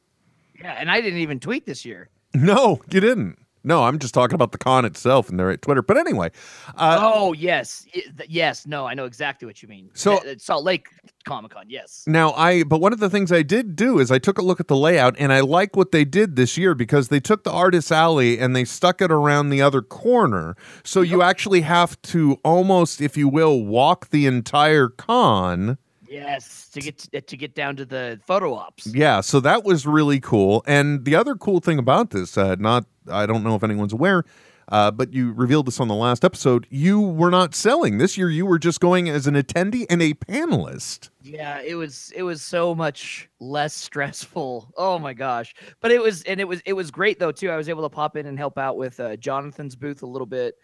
Yeah, 0.59 0.71
and 0.79 0.89
I 0.89 0.99
didn't 0.99 1.19
even 1.19 1.39
tweet 1.39 1.65
this 1.67 1.85
year. 1.85 2.09
No, 2.33 2.81
you 2.91 2.99
didn't. 2.99 3.37
No, 3.63 3.83
I'm 3.83 3.99
just 3.99 4.13
talking 4.13 4.35
about 4.35 4.51
the 4.51 4.57
con 4.57 4.85
itself 4.85 5.29
and 5.29 5.39
they're 5.39 5.51
at 5.51 5.61
Twitter. 5.61 5.81
But 5.81 5.97
anyway, 5.97 6.31
uh, 6.75 6.97
oh 7.01 7.33
yes, 7.33 7.85
yes. 8.27 8.65
No, 8.65 8.85
I 8.85 8.93
know 8.93 9.05
exactly 9.05 9.45
what 9.45 9.61
you 9.61 9.67
mean. 9.67 9.89
So- 9.93 10.21
Salt 10.37 10.63
Lake 10.63 10.87
Comic 11.25 11.51
Con. 11.51 11.65
Yes. 11.67 12.03
now 12.07 12.31
I 12.31 12.63
but 12.63 12.79
one 12.79 12.93
of 12.93 12.99
the 12.99 13.09
things 13.09 13.31
I 13.31 13.41
did 13.43 13.75
do 13.75 13.99
is 13.99 14.11
I 14.11 14.17
took 14.19 14.37
a 14.37 14.41
look 14.41 14.59
at 14.59 14.67
the 14.67 14.75
layout 14.77 15.15
and 15.19 15.33
I 15.33 15.41
like 15.41 15.75
what 15.75 15.91
they 15.91 16.05
did 16.05 16.35
this 16.35 16.57
year 16.57 16.73
because 16.73 17.09
they 17.09 17.19
took 17.19 17.43
the 17.43 17.51
artist 17.51 17.91
alley 17.91 18.39
and 18.39 18.55
they 18.55 18.65
stuck 18.65 19.01
it 19.01 19.11
around 19.11 19.49
the 19.49 19.61
other 19.61 19.81
corner. 19.81 20.55
So 20.83 21.01
you 21.01 21.21
actually 21.21 21.61
have 21.61 22.01
to 22.03 22.37
almost, 22.43 23.01
if 23.01 23.17
you 23.17 23.27
will, 23.27 23.63
walk 23.65 24.09
the 24.09 24.25
entire 24.25 24.87
con. 24.87 25.77
Yes, 26.09 26.69
to 26.69 26.81
get 26.81 26.97
to, 26.97 27.21
to 27.21 27.37
get 27.37 27.53
down 27.53 27.75
to 27.75 27.85
the 27.85 28.19
photo 28.25 28.55
ops. 28.55 28.87
Yeah, 28.87 29.21
so 29.21 29.39
that 29.41 29.63
was 29.63 29.85
really 29.85 30.19
cool. 30.19 30.63
And 30.65 31.05
the 31.05 31.15
other 31.15 31.35
cool 31.35 31.59
thing 31.59 31.77
about 31.77 32.09
this, 32.09 32.37
uh, 32.37 32.55
not 32.57 32.85
I 33.09 33.25
don't 33.25 33.43
know 33.43 33.55
if 33.55 33.63
anyone's 33.63 33.93
aware, 33.93 34.23
uh, 34.69 34.89
but 34.91 35.13
you 35.13 35.33
revealed 35.33 35.67
this 35.67 35.79
on 35.79 35.87
the 35.87 35.95
last 35.95 36.25
episode. 36.25 36.65
You 36.69 36.99
were 36.99 37.29
not 37.29 37.53
selling 37.53 37.99
this 37.99 38.17
year. 38.17 38.29
You 38.29 38.45
were 38.45 38.57
just 38.59 38.79
going 38.79 39.07
as 39.07 39.27
an 39.27 39.35
attendee 39.35 39.85
and 39.89 40.01
a 40.01 40.13
panelist. 40.13 41.09
Yeah, 41.21 41.61
it 41.61 41.75
was 41.75 42.11
it 42.15 42.23
was 42.23 42.41
so 42.41 42.73
much 42.73 43.29
less 43.39 43.73
stressful. 43.75 44.73
Oh 44.77 44.97
my 44.97 45.13
gosh. 45.13 45.53
But 45.79 45.91
it 45.91 46.01
was 46.01 46.23
and 46.23 46.39
it 46.39 46.47
was 46.47 46.61
it 46.65 46.73
was 46.73 46.89
great 46.89 47.19
though 47.19 47.31
too. 47.31 47.51
I 47.51 47.57
was 47.57 47.69
able 47.69 47.83
to 47.83 47.89
pop 47.89 48.15
in 48.15 48.25
and 48.25 48.37
help 48.37 48.57
out 48.57 48.77
with 48.77 48.99
uh, 48.99 49.15
Jonathan's 49.17 49.75
booth 49.75 50.01
a 50.01 50.07
little 50.07 50.27
bit 50.27 50.55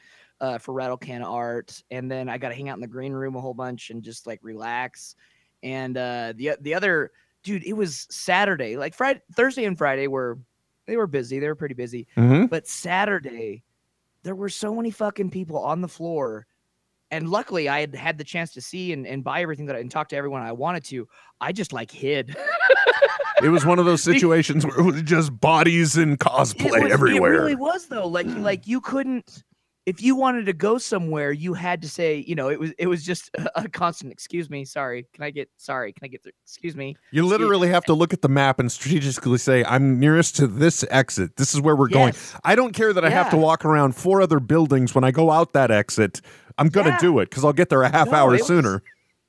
uh, 0.42 0.58
for 0.58 0.74
Rattle 0.74 0.98
Can 0.98 1.24
Art, 1.24 1.82
and 1.92 2.10
then 2.10 2.30
I 2.30 2.38
got 2.38 2.50
to 2.50 2.56
hang 2.56 2.70
out 2.70 2.78
in 2.78 2.82
the 2.82 2.88
green 2.88 3.14
room 3.14 3.36
a 3.36 3.42
whole 3.42 3.54
bunch 3.54 3.90
and 3.90 4.04
just 4.04 4.28
like 4.28 4.40
relax. 4.42 5.16
And 5.64 5.98
uh, 5.98 6.34
the 6.36 6.58
the 6.62 6.74
other 6.74 7.12
dude, 7.44 7.64
it 7.64 7.74
was 7.74 8.08
Saturday, 8.10 8.78
like 8.78 8.94
Friday, 8.94 9.22
Thursday 9.34 9.66
and 9.66 9.78
Friday 9.78 10.08
were 10.08 10.40
they 10.86 10.98
were 10.98 11.08
busy. 11.08 11.40
They 11.40 11.48
were 11.48 11.56
pretty 11.56 11.76
busy. 11.76 12.08
Mm-hmm. 12.18 12.46
But 12.46 12.68
Saturday, 12.68 13.64
there 14.24 14.36
were 14.36 14.50
so 14.50 14.76
many 14.76 14.92
fucking 14.92 15.30
people 15.30 15.58
on 15.58 15.82
the 15.82 15.88
floor. 15.88 16.46
And 17.12 17.30
luckily, 17.30 17.70
I 17.70 17.82
had 17.82 17.96
had 17.96 18.18
the 18.18 18.24
chance 18.24 18.52
to 18.54 18.62
see 18.62 18.92
and, 18.92 19.06
and 19.08 19.24
buy 19.24 19.42
everything 19.42 19.68
that 19.68 19.76
I, 19.76 19.80
and 19.80 19.90
talk 19.92 20.10
to 20.10 20.16
everyone 20.16 20.42
I 20.42 20.52
wanted 20.52 20.84
to. 20.86 21.08
I 21.40 21.52
just 21.52 21.72
like 21.72 21.92
hid. 21.92 22.36
It 23.44 23.50
was 23.50 23.66
one 23.66 23.80
of 23.80 23.86
those 23.86 24.02
situations 24.02 24.66
where 24.66 24.80
it 24.80 24.84
was 24.84 25.02
just 25.02 25.38
bodies 25.40 25.98
and 25.98 26.18
cosplay 26.18 26.84
was- 26.84 26.92
everywhere. 26.92 27.34
It 27.34 27.38
really 27.38 27.56
was 27.56 27.88
though. 27.88 28.08
Like 28.08 28.28
like 28.28 28.66
you 28.66 28.80
couldn't 28.80 29.44
if 29.86 30.02
you 30.02 30.16
wanted 30.16 30.48
to 30.48 30.54
go 30.54 30.78
somewhere, 30.80 31.32
you 31.32 31.54
had 31.54 31.82
to 31.84 31.90
say, 31.90 32.24
you 32.28 32.34
know, 32.34 32.50
it 32.50 32.60
was 32.60 32.72
it 32.80 32.88
was 32.88 33.04
just 33.04 33.30
a, 33.36 33.62
a 33.64 33.70
constant. 33.70 34.12
Excuse 34.12 34.50
me, 34.50 34.66
sorry. 34.66 35.06
Can 35.14 35.24
I 35.24 35.30
get 35.30 35.50
sorry? 35.58 35.94
Can 35.94 36.06
I 36.06 36.08
get? 36.08 36.24
The, 36.24 36.32
excuse 36.44 36.76
me. 36.76 36.96
you 37.12 37.26
literally 37.26 37.70
have 37.70 37.86
to 37.86 37.94
look 37.94 38.12
at 38.14 38.22
the 38.22 38.30
map 38.30 38.60
and 38.60 38.72
strategically 38.72 39.38
say, 39.38 39.64
"I'm 39.64 40.00
nearest 40.00 40.36
to 40.38 40.48
this 40.48 40.84
exit. 40.90 41.36
This 41.36 41.54
is 41.54 41.62
where 41.62 41.76
we're 41.76 41.88
going." 41.90 42.14
I 42.44 42.56
don't 42.56 42.74
care 42.74 42.94
that 42.94 43.06
I 43.06 43.10
have 43.10 43.30
to 43.30 43.38
walk 43.38 43.64
around 43.66 43.96
four 43.96 44.22
other 44.22 44.40
buildings 44.40 44.96
when 44.96 45.04
I 45.04 45.12
go 45.12 45.30
out 45.32 45.54
that 45.54 45.70
exit. 45.72 46.22
I'm 46.58 46.70
gonna 46.70 46.90
Yeah. 46.90 47.00
do 47.00 47.20
it 47.20 47.30
because 47.30 47.44
I'll 47.46 47.54
get 47.54 47.70
there 47.70 47.84
a 47.84 47.90
half 47.90 48.10
No, 48.10 48.14
hour 48.18 48.30
it 48.34 48.40
was- 48.40 48.48
sooner. 48.48 48.82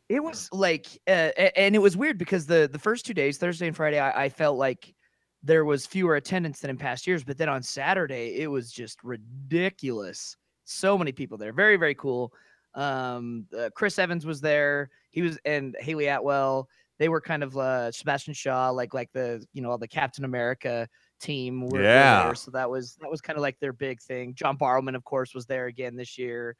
It 0.08 0.22
was 0.22 0.48
like, 0.52 0.86
uh, 1.08 1.32
and 1.56 1.74
it 1.74 1.80
was 1.80 1.96
weird 1.96 2.16
because 2.16 2.46
the 2.46 2.68
the 2.72 2.78
first 2.78 3.04
two 3.04 3.12
days, 3.14 3.38
Thursday 3.38 3.66
and 3.66 3.74
Friday, 3.76 3.98
I, 3.98 4.26
I 4.26 4.28
felt 4.28 4.56
like 4.56 4.94
there 5.42 5.64
was 5.64 5.84
fewer 5.84 6.14
attendance 6.14 6.60
than 6.60 6.70
in 6.70 6.76
past 6.76 7.06
years. 7.08 7.24
But 7.24 7.38
then 7.38 7.48
on 7.48 7.60
Saturday, 7.62 8.36
it 8.36 8.46
was 8.46 8.70
just 8.70 9.02
ridiculous. 9.02 10.36
So 10.66 10.98
many 10.98 11.12
people 11.12 11.38
there. 11.38 11.52
Very 11.52 11.76
very 11.76 11.94
cool. 11.94 12.32
Um, 12.74 13.46
uh, 13.58 13.70
Chris 13.74 13.98
Evans 13.98 14.26
was 14.26 14.40
there. 14.42 14.90
He 15.10 15.22
was 15.22 15.38
and 15.44 15.74
Hayley 15.80 16.06
Atwell. 16.08 16.68
They 16.98 17.08
were 17.08 17.20
kind 17.20 17.42
of 17.42 17.56
uh, 17.56 17.92
Sebastian 17.92 18.34
Shaw, 18.34 18.70
like 18.70 18.92
like 18.92 19.10
the 19.12 19.44
you 19.52 19.62
know 19.62 19.76
the 19.76 19.88
Captain 19.88 20.24
America 20.24 20.88
team. 21.20 21.62
Were, 21.62 21.78
were 21.78 21.82
Yeah. 21.84 22.24
there. 22.24 22.34
So 22.34 22.50
that 22.52 22.68
was 22.68 22.96
that 23.00 23.10
was 23.10 23.20
kind 23.20 23.36
of 23.38 23.42
like 23.42 23.58
their 23.60 23.72
big 23.72 24.00
thing. 24.00 24.34
John 24.34 24.58
Barrowman, 24.58 24.94
of 24.94 25.04
course, 25.04 25.34
was 25.34 25.46
there 25.46 25.66
again 25.66 25.96
this 25.96 26.18
year. 26.18 26.56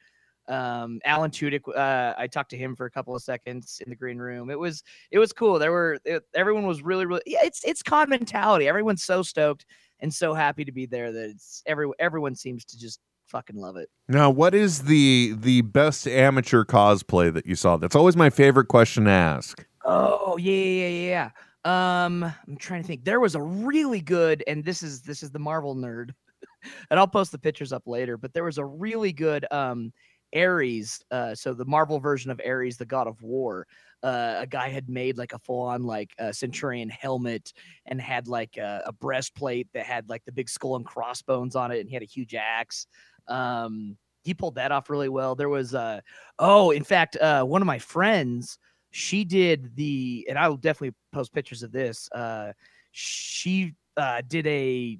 Um, 0.48 1.00
Alan 1.04 1.32
Tudyk, 1.32 1.62
uh, 1.74 2.14
I 2.16 2.28
talked 2.28 2.50
to 2.50 2.56
him 2.56 2.76
for 2.76 2.86
a 2.86 2.90
couple 2.90 3.16
of 3.16 3.22
seconds 3.22 3.82
in 3.84 3.90
the 3.90 3.96
green 3.96 4.18
room. 4.18 4.48
It 4.50 4.58
was 4.58 4.82
it 5.10 5.18
was 5.18 5.32
cool. 5.32 5.58
There 5.58 5.72
were 5.72 5.98
it, 6.04 6.22
everyone 6.34 6.66
was 6.66 6.82
really 6.82 7.04
really 7.06 7.22
yeah. 7.26 7.40
It's 7.42 7.64
it's 7.64 7.82
con 7.82 8.08
mentality. 8.08 8.68
Everyone's 8.68 9.02
so 9.04 9.22
stoked 9.22 9.66
and 10.00 10.12
so 10.14 10.34
happy 10.34 10.64
to 10.64 10.72
be 10.72 10.86
there 10.86 11.10
that 11.12 11.30
it's 11.30 11.62
every 11.66 11.88
everyone 11.98 12.34
seems 12.36 12.64
to 12.66 12.78
just 12.78 13.00
fucking 13.26 13.56
love 13.56 13.76
it. 13.76 13.88
Now, 14.08 14.30
what 14.30 14.54
is 14.54 14.82
the 14.84 15.34
the 15.36 15.62
best 15.62 16.06
amateur 16.06 16.64
cosplay 16.64 17.32
that 17.32 17.46
you 17.46 17.54
saw? 17.54 17.76
That's 17.76 17.96
always 17.96 18.16
my 18.16 18.30
favorite 18.30 18.68
question 18.68 19.04
to 19.04 19.10
ask. 19.10 19.64
Oh 19.84 20.36
yeah 20.38 20.52
yeah 20.52 20.88
yeah. 20.88 21.08
yeah. 21.08 21.30
Um, 21.66 22.22
I'm 22.22 22.56
trying 22.58 22.82
to 22.82 22.86
think. 22.86 23.04
There 23.04 23.20
was 23.20 23.34
a 23.34 23.42
really 23.42 24.00
good, 24.00 24.44
and 24.46 24.64
this 24.64 24.82
is 24.82 25.02
this 25.02 25.22
is 25.22 25.30
the 25.30 25.38
Marvel 25.38 25.74
nerd, 25.74 26.10
and 26.90 27.00
I'll 27.00 27.08
post 27.08 27.32
the 27.32 27.38
pictures 27.38 27.72
up 27.72 27.82
later. 27.86 28.16
But 28.16 28.32
there 28.32 28.44
was 28.44 28.58
a 28.58 28.64
really 28.64 29.12
good 29.12 29.44
um 29.50 29.92
Ares, 30.34 31.00
uh, 31.10 31.34
so 31.34 31.54
the 31.54 31.64
Marvel 31.64 31.98
version 31.98 32.30
of 32.30 32.40
Ares, 32.46 32.76
the 32.76 32.86
god 32.86 33.06
of 33.06 33.20
war. 33.22 33.66
Uh, 34.02 34.36
a 34.38 34.46
guy 34.46 34.68
had 34.68 34.88
made 34.88 35.16
like 35.16 35.32
a 35.32 35.38
full-on 35.38 35.82
like 35.82 36.10
uh, 36.18 36.30
centurion 36.30 36.88
helmet 36.88 37.52
and 37.86 38.00
had 38.00 38.28
like 38.28 38.56
a, 38.56 38.82
a 38.86 38.92
breastplate 38.92 39.66
that 39.72 39.86
had 39.86 40.08
like 40.08 40.24
the 40.24 40.32
big 40.32 40.48
skull 40.48 40.76
and 40.76 40.84
crossbones 40.84 41.56
on 41.56 41.72
it, 41.72 41.80
and 41.80 41.88
he 41.88 41.94
had 41.94 42.02
a 42.02 42.06
huge 42.06 42.34
axe. 42.34 42.86
Um, 43.28 43.96
he 44.24 44.34
pulled 44.34 44.56
that 44.56 44.72
off 44.72 44.90
really 44.90 45.08
well. 45.08 45.34
There 45.34 45.48
was 45.48 45.74
uh, 45.74 46.00
oh, 46.38 46.70
in 46.70 46.84
fact, 46.84 47.16
uh, 47.16 47.44
one 47.44 47.62
of 47.62 47.66
my 47.66 47.78
friends, 47.78 48.58
she 48.90 49.24
did 49.24 49.74
the, 49.76 50.26
and 50.28 50.38
I 50.38 50.48
will 50.48 50.56
definitely 50.56 50.94
post 51.12 51.32
pictures 51.32 51.62
of 51.62 51.70
this. 51.72 52.08
Uh, 52.12 52.52
she 52.92 53.74
uh, 53.96 54.22
did 54.26 54.46
a 54.46 54.98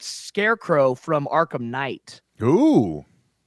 scarecrow 0.00 0.94
from 0.94 1.28
Arkham 1.30 1.62
Knight 1.62 2.20
Ooh. 2.42 3.04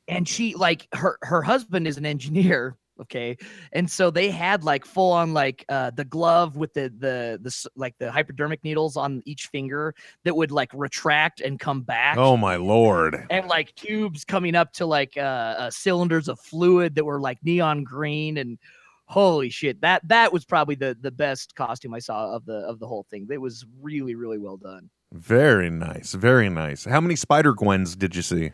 and 0.07 0.27
she 0.27 0.53
like 0.53 0.87
her 0.93 1.17
her 1.23 1.41
husband 1.41 1.87
is 1.87 1.97
an 1.97 2.05
engineer 2.05 2.77
okay 2.99 3.35
and 3.71 3.89
so 3.89 4.11
they 4.11 4.29
had 4.29 4.63
like 4.63 4.85
full 4.85 5.11
on 5.11 5.33
like 5.33 5.65
uh 5.69 5.89
the 5.95 6.05
glove 6.05 6.55
with 6.57 6.73
the 6.73 6.93
the 6.99 7.39
the 7.41 7.69
like 7.75 7.95
the 7.97 8.11
hypodermic 8.11 8.63
needles 8.63 8.95
on 8.95 9.21
each 9.25 9.47
finger 9.47 9.95
that 10.23 10.35
would 10.35 10.51
like 10.51 10.69
retract 10.73 11.41
and 11.41 11.59
come 11.59 11.81
back 11.81 12.17
Oh 12.17 12.37
my 12.37 12.55
lord. 12.55 13.25
and 13.31 13.47
like 13.47 13.73
tubes 13.75 14.23
coming 14.23 14.55
up 14.55 14.73
to 14.73 14.85
like 14.85 15.17
uh, 15.17 15.19
uh 15.21 15.71
cylinders 15.71 16.27
of 16.29 16.39
fluid 16.39 16.93
that 16.95 17.03
were 17.05 17.19
like 17.19 17.39
neon 17.43 17.83
green 17.83 18.37
and 18.37 18.59
holy 19.05 19.49
shit 19.49 19.81
that 19.81 20.07
that 20.07 20.31
was 20.31 20.45
probably 20.45 20.75
the 20.75 20.95
the 21.01 21.11
best 21.11 21.55
costume 21.55 21.93
i 21.93 21.99
saw 21.99 22.31
of 22.35 22.45
the 22.45 22.57
of 22.59 22.79
the 22.79 22.87
whole 22.87 23.05
thing 23.09 23.27
it 23.29 23.37
was 23.41 23.65
really 23.81 24.15
really 24.15 24.37
well 24.37 24.57
done 24.57 24.89
Very 25.13 25.69
nice. 25.69 26.13
Very 26.13 26.49
nice. 26.49 26.85
How 26.85 26.99
many 26.99 27.15
Spider 27.15 27.53
Gwens 27.53 27.95
did 27.95 28.15
you 28.15 28.23
see? 28.23 28.51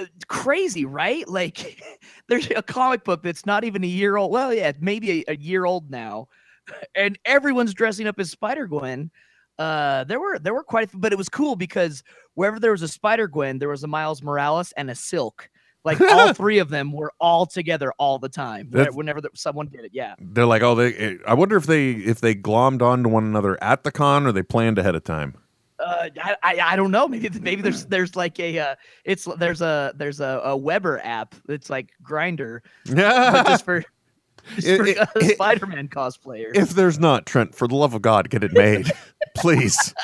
Uh, 0.00 0.06
crazy, 0.28 0.84
right? 0.84 1.26
Like 1.28 1.82
there's 2.28 2.48
a 2.50 2.62
comic 2.62 3.04
book 3.04 3.22
that's 3.22 3.46
not 3.46 3.64
even 3.64 3.84
a 3.84 3.86
year 3.88 4.16
old. 4.16 4.32
Well, 4.32 4.52
yeah, 4.54 4.72
maybe 4.80 5.24
a, 5.28 5.32
a 5.32 5.36
year 5.36 5.64
old 5.64 5.90
now, 5.90 6.28
and 6.94 7.18
everyone's 7.24 7.74
dressing 7.74 8.06
up 8.06 8.18
as 8.18 8.30
Spider 8.30 8.66
Gwen. 8.66 9.10
Uh, 9.58 10.04
there 10.04 10.18
were 10.20 10.38
there 10.38 10.54
were 10.54 10.64
quite, 10.64 10.84
a 10.84 10.86
few, 10.88 10.98
but 11.00 11.12
it 11.12 11.16
was 11.18 11.28
cool 11.28 11.54
because 11.56 12.02
wherever 12.34 12.58
there 12.58 12.70
was 12.72 12.82
a 12.82 12.88
Spider 12.88 13.28
Gwen, 13.28 13.58
there 13.58 13.68
was 13.68 13.84
a 13.84 13.86
Miles 13.88 14.22
Morales 14.22 14.72
and 14.76 14.90
a 14.90 14.94
Silk. 14.94 15.50
Like 15.84 16.00
all 16.00 16.32
three 16.34 16.58
of 16.58 16.68
them 16.70 16.92
were 16.92 17.12
all 17.20 17.46
together 17.46 17.92
all 17.98 18.18
the 18.18 18.28
time. 18.28 18.68
That's- 18.70 18.94
Whenever 18.94 19.20
there- 19.20 19.30
someone 19.34 19.66
did 19.68 19.84
it, 19.84 19.90
yeah. 19.94 20.14
They're 20.18 20.46
like, 20.46 20.62
oh, 20.62 20.74
they. 20.74 20.94
eh, 20.94 21.14
I 21.26 21.34
wonder 21.34 21.56
if 21.56 21.64
they 21.66 21.90
if 21.92 22.20
they 22.20 22.34
glommed 22.34 22.82
onto 22.82 23.08
one 23.10 23.24
another 23.24 23.62
at 23.62 23.84
the 23.84 23.92
con 23.92 24.26
or 24.26 24.32
they 24.32 24.42
planned 24.42 24.78
ahead 24.78 24.94
of 24.94 25.04
time. 25.04 25.34
Uh, 25.82 26.08
I, 26.22 26.36
I 26.42 26.60
I 26.72 26.76
don't 26.76 26.90
know. 26.90 27.08
Maybe 27.08 27.30
maybe 27.40 27.62
there's 27.62 27.86
there's 27.86 28.14
like 28.16 28.38
a 28.38 28.58
uh, 28.58 28.74
it's 29.04 29.26
there's 29.38 29.60
a 29.62 29.92
there's 29.96 30.20
a, 30.20 30.40
a 30.44 30.56
Weber 30.56 31.00
app. 31.02 31.34
It's 31.48 31.70
like 31.70 31.90
Grindr, 32.02 32.60
just 32.86 33.64
for, 33.64 33.80
just 34.56 34.66
It- 34.68 34.76
for 34.78 34.86
it- 34.86 34.98
uh, 34.98 35.06
it- 35.16 35.34
Spider-Man 35.36 35.88
cosplayers. 35.88 36.54
if 36.56 36.70
there's 36.70 36.98
not 36.98 37.24
Trent, 37.26 37.54
for 37.54 37.66
the 37.68 37.74
love 37.76 37.94
of 37.94 38.02
God, 38.02 38.28
get 38.30 38.44
it 38.44 38.52
made, 38.52 38.90
please. 39.36 39.94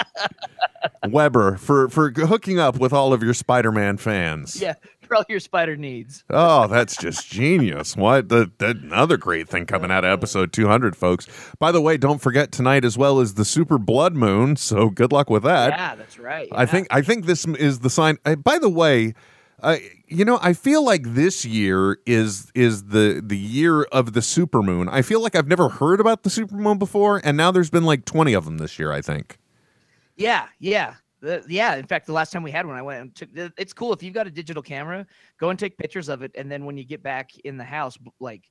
Weber 1.08 1.56
for 1.56 1.88
for 1.88 2.10
hooking 2.10 2.58
up 2.58 2.78
with 2.78 2.92
all 2.92 3.12
of 3.12 3.22
your 3.22 3.34
Spider-Man 3.34 3.96
fans. 3.96 4.60
yeah, 4.60 4.74
for 5.08 5.16
all 5.16 5.24
your 5.28 5.40
spider 5.40 5.76
needs. 5.76 6.24
Oh, 6.30 6.66
that's 6.66 6.96
just 6.96 7.28
genius. 7.28 7.96
What 7.96 8.28
the, 8.28 8.50
the 8.58 8.70
another 8.70 9.16
great 9.16 9.48
thing 9.48 9.66
coming 9.66 9.90
out 9.90 10.04
of 10.04 10.10
episode 10.10 10.52
200, 10.52 10.96
folks. 10.96 11.28
By 11.58 11.72
the 11.72 11.80
way, 11.80 11.96
don't 11.96 12.20
forget 12.20 12.52
tonight 12.52 12.84
as 12.84 12.98
well 12.98 13.20
is 13.20 13.34
the 13.34 13.44
super 13.44 13.78
blood 13.78 14.14
moon, 14.14 14.56
so 14.56 14.90
good 14.90 15.12
luck 15.12 15.30
with 15.30 15.42
that. 15.44 15.70
yeah, 15.70 15.94
that's 15.94 16.18
right. 16.18 16.48
I 16.52 16.62
yeah. 16.62 16.66
think 16.66 16.88
I 16.90 17.02
think 17.02 17.26
this 17.26 17.46
is 17.46 17.80
the 17.80 17.90
sign. 17.90 18.18
uh, 18.24 18.36
by 18.36 18.58
the 18.58 18.68
way, 18.68 19.14
uh, 19.62 19.76
you 20.06 20.24
know, 20.24 20.38
I 20.42 20.52
feel 20.52 20.84
like 20.84 21.02
this 21.14 21.44
year 21.44 21.98
is 22.06 22.50
is 22.54 22.84
the 22.84 23.22
the 23.24 23.38
year 23.38 23.82
of 23.84 24.12
the 24.12 24.20
supermoon. 24.20 24.88
I 24.90 25.02
feel 25.02 25.22
like 25.22 25.34
I've 25.34 25.48
never 25.48 25.68
heard 25.68 26.00
about 26.00 26.22
the 26.22 26.30
supermoon 26.30 26.78
before, 26.78 27.20
and 27.24 27.36
now 27.36 27.50
there's 27.50 27.70
been 27.70 27.84
like 27.84 28.04
20 28.04 28.34
of 28.34 28.44
them 28.44 28.58
this 28.58 28.78
year. 28.78 28.92
I 28.92 29.00
think. 29.00 29.38
Yeah, 30.16 30.46
yeah. 30.58 30.94
The- 31.20 31.44
yeah, 31.48 31.76
in 31.76 31.86
fact, 31.86 32.06
the 32.06 32.12
last 32.12 32.32
time 32.32 32.42
we 32.42 32.50
had 32.50 32.66
one, 32.66 32.76
I 32.76 32.82
went 32.82 33.00
and 33.00 33.14
took. 33.14 33.28
It's 33.58 33.72
cool 33.72 33.92
if 33.92 34.02
you've 34.02 34.14
got 34.14 34.26
a 34.26 34.30
digital 34.30 34.62
camera, 34.62 35.06
go 35.40 35.50
and 35.50 35.58
take 35.58 35.76
pictures 35.78 36.08
of 36.08 36.22
it, 36.22 36.32
and 36.36 36.50
then 36.50 36.64
when 36.64 36.76
you 36.76 36.84
get 36.84 37.02
back 37.02 37.30
in 37.44 37.56
the 37.56 37.64
house, 37.64 37.96
like 38.20 38.44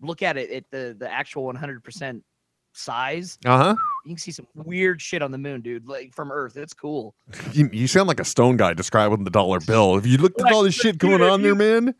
look 0.00 0.22
at 0.22 0.36
it 0.36 0.50
at 0.50 0.64
the 0.70 0.96
the 0.98 1.10
actual 1.10 1.44
100 1.44 1.84
percent 1.84 2.24
size. 2.72 3.38
Uh 3.44 3.58
huh. 3.58 3.76
You 4.04 4.10
can 4.12 4.18
see 4.18 4.32
some 4.32 4.46
weird 4.54 5.00
shit 5.02 5.22
on 5.22 5.30
the 5.30 5.38
moon, 5.38 5.60
dude. 5.60 5.86
Like 5.86 6.14
from 6.14 6.32
Earth, 6.32 6.56
it's 6.56 6.74
cool. 6.74 7.14
You, 7.52 7.68
you 7.72 7.86
sound 7.86 8.08
like 8.08 8.18
a 8.20 8.24
stone 8.24 8.56
guy 8.56 8.72
describing 8.72 9.24
the 9.24 9.30
dollar 9.30 9.60
bill. 9.60 9.94
Have 9.94 10.06
you 10.06 10.16
looked 10.18 10.40
at 10.40 10.50
all 10.50 10.62
this 10.62 10.74
shit 10.74 10.96
going 10.98 11.20
on 11.22 11.42
there, 11.42 11.54
man? 11.54 11.94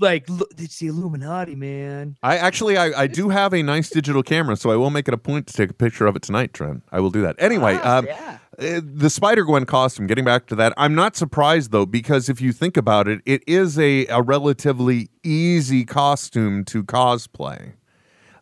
Like, 0.00 0.28
look, 0.28 0.50
it's 0.58 0.78
the 0.80 0.88
Illuminati, 0.88 1.54
man. 1.54 2.16
I 2.22 2.36
actually 2.36 2.76
I, 2.76 3.02
I 3.02 3.06
do 3.06 3.28
have 3.28 3.54
a 3.54 3.62
nice 3.62 3.88
digital 3.90 4.22
camera, 4.24 4.56
so 4.56 4.70
I 4.70 4.76
will 4.76 4.90
make 4.90 5.06
it 5.06 5.14
a 5.14 5.18
point 5.18 5.46
to 5.46 5.54
take 5.54 5.70
a 5.70 5.74
picture 5.74 6.06
of 6.06 6.16
it 6.16 6.22
tonight, 6.22 6.52
Trent. 6.52 6.82
I 6.90 6.98
will 7.00 7.10
do 7.10 7.22
that. 7.22 7.36
Anyway, 7.38 7.78
Ah, 7.82 7.98
um, 7.98 8.06
yeah. 8.06 8.38
Uh, 8.58 8.80
the 8.82 9.10
Spider 9.10 9.44
Gwen 9.44 9.66
costume. 9.66 10.06
Getting 10.06 10.24
back 10.24 10.46
to 10.46 10.54
that, 10.56 10.72
I'm 10.76 10.94
not 10.94 11.16
surprised 11.16 11.70
though 11.70 11.86
because 11.86 12.28
if 12.28 12.40
you 12.40 12.52
think 12.52 12.76
about 12.76 13.08
it, 13.08 13.20
it 13.26 13.42
is 13.46 13.78
a, 13.78 14.06
a 14.06 14.22
relatively 14.22 15.08
easy 15.22 15.84
costume 15.84 16.64
to 16.66 16.82
cosplay, 16.84 17.74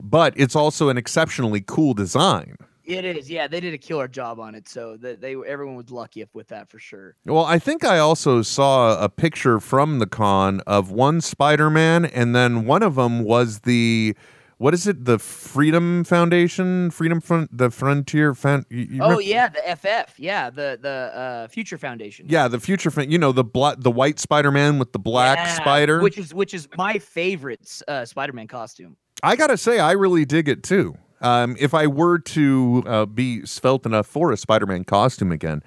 but 0.00 0.34
it's 0.36 0.56
also 0.56 0.88
an 0.88 0.96
exceptionally 0.96 1.60
cool 1.60 1.94
design. 1.94 2.56
It 2.84 3.04
is, 3.04 3.30
yeah. 3.30 3.46
They 3.46 3.60
did 3.60 3.74
a 3.74 3.78
killer 3.78 4.08
job 4.08 4.40
on 4.40 4.56
it, 4.56 4.68
so 4.68 4.96
that 4.98 5.20
they 5.20 5.36
everyone 5.36 5.76
was 5.76 5.90
lucky 5.90 6.24
with 6.32 6.48
that 6.48 6.68
for 6.68 6.80
sure. 6.80 7.14
Well, 7.24 7.44
I 7.44 7.60
think 7.60 7.84
I 7.84 7.98
also 7.98 8.42
saw 8.42 9.00
a 9.02 9.08
picture 9.08 9.60
from 9.60 10.00
the 10.00 10.06
con 10.06 10.60
of 10.66 10.90
one 10.90 11.20
Spider 11.20 11.70
Man, 11.70 12.04
and 12.04 12.34
then 12.34 12.66
one 12.66 12.82
of 12.82 12.96
them 12.96 13.22
was 13.22 13.60
the. 13.60 14.16
What 14.62 14.74
is 14.74 14.86
it? 14.86 15.06
The 15.06 15.18
Freedom 15.18 16.04
Foundation, 16.04 16.92
Freedom 16.92 17.20
Front, 17.20 17.58
the 17.58 17.68
Frontier 17.68 18.32
Found. 18.32 18.64
Oh 19.00 19.18
yeah, 19.18 19.48
the 19.48 19.60
FF, 19.76 20.20
yeah, 20.20 20.50
the 20.50 20.78
the 20.80 20.88
uh, 20.88 21.48
Future 21.48 21.76
Foundation. 21.76 22.26
yeah, 22.28 22.46
the 22.46 22.60
Future, 22.60 22.92
you 23.02 23.18
know, 23.18 23.32
the 23.32 23.42
black, 23.42 23.80
the 23.80 23.90
white 23.90 24.20
Spider 24.20 24.52
Man 24.52 24.78
with 24.78 24.92
the 24.92 25.00
black 25.00 25.36
Yeah, 25.38 25.54
spider. 25.56 26.00
which 26.00 26.16
is 26.16 26.32
which 26.32 26.54
is 26.54 26.68
my 26.76 27.00
favorite 27.00 27.82
uh, 27.88 28.04
Spider-Man 28.04 28.46
costume. 28.46 28.96
I 29.24 29.34
gotta 29.34 29.56
say, 29.56 29.80
I 29.80 29.92
really 29.92 30.24
dig 30.24 30.48
it 30.48 30.62
too. 30.62 30.94
Um, 31.20 31.56
if 31.58 31.74
I 31.74 31.88
were 31.88 32.20
to 32.20 32.84
uh, 32.86 33.06
be 33.06 33.44
svelte 33.44 33.84
enough 33.84 34.06
for 34.06 34.30
a 34.30 34.36
Spider-Man 34.36 34.84
costume 34.84 35.32
again, 35.32 35.62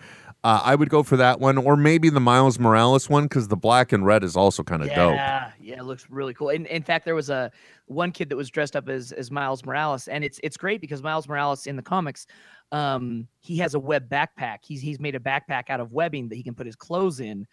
uh, 0.45 0.61
I 0.63 0.75
would 0.75 0.89
go 0.89 1.01
for 1.01 1.17
that 1.17 1.39
one, 1.39 1.57
or 1.57 1.75
maybe 1.75 2.09
the 2.09 2.19
Miles 2.19 2.59
Morales 2.59 3.09
one, 3.09 3.23
because 3.23 3.47
the 3.47 3.55
black 3.55 3.91
and 3.91 4.05
red 4.05 4.23
is 4.23 4.37
also 4.37 4.61
kind 4.61 4.83
of 4.83 4.89
dope. 4.89 5.15
Yeah, 5.15 5.51
yeah, 5.59 5.79
it 5.79 5.85
looks 5.85 6.05
really 6.07 6.35
cool. 6.35 6.49
In, 6.49 6.67
in 6.67 6.83
fact, 6.83 7.03
there 7.03 7.15
was 7.15 7.31
a 7.31 7.51
one 7.87 8.11
kid 8.11 8.29
that 8.29 8.35
was 8.35 8.51
dressed 8.51 8.75
up 8.75 8.87
as 8.87 9.11
as 9.11 9.31
Miles 9.31 9.65
Morales, 9.65 10.07
and 10.07 10.23
it's 10.23 10.39
it's 10.43 10.55
great 10.55 10.81
because 10.81 11.01
Miles 11.01 11.27
Morales 11.27 11.65
in 11.65 11.75
the 11.75 11.81
comics, 11.81 12.27
um, 12.71 13.27
he 13.39 13.57
has 13.57 13.73
a 13.73 13.79
web 13.79 14.07
backpack. 14.07 14.59
He's 14.61 14.81
he's 14.81 14.99
made 14.99 15.15
a 15.15 15.19
backpack 15.19 15.71
out 15.71 15.79
of 15.79 15.93
webbing 15.93 16.29
that 16.29 16.35
he 16.35 16.43
can 16.43 16.53
put 16.53 16.67
his 16.67 16.75
clothes 16.75 17.19
in. 17.19 17.47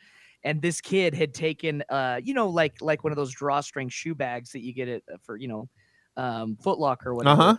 And 0.44 0.60
this 0.60 0.82
kid 0.82 1.14
had 1.14 1.32
taken, 1.32 1.82
uh, 1.88 2.20
you 2.22 2.34
know, 2.34 2.50
like 2.50 2.74
like 2.82 3.04
one 3.04 3.12
of 3.12 3.16
those 3.16 3.32
drawstring 3.32 3.88
shoe 3.88 4.14
bags 4.14 4.52
that 4.52 4.60
you 4.60 4.74
get 4.74 4.88
it 4.88 5.02
for, 5.22 5.38
you 5.38 5.48
know, 5.48 5.66
um, 6.18 6.56
Foot 6.56 6.78
Locker 6.78 7.08
or 7.08 7.14
whatever. 7.14 7.40
Uh-huh. 7.40 7.56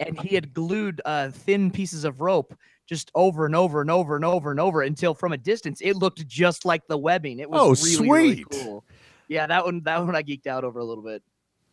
And 0.00 0.20
he 0.20 0.34
had 0.34 0.52
glued 0.52 1.00
uh, 1.06 1.30
thin 1.30 1.70
pieces 1.70 2.04
of 2.04 2.20
rope 2.20 2.54
just 2.86 3.10
over 3.14 3.46
and 3.46 3.54
over 3.56 3.80
and 3.80 3.90
over 3.90 4.16
and 4.16 4.24
over 4.24 4.50
and 4.50 4.60
over 4.60 4.82
until 4.82 5.14
from 5.14 5.32
a 5.32 5.36
distance 5.36 5.80
it 5.80 5.96
looked 5.96 6.26
just 6.26 6.64
like 6.64 6.86
the 6.88 6.96
webbing. 6.98 7.38
It 7.40 7.50
was 7.50 7.60
Oh, 7.60 7.86
really, 8.04 8.10
really 8.10 8.34
sweet. 8.42 8.50
cool. 8.50 8.84
Yeah, 9.28 9.46
that 9.48 9.64
one 9.64 9.82
that 9.84 10.04
one 10.04 10.14
I 10.14 10.22
geeked 10.22 10.46
out 10.46 10.64
over 10.64 10.78
a 10.78 10.84
little 10.84 11.02
bit. 11.04 11.22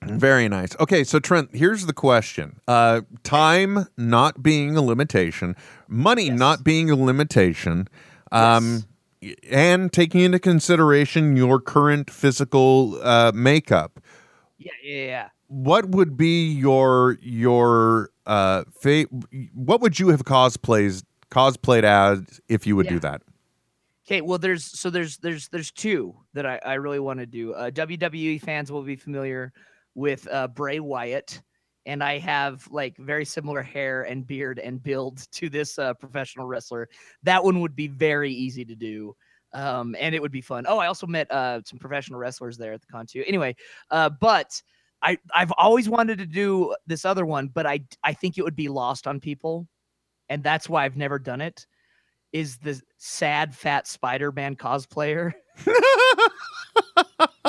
Very 0.06 0.50
nice. 0.50 0.76
Okay, 0.82 1.04
so 1.06 1.20
Trent, 1.20 1.56
here's 1.56 1.86
the 1.86 1.94
question: 1.94 2.60
uh, 2.68 3.02
time 3.24 3.88
not 3.96 4.44
being 4.44 4.76
a 4.76 4.82
limitation, 4.82 5.56
money 5.88 6.26
Yes. 6.26 6.38
not 6.40 6.64
being 6.64 6.90
a 6.90 6.96
limitation, 6.96 7.88
um, 8.32 8.84
y- 9.22 9.36
and 9.50 9.94
taking 9.94 10.20
into 10.22 10.40
consideration 10.40 11.38
your 11.38 11.62
current 11.62 12.10
physical 12.10 13.00
uh, 13.02 13.32
makeup. 13.34 14.02
Yeah, 14.58 14.72
yeah, 14.84 15.06
yeah. 15.06 15.30
what 15.48 15.88
would 15.90 16.18
be 16.18 16.52
your 16.52 17.18
your 17.22 18.10
uh 18.26 18.64
fa- 18.80 19.06
what 19.54 19.82
would 19.82 20.00
you 20.00 20.10
have 20.10 20.24
cosplays 20.24 21.04
cosplayed 21.30 21.84
as 21.84 22.40
if 22.48 22.68
you 22.68 22.76
would 22.76 22.88
do 22.88 23.00
that 23.00 23.22
Okay, 24.06 24.20
well, 24.20 24.38
there's 24.38 24.66
so 24.66 24.90
there's 24.90 25.18
there's 25.18 25.48
there's 25.48 25.72
two 25.72 26.14
that 26.34 26.46
I, 26.46 26.60
I 26.66 26.74
really 26.74 27.00
want 27.00 27.20
to 27.20 27.26
do. 27.26 27.54
Uh, 27.54 27.72
WWE 27.72 28.42
fans 28.42 28.70
will 28.72 28.82
be 28.82 28.98
familiar 28.98 29.54
with 29.96 30.28
uh, 30.30 30.50
Bray 30.50 30.82
Wyatt, 30.82 31.42
and 31.86 32.04
I 32.04 32.18
have 32.20 32.68
like 32.70 32.98
very 32.98 33.24
similar 33.24 33.62
hair 33.62 34.04
and 34.04 34.28
beard 34.28 34.60
and 34.60 34.84
build 34.84 35.32
to 35.32 35.50
this 35.50 35.80
uh, 35.80 35.94
professional 35.94 36.48
wrestler. 36.48 36.90
That 37.24 37.42
one 37.42 37.62
would 37.62 37.78
be 37.78 37.88
very 37.88 38.34
easy 38.34 38.66
to 38.66 38.76
do, 38.76 39.16
um, 39.54 39.96
and 39.98 40.14
it 40.14 40.22
would 40.22 40.34
be 40.34 40.42
fun. 40.42 40.66
Oh, 40.68 40.80
I 40.80 40.88
also 40.88 41.08
met 41.08 41.32
uh, 41.32 41.62
some 41.64 41.80
professional 41.80 42.20
wrestlers 42.20 42.58
there 42.58 42.74
at 42.74 42.82
the 42.82 42.88
con 42.88 43.06
too. 43.06 43.24
Anyway, 43.26 43.56
uh, 43.90 44.10
but 44.10 44.62
I 45.04 45.18
I've 45.36 45.52
always 45.58 45.90
wanted 45.90 46.18
to 46.20 46.26
do 46.26 46.76
this 46.88 47.06
other 47.06 47.26
one, 47.26 47.48
but 47.48 47.66
I 47.66 47.82
I 48.04 48.14
think 48.14 48.38
it 48.38 48.44
would 48.44 48.56
be 48.56 48.70
lost 48.70 49.06
on 49.06 49.20
people, 49.20 49.68
and 50.30 50.42
that's 50.44 50.70
why 50.70 50.86
I've 50.86 50.98
never 50.98 51.20
done 51.20 51.42
it 51.42 51.68
is 52.32 52.58
the 52.58 52.82
sad 52.98 53.56
fat 53.56 53.88
Spider-Man 53.88 54.56
cosplayer. 54.56 55.34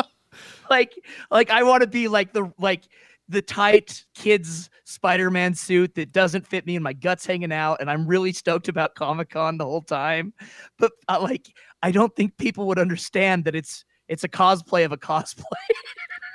like 0.71 0.93
like 1.31 1.51
I 1.51 1.63
want 1.63 1.81
to 1.83 1.87
be 1.87 2.09
like 2.09 2.33
the 2.33 2.53
like 2.59 2.83
the 3.29 3.41
tight 3.41 4.05
kids 4.15 4.69
Spider-Man 4.85 5.55
suit 5.55 5.95
that 5.95 6.13
doesn't 6.13 6.47
fit 6.47 6.67
me 6.67 6.77
and 6.77 6.85
my 6.85 6.93
guts 6.93 7.25
hanging 7.25 7.53
out 7.53 7.81
and 7.81 7.91
I'm 7.91 8.07
really 8.07 8.35
stoked 8.35 8.69
about 8.69 8.95
Comic-Con 8.95 9.57
the 9.57 9.65
whole 9.65 9.81
time. 9.81 10.35
But 10.79 10.93
uh, 11.09 11.21
like 11.23 11.51
I 11.83 11.91
don't 11.91 12.15
think 12.15 12.37
people 12.37 12.67
would 12.67 12.79
understand 12.79 13.45
that 13.47 13.55
it's 13.55 13.85
it's 14.09 14.25
a 14.25 14.29
cosplay 14.29 14.85
of 14.85 14.93
a 14.93 14.99
cosplay. 14.99 15.45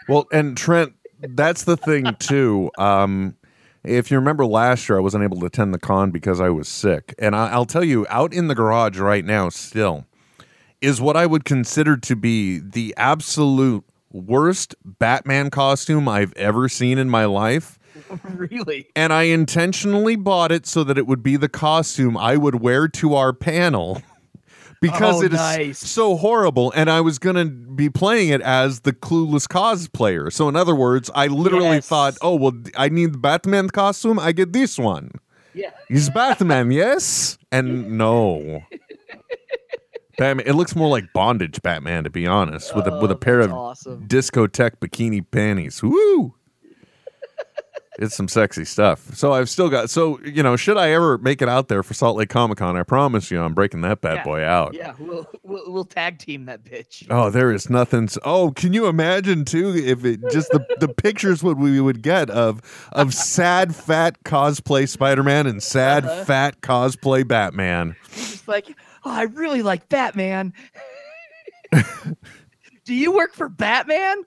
Well, 0.08 0.26
and 0.32 0.58
Trent, 0.58 0.94
that's 1.22 1.64
the 1.64 1.78
thing 1.78 2.16
too. 2.20 2.72
Um, 2.78 3.36
if 3.84 4.12
you 4.12 4.18
remember 4.18 4.46
last 4.46 4.90
year, 4.90 4.98
I 4.98 5.02
wasn't 5.02 5.24
able 5.24 5.40
to 5.40 5.46
attend 5.46 5.74
the 5.74 5.80
con 5.80 6.12
because 6.12 6.42
I 6.42 6.50
was 6.50 6.68
sick. 6.68 7.16
And 7.18 7.36
I, 7.36 7.50
I'll 7.50 7.66
tell 7.66 7.84
you, 7.84 8.06
out 8.10 8.34
in 8.34 8.48
the 8.48 8.56
garage 8.56 9.00
right 9.00 9.24
now, 9.24 9.50
still, 9.50 10.06
is 10.82 11.00
what 11.00 11.16
I 11.16 11.26
would 11.26 11.46
consider 11.46 11.98
to 11.98 12.16
be 12.16 12.60
the 12.60 12.94
absolute 12.98 13.84
worst 14.12 14.76
Batman 14.84 15.50
costume 15.50 16.08
I've 16.08 16.34
ever 16.34 16.68
seen 16.68 16.98
in 16.98 17.10
my 17.10 17.26
life. 17.26 17.80
really? 18.24 18.88
And 18.96 19.14
I 19.14 19.24
intentionally 19.24 20.16
bought 20.16 20.52
it 20.52 20.66
so 20.66 20.84
that 20.84 20.98
it 20.98 21.08
would 21.08 21.24
be 21.24 21.38
the 21.38 21.50
costume 21.50 22.18
I 22.18 22.38
would 22.38 22.56
wear 22.56 22.88
to 22.88 23.16
our 23.16 23.34
panel. 23.34 24.02
Because 24.82 25.16
Oh, 25.18 25.26
it 25.26 25.34
is 25.34 25.40
nice. 25.40 25.78
so 25.80 26.16
horrible, 26.16 26.72
and 26.74 26.90
I 26.90 27.02
was 27.02 27.20
gonna 27.20 27.46
be 27.46 27.90
playing 27.90 28.30
it 28.30 28.40
as 28.42 28.80
the 28.82 28.94
clueless 28.94 29.46
cosplayer. 29.48 30.32
So, 30.32 30.48
in 30.48 30.56
other 30.56 30.74
words, 30.76 31.12
I 31.14 31.28
literally 31.28 31.76
Yes. 31.78 31.88
thought, 31.88 32.18
"Oh 32.22 32.36
well, 32.36 32.54
I 32.78 32.88
need 32.88 33.14
the 33.14 33.18
Batman 33.18 33.68
costume. 33.70 34.18
I 34.20 34.32
get 34.32 34.54
this 34.54 34.78
one. 34.80 35.12
Yeah. 35.54 35.72
He's 35.90 36.10
Batman, 36.10 36.72
yes." 36.72 37.38
And 37.52 37.98
no, 37.98 38.64
Batman. 40.18 40.46
It 40.48 40.54
looks 40.54 40.76
more 40.76 40.90
like 40.90 41.12
bondage 41.14 41.62
Batman, 41.62 42.04
to 42.06 42.10
be 42.10 42.26
honest, 42.28 42.76
with 42.76 42.88
a 42.88 43.00
with 43.02 43.12
a 43.12 43.16
Oh, 43.16 43.18
pair 43.18 43.40
of 43.42 43.52
awesome. 43.52 44.08
discotheque 44.08 44.78
bikini 44.82 45.24
panties. 45.30 45.82
Woo! 45.84 46.36
It's 47.98 48.16
some 48.16 48.28
sexy 48.28 48.64
stuff. 48.66 49.16
So 49.16 49.34
I've 49.34 49.50
still 49.50 49.70
got. 49.70 49.90
So 49.90 50.20
you 50.22 50.44
know, 50.44 50.56
should 50.56 50.78
I 50.78 50.92
ever 50.92 51.18
make 51.18 51.42
it 51.42 51.50
out 51.50 51.68
there 51.68 51.82
for 51.84 51.94
Salt 51.94 52.16
Lake 52.18 52.30
Comic 52.30 52.60
Con, 52.60 52.78
I 52.78 52.84
promise 52.84 53.32
you, 53.32 53.42
I'm 53.42 53.54
breaking 53.54 53.82
that 53.82 54.00
bad 54.02 54.18
Yeah. 54.18 54.24
boy 54.24 54.44
out. 54.44 54.74
Yeah, 54.76 54.94
we'll, 55.00 55.28
we'll 55.44 55.72
we'll 55.72 55.86
tag 55.86 56.20
team 56.20 56.46
that 56.46 56.64
bitch. 56.64 57.08
Oh, 57.10 57.30
there 57.30 57.52
is 57.52 57.70
nothing. 57.70 58.04
s- 58.06 58.18
Oh, 58.24 58.52
can 58.52 58.74
you 58.74 58.86
imagine 58.88 59.44
too 59.44 59.74
if 59.76 60.06
it 60.06 60.20
just 60.32 60.50
the, 60.52 60.66
the 60.80 60.88
pictures 60.88 61.42
what 61.44 61.58
we 61.58 61.82
would 61.82 62.02
get 62.04 62.30
of 62.30 62.62
of 62.92 63.14
sad 63.14 63.76
fat 63.76 64.24
cosplay 64.24 64.88
Spider 64.88 65.24
Man 65.24 65.48
and 65.48 65.62
sad 65.64 66.06
Uh-huh. 66.06 66.26
fat 66.26 66.62
cosplay 66.62 67.28
Batman. 67.28 67.96
Just 68.14 68.48
like, 68.48 68.68
oh, 69.04 69.12
I 69.12 69.24
really 69.24 69.62
like 69.64 69.90
Batman. 69.90 70.54
Do 72.86 72.94
you 72.96 73.12
work 73.12 73.34
for 73.34 73.50
Batman? 73.50 74.24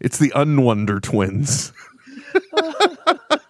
It's 0.00 0.18
the 0.18 0.30
Unwonder 0.34 1.00
Twins. 1.00 1.72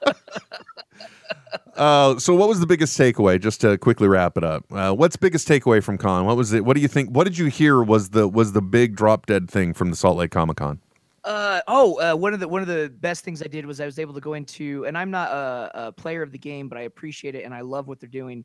Uh, 1.74 2.18
so 2.18 2.34
what 2.34 2.48
was 2.48 2.60
the 2.60 2.66
biggest 2.66 2.98
takeaway? 2.98 3.40
Just 3.40 3.62
to 3.62 3.78
quickly 3.78 4.06
wrap 4.06 4.36
it 4.36 4.44
up, 4.44 4.64
uh, 4.72 4.92
what's 4.92 5.16
biggest 5.16 5.48
takeaway 5.48 5.82
from 5.82 5.96
con? 5.96 6.26
What 6.26 6.36
was 6.36 6.52
it? 6.52 6.64
What 6.64 6.76
do 6.76 6.82
you 6.82 6.88
think? 6.88 7.10
What 7.10 7.24
did 7.24 7.38
you 7.38 7.46
hear 7.46 7.82
was 7.82 8.10
the 8.10 8.28
was 8.28 8.52
the 8.52 8.60
big 8.60 8.94
drop 8.94 9.26
dead 9.26 9.50
thing 9.50 9.72
from 9.72 9.90
the 9.90 9.96
Salt 9.96 10.18
Lake 10.18 10.30
Comic 10.30 10.58
Con? 10.58 10.80
Uh 11.24 11.60
oh, 11.68 11.94
uh, 12.00 12.14
one 12.14 12.34
of 12.34 12.40
the 12.40 12.48
one 12.48 12.60
of 12.62 12.68
the 12.68 12.92
best 13.00 13.24
things 13.24 13.42
I 13.42 13.46
did 13.46 13.64
was 13.64 13.80
I 13.80 13.86
was 13.86 13.98
able 13.98 14.12
to 14.14 14.20
go 14.20 14.34
into, 14.34 14.84
and 14.86 14.98
I'm 14.98 15.10
not 15.10 15.30
a, 15.30 15.86
a 15.86 15.92
player 15.92 16.20
of 16.20 16.30
the 16.30 16.38
game, 16.38 16.68
but 16.68 16.76
I 16.76 16.82
appreciate 16.82 17.34
it 17.34 17.44
and 17.44 17.54
I 17.54 17.62
love 17.62 17.88
what 17.88 18.00
they're 18.00 18.08
doing. 18.08 18.44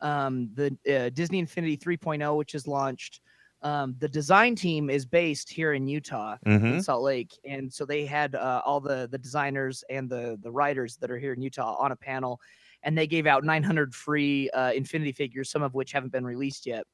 Um, 0.00 0.50
the 0.54 0.76
uh, 0.88 1.08
Disney 1.08 1.40
Infinity 1.40 1.76
3.0, 1.76 2.36
which 2.36 2.54
is 2.54 2.68
launched. 2.68 3.20
Um, 3.62 3.96
the 3.98 4.08
design 4.08 4.54
team 4.54 4.88
is 4.88 5.04
based 5.04 5.50
here 5.50 5.72
in 5.72 5.88
Utah, 5.88 6.36
Mhm. 6.46 6.74
in 6.74 6.80
Salt 6.82 7.02
Lake, 7.02 7.32
and 7.44 7.72
so 7.72 7.84
they 7.84 8.06
had 8.06 8.34
uh, 8.36 8.62
all 8.64 8.80
the 8.80 9.08
the 9.10 9.18
designers 9.18 9.82
and 9.90 10.08
the 10.08 10.38
the 10.40 10.50
writers 10.50 10.96
that 10.98 11.10
are 11.10 11.18
here 11.18 11.32
in 11.32 11.42
Utah 11.42 11.74
on 11.76 11.90
a 11.92 11.96
panel, 11.96 12.40
and 12.84 12.96
they 12.96 13.06
gave 13.08 13.26
out 13.26 13.42
900 13.44 13.94
free 13.94 14.48
uh, 14.50 14.72
Infinity 14.72 15.12
figures, 15.12 15.50
some 15.50 15.62
of 15.62 15.74
which 15.74 15.90
haven't 15.92 16.12
been 16.12 16.24
released 16.24 16.66
yet, 16.66 16.86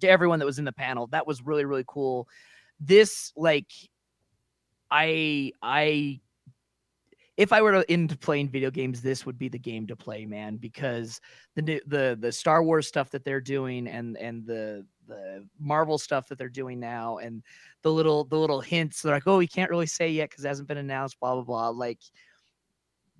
to 0.00 0.08
everyone 0.08 0.38
that 0.38 0.46
was 0.46 0.58
in 0.58 0.64
the 0.64 0.72
panel. 0.72 1.06
That 1.08 1.26
was 1.26 1.42
really 1.42 1.66
really 1.66 1.84
cool. 1.86 2.28
This 2.80 3.32
like 3.36 3.70
I 4.90 5.52
I 5.62 6.20
if 7.36 7.52
I 7.52 7.62
were 7.62 7.72
to 7.72 7.92
into 7.92 8.16
playing 8.16 8.48
video 8.50 8.70
games, 8.70 9.02
this 9.02 9.26
would 9.26 9.38
be 9.38 9.48
the 9.48 9.58
game 9.58 9.86
to 9.88 9.96
play, 9.96 10.24
man, 10.24 10.56
because 10.56 11.20
the 11.56 11.82
the 11.86 12.16
the 12.18 12.32
Star 12.32 12.62
Wars 12.62 12.86
stuff 12.86 13.10
that 13.10 13.24
they're 13.24 13.40
doing 13.40 13.88
and 13.88 14.16
and 14.16 14.46
the 14.46 14.86
the 15.06 15.46
Marvel 15.58 15.98
stuff 15.98 16.28
that 16.28 16.38
they're 16.38 16.48
doing 16.48 16.80
now 16.80 17.18
and 17.18 17.42
the 17.82 17.92
little 17.92 18.24
the 18.24 18.38
little 18.38 18.60
hints 18.60 19.02
they're 19.02 19.14
like, 19.14 19.26
oh, 19.26 19.40
you 19.40 19.48
can't 19.48 19.70
really 19.70 19.86
say 19.86 20.08
yet 20.08 20.30
because 20.30 20.44
it 20.44 20.48
hasn't 20.48 20.68
been 20.68 20.78
announced, 20.78 21.18
blah 21.20 21.34
blah 21.34 21.44
blah. 21.44 21.68
Like 21.68 22.00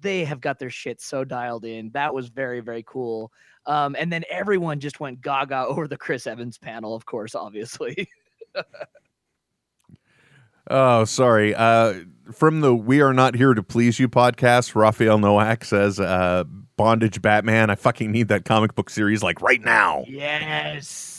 they 0.01 0.24
have 0.24 0.40
got 0.40 0.59
their 0.59 0.70
shit 0.70 1.01
so 1.01 1.24
dialed 1.24 1.65
in. 1.65 1.90
That 1.90 2.15
was 2.15 2.28
very 2.28 2.61
very 2.61 2.85
cool. 2.86 3.32
Um, 3.66 3.97
and 3.98 4.12
then 4.12 4.24
everyone 4.31 4.81
just 4.81 5.01
went 5.01 5.20
gaga 5.20 5.65
over 5.66 5.89
the 5.89 5.97
Chris 5.97 6.27
Evans 6.27 6.59
panel, 6.59 6.94
of 6.94 7.06
course, 7.06 7.35
obviously. 7.35 8.09
Oh, 10.70 11.05
sorry. 11.05 11.55
Uh, 11.55 11.94
from 12.32 12.61
the 12.62 12.74
"We 12.74 13.02
Are 13.02 13.12
Not 13.12 13.35
Here 13.35 13.52
to 13.52 13.62
Please 13.62 13.98
You" 13.98 14.09
podcast, 14.09 14.74
Raphael 14.74 15.19
Noack 15.19 15.65
says, 15.65 16.01
uh, 16.01 16.44
"Bondage 16.77 17.20
Batman. 17.20 17.69
I 17.69 17.74
fucking 17.74 18.11
need 18.11 18.28
that 18.28 18.47
comic 18.47 18.74
book 18.74 18.89
series 18.89 19.23
like 19.23 19.43
right 19.43 19.61
now." 19.61 20.05
yes. 20.09 21.14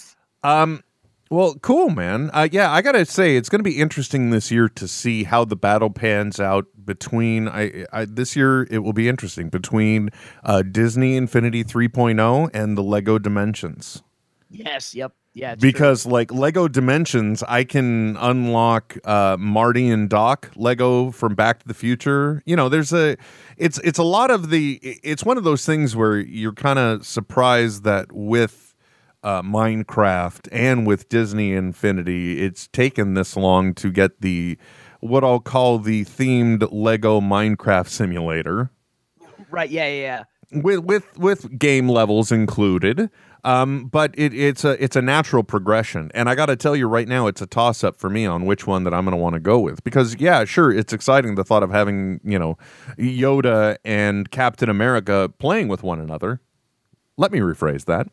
Um, 0.45 0.84
well, 1.31 1.55
cool, 1.55 1.89
man. 1.89 2.30
Uh, 2.34 2.47
yeah, 2.51 2.72
I 2.72 2.81
gotta 2.81 3.03
say, 3.05 3.35
it's 3.35 3.49
gonna 3.49 3.63
be 3.63 3.80
interesting 3.80 4.30
this 4.30 4.51
year 4.51 4.69
to 4.69 4.88
see 4.88 5.23
how 5.23 5.43
the 5.43 5.55
battle 5.55 5.89
pans 5.89 6.39
out 6.39 6.65
between. 6.85 7.47
I, 7.47 7.85
I 7.91 8.05
this 8.05 8.35
year 8.35 8.63
it 8.69 8.80
will 8.80 8.93
be 8.93 9.09
interesting 9.09 9.49
between 9.49 10.09
uh, 10.43 10.61
Disney 10.61 11.17
Infinity 11.17 11.63
3.0 11.63 12.51
and 12.53 12.77
the 12.77 12.84
Lego 12.84 13.17
Dimensions 13.17 14.03
Yes. 14.49 14.93
Yep. 14.95 15.13
Yeah. 15.34 15.51
it's 15.53 15.61
true. 15.61 15.72
because 15.72 16.05
like 16.05 16.31
Lego 16.31 16.67
Dimensions, 16.67 17.43
I 17.43 17.63
can 17.65 18.15
unlock 18.17 18.97
uh, 19.03 19.35
Marty 19.39 19.89
and 19.89 20.07
Doc 20.09 20.51
Lego 20.55 21.11
from 21.11 21.35
Back 21.35 21.59
to 21.59 21.67
the 21.67 21.73
Future. 21.73 22.41
You 22.45 22.55
know, 22.55 22.69
there's 22.69 22.93
a, 22.93 23.17
it's 23.57 23.80
it's 23.80 23.99
a 23.99 24.03
lot 24.03 24.31
of 24.31 24.49
the. 24.49 24.80
It's 24.81 25.26
one 25.26 25.38
of 25.38 25.43
those 25.43 25.65
things 25.65 25.95
where 25.95 26.17
you're 26.17 26.53
kind 26.53 26.80
of 26.80 27.05
surprised 27.05 27.84
that 27.84 28.11
with 28.13 28.64
uh, 29.26 29.41
Minecraft 29.41 30.47
and 30.52 30.88
with 30.88 31.10
Disney 31.10 31.53
Infinity, 31.53 32.41
it's 32.41 32.68
taken 32.68 33.15
this 33.15 33.35
long 33.35 33.73
to 33.73 33.91
get 33.91 34.22
the 34.22 34.57
what 35.02 35.23
I'll 35.23 35.41
call 35.41 35.80
the 35.80 36.06
themed 36.06 36.68
Lego 36.72 37.19
Minecraft 37.19 37.89
simulator 37.89 38.72
Right. 39.49 39.69
Yeah. 39.69 39.88
Yeah. 39.88 40.23
yeah. 40.52 40.61
with 40.61 40.84
with 40.84 41.18
with 41.18 41.57
game 41.57 41.89
levels 41.89 42.31
included. 42.31 43.10
Um, 43.43 43.85
but 43.89 44.14
it, 44.18 44.34
it's 44.34 44.65
a 44.65 44.84
it's 44.84 44.95
a 44.95 45.03
natural 45.03 45.43
progression, 45.43 46.10
and 46.15 46.27
I 46.27 46.34
got 46.34 46.47
to 46.47 46.56
tell 46.56 46.76
you 46.76 46.88
right 46.88 47.07
now, 47.07 47.27
it's 47.27 47.43
a 47.43 47.45
toss 47.45 47.84
up 47.84 47.95
for 47.95 48.10
me 48.10 48.26
on 48.26 48.47
which 48.47 48.65
one 48.65 48.85
that 48.85 48.93
I'm 48.93 49.06
going 49.06 49.11
to 49.11 49.22
want 49.22 49.35
to 49.35 49.39
go 49.39 49.60
with. 49.60 49.84
Because 49.84 50.15
yeah, 50.19 50.45
sure, 50.45 50.72
it's 50.72 50.91
exciting 50.91 51.35
the 51.35 51.43
thought 51.43 51.61
of 51.61 51.69
having 51.69 52.19
you 52.23 52.39
know 52.39 52.57
Yoda 52.97 53.77
and 53.85 54.31
Captain 54.31 54.68
America 54.68 55.31
playing 55.38 55.68
with 55.68 55.84
one 55.84 55.99
another. 55.99 56.41
Let 57.18 57.31
me 57.31 57.39
rephrase 57.39 57.85
that. 57.85 58.07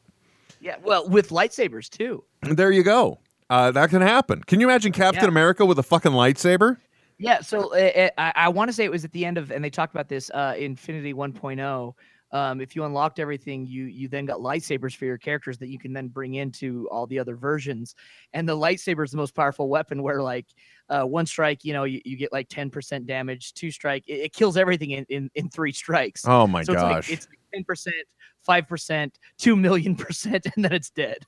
Yeah. 0.63 0.77
Well, 0.83 1.09
with 1.09 1.31
lightsabers 1.31 1.91
too. 1.91 2.25
There 2.43 2.71
you 2.71 2.85
go. 2.85 3.19
Uh, 3.51 3.73
that 3.73 3.91
can 3.91 4.01
happen. 4.01 4.43
Can 4.45 4.61
you 4.61 4.69
imagine 4.69 4.93
Captain 4.93 5.25
Yeah. 5.25 5.29
America 5.29 5.67
with 5.67 5.79
a 5.79 5.83
fucking 5.83 6.13
lightsaber? 6.13 6.79
Yeah. 7.19 7.41
So 7.41 7.75
uh, 7.75 8.09
I, 8.17 8.33
I 8.37 8.49
want 8.49 8.69
to 8.69 8.73
say 8.73 8.85
it 8.85 8.91
was 8.91 9.05
at 9.05 9.13
the 9.13 9.25
end 9.25 9.39
of, 9.39 9.51
and 9.51 9.63
they 9.63 9.71
talked 9.71 9.93
about 9.93 10.09
this 10.09 10.31
uh, 10.31 10.55
Infinity 10.57 11.15
1.0. 11.15 11.95
Um, 12.31 12.61
if 12.63 12.75
you 12.75 12.85
unlocked 12.85 13.19
everything, 13.19 13.67
you 13.67 13.85
you 13.85 14.09
then 14.09 14.25
got 14.25 14.39
lightsabers 14.39 14.97
for 14.97 15.05
your 15.05 15.19
characters 15.19 15.59
that 15.59 15.69
you 15.69 15.79
can 15.79 15.93
then 15.93 16.09
bring 16.09 16.35
into 16.35 16.89
all 16.91 17.07
the 17.07 17.19
other 17.19 17.37
versions. 17.37 17.95
And 18.33 18.49
the 18.49 18.57
lightsaber 18.57 19.05
is 19.05 19.11
the 19.11 19.19
most 19.19 19.35
powerful 19.35 19.69
weapon. 19.69 20.03
Where 20.03 20.23
like 20.23 20.47
uh, 20.89 21.03
one 21.03 21.27
strike, 21.27 21.63
you 21.63 21.75
know, 21.75 21.85
you, 21.85 22.01
you 22.07 22.17
get 22.17 22.33
like 22.33 22.49
10% 22.49 23.07
damage. 23.07 23.53
Two 23.53 23.71
strike, 23.71 24.05
it, 24.07 24.21
it 24.21 24.33
kills 24.33 24.57
everything 24.57 24.93
in, 24.93 25.05
in 25.11 25.31
in 25.35 25.51
three 25.51 25.73
strikes. 25.73 26.27
Oh 26.27 26.47
my 26.47 26.63
so 26.63 26.73
gosh! 26.73 26.83
it's 26.83 27.09
like 27.09 27.19
it's 27.19 27.29
like 27.29 27.39
10%, 27.55 27.89
5%, 28.49 29.11
2 29.39 29.57
million 29.57 29.95
percent, 29.97 30.47
and 30.55 30.65
then 30.65 30.73
it's 30.73 30.91
dead. 30.91 31.19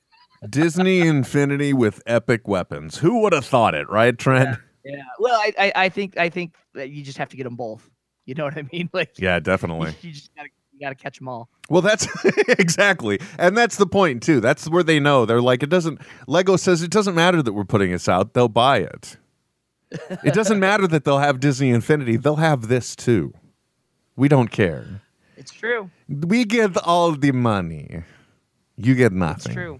Disney 0.49 0.99
Infinity 1.07 1.73
with 1.73 2.01
epic 2.05 2.47
weapons. 2.47 2.97
Who 2.97 3.21
would 3.21 3.33
have 3.33 3.45
thought 3.45 3.73
it, 3.75 3.89
right, 3.89 4.17
Trent? 4.17 4.57
Yeah. 4.83 5.01
Well, 5.19 5.35
I, 5.39 5.53
I, 5.57 5.71
I 5.85 5.89
think 5.89 6.17
I 6.17 6.29
think 6.29 6.55
that 6.75 6.89
you 6.89 7.03
just 7.03 7.17
have 7.17 7.29
to 7.29 7.37
get 7.37 7.43
them 7.45 7.55
both. 7.55 7.89
You 8.25 8.35
know 8.35 8.43
what 8.43 8.57
I 8.57 8.63
mean? 8.71 8.89
Like, 8.93 9.11
Yeah, 9.17 9.39
definitely. 9.39 9.95
you 10.01 10.11
just 10.11 10.29
gotta 10.35 10.49
you 10.73 10.79
gotta 10.79 10.95
catch 10.95 11.17
them 11.17 11.27
all. 11.27 11.49
Well, 11.69 11.81
that's 11.81 12.07
exactly, 12.49 13.19
and 13.39 13.57
that's 13.57 13.77
the 13.77 13.87
point 13.87 14.21
too. 14.21 14.39
That's 14.41 14.69
where 14.69 14.83
they 14.83 14.99
know 14.99 15.25
they're 15.25 15.41
like, 15.41 15.63
it 15.63 15.69
doesn't. 15.69 16.01
Lego 16.27 16.55
says 16.57 16.83
it 16.83 16.91
doesn't 16.91 17.15
matter 17.15 17.41
that 17.41 17.53
we're 17.53 17.63
putting 17.65 17.91
this 17.91 18.07
out; 18.09 18.33
they'll 18.33 18.47
buy 18.49 18.79
it. 18.79 19.17
It 20.23 20.33
doesn't 20.33 20.59
matter 20.59 20.87
that 20.87 21.03
they'll 21.05 21.19
have 21.19 21.39
Disney 21.39 21.69
Infinity; 21.69 22.17
they'll 22.17 22.35
have 22.35 22.67
this 22.67 22.95
too. 22.95 23.33
We 24.15 24.27
don't 24.27 24.49
care. 24.49 25.01
It's 25.37 25.51
true. 25.51 25.89
We 26.07 26.45
get 26.45 26.77
all 26.77 27.11
the 27.13 27.31
money. 27.31 28.03
You 28.77 28.95
get 28.95 29.11
nothing. 29.11 29.45
It's 29.51 29.53
true. 29.53 29.79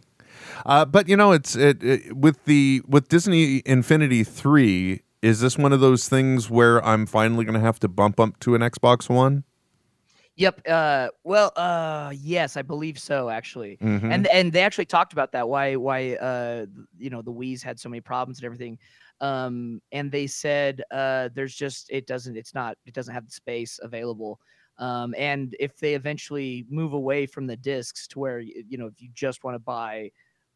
Uh, 0.65 0.85
but 0.85 1.07
you 1.07 1.17
know, 1.17 1.31
it's 1.31 1.55
it, 1.55 1.83
it 1.83 2.15
with 2.15 2.43
the 2.45 2.81
with 2.87 3.07
Disney 3.07 3.61
Infinity 3.65 4.23
three. 4.23 5.01
Is 5.21 5.39
this 5.41 5.57
one 5.57 5.73
of 5.73 5.79
those 5.79 6.07
things 6.07 6.49
where 6.49 6.83
I'm 6.85 7.05
finally 7.05 7.45
going 7.45 7.55
to 7.55 7.65
have 7.65 7.79
to 7.79 7.87
bump 7.87 8.19
up 8.19 8.39
to 8.41 8.53
an 8.53 8.61
Xbox 8.61 9.09
One? 9.09 9.43
Yep. 10.35 10.61
Uh. 10.67 11.07
Well. 11.23 11.51
Uh. 11.55 12.11
Yes, 12.15 12.57
I 12.57 12.61
believe 12.61 12.99
so. 12.99 13.29
Actually. 13.29 13.77
Mhm. 13.81 14.11
and 14.13 14.27
and 14.27 14.51
they 14.53 14.61
actually 14.61 14.85
talked 14.85 15.13
about 15.13 15.31
that 15.31 15.47
why 15.47 15.75
why 15.75 16.15
uh 16.15 16.65
you 16.97 17.09
know 17.09 17.21
the 17.21 17.31
Wii's 17.31 17.63
had 17.63 17.79
so 17.79 17.89
many 17.89 18.01
problems 18.01 18.39
and 18.39 18.45
everything 18.45 18.77
um 19.21 19.81
and 19.93 20.11
they 20.11 20.27
said 20.27 20.83
uh 20.91 21.29
there's 21.33 21.55
just 21.55 21.89
it 21.89 22.05
doesn't 22.05 22.35
it's 22.35 22.53
not 22.53 22.77
it 22.85 22.93
doesn't 22.93 23.13
have 23.13 23.25
the 23.25 23.31
space 23.31 23.79
available 23.81 24.41
um 24.77 25.15
and 25.17 25.55
if 25.59 25.77
they 25.77 25.93
eventually 25.93 26.65
move 26.69 26.93
away 26.93 27.25
from 27.25 27.47
the 27.47 27.55
discs 27.55 28.07
to 28.07 28.19
where 28.19 28.39
you 28.39 28.77
know 28.77 28.87
if 28.87 29.01
you 29.01 29.09
just 29.13 29.43
want 29.43 29.55
to 29.55 29.59
buy 29.59 30.09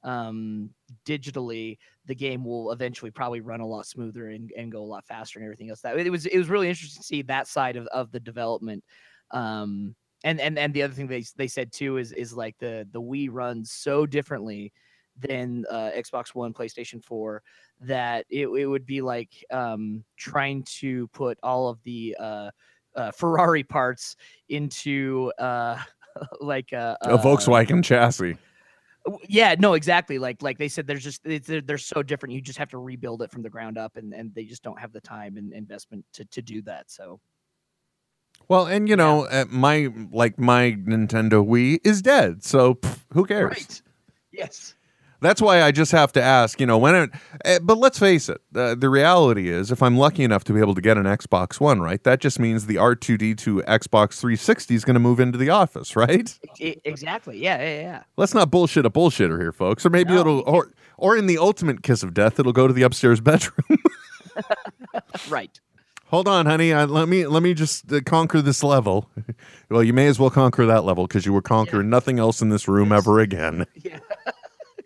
um 0.04 0.70
digitally 1.06 1.78
the 2.06 2.16
game 2.16 2.44
will 2.44 2.72
eventually 2.72 3.12
probably 3.12 3.42
run 3.42 3.60
a 3.60 3.68
lot 3.68 3.86
smoother 3.86 4.30
and, 4.30 4.52
and 4.58 4.72
go 4.72 4.82
a 4.82 4.84
lot 4.84 5.06
faster 5.06 5.40
and 5.40 5.46
everything 5.46 5.70
else. 5.70 5.82
That 5.82 5.98
it 5.98 6.10
was 6.10 6.26
it 6.26 6.38
was 6.38 6.50
really 6.50 6.70
interesting 6.70 7.02
to 7.02 7.06
see 7.06 7.22
that 7.24 7.48
side 7.48 7.76
of, 7.76 7.86
of 7.88 8.12
the 8.12 8.20
development 8.20 8.84
um 9.32 9.96
and 10.24 10.40
and 10.40 10.58
and 10.58 10.74
the 10.74 10.84
other 10.84 10.94
thing 10.94 11.08
they 11.08 11.24
they 11.36 11.48
said 11.48 11.72
too 11.72 11.98
is 11.98 12.12
is 12.14 12.34
like 12.34 12.58
the 12.60 12.88
the 12.92 13.02
Wii 13.02 13.30
runs 13.32 13.72
so 13.72 14.06
differently 14.06 14.74
than 15.18 15.66
uh, 15.70 15.92
Xbox 15.96 16.34
One, 16.34 16.54
PlayStation 16.54 17.04
Four, 17.04 17.44
that 17.82 18.26
it, 18.30 18.48
it 18.48 18.66
would 18.66 18.86
be 18.86 19.02
like 19.02 19.46
um, 19.52 20.04
trying 20.18 20.64
to 20.80 21.08
put 21.10 21.38
all 21.44 21.68
of 21.70 21.82
the 21.84 22.16
uh, 22.20 22.52
uh, 22.96 23.12
Ferrari 23.12 23.64
parts 23.64 24.16
into 24.50 25.32
uh, 25.40 25.78
like 26.42 26.72
a, 26.72 26.98
A 27.02 27.18
Volkswagen 27.18 27.84
chassis. 27.84 28.38
Yeah, 29.28 29.56
no, 29.58 29.74
exactly. 29.74 30.20
Like 30.20 30.42
like 30.42 30.58
they 30.58 30.68
said, 30.68 30.86
there's 30.86 31.04
just 31.04 31.22
it's, 31.26 31.48
they're, 31.48 31.62
they're 31.62 31.78
so 31.78 32.04
different. 32.04 32.34
You 32.34 32.42
just 32.42 32.60
have 32.60 32.70
to 32.70 32.78
rebuild 32.78 33.22
it 33.22 33.32
from 33.32 33.42
the 33.42 33.50
ground 33.50 33.78
up, 33.78 33.96
and 33.96 34.14
and 34.14 34.34
they 34.36 34.44
just 34.44 34.62
don't 34.62 34.80
have 34.80 34.92
the 34.92 35.02
time 35.02 35.38
and 35.38 35.54
investment 35.54 36.06
to 36.14 36.26
to 36.26 36.42
do 36.42 36.62
that. 36.64 36.92
So 36.92 37.20
Well, 38.48 38.68
and 38.68 38.90
you 38.90 38.96
know, 38.96 39.26
uh, 39.26 39.46
my 39.50 39.90
like 40.12 40.38
my 40.38 40.78
Nintendo 40.86 41.46
Wii 41.46 41.80
is 41.84 42.02
dead, 42.02 42.44
so 42.44 42.76
pff, 42.76 43.00
who 43.14 43.26
cares? 43.26 43.50
right, 43.50 43.82
yes. 44.32 44.76
That's 45.22 45.42
why 45.42 45.62
I 45.62 45.72
just 45.72 45.92
have 45.92 46.12
to 46.14 46.22
ask, 46.22 46.60
you 46.60 46.66
know, 46.66 46.78
when 46.78 46.96
it. 46.96 47.10
Uh, 47.46 47.60
but 47.62 47.78
let's 47.78 48.00
face 48.00 48.30
it, 48.30 48.40
uh, 48.56 48.76
the 48.76 48.90
reality 48.90 49.50
is, 49.50 49.72
if 49.72 49.84
I'm 49.84 49.98
lucky 49.98 50.24
enough 50.24 50.44
to 50.46 50.54
be 50.54 50.60
able 50.60 50.76
to 50.76 50.82
get 50.82 50.98
an 50.98 51.04
Xbox 51.04 51.60
One, 51.60 51.82
right, 51.82 52.04
that 52.04 52.22
just 52.22 52.40
means 52.40 52.66
the 52.66 52.76
R2D2 52.76 53.66
Xbox 53.66 54.20
360 54.20 54.76
is 54.76 54.86
going 54.86 54.94
to 54.94 55.00
move 55.00 55.20
into 55.20 55.38
the 55.38 55.50
office, 55.50 55.96
right? 55.96 56.38
Exactly. 56.60 57.38
Yeah, 57.42 57.62
yeah, 57.62 57.80
yeah. 57.82 58.04
Let's 58.18 58.34
not 58.34 58.50
bullshit 58.50 58.86
a 58.86 58.90
bullshitter 58.90 59.40
here, 59.40 59.52
folks. 59.52 59.86
Or 59.86 59.90
maybe 59.90 60.14
No, 60.14 60.20
it'll, 60.22 60.40
or 60.46 60.72
or 60.98 61.18
in 61.18 61.26
the 61.28 61.38
ultimate 61.38 61.84
kiss 61.84 62.04
of 62.04 62.14
death, 62.14 62.40
it'll 62.40 62.54
go 62.54 62.68
to 62.68 62.74
the 62.74 62.84
upstairs 62.84 63.22
bedroom. 63.22 63.78
Right. 65.30 65.60
Hold 66.08 66.28
on, 66.28 66.46
honey. 66.48 66.74
Uh, 66.74 66.88
let 66.88 67.08
me 67.08 67.28
let 67.28 67.44
me 67.44 67.54
just 67.54 67.92
uh, 67.92 68.00
conquer 68.04 68.42
this 68.42 68.64
level. 68.64 69.10
well, 69.70 69.84
you 69.84 69.94
may 69.94 70.08
as 70.08 70.18
well 70.18 70.30
conquer 70.32 70.66
that 70.66 70.84
level 70.84 71.06
because 71.06 71.26
you 71.26 71.34
were 71.34 71.42
conquering 71.42 71.90
nothing 71.90 72.18
else 72.18 72.42
in 72.42 72.50
this 72.50 72.68
room 72.68 72.92
ever 72.92 73.20
again. 73.20 73.66
Yeah. 73.76 74.00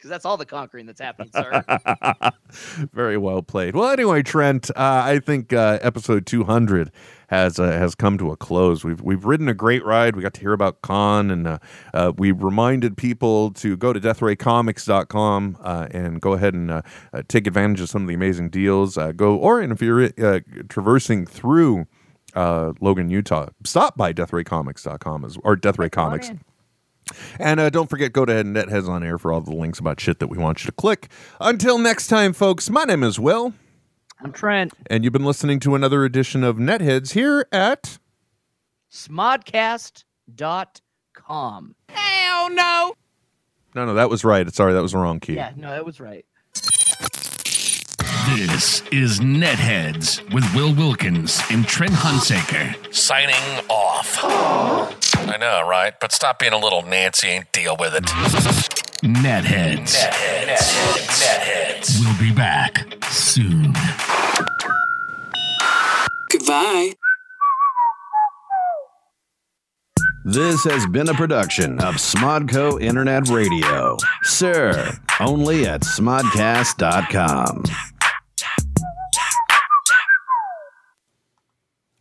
Because 0.03 0.09
that's 0.15 0.25
all 0.25 0.35
the 0.35 0.45
conquering 0.45 0.85
that's 0.85 0.99
happening, 0.99 1.31
sir. 1.33 1.63
Very 2.91 3.15
well 3.15 3.41
played. 3.41 3.73
Well, 3.73 3.89
anyway, 3.89 4.21
Trent, 4.21 4.69
uh, 4.71 4.73
I 5.05 5.19
think 5.19 5.53
uh, 5.53 5.79
episode 5.81 6.25
200 6.25 6.91
has 7.29 7.57
uh, 7.57 7.71
has 7.71 7.95
come 7.95 8.17
to 8.17 8.29
a 8.29 8.35
close. 8.35 8.83
We've 8.83 8.99
we've 8.99 9.23
ridden 9.23 9.47
a 9.47 9.53
great 9.53 9.85
ride. 9.85 10.17
We 10.17 10.21
got 10.21 10.33
to 10.33 10.41
hear 10.41 10.51
about 10.51 10.81
con, 10.81 11.31
and 11.31 11.47
uh, 11.47 11.59
uh, 11.93 12.11
we 12.17 12.33
reminded 12.33 12.97
people 12.97 13.51
to 13.51 13.77
go 13.77 13.93
to 13.93 13.99
deathraycomics.com 14.01 15.57
uh, 15.61 15.87
and 15.91 16.19
go 16.19 16.33
ahead 16.33 16.53
and 16.53 16.69
uh, 16.69 16.81
take 17.29 17.47
advantage 17.47 17.79
of 17.79 17.89
some 17.89 18.01
of 18.01 18.09
the 18.09 18.13
amazing 18.13 18.49
deals. 18.49 18.97
Uh, 18.97 19.13
go, 19.13 19.37
or 19.37 19.61
and 19.61 19.71
if 19.71 19.81
you're 19.81 20.09
uh, 20.21 20.41
traversing 20.67 21.25
through 21.25 21.85
uh, 22.35 22.73
Logan, 22.81 23.09
Utah, 23.09 23.47
stop 23.63 23.95
by 23.95 24.11
deathraycomics.com 24.11 25.23
as, 25.23 25.37
or 25.45 25.55
Death 25.55 25.79
Ray 25.79 25.89
Comics. 25.89 26.29
And 27.39 27.59
uh, 27.59 27.69
don't 27.69 27.89
forget, 27.89 28.13
go 28.13 28.25
to 28.25 28.33
Netheads 28.43 28.87
on 28.87 29.03
Air 29.03 29.17
for 29.17 29.31
all 29.33 29.41
the 29.41 29.53
links 29.53 29.79
about 29.79 29.99
shit 29.99 30.19
that 30.19 30.27
we 30.27 30.37
want 30.37 30.63
you 30.63 30.67
to 30.67 30.71
click. 30.71 31.09
Until 31.39 31.77
next 31.77 32.07
time, 32.07 32.33
folks, 32.33 32.69
my 32.69 32.83
name 32.85 33.03
is 33.03 33.19
Will, 33.19 33.53
I'm 34.21 34.31
Trent. 34.31 34.73
and 34.89 35.03
you've 35.03 35.13
been 35.13 35.25
listening 35.25 35.59
to 35.61 35.75
another 35.75 36.05
edition 36.05 36.43
of 36.43 36.57
Netheads 36.57 37.13
here 37.13 37.47
at. 37.51 37.97
Smodcast.com. 38.91 41.75
Hell 41.89 42.49
no! 42.49 42.93
No, 43.75 43.85
no, 43.85 43.93
that 43.95 44.09
was 44.09 44.23
right. 44.23 44.51
Sorry, 44.53 44.73
that 44.73 44.81
was 44.81 44.91
the 44.91 44.99
wrong 44.99 45.19
key. 45.19 45.33
Yeah, 45.33 45.51
no, 45.55 45.71
that 45.71 45.85
was 45.85 45.99
right. 45.99 46.25
This 48.27 48.81
is 48.91 49.19
Netheads 49.19 50.21
with 50.33 50.45
Will 50.55 50.73
Wilkins 50.73 51.41
and 51.51 51.67
Trent 51.67 51.91
Hunsaker. 51.91 52.73
Signing 52.93 53.35
off. 53.67 54.17
I 54.23 55.35
know, 55.37 55.67
right? 55.67 55.93
But 55.99 56.11
stop 56.13 56.39
being 56.39 56.53
a 56.53 56.57
little 56.57 56.83
Nancy 56.83 57.29
and 57.29 57.45
deal 57.51 57.75
with 57.77 57.93
it. 57.93 58.03
Netheads. 59.03 59.95
Netheads. 59.97 60.71
Netheads. 61.19 61.99
We'll 61.99 62.17
be 62.29 62.33
back 62.33 62.85
soon. 63.09 63.73
Goodbye. 66.31 66.93
This 70.25 70.63
has 70.63 70.87
been 70.87 71.09
a 71.09 71.13
production 71.13 71.81
of 71.81 71.95
Smodco 71.95 72.81
Internet 72.81 73.27
Radio. 73.27 73.97
Sir, 74.23 74.97
only 75.19 75.67
at 75.67 75.81
smodcast.com. 75.81 77.63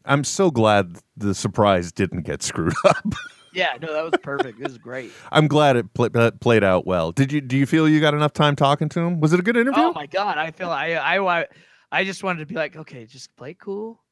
I'm 0.05 0.25
so 0.25 0.51
glad 0.51 0.99
the 1.17 1.35
surprise 1.35 1.93
didn't 1.93 2.23
get 2.23 2.43
screwed 2.43 2.75
up. 2.85 3.05
Yeah, 3.53 3.77
no, 3.81 3.93
that 3.93 4.03
was 4.05 4.19
perfect. 4.23 4.59
this 4.59 4.71
is 4.73 4.79
great. 4.79 5.13
I'm 5.33 5.47
glad 5.47 5.77
it 5.77 5.93
pl- 5.95 6.09
uh, 6.15 6.31
played 6.41 6.65
out 6.65 6.87
well. 6.87 7.13
Did 7.13 7.33
you? 7.33 7.41
Do 7.41 7.57
you 7.57 7.67
feel 7.67 7.89
you 7.89 8.01
got 8.01 8.15
enough 8.15 8.33
time 8.33 8.57
talking 8.57 8.89
to 8.91 9.01
him? 9.01 9.21
Was 9.21 9.33
it 9.33 9.41
a 9.41 9.43
good 9.43 9.57
interview? 9.57 9.83
Oh 9.83 9.93
my 9.93 10.07
god, 10.07 10.39
I 10.39 10.51
feel 10.51 10.71
I 10.71 10.93
I 10.93 11.41
I, 11.41 11.47
I 11.91 12.05
just 12.05 12.23
wanted 12.25 12.41
to 12.41 12.47
be 12.47 12.55
like, 12.55 12.77
okay, 12.77 13.05
just 13.05 13.35
play 13.37 13.55
cool. 13.55 14.03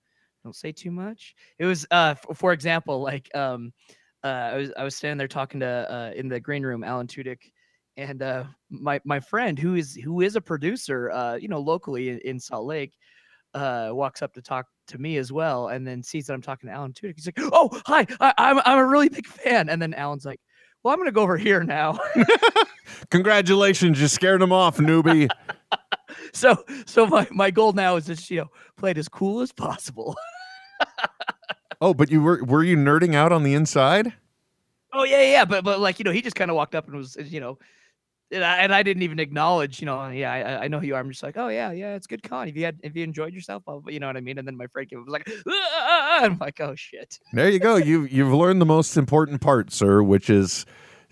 Don't 0.44 0.54
say 0.56 0.72
too 0.72 0.90
much. 0.90 1.34
It 1.58 1.64
was 1.66 1.86
uh 1.90 2.14
f- 2.16 2.36
for 2.36 2.52
example, 2.52 3.00
like 3.00 3.34
um 3.34 3.72
uh 4.22 4.26
I 4.26 4.56
was 4.56 4.72
I 4.76 4.84
was 4.84 4.94
standing 4.94 5.18
there 5.18 5.28
talking 5.28 5.60
to 5.60 5.66
uh 5.66 6.12
in 6.14 6.28
the 6.28 6.40
green 6.40 6.62
room, 6.62 6.84
Alan 6.84 7.06
Tudyk, 7.06 7.40
and 7.96 8.22
uh 8.22 8.44
my 8.68 9.00
my 9.04 9.20
friend 9.20 9.58
who 9.58 9.74
is 9.74 9.94
who 9.94 10.20
is 10.20 10.36
a 10.36 10.40
producer 10.40 11.10
uh 11.10 11.36
you 11.36 11.48
know 11.48 11.60
locally 11.60 12.10
in, 12.10 12.18
in 12.20 12.40
Salt 12.40 12.66
Lake 12.66 12.94
uh 13.54 13.90
walks 13.92 14.22
up 14.22 14.32
to 14.34 14.42
talk 14.42 14.66
to 14.88 14.98
me 14.98 15.16
as 15.16 15.32
well 15.32 15.68
and 15.68 15.86
then 15.86 16.02
sees 16.02 16.26
that 16.26 16.34
I'm 16.34 16.42
talking 16.42 16.68
to 16.68 16.74
Alan 16.74 16.92
Tudyk. 16.92 17.14
He's 17.16 17.26
like, 17.26 17.38
"Oh, 17.52 17.70
hi. 17.86 18.06
I, 18.20 18.34
I'm 18.38 18.60
I'm 18.64 18.78
a 18.78 18.86
really 18.86 19.08
big 19.08 19.26
fan." 19.26 19.68
And 19.68 19.80
then 19.80 19.94
Alan's 19.94 20.24
like, 20.24 20.40
"Well, 20.82 20.92
I'm 20.92 20.98
going 20.98 21.08
to 21.08 21.12
go 21.12 21.22
over 21.22 21.36
here 21.36 21.62
now." 21.62 21.98
Congratulations, 23.10 24.00
you 24.00 24.08
scared 24.08 24.42
him 24.42 24.52
off, 24.52 24.78
newbie. 24.78 25.28
so 26.32 26.62
so 26.86 27.06
my 27.06 27.26
my 27.30 27.50
goal 27.50 27.72
now 27.72 27.96
is 27.96 28.06
just, 28.06 28.30
you 28.30 28.38
know, 28.38 28.48
play 28.76 28.90
it 28.92 28.98
as 28.98 29.08
cool 29.08 29.40
as 29.40 29.52
possible. 29.52 30.16
oh, 31.80 31.94
but 31.94 32.10
you 32.10 32.22
were 32.22 32.44
were 32.44 32.62
you 32.62 32.76
nerding 32.76 33.14
out 33.14 33.32
on 33.32 33.42
the 33.42 33.54
inside? 33.54 34.12
Oh 34.92 35.04
yeah, 35.04 35.22
yeah, 35.22 35.44
but 35.44 35.64
but 35.64 35.80
like 35.80 35.98
you 35.98 36.04
know, 36.04 36.12
he 36.12 36.22
just 36.22 36.36
kind 36.36 36.50
of 36.50 36.56
walked 36.56 36.74
up 36.74 36.86
and 36.88 36.96
was 36.96 37.16
you 37.24 37.40
know, 37.40 37.58
and 38.32 38.44
I, 38.44 38.56
and 38.58 38.74
I 38.74 38.82
didn't 38.82 39.02
even 39.02 39.18
acknowledge, 39.18 39.80
you 39.80 39.86
know, 39.86 40.08
yeah, 40.08 40.32
I, 40.32 40.64
I 40.64 40.68
know 40.68 40.78
who 40.80 40.86
you 40.86 40.94
are. 40.94 41.00
I'm 41.00 41.10
just 41.10 41.22
like, 41.22 41.36
oh 41.36 41.48
yeah, 41.48 41.72
yeah, 41.72 41.94
it's 41.94 42.06
good 42.06 42.22
con. 42.22 42.48
If 42.48 42.56
you 42.56 42.64
had 42.64 42.78
if 42.82 42.94
you 42.94 43.02
enjoyed 43.02 43.34
yourself, 43.34 43.62
I'll, 43.66 43.82
you 43.88 44.00
know 44.00 44.06
what 44.06 44.16
I 44.16 44.20
mean. 44.20 44.38
And 44.38 44.46
then 44.46 44.56
my 44.56 44.66
friend 44.68 44.88
came, 44.88 45.00
up, 45.00 45.06
was 45.06 45.12
like, 45.12 45.28
I'm 45.46 46.38
like, 46.38 46.60
oh 46.60 46.74
shit. 46.74 47.18
There 47.32 47.48
you 47.48 47.58
go. 47.58 47.76
You 47.76 48.04
you've 48.04 48.32
learned 48.32 48.60
the 48.60 48.66
most 48.66 48.96
important 48.96 49.40
part, 49.40 49.72
sir, 49.72 50.02
which 50.02 50.30
is 50.30 50.64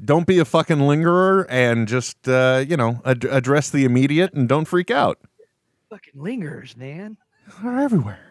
don't 0.05 0.27
be 0.27 0.39
a 0.39 0.45
fucking 0.45 0.81
lingerer 0.81 1.47
and 1.51 1.89
just 1.89 2.29
uh, 2.29 2.65
you 2.67 2.77
know 2.77 3.01
ad- 3.05 3.25
address 3.25 3.71
the 3.71 3.85
immediate 3.85 4.33
and 4.35 4.49
don't 4.49 4.67
freak 4.67 4.91
out. 4.91 5.19
Fucking 5.91 6.21
lingers, 6.21 6.77
man. 6.77 7.17
They're 7.63 7.81
everywhere. 7.81 8.28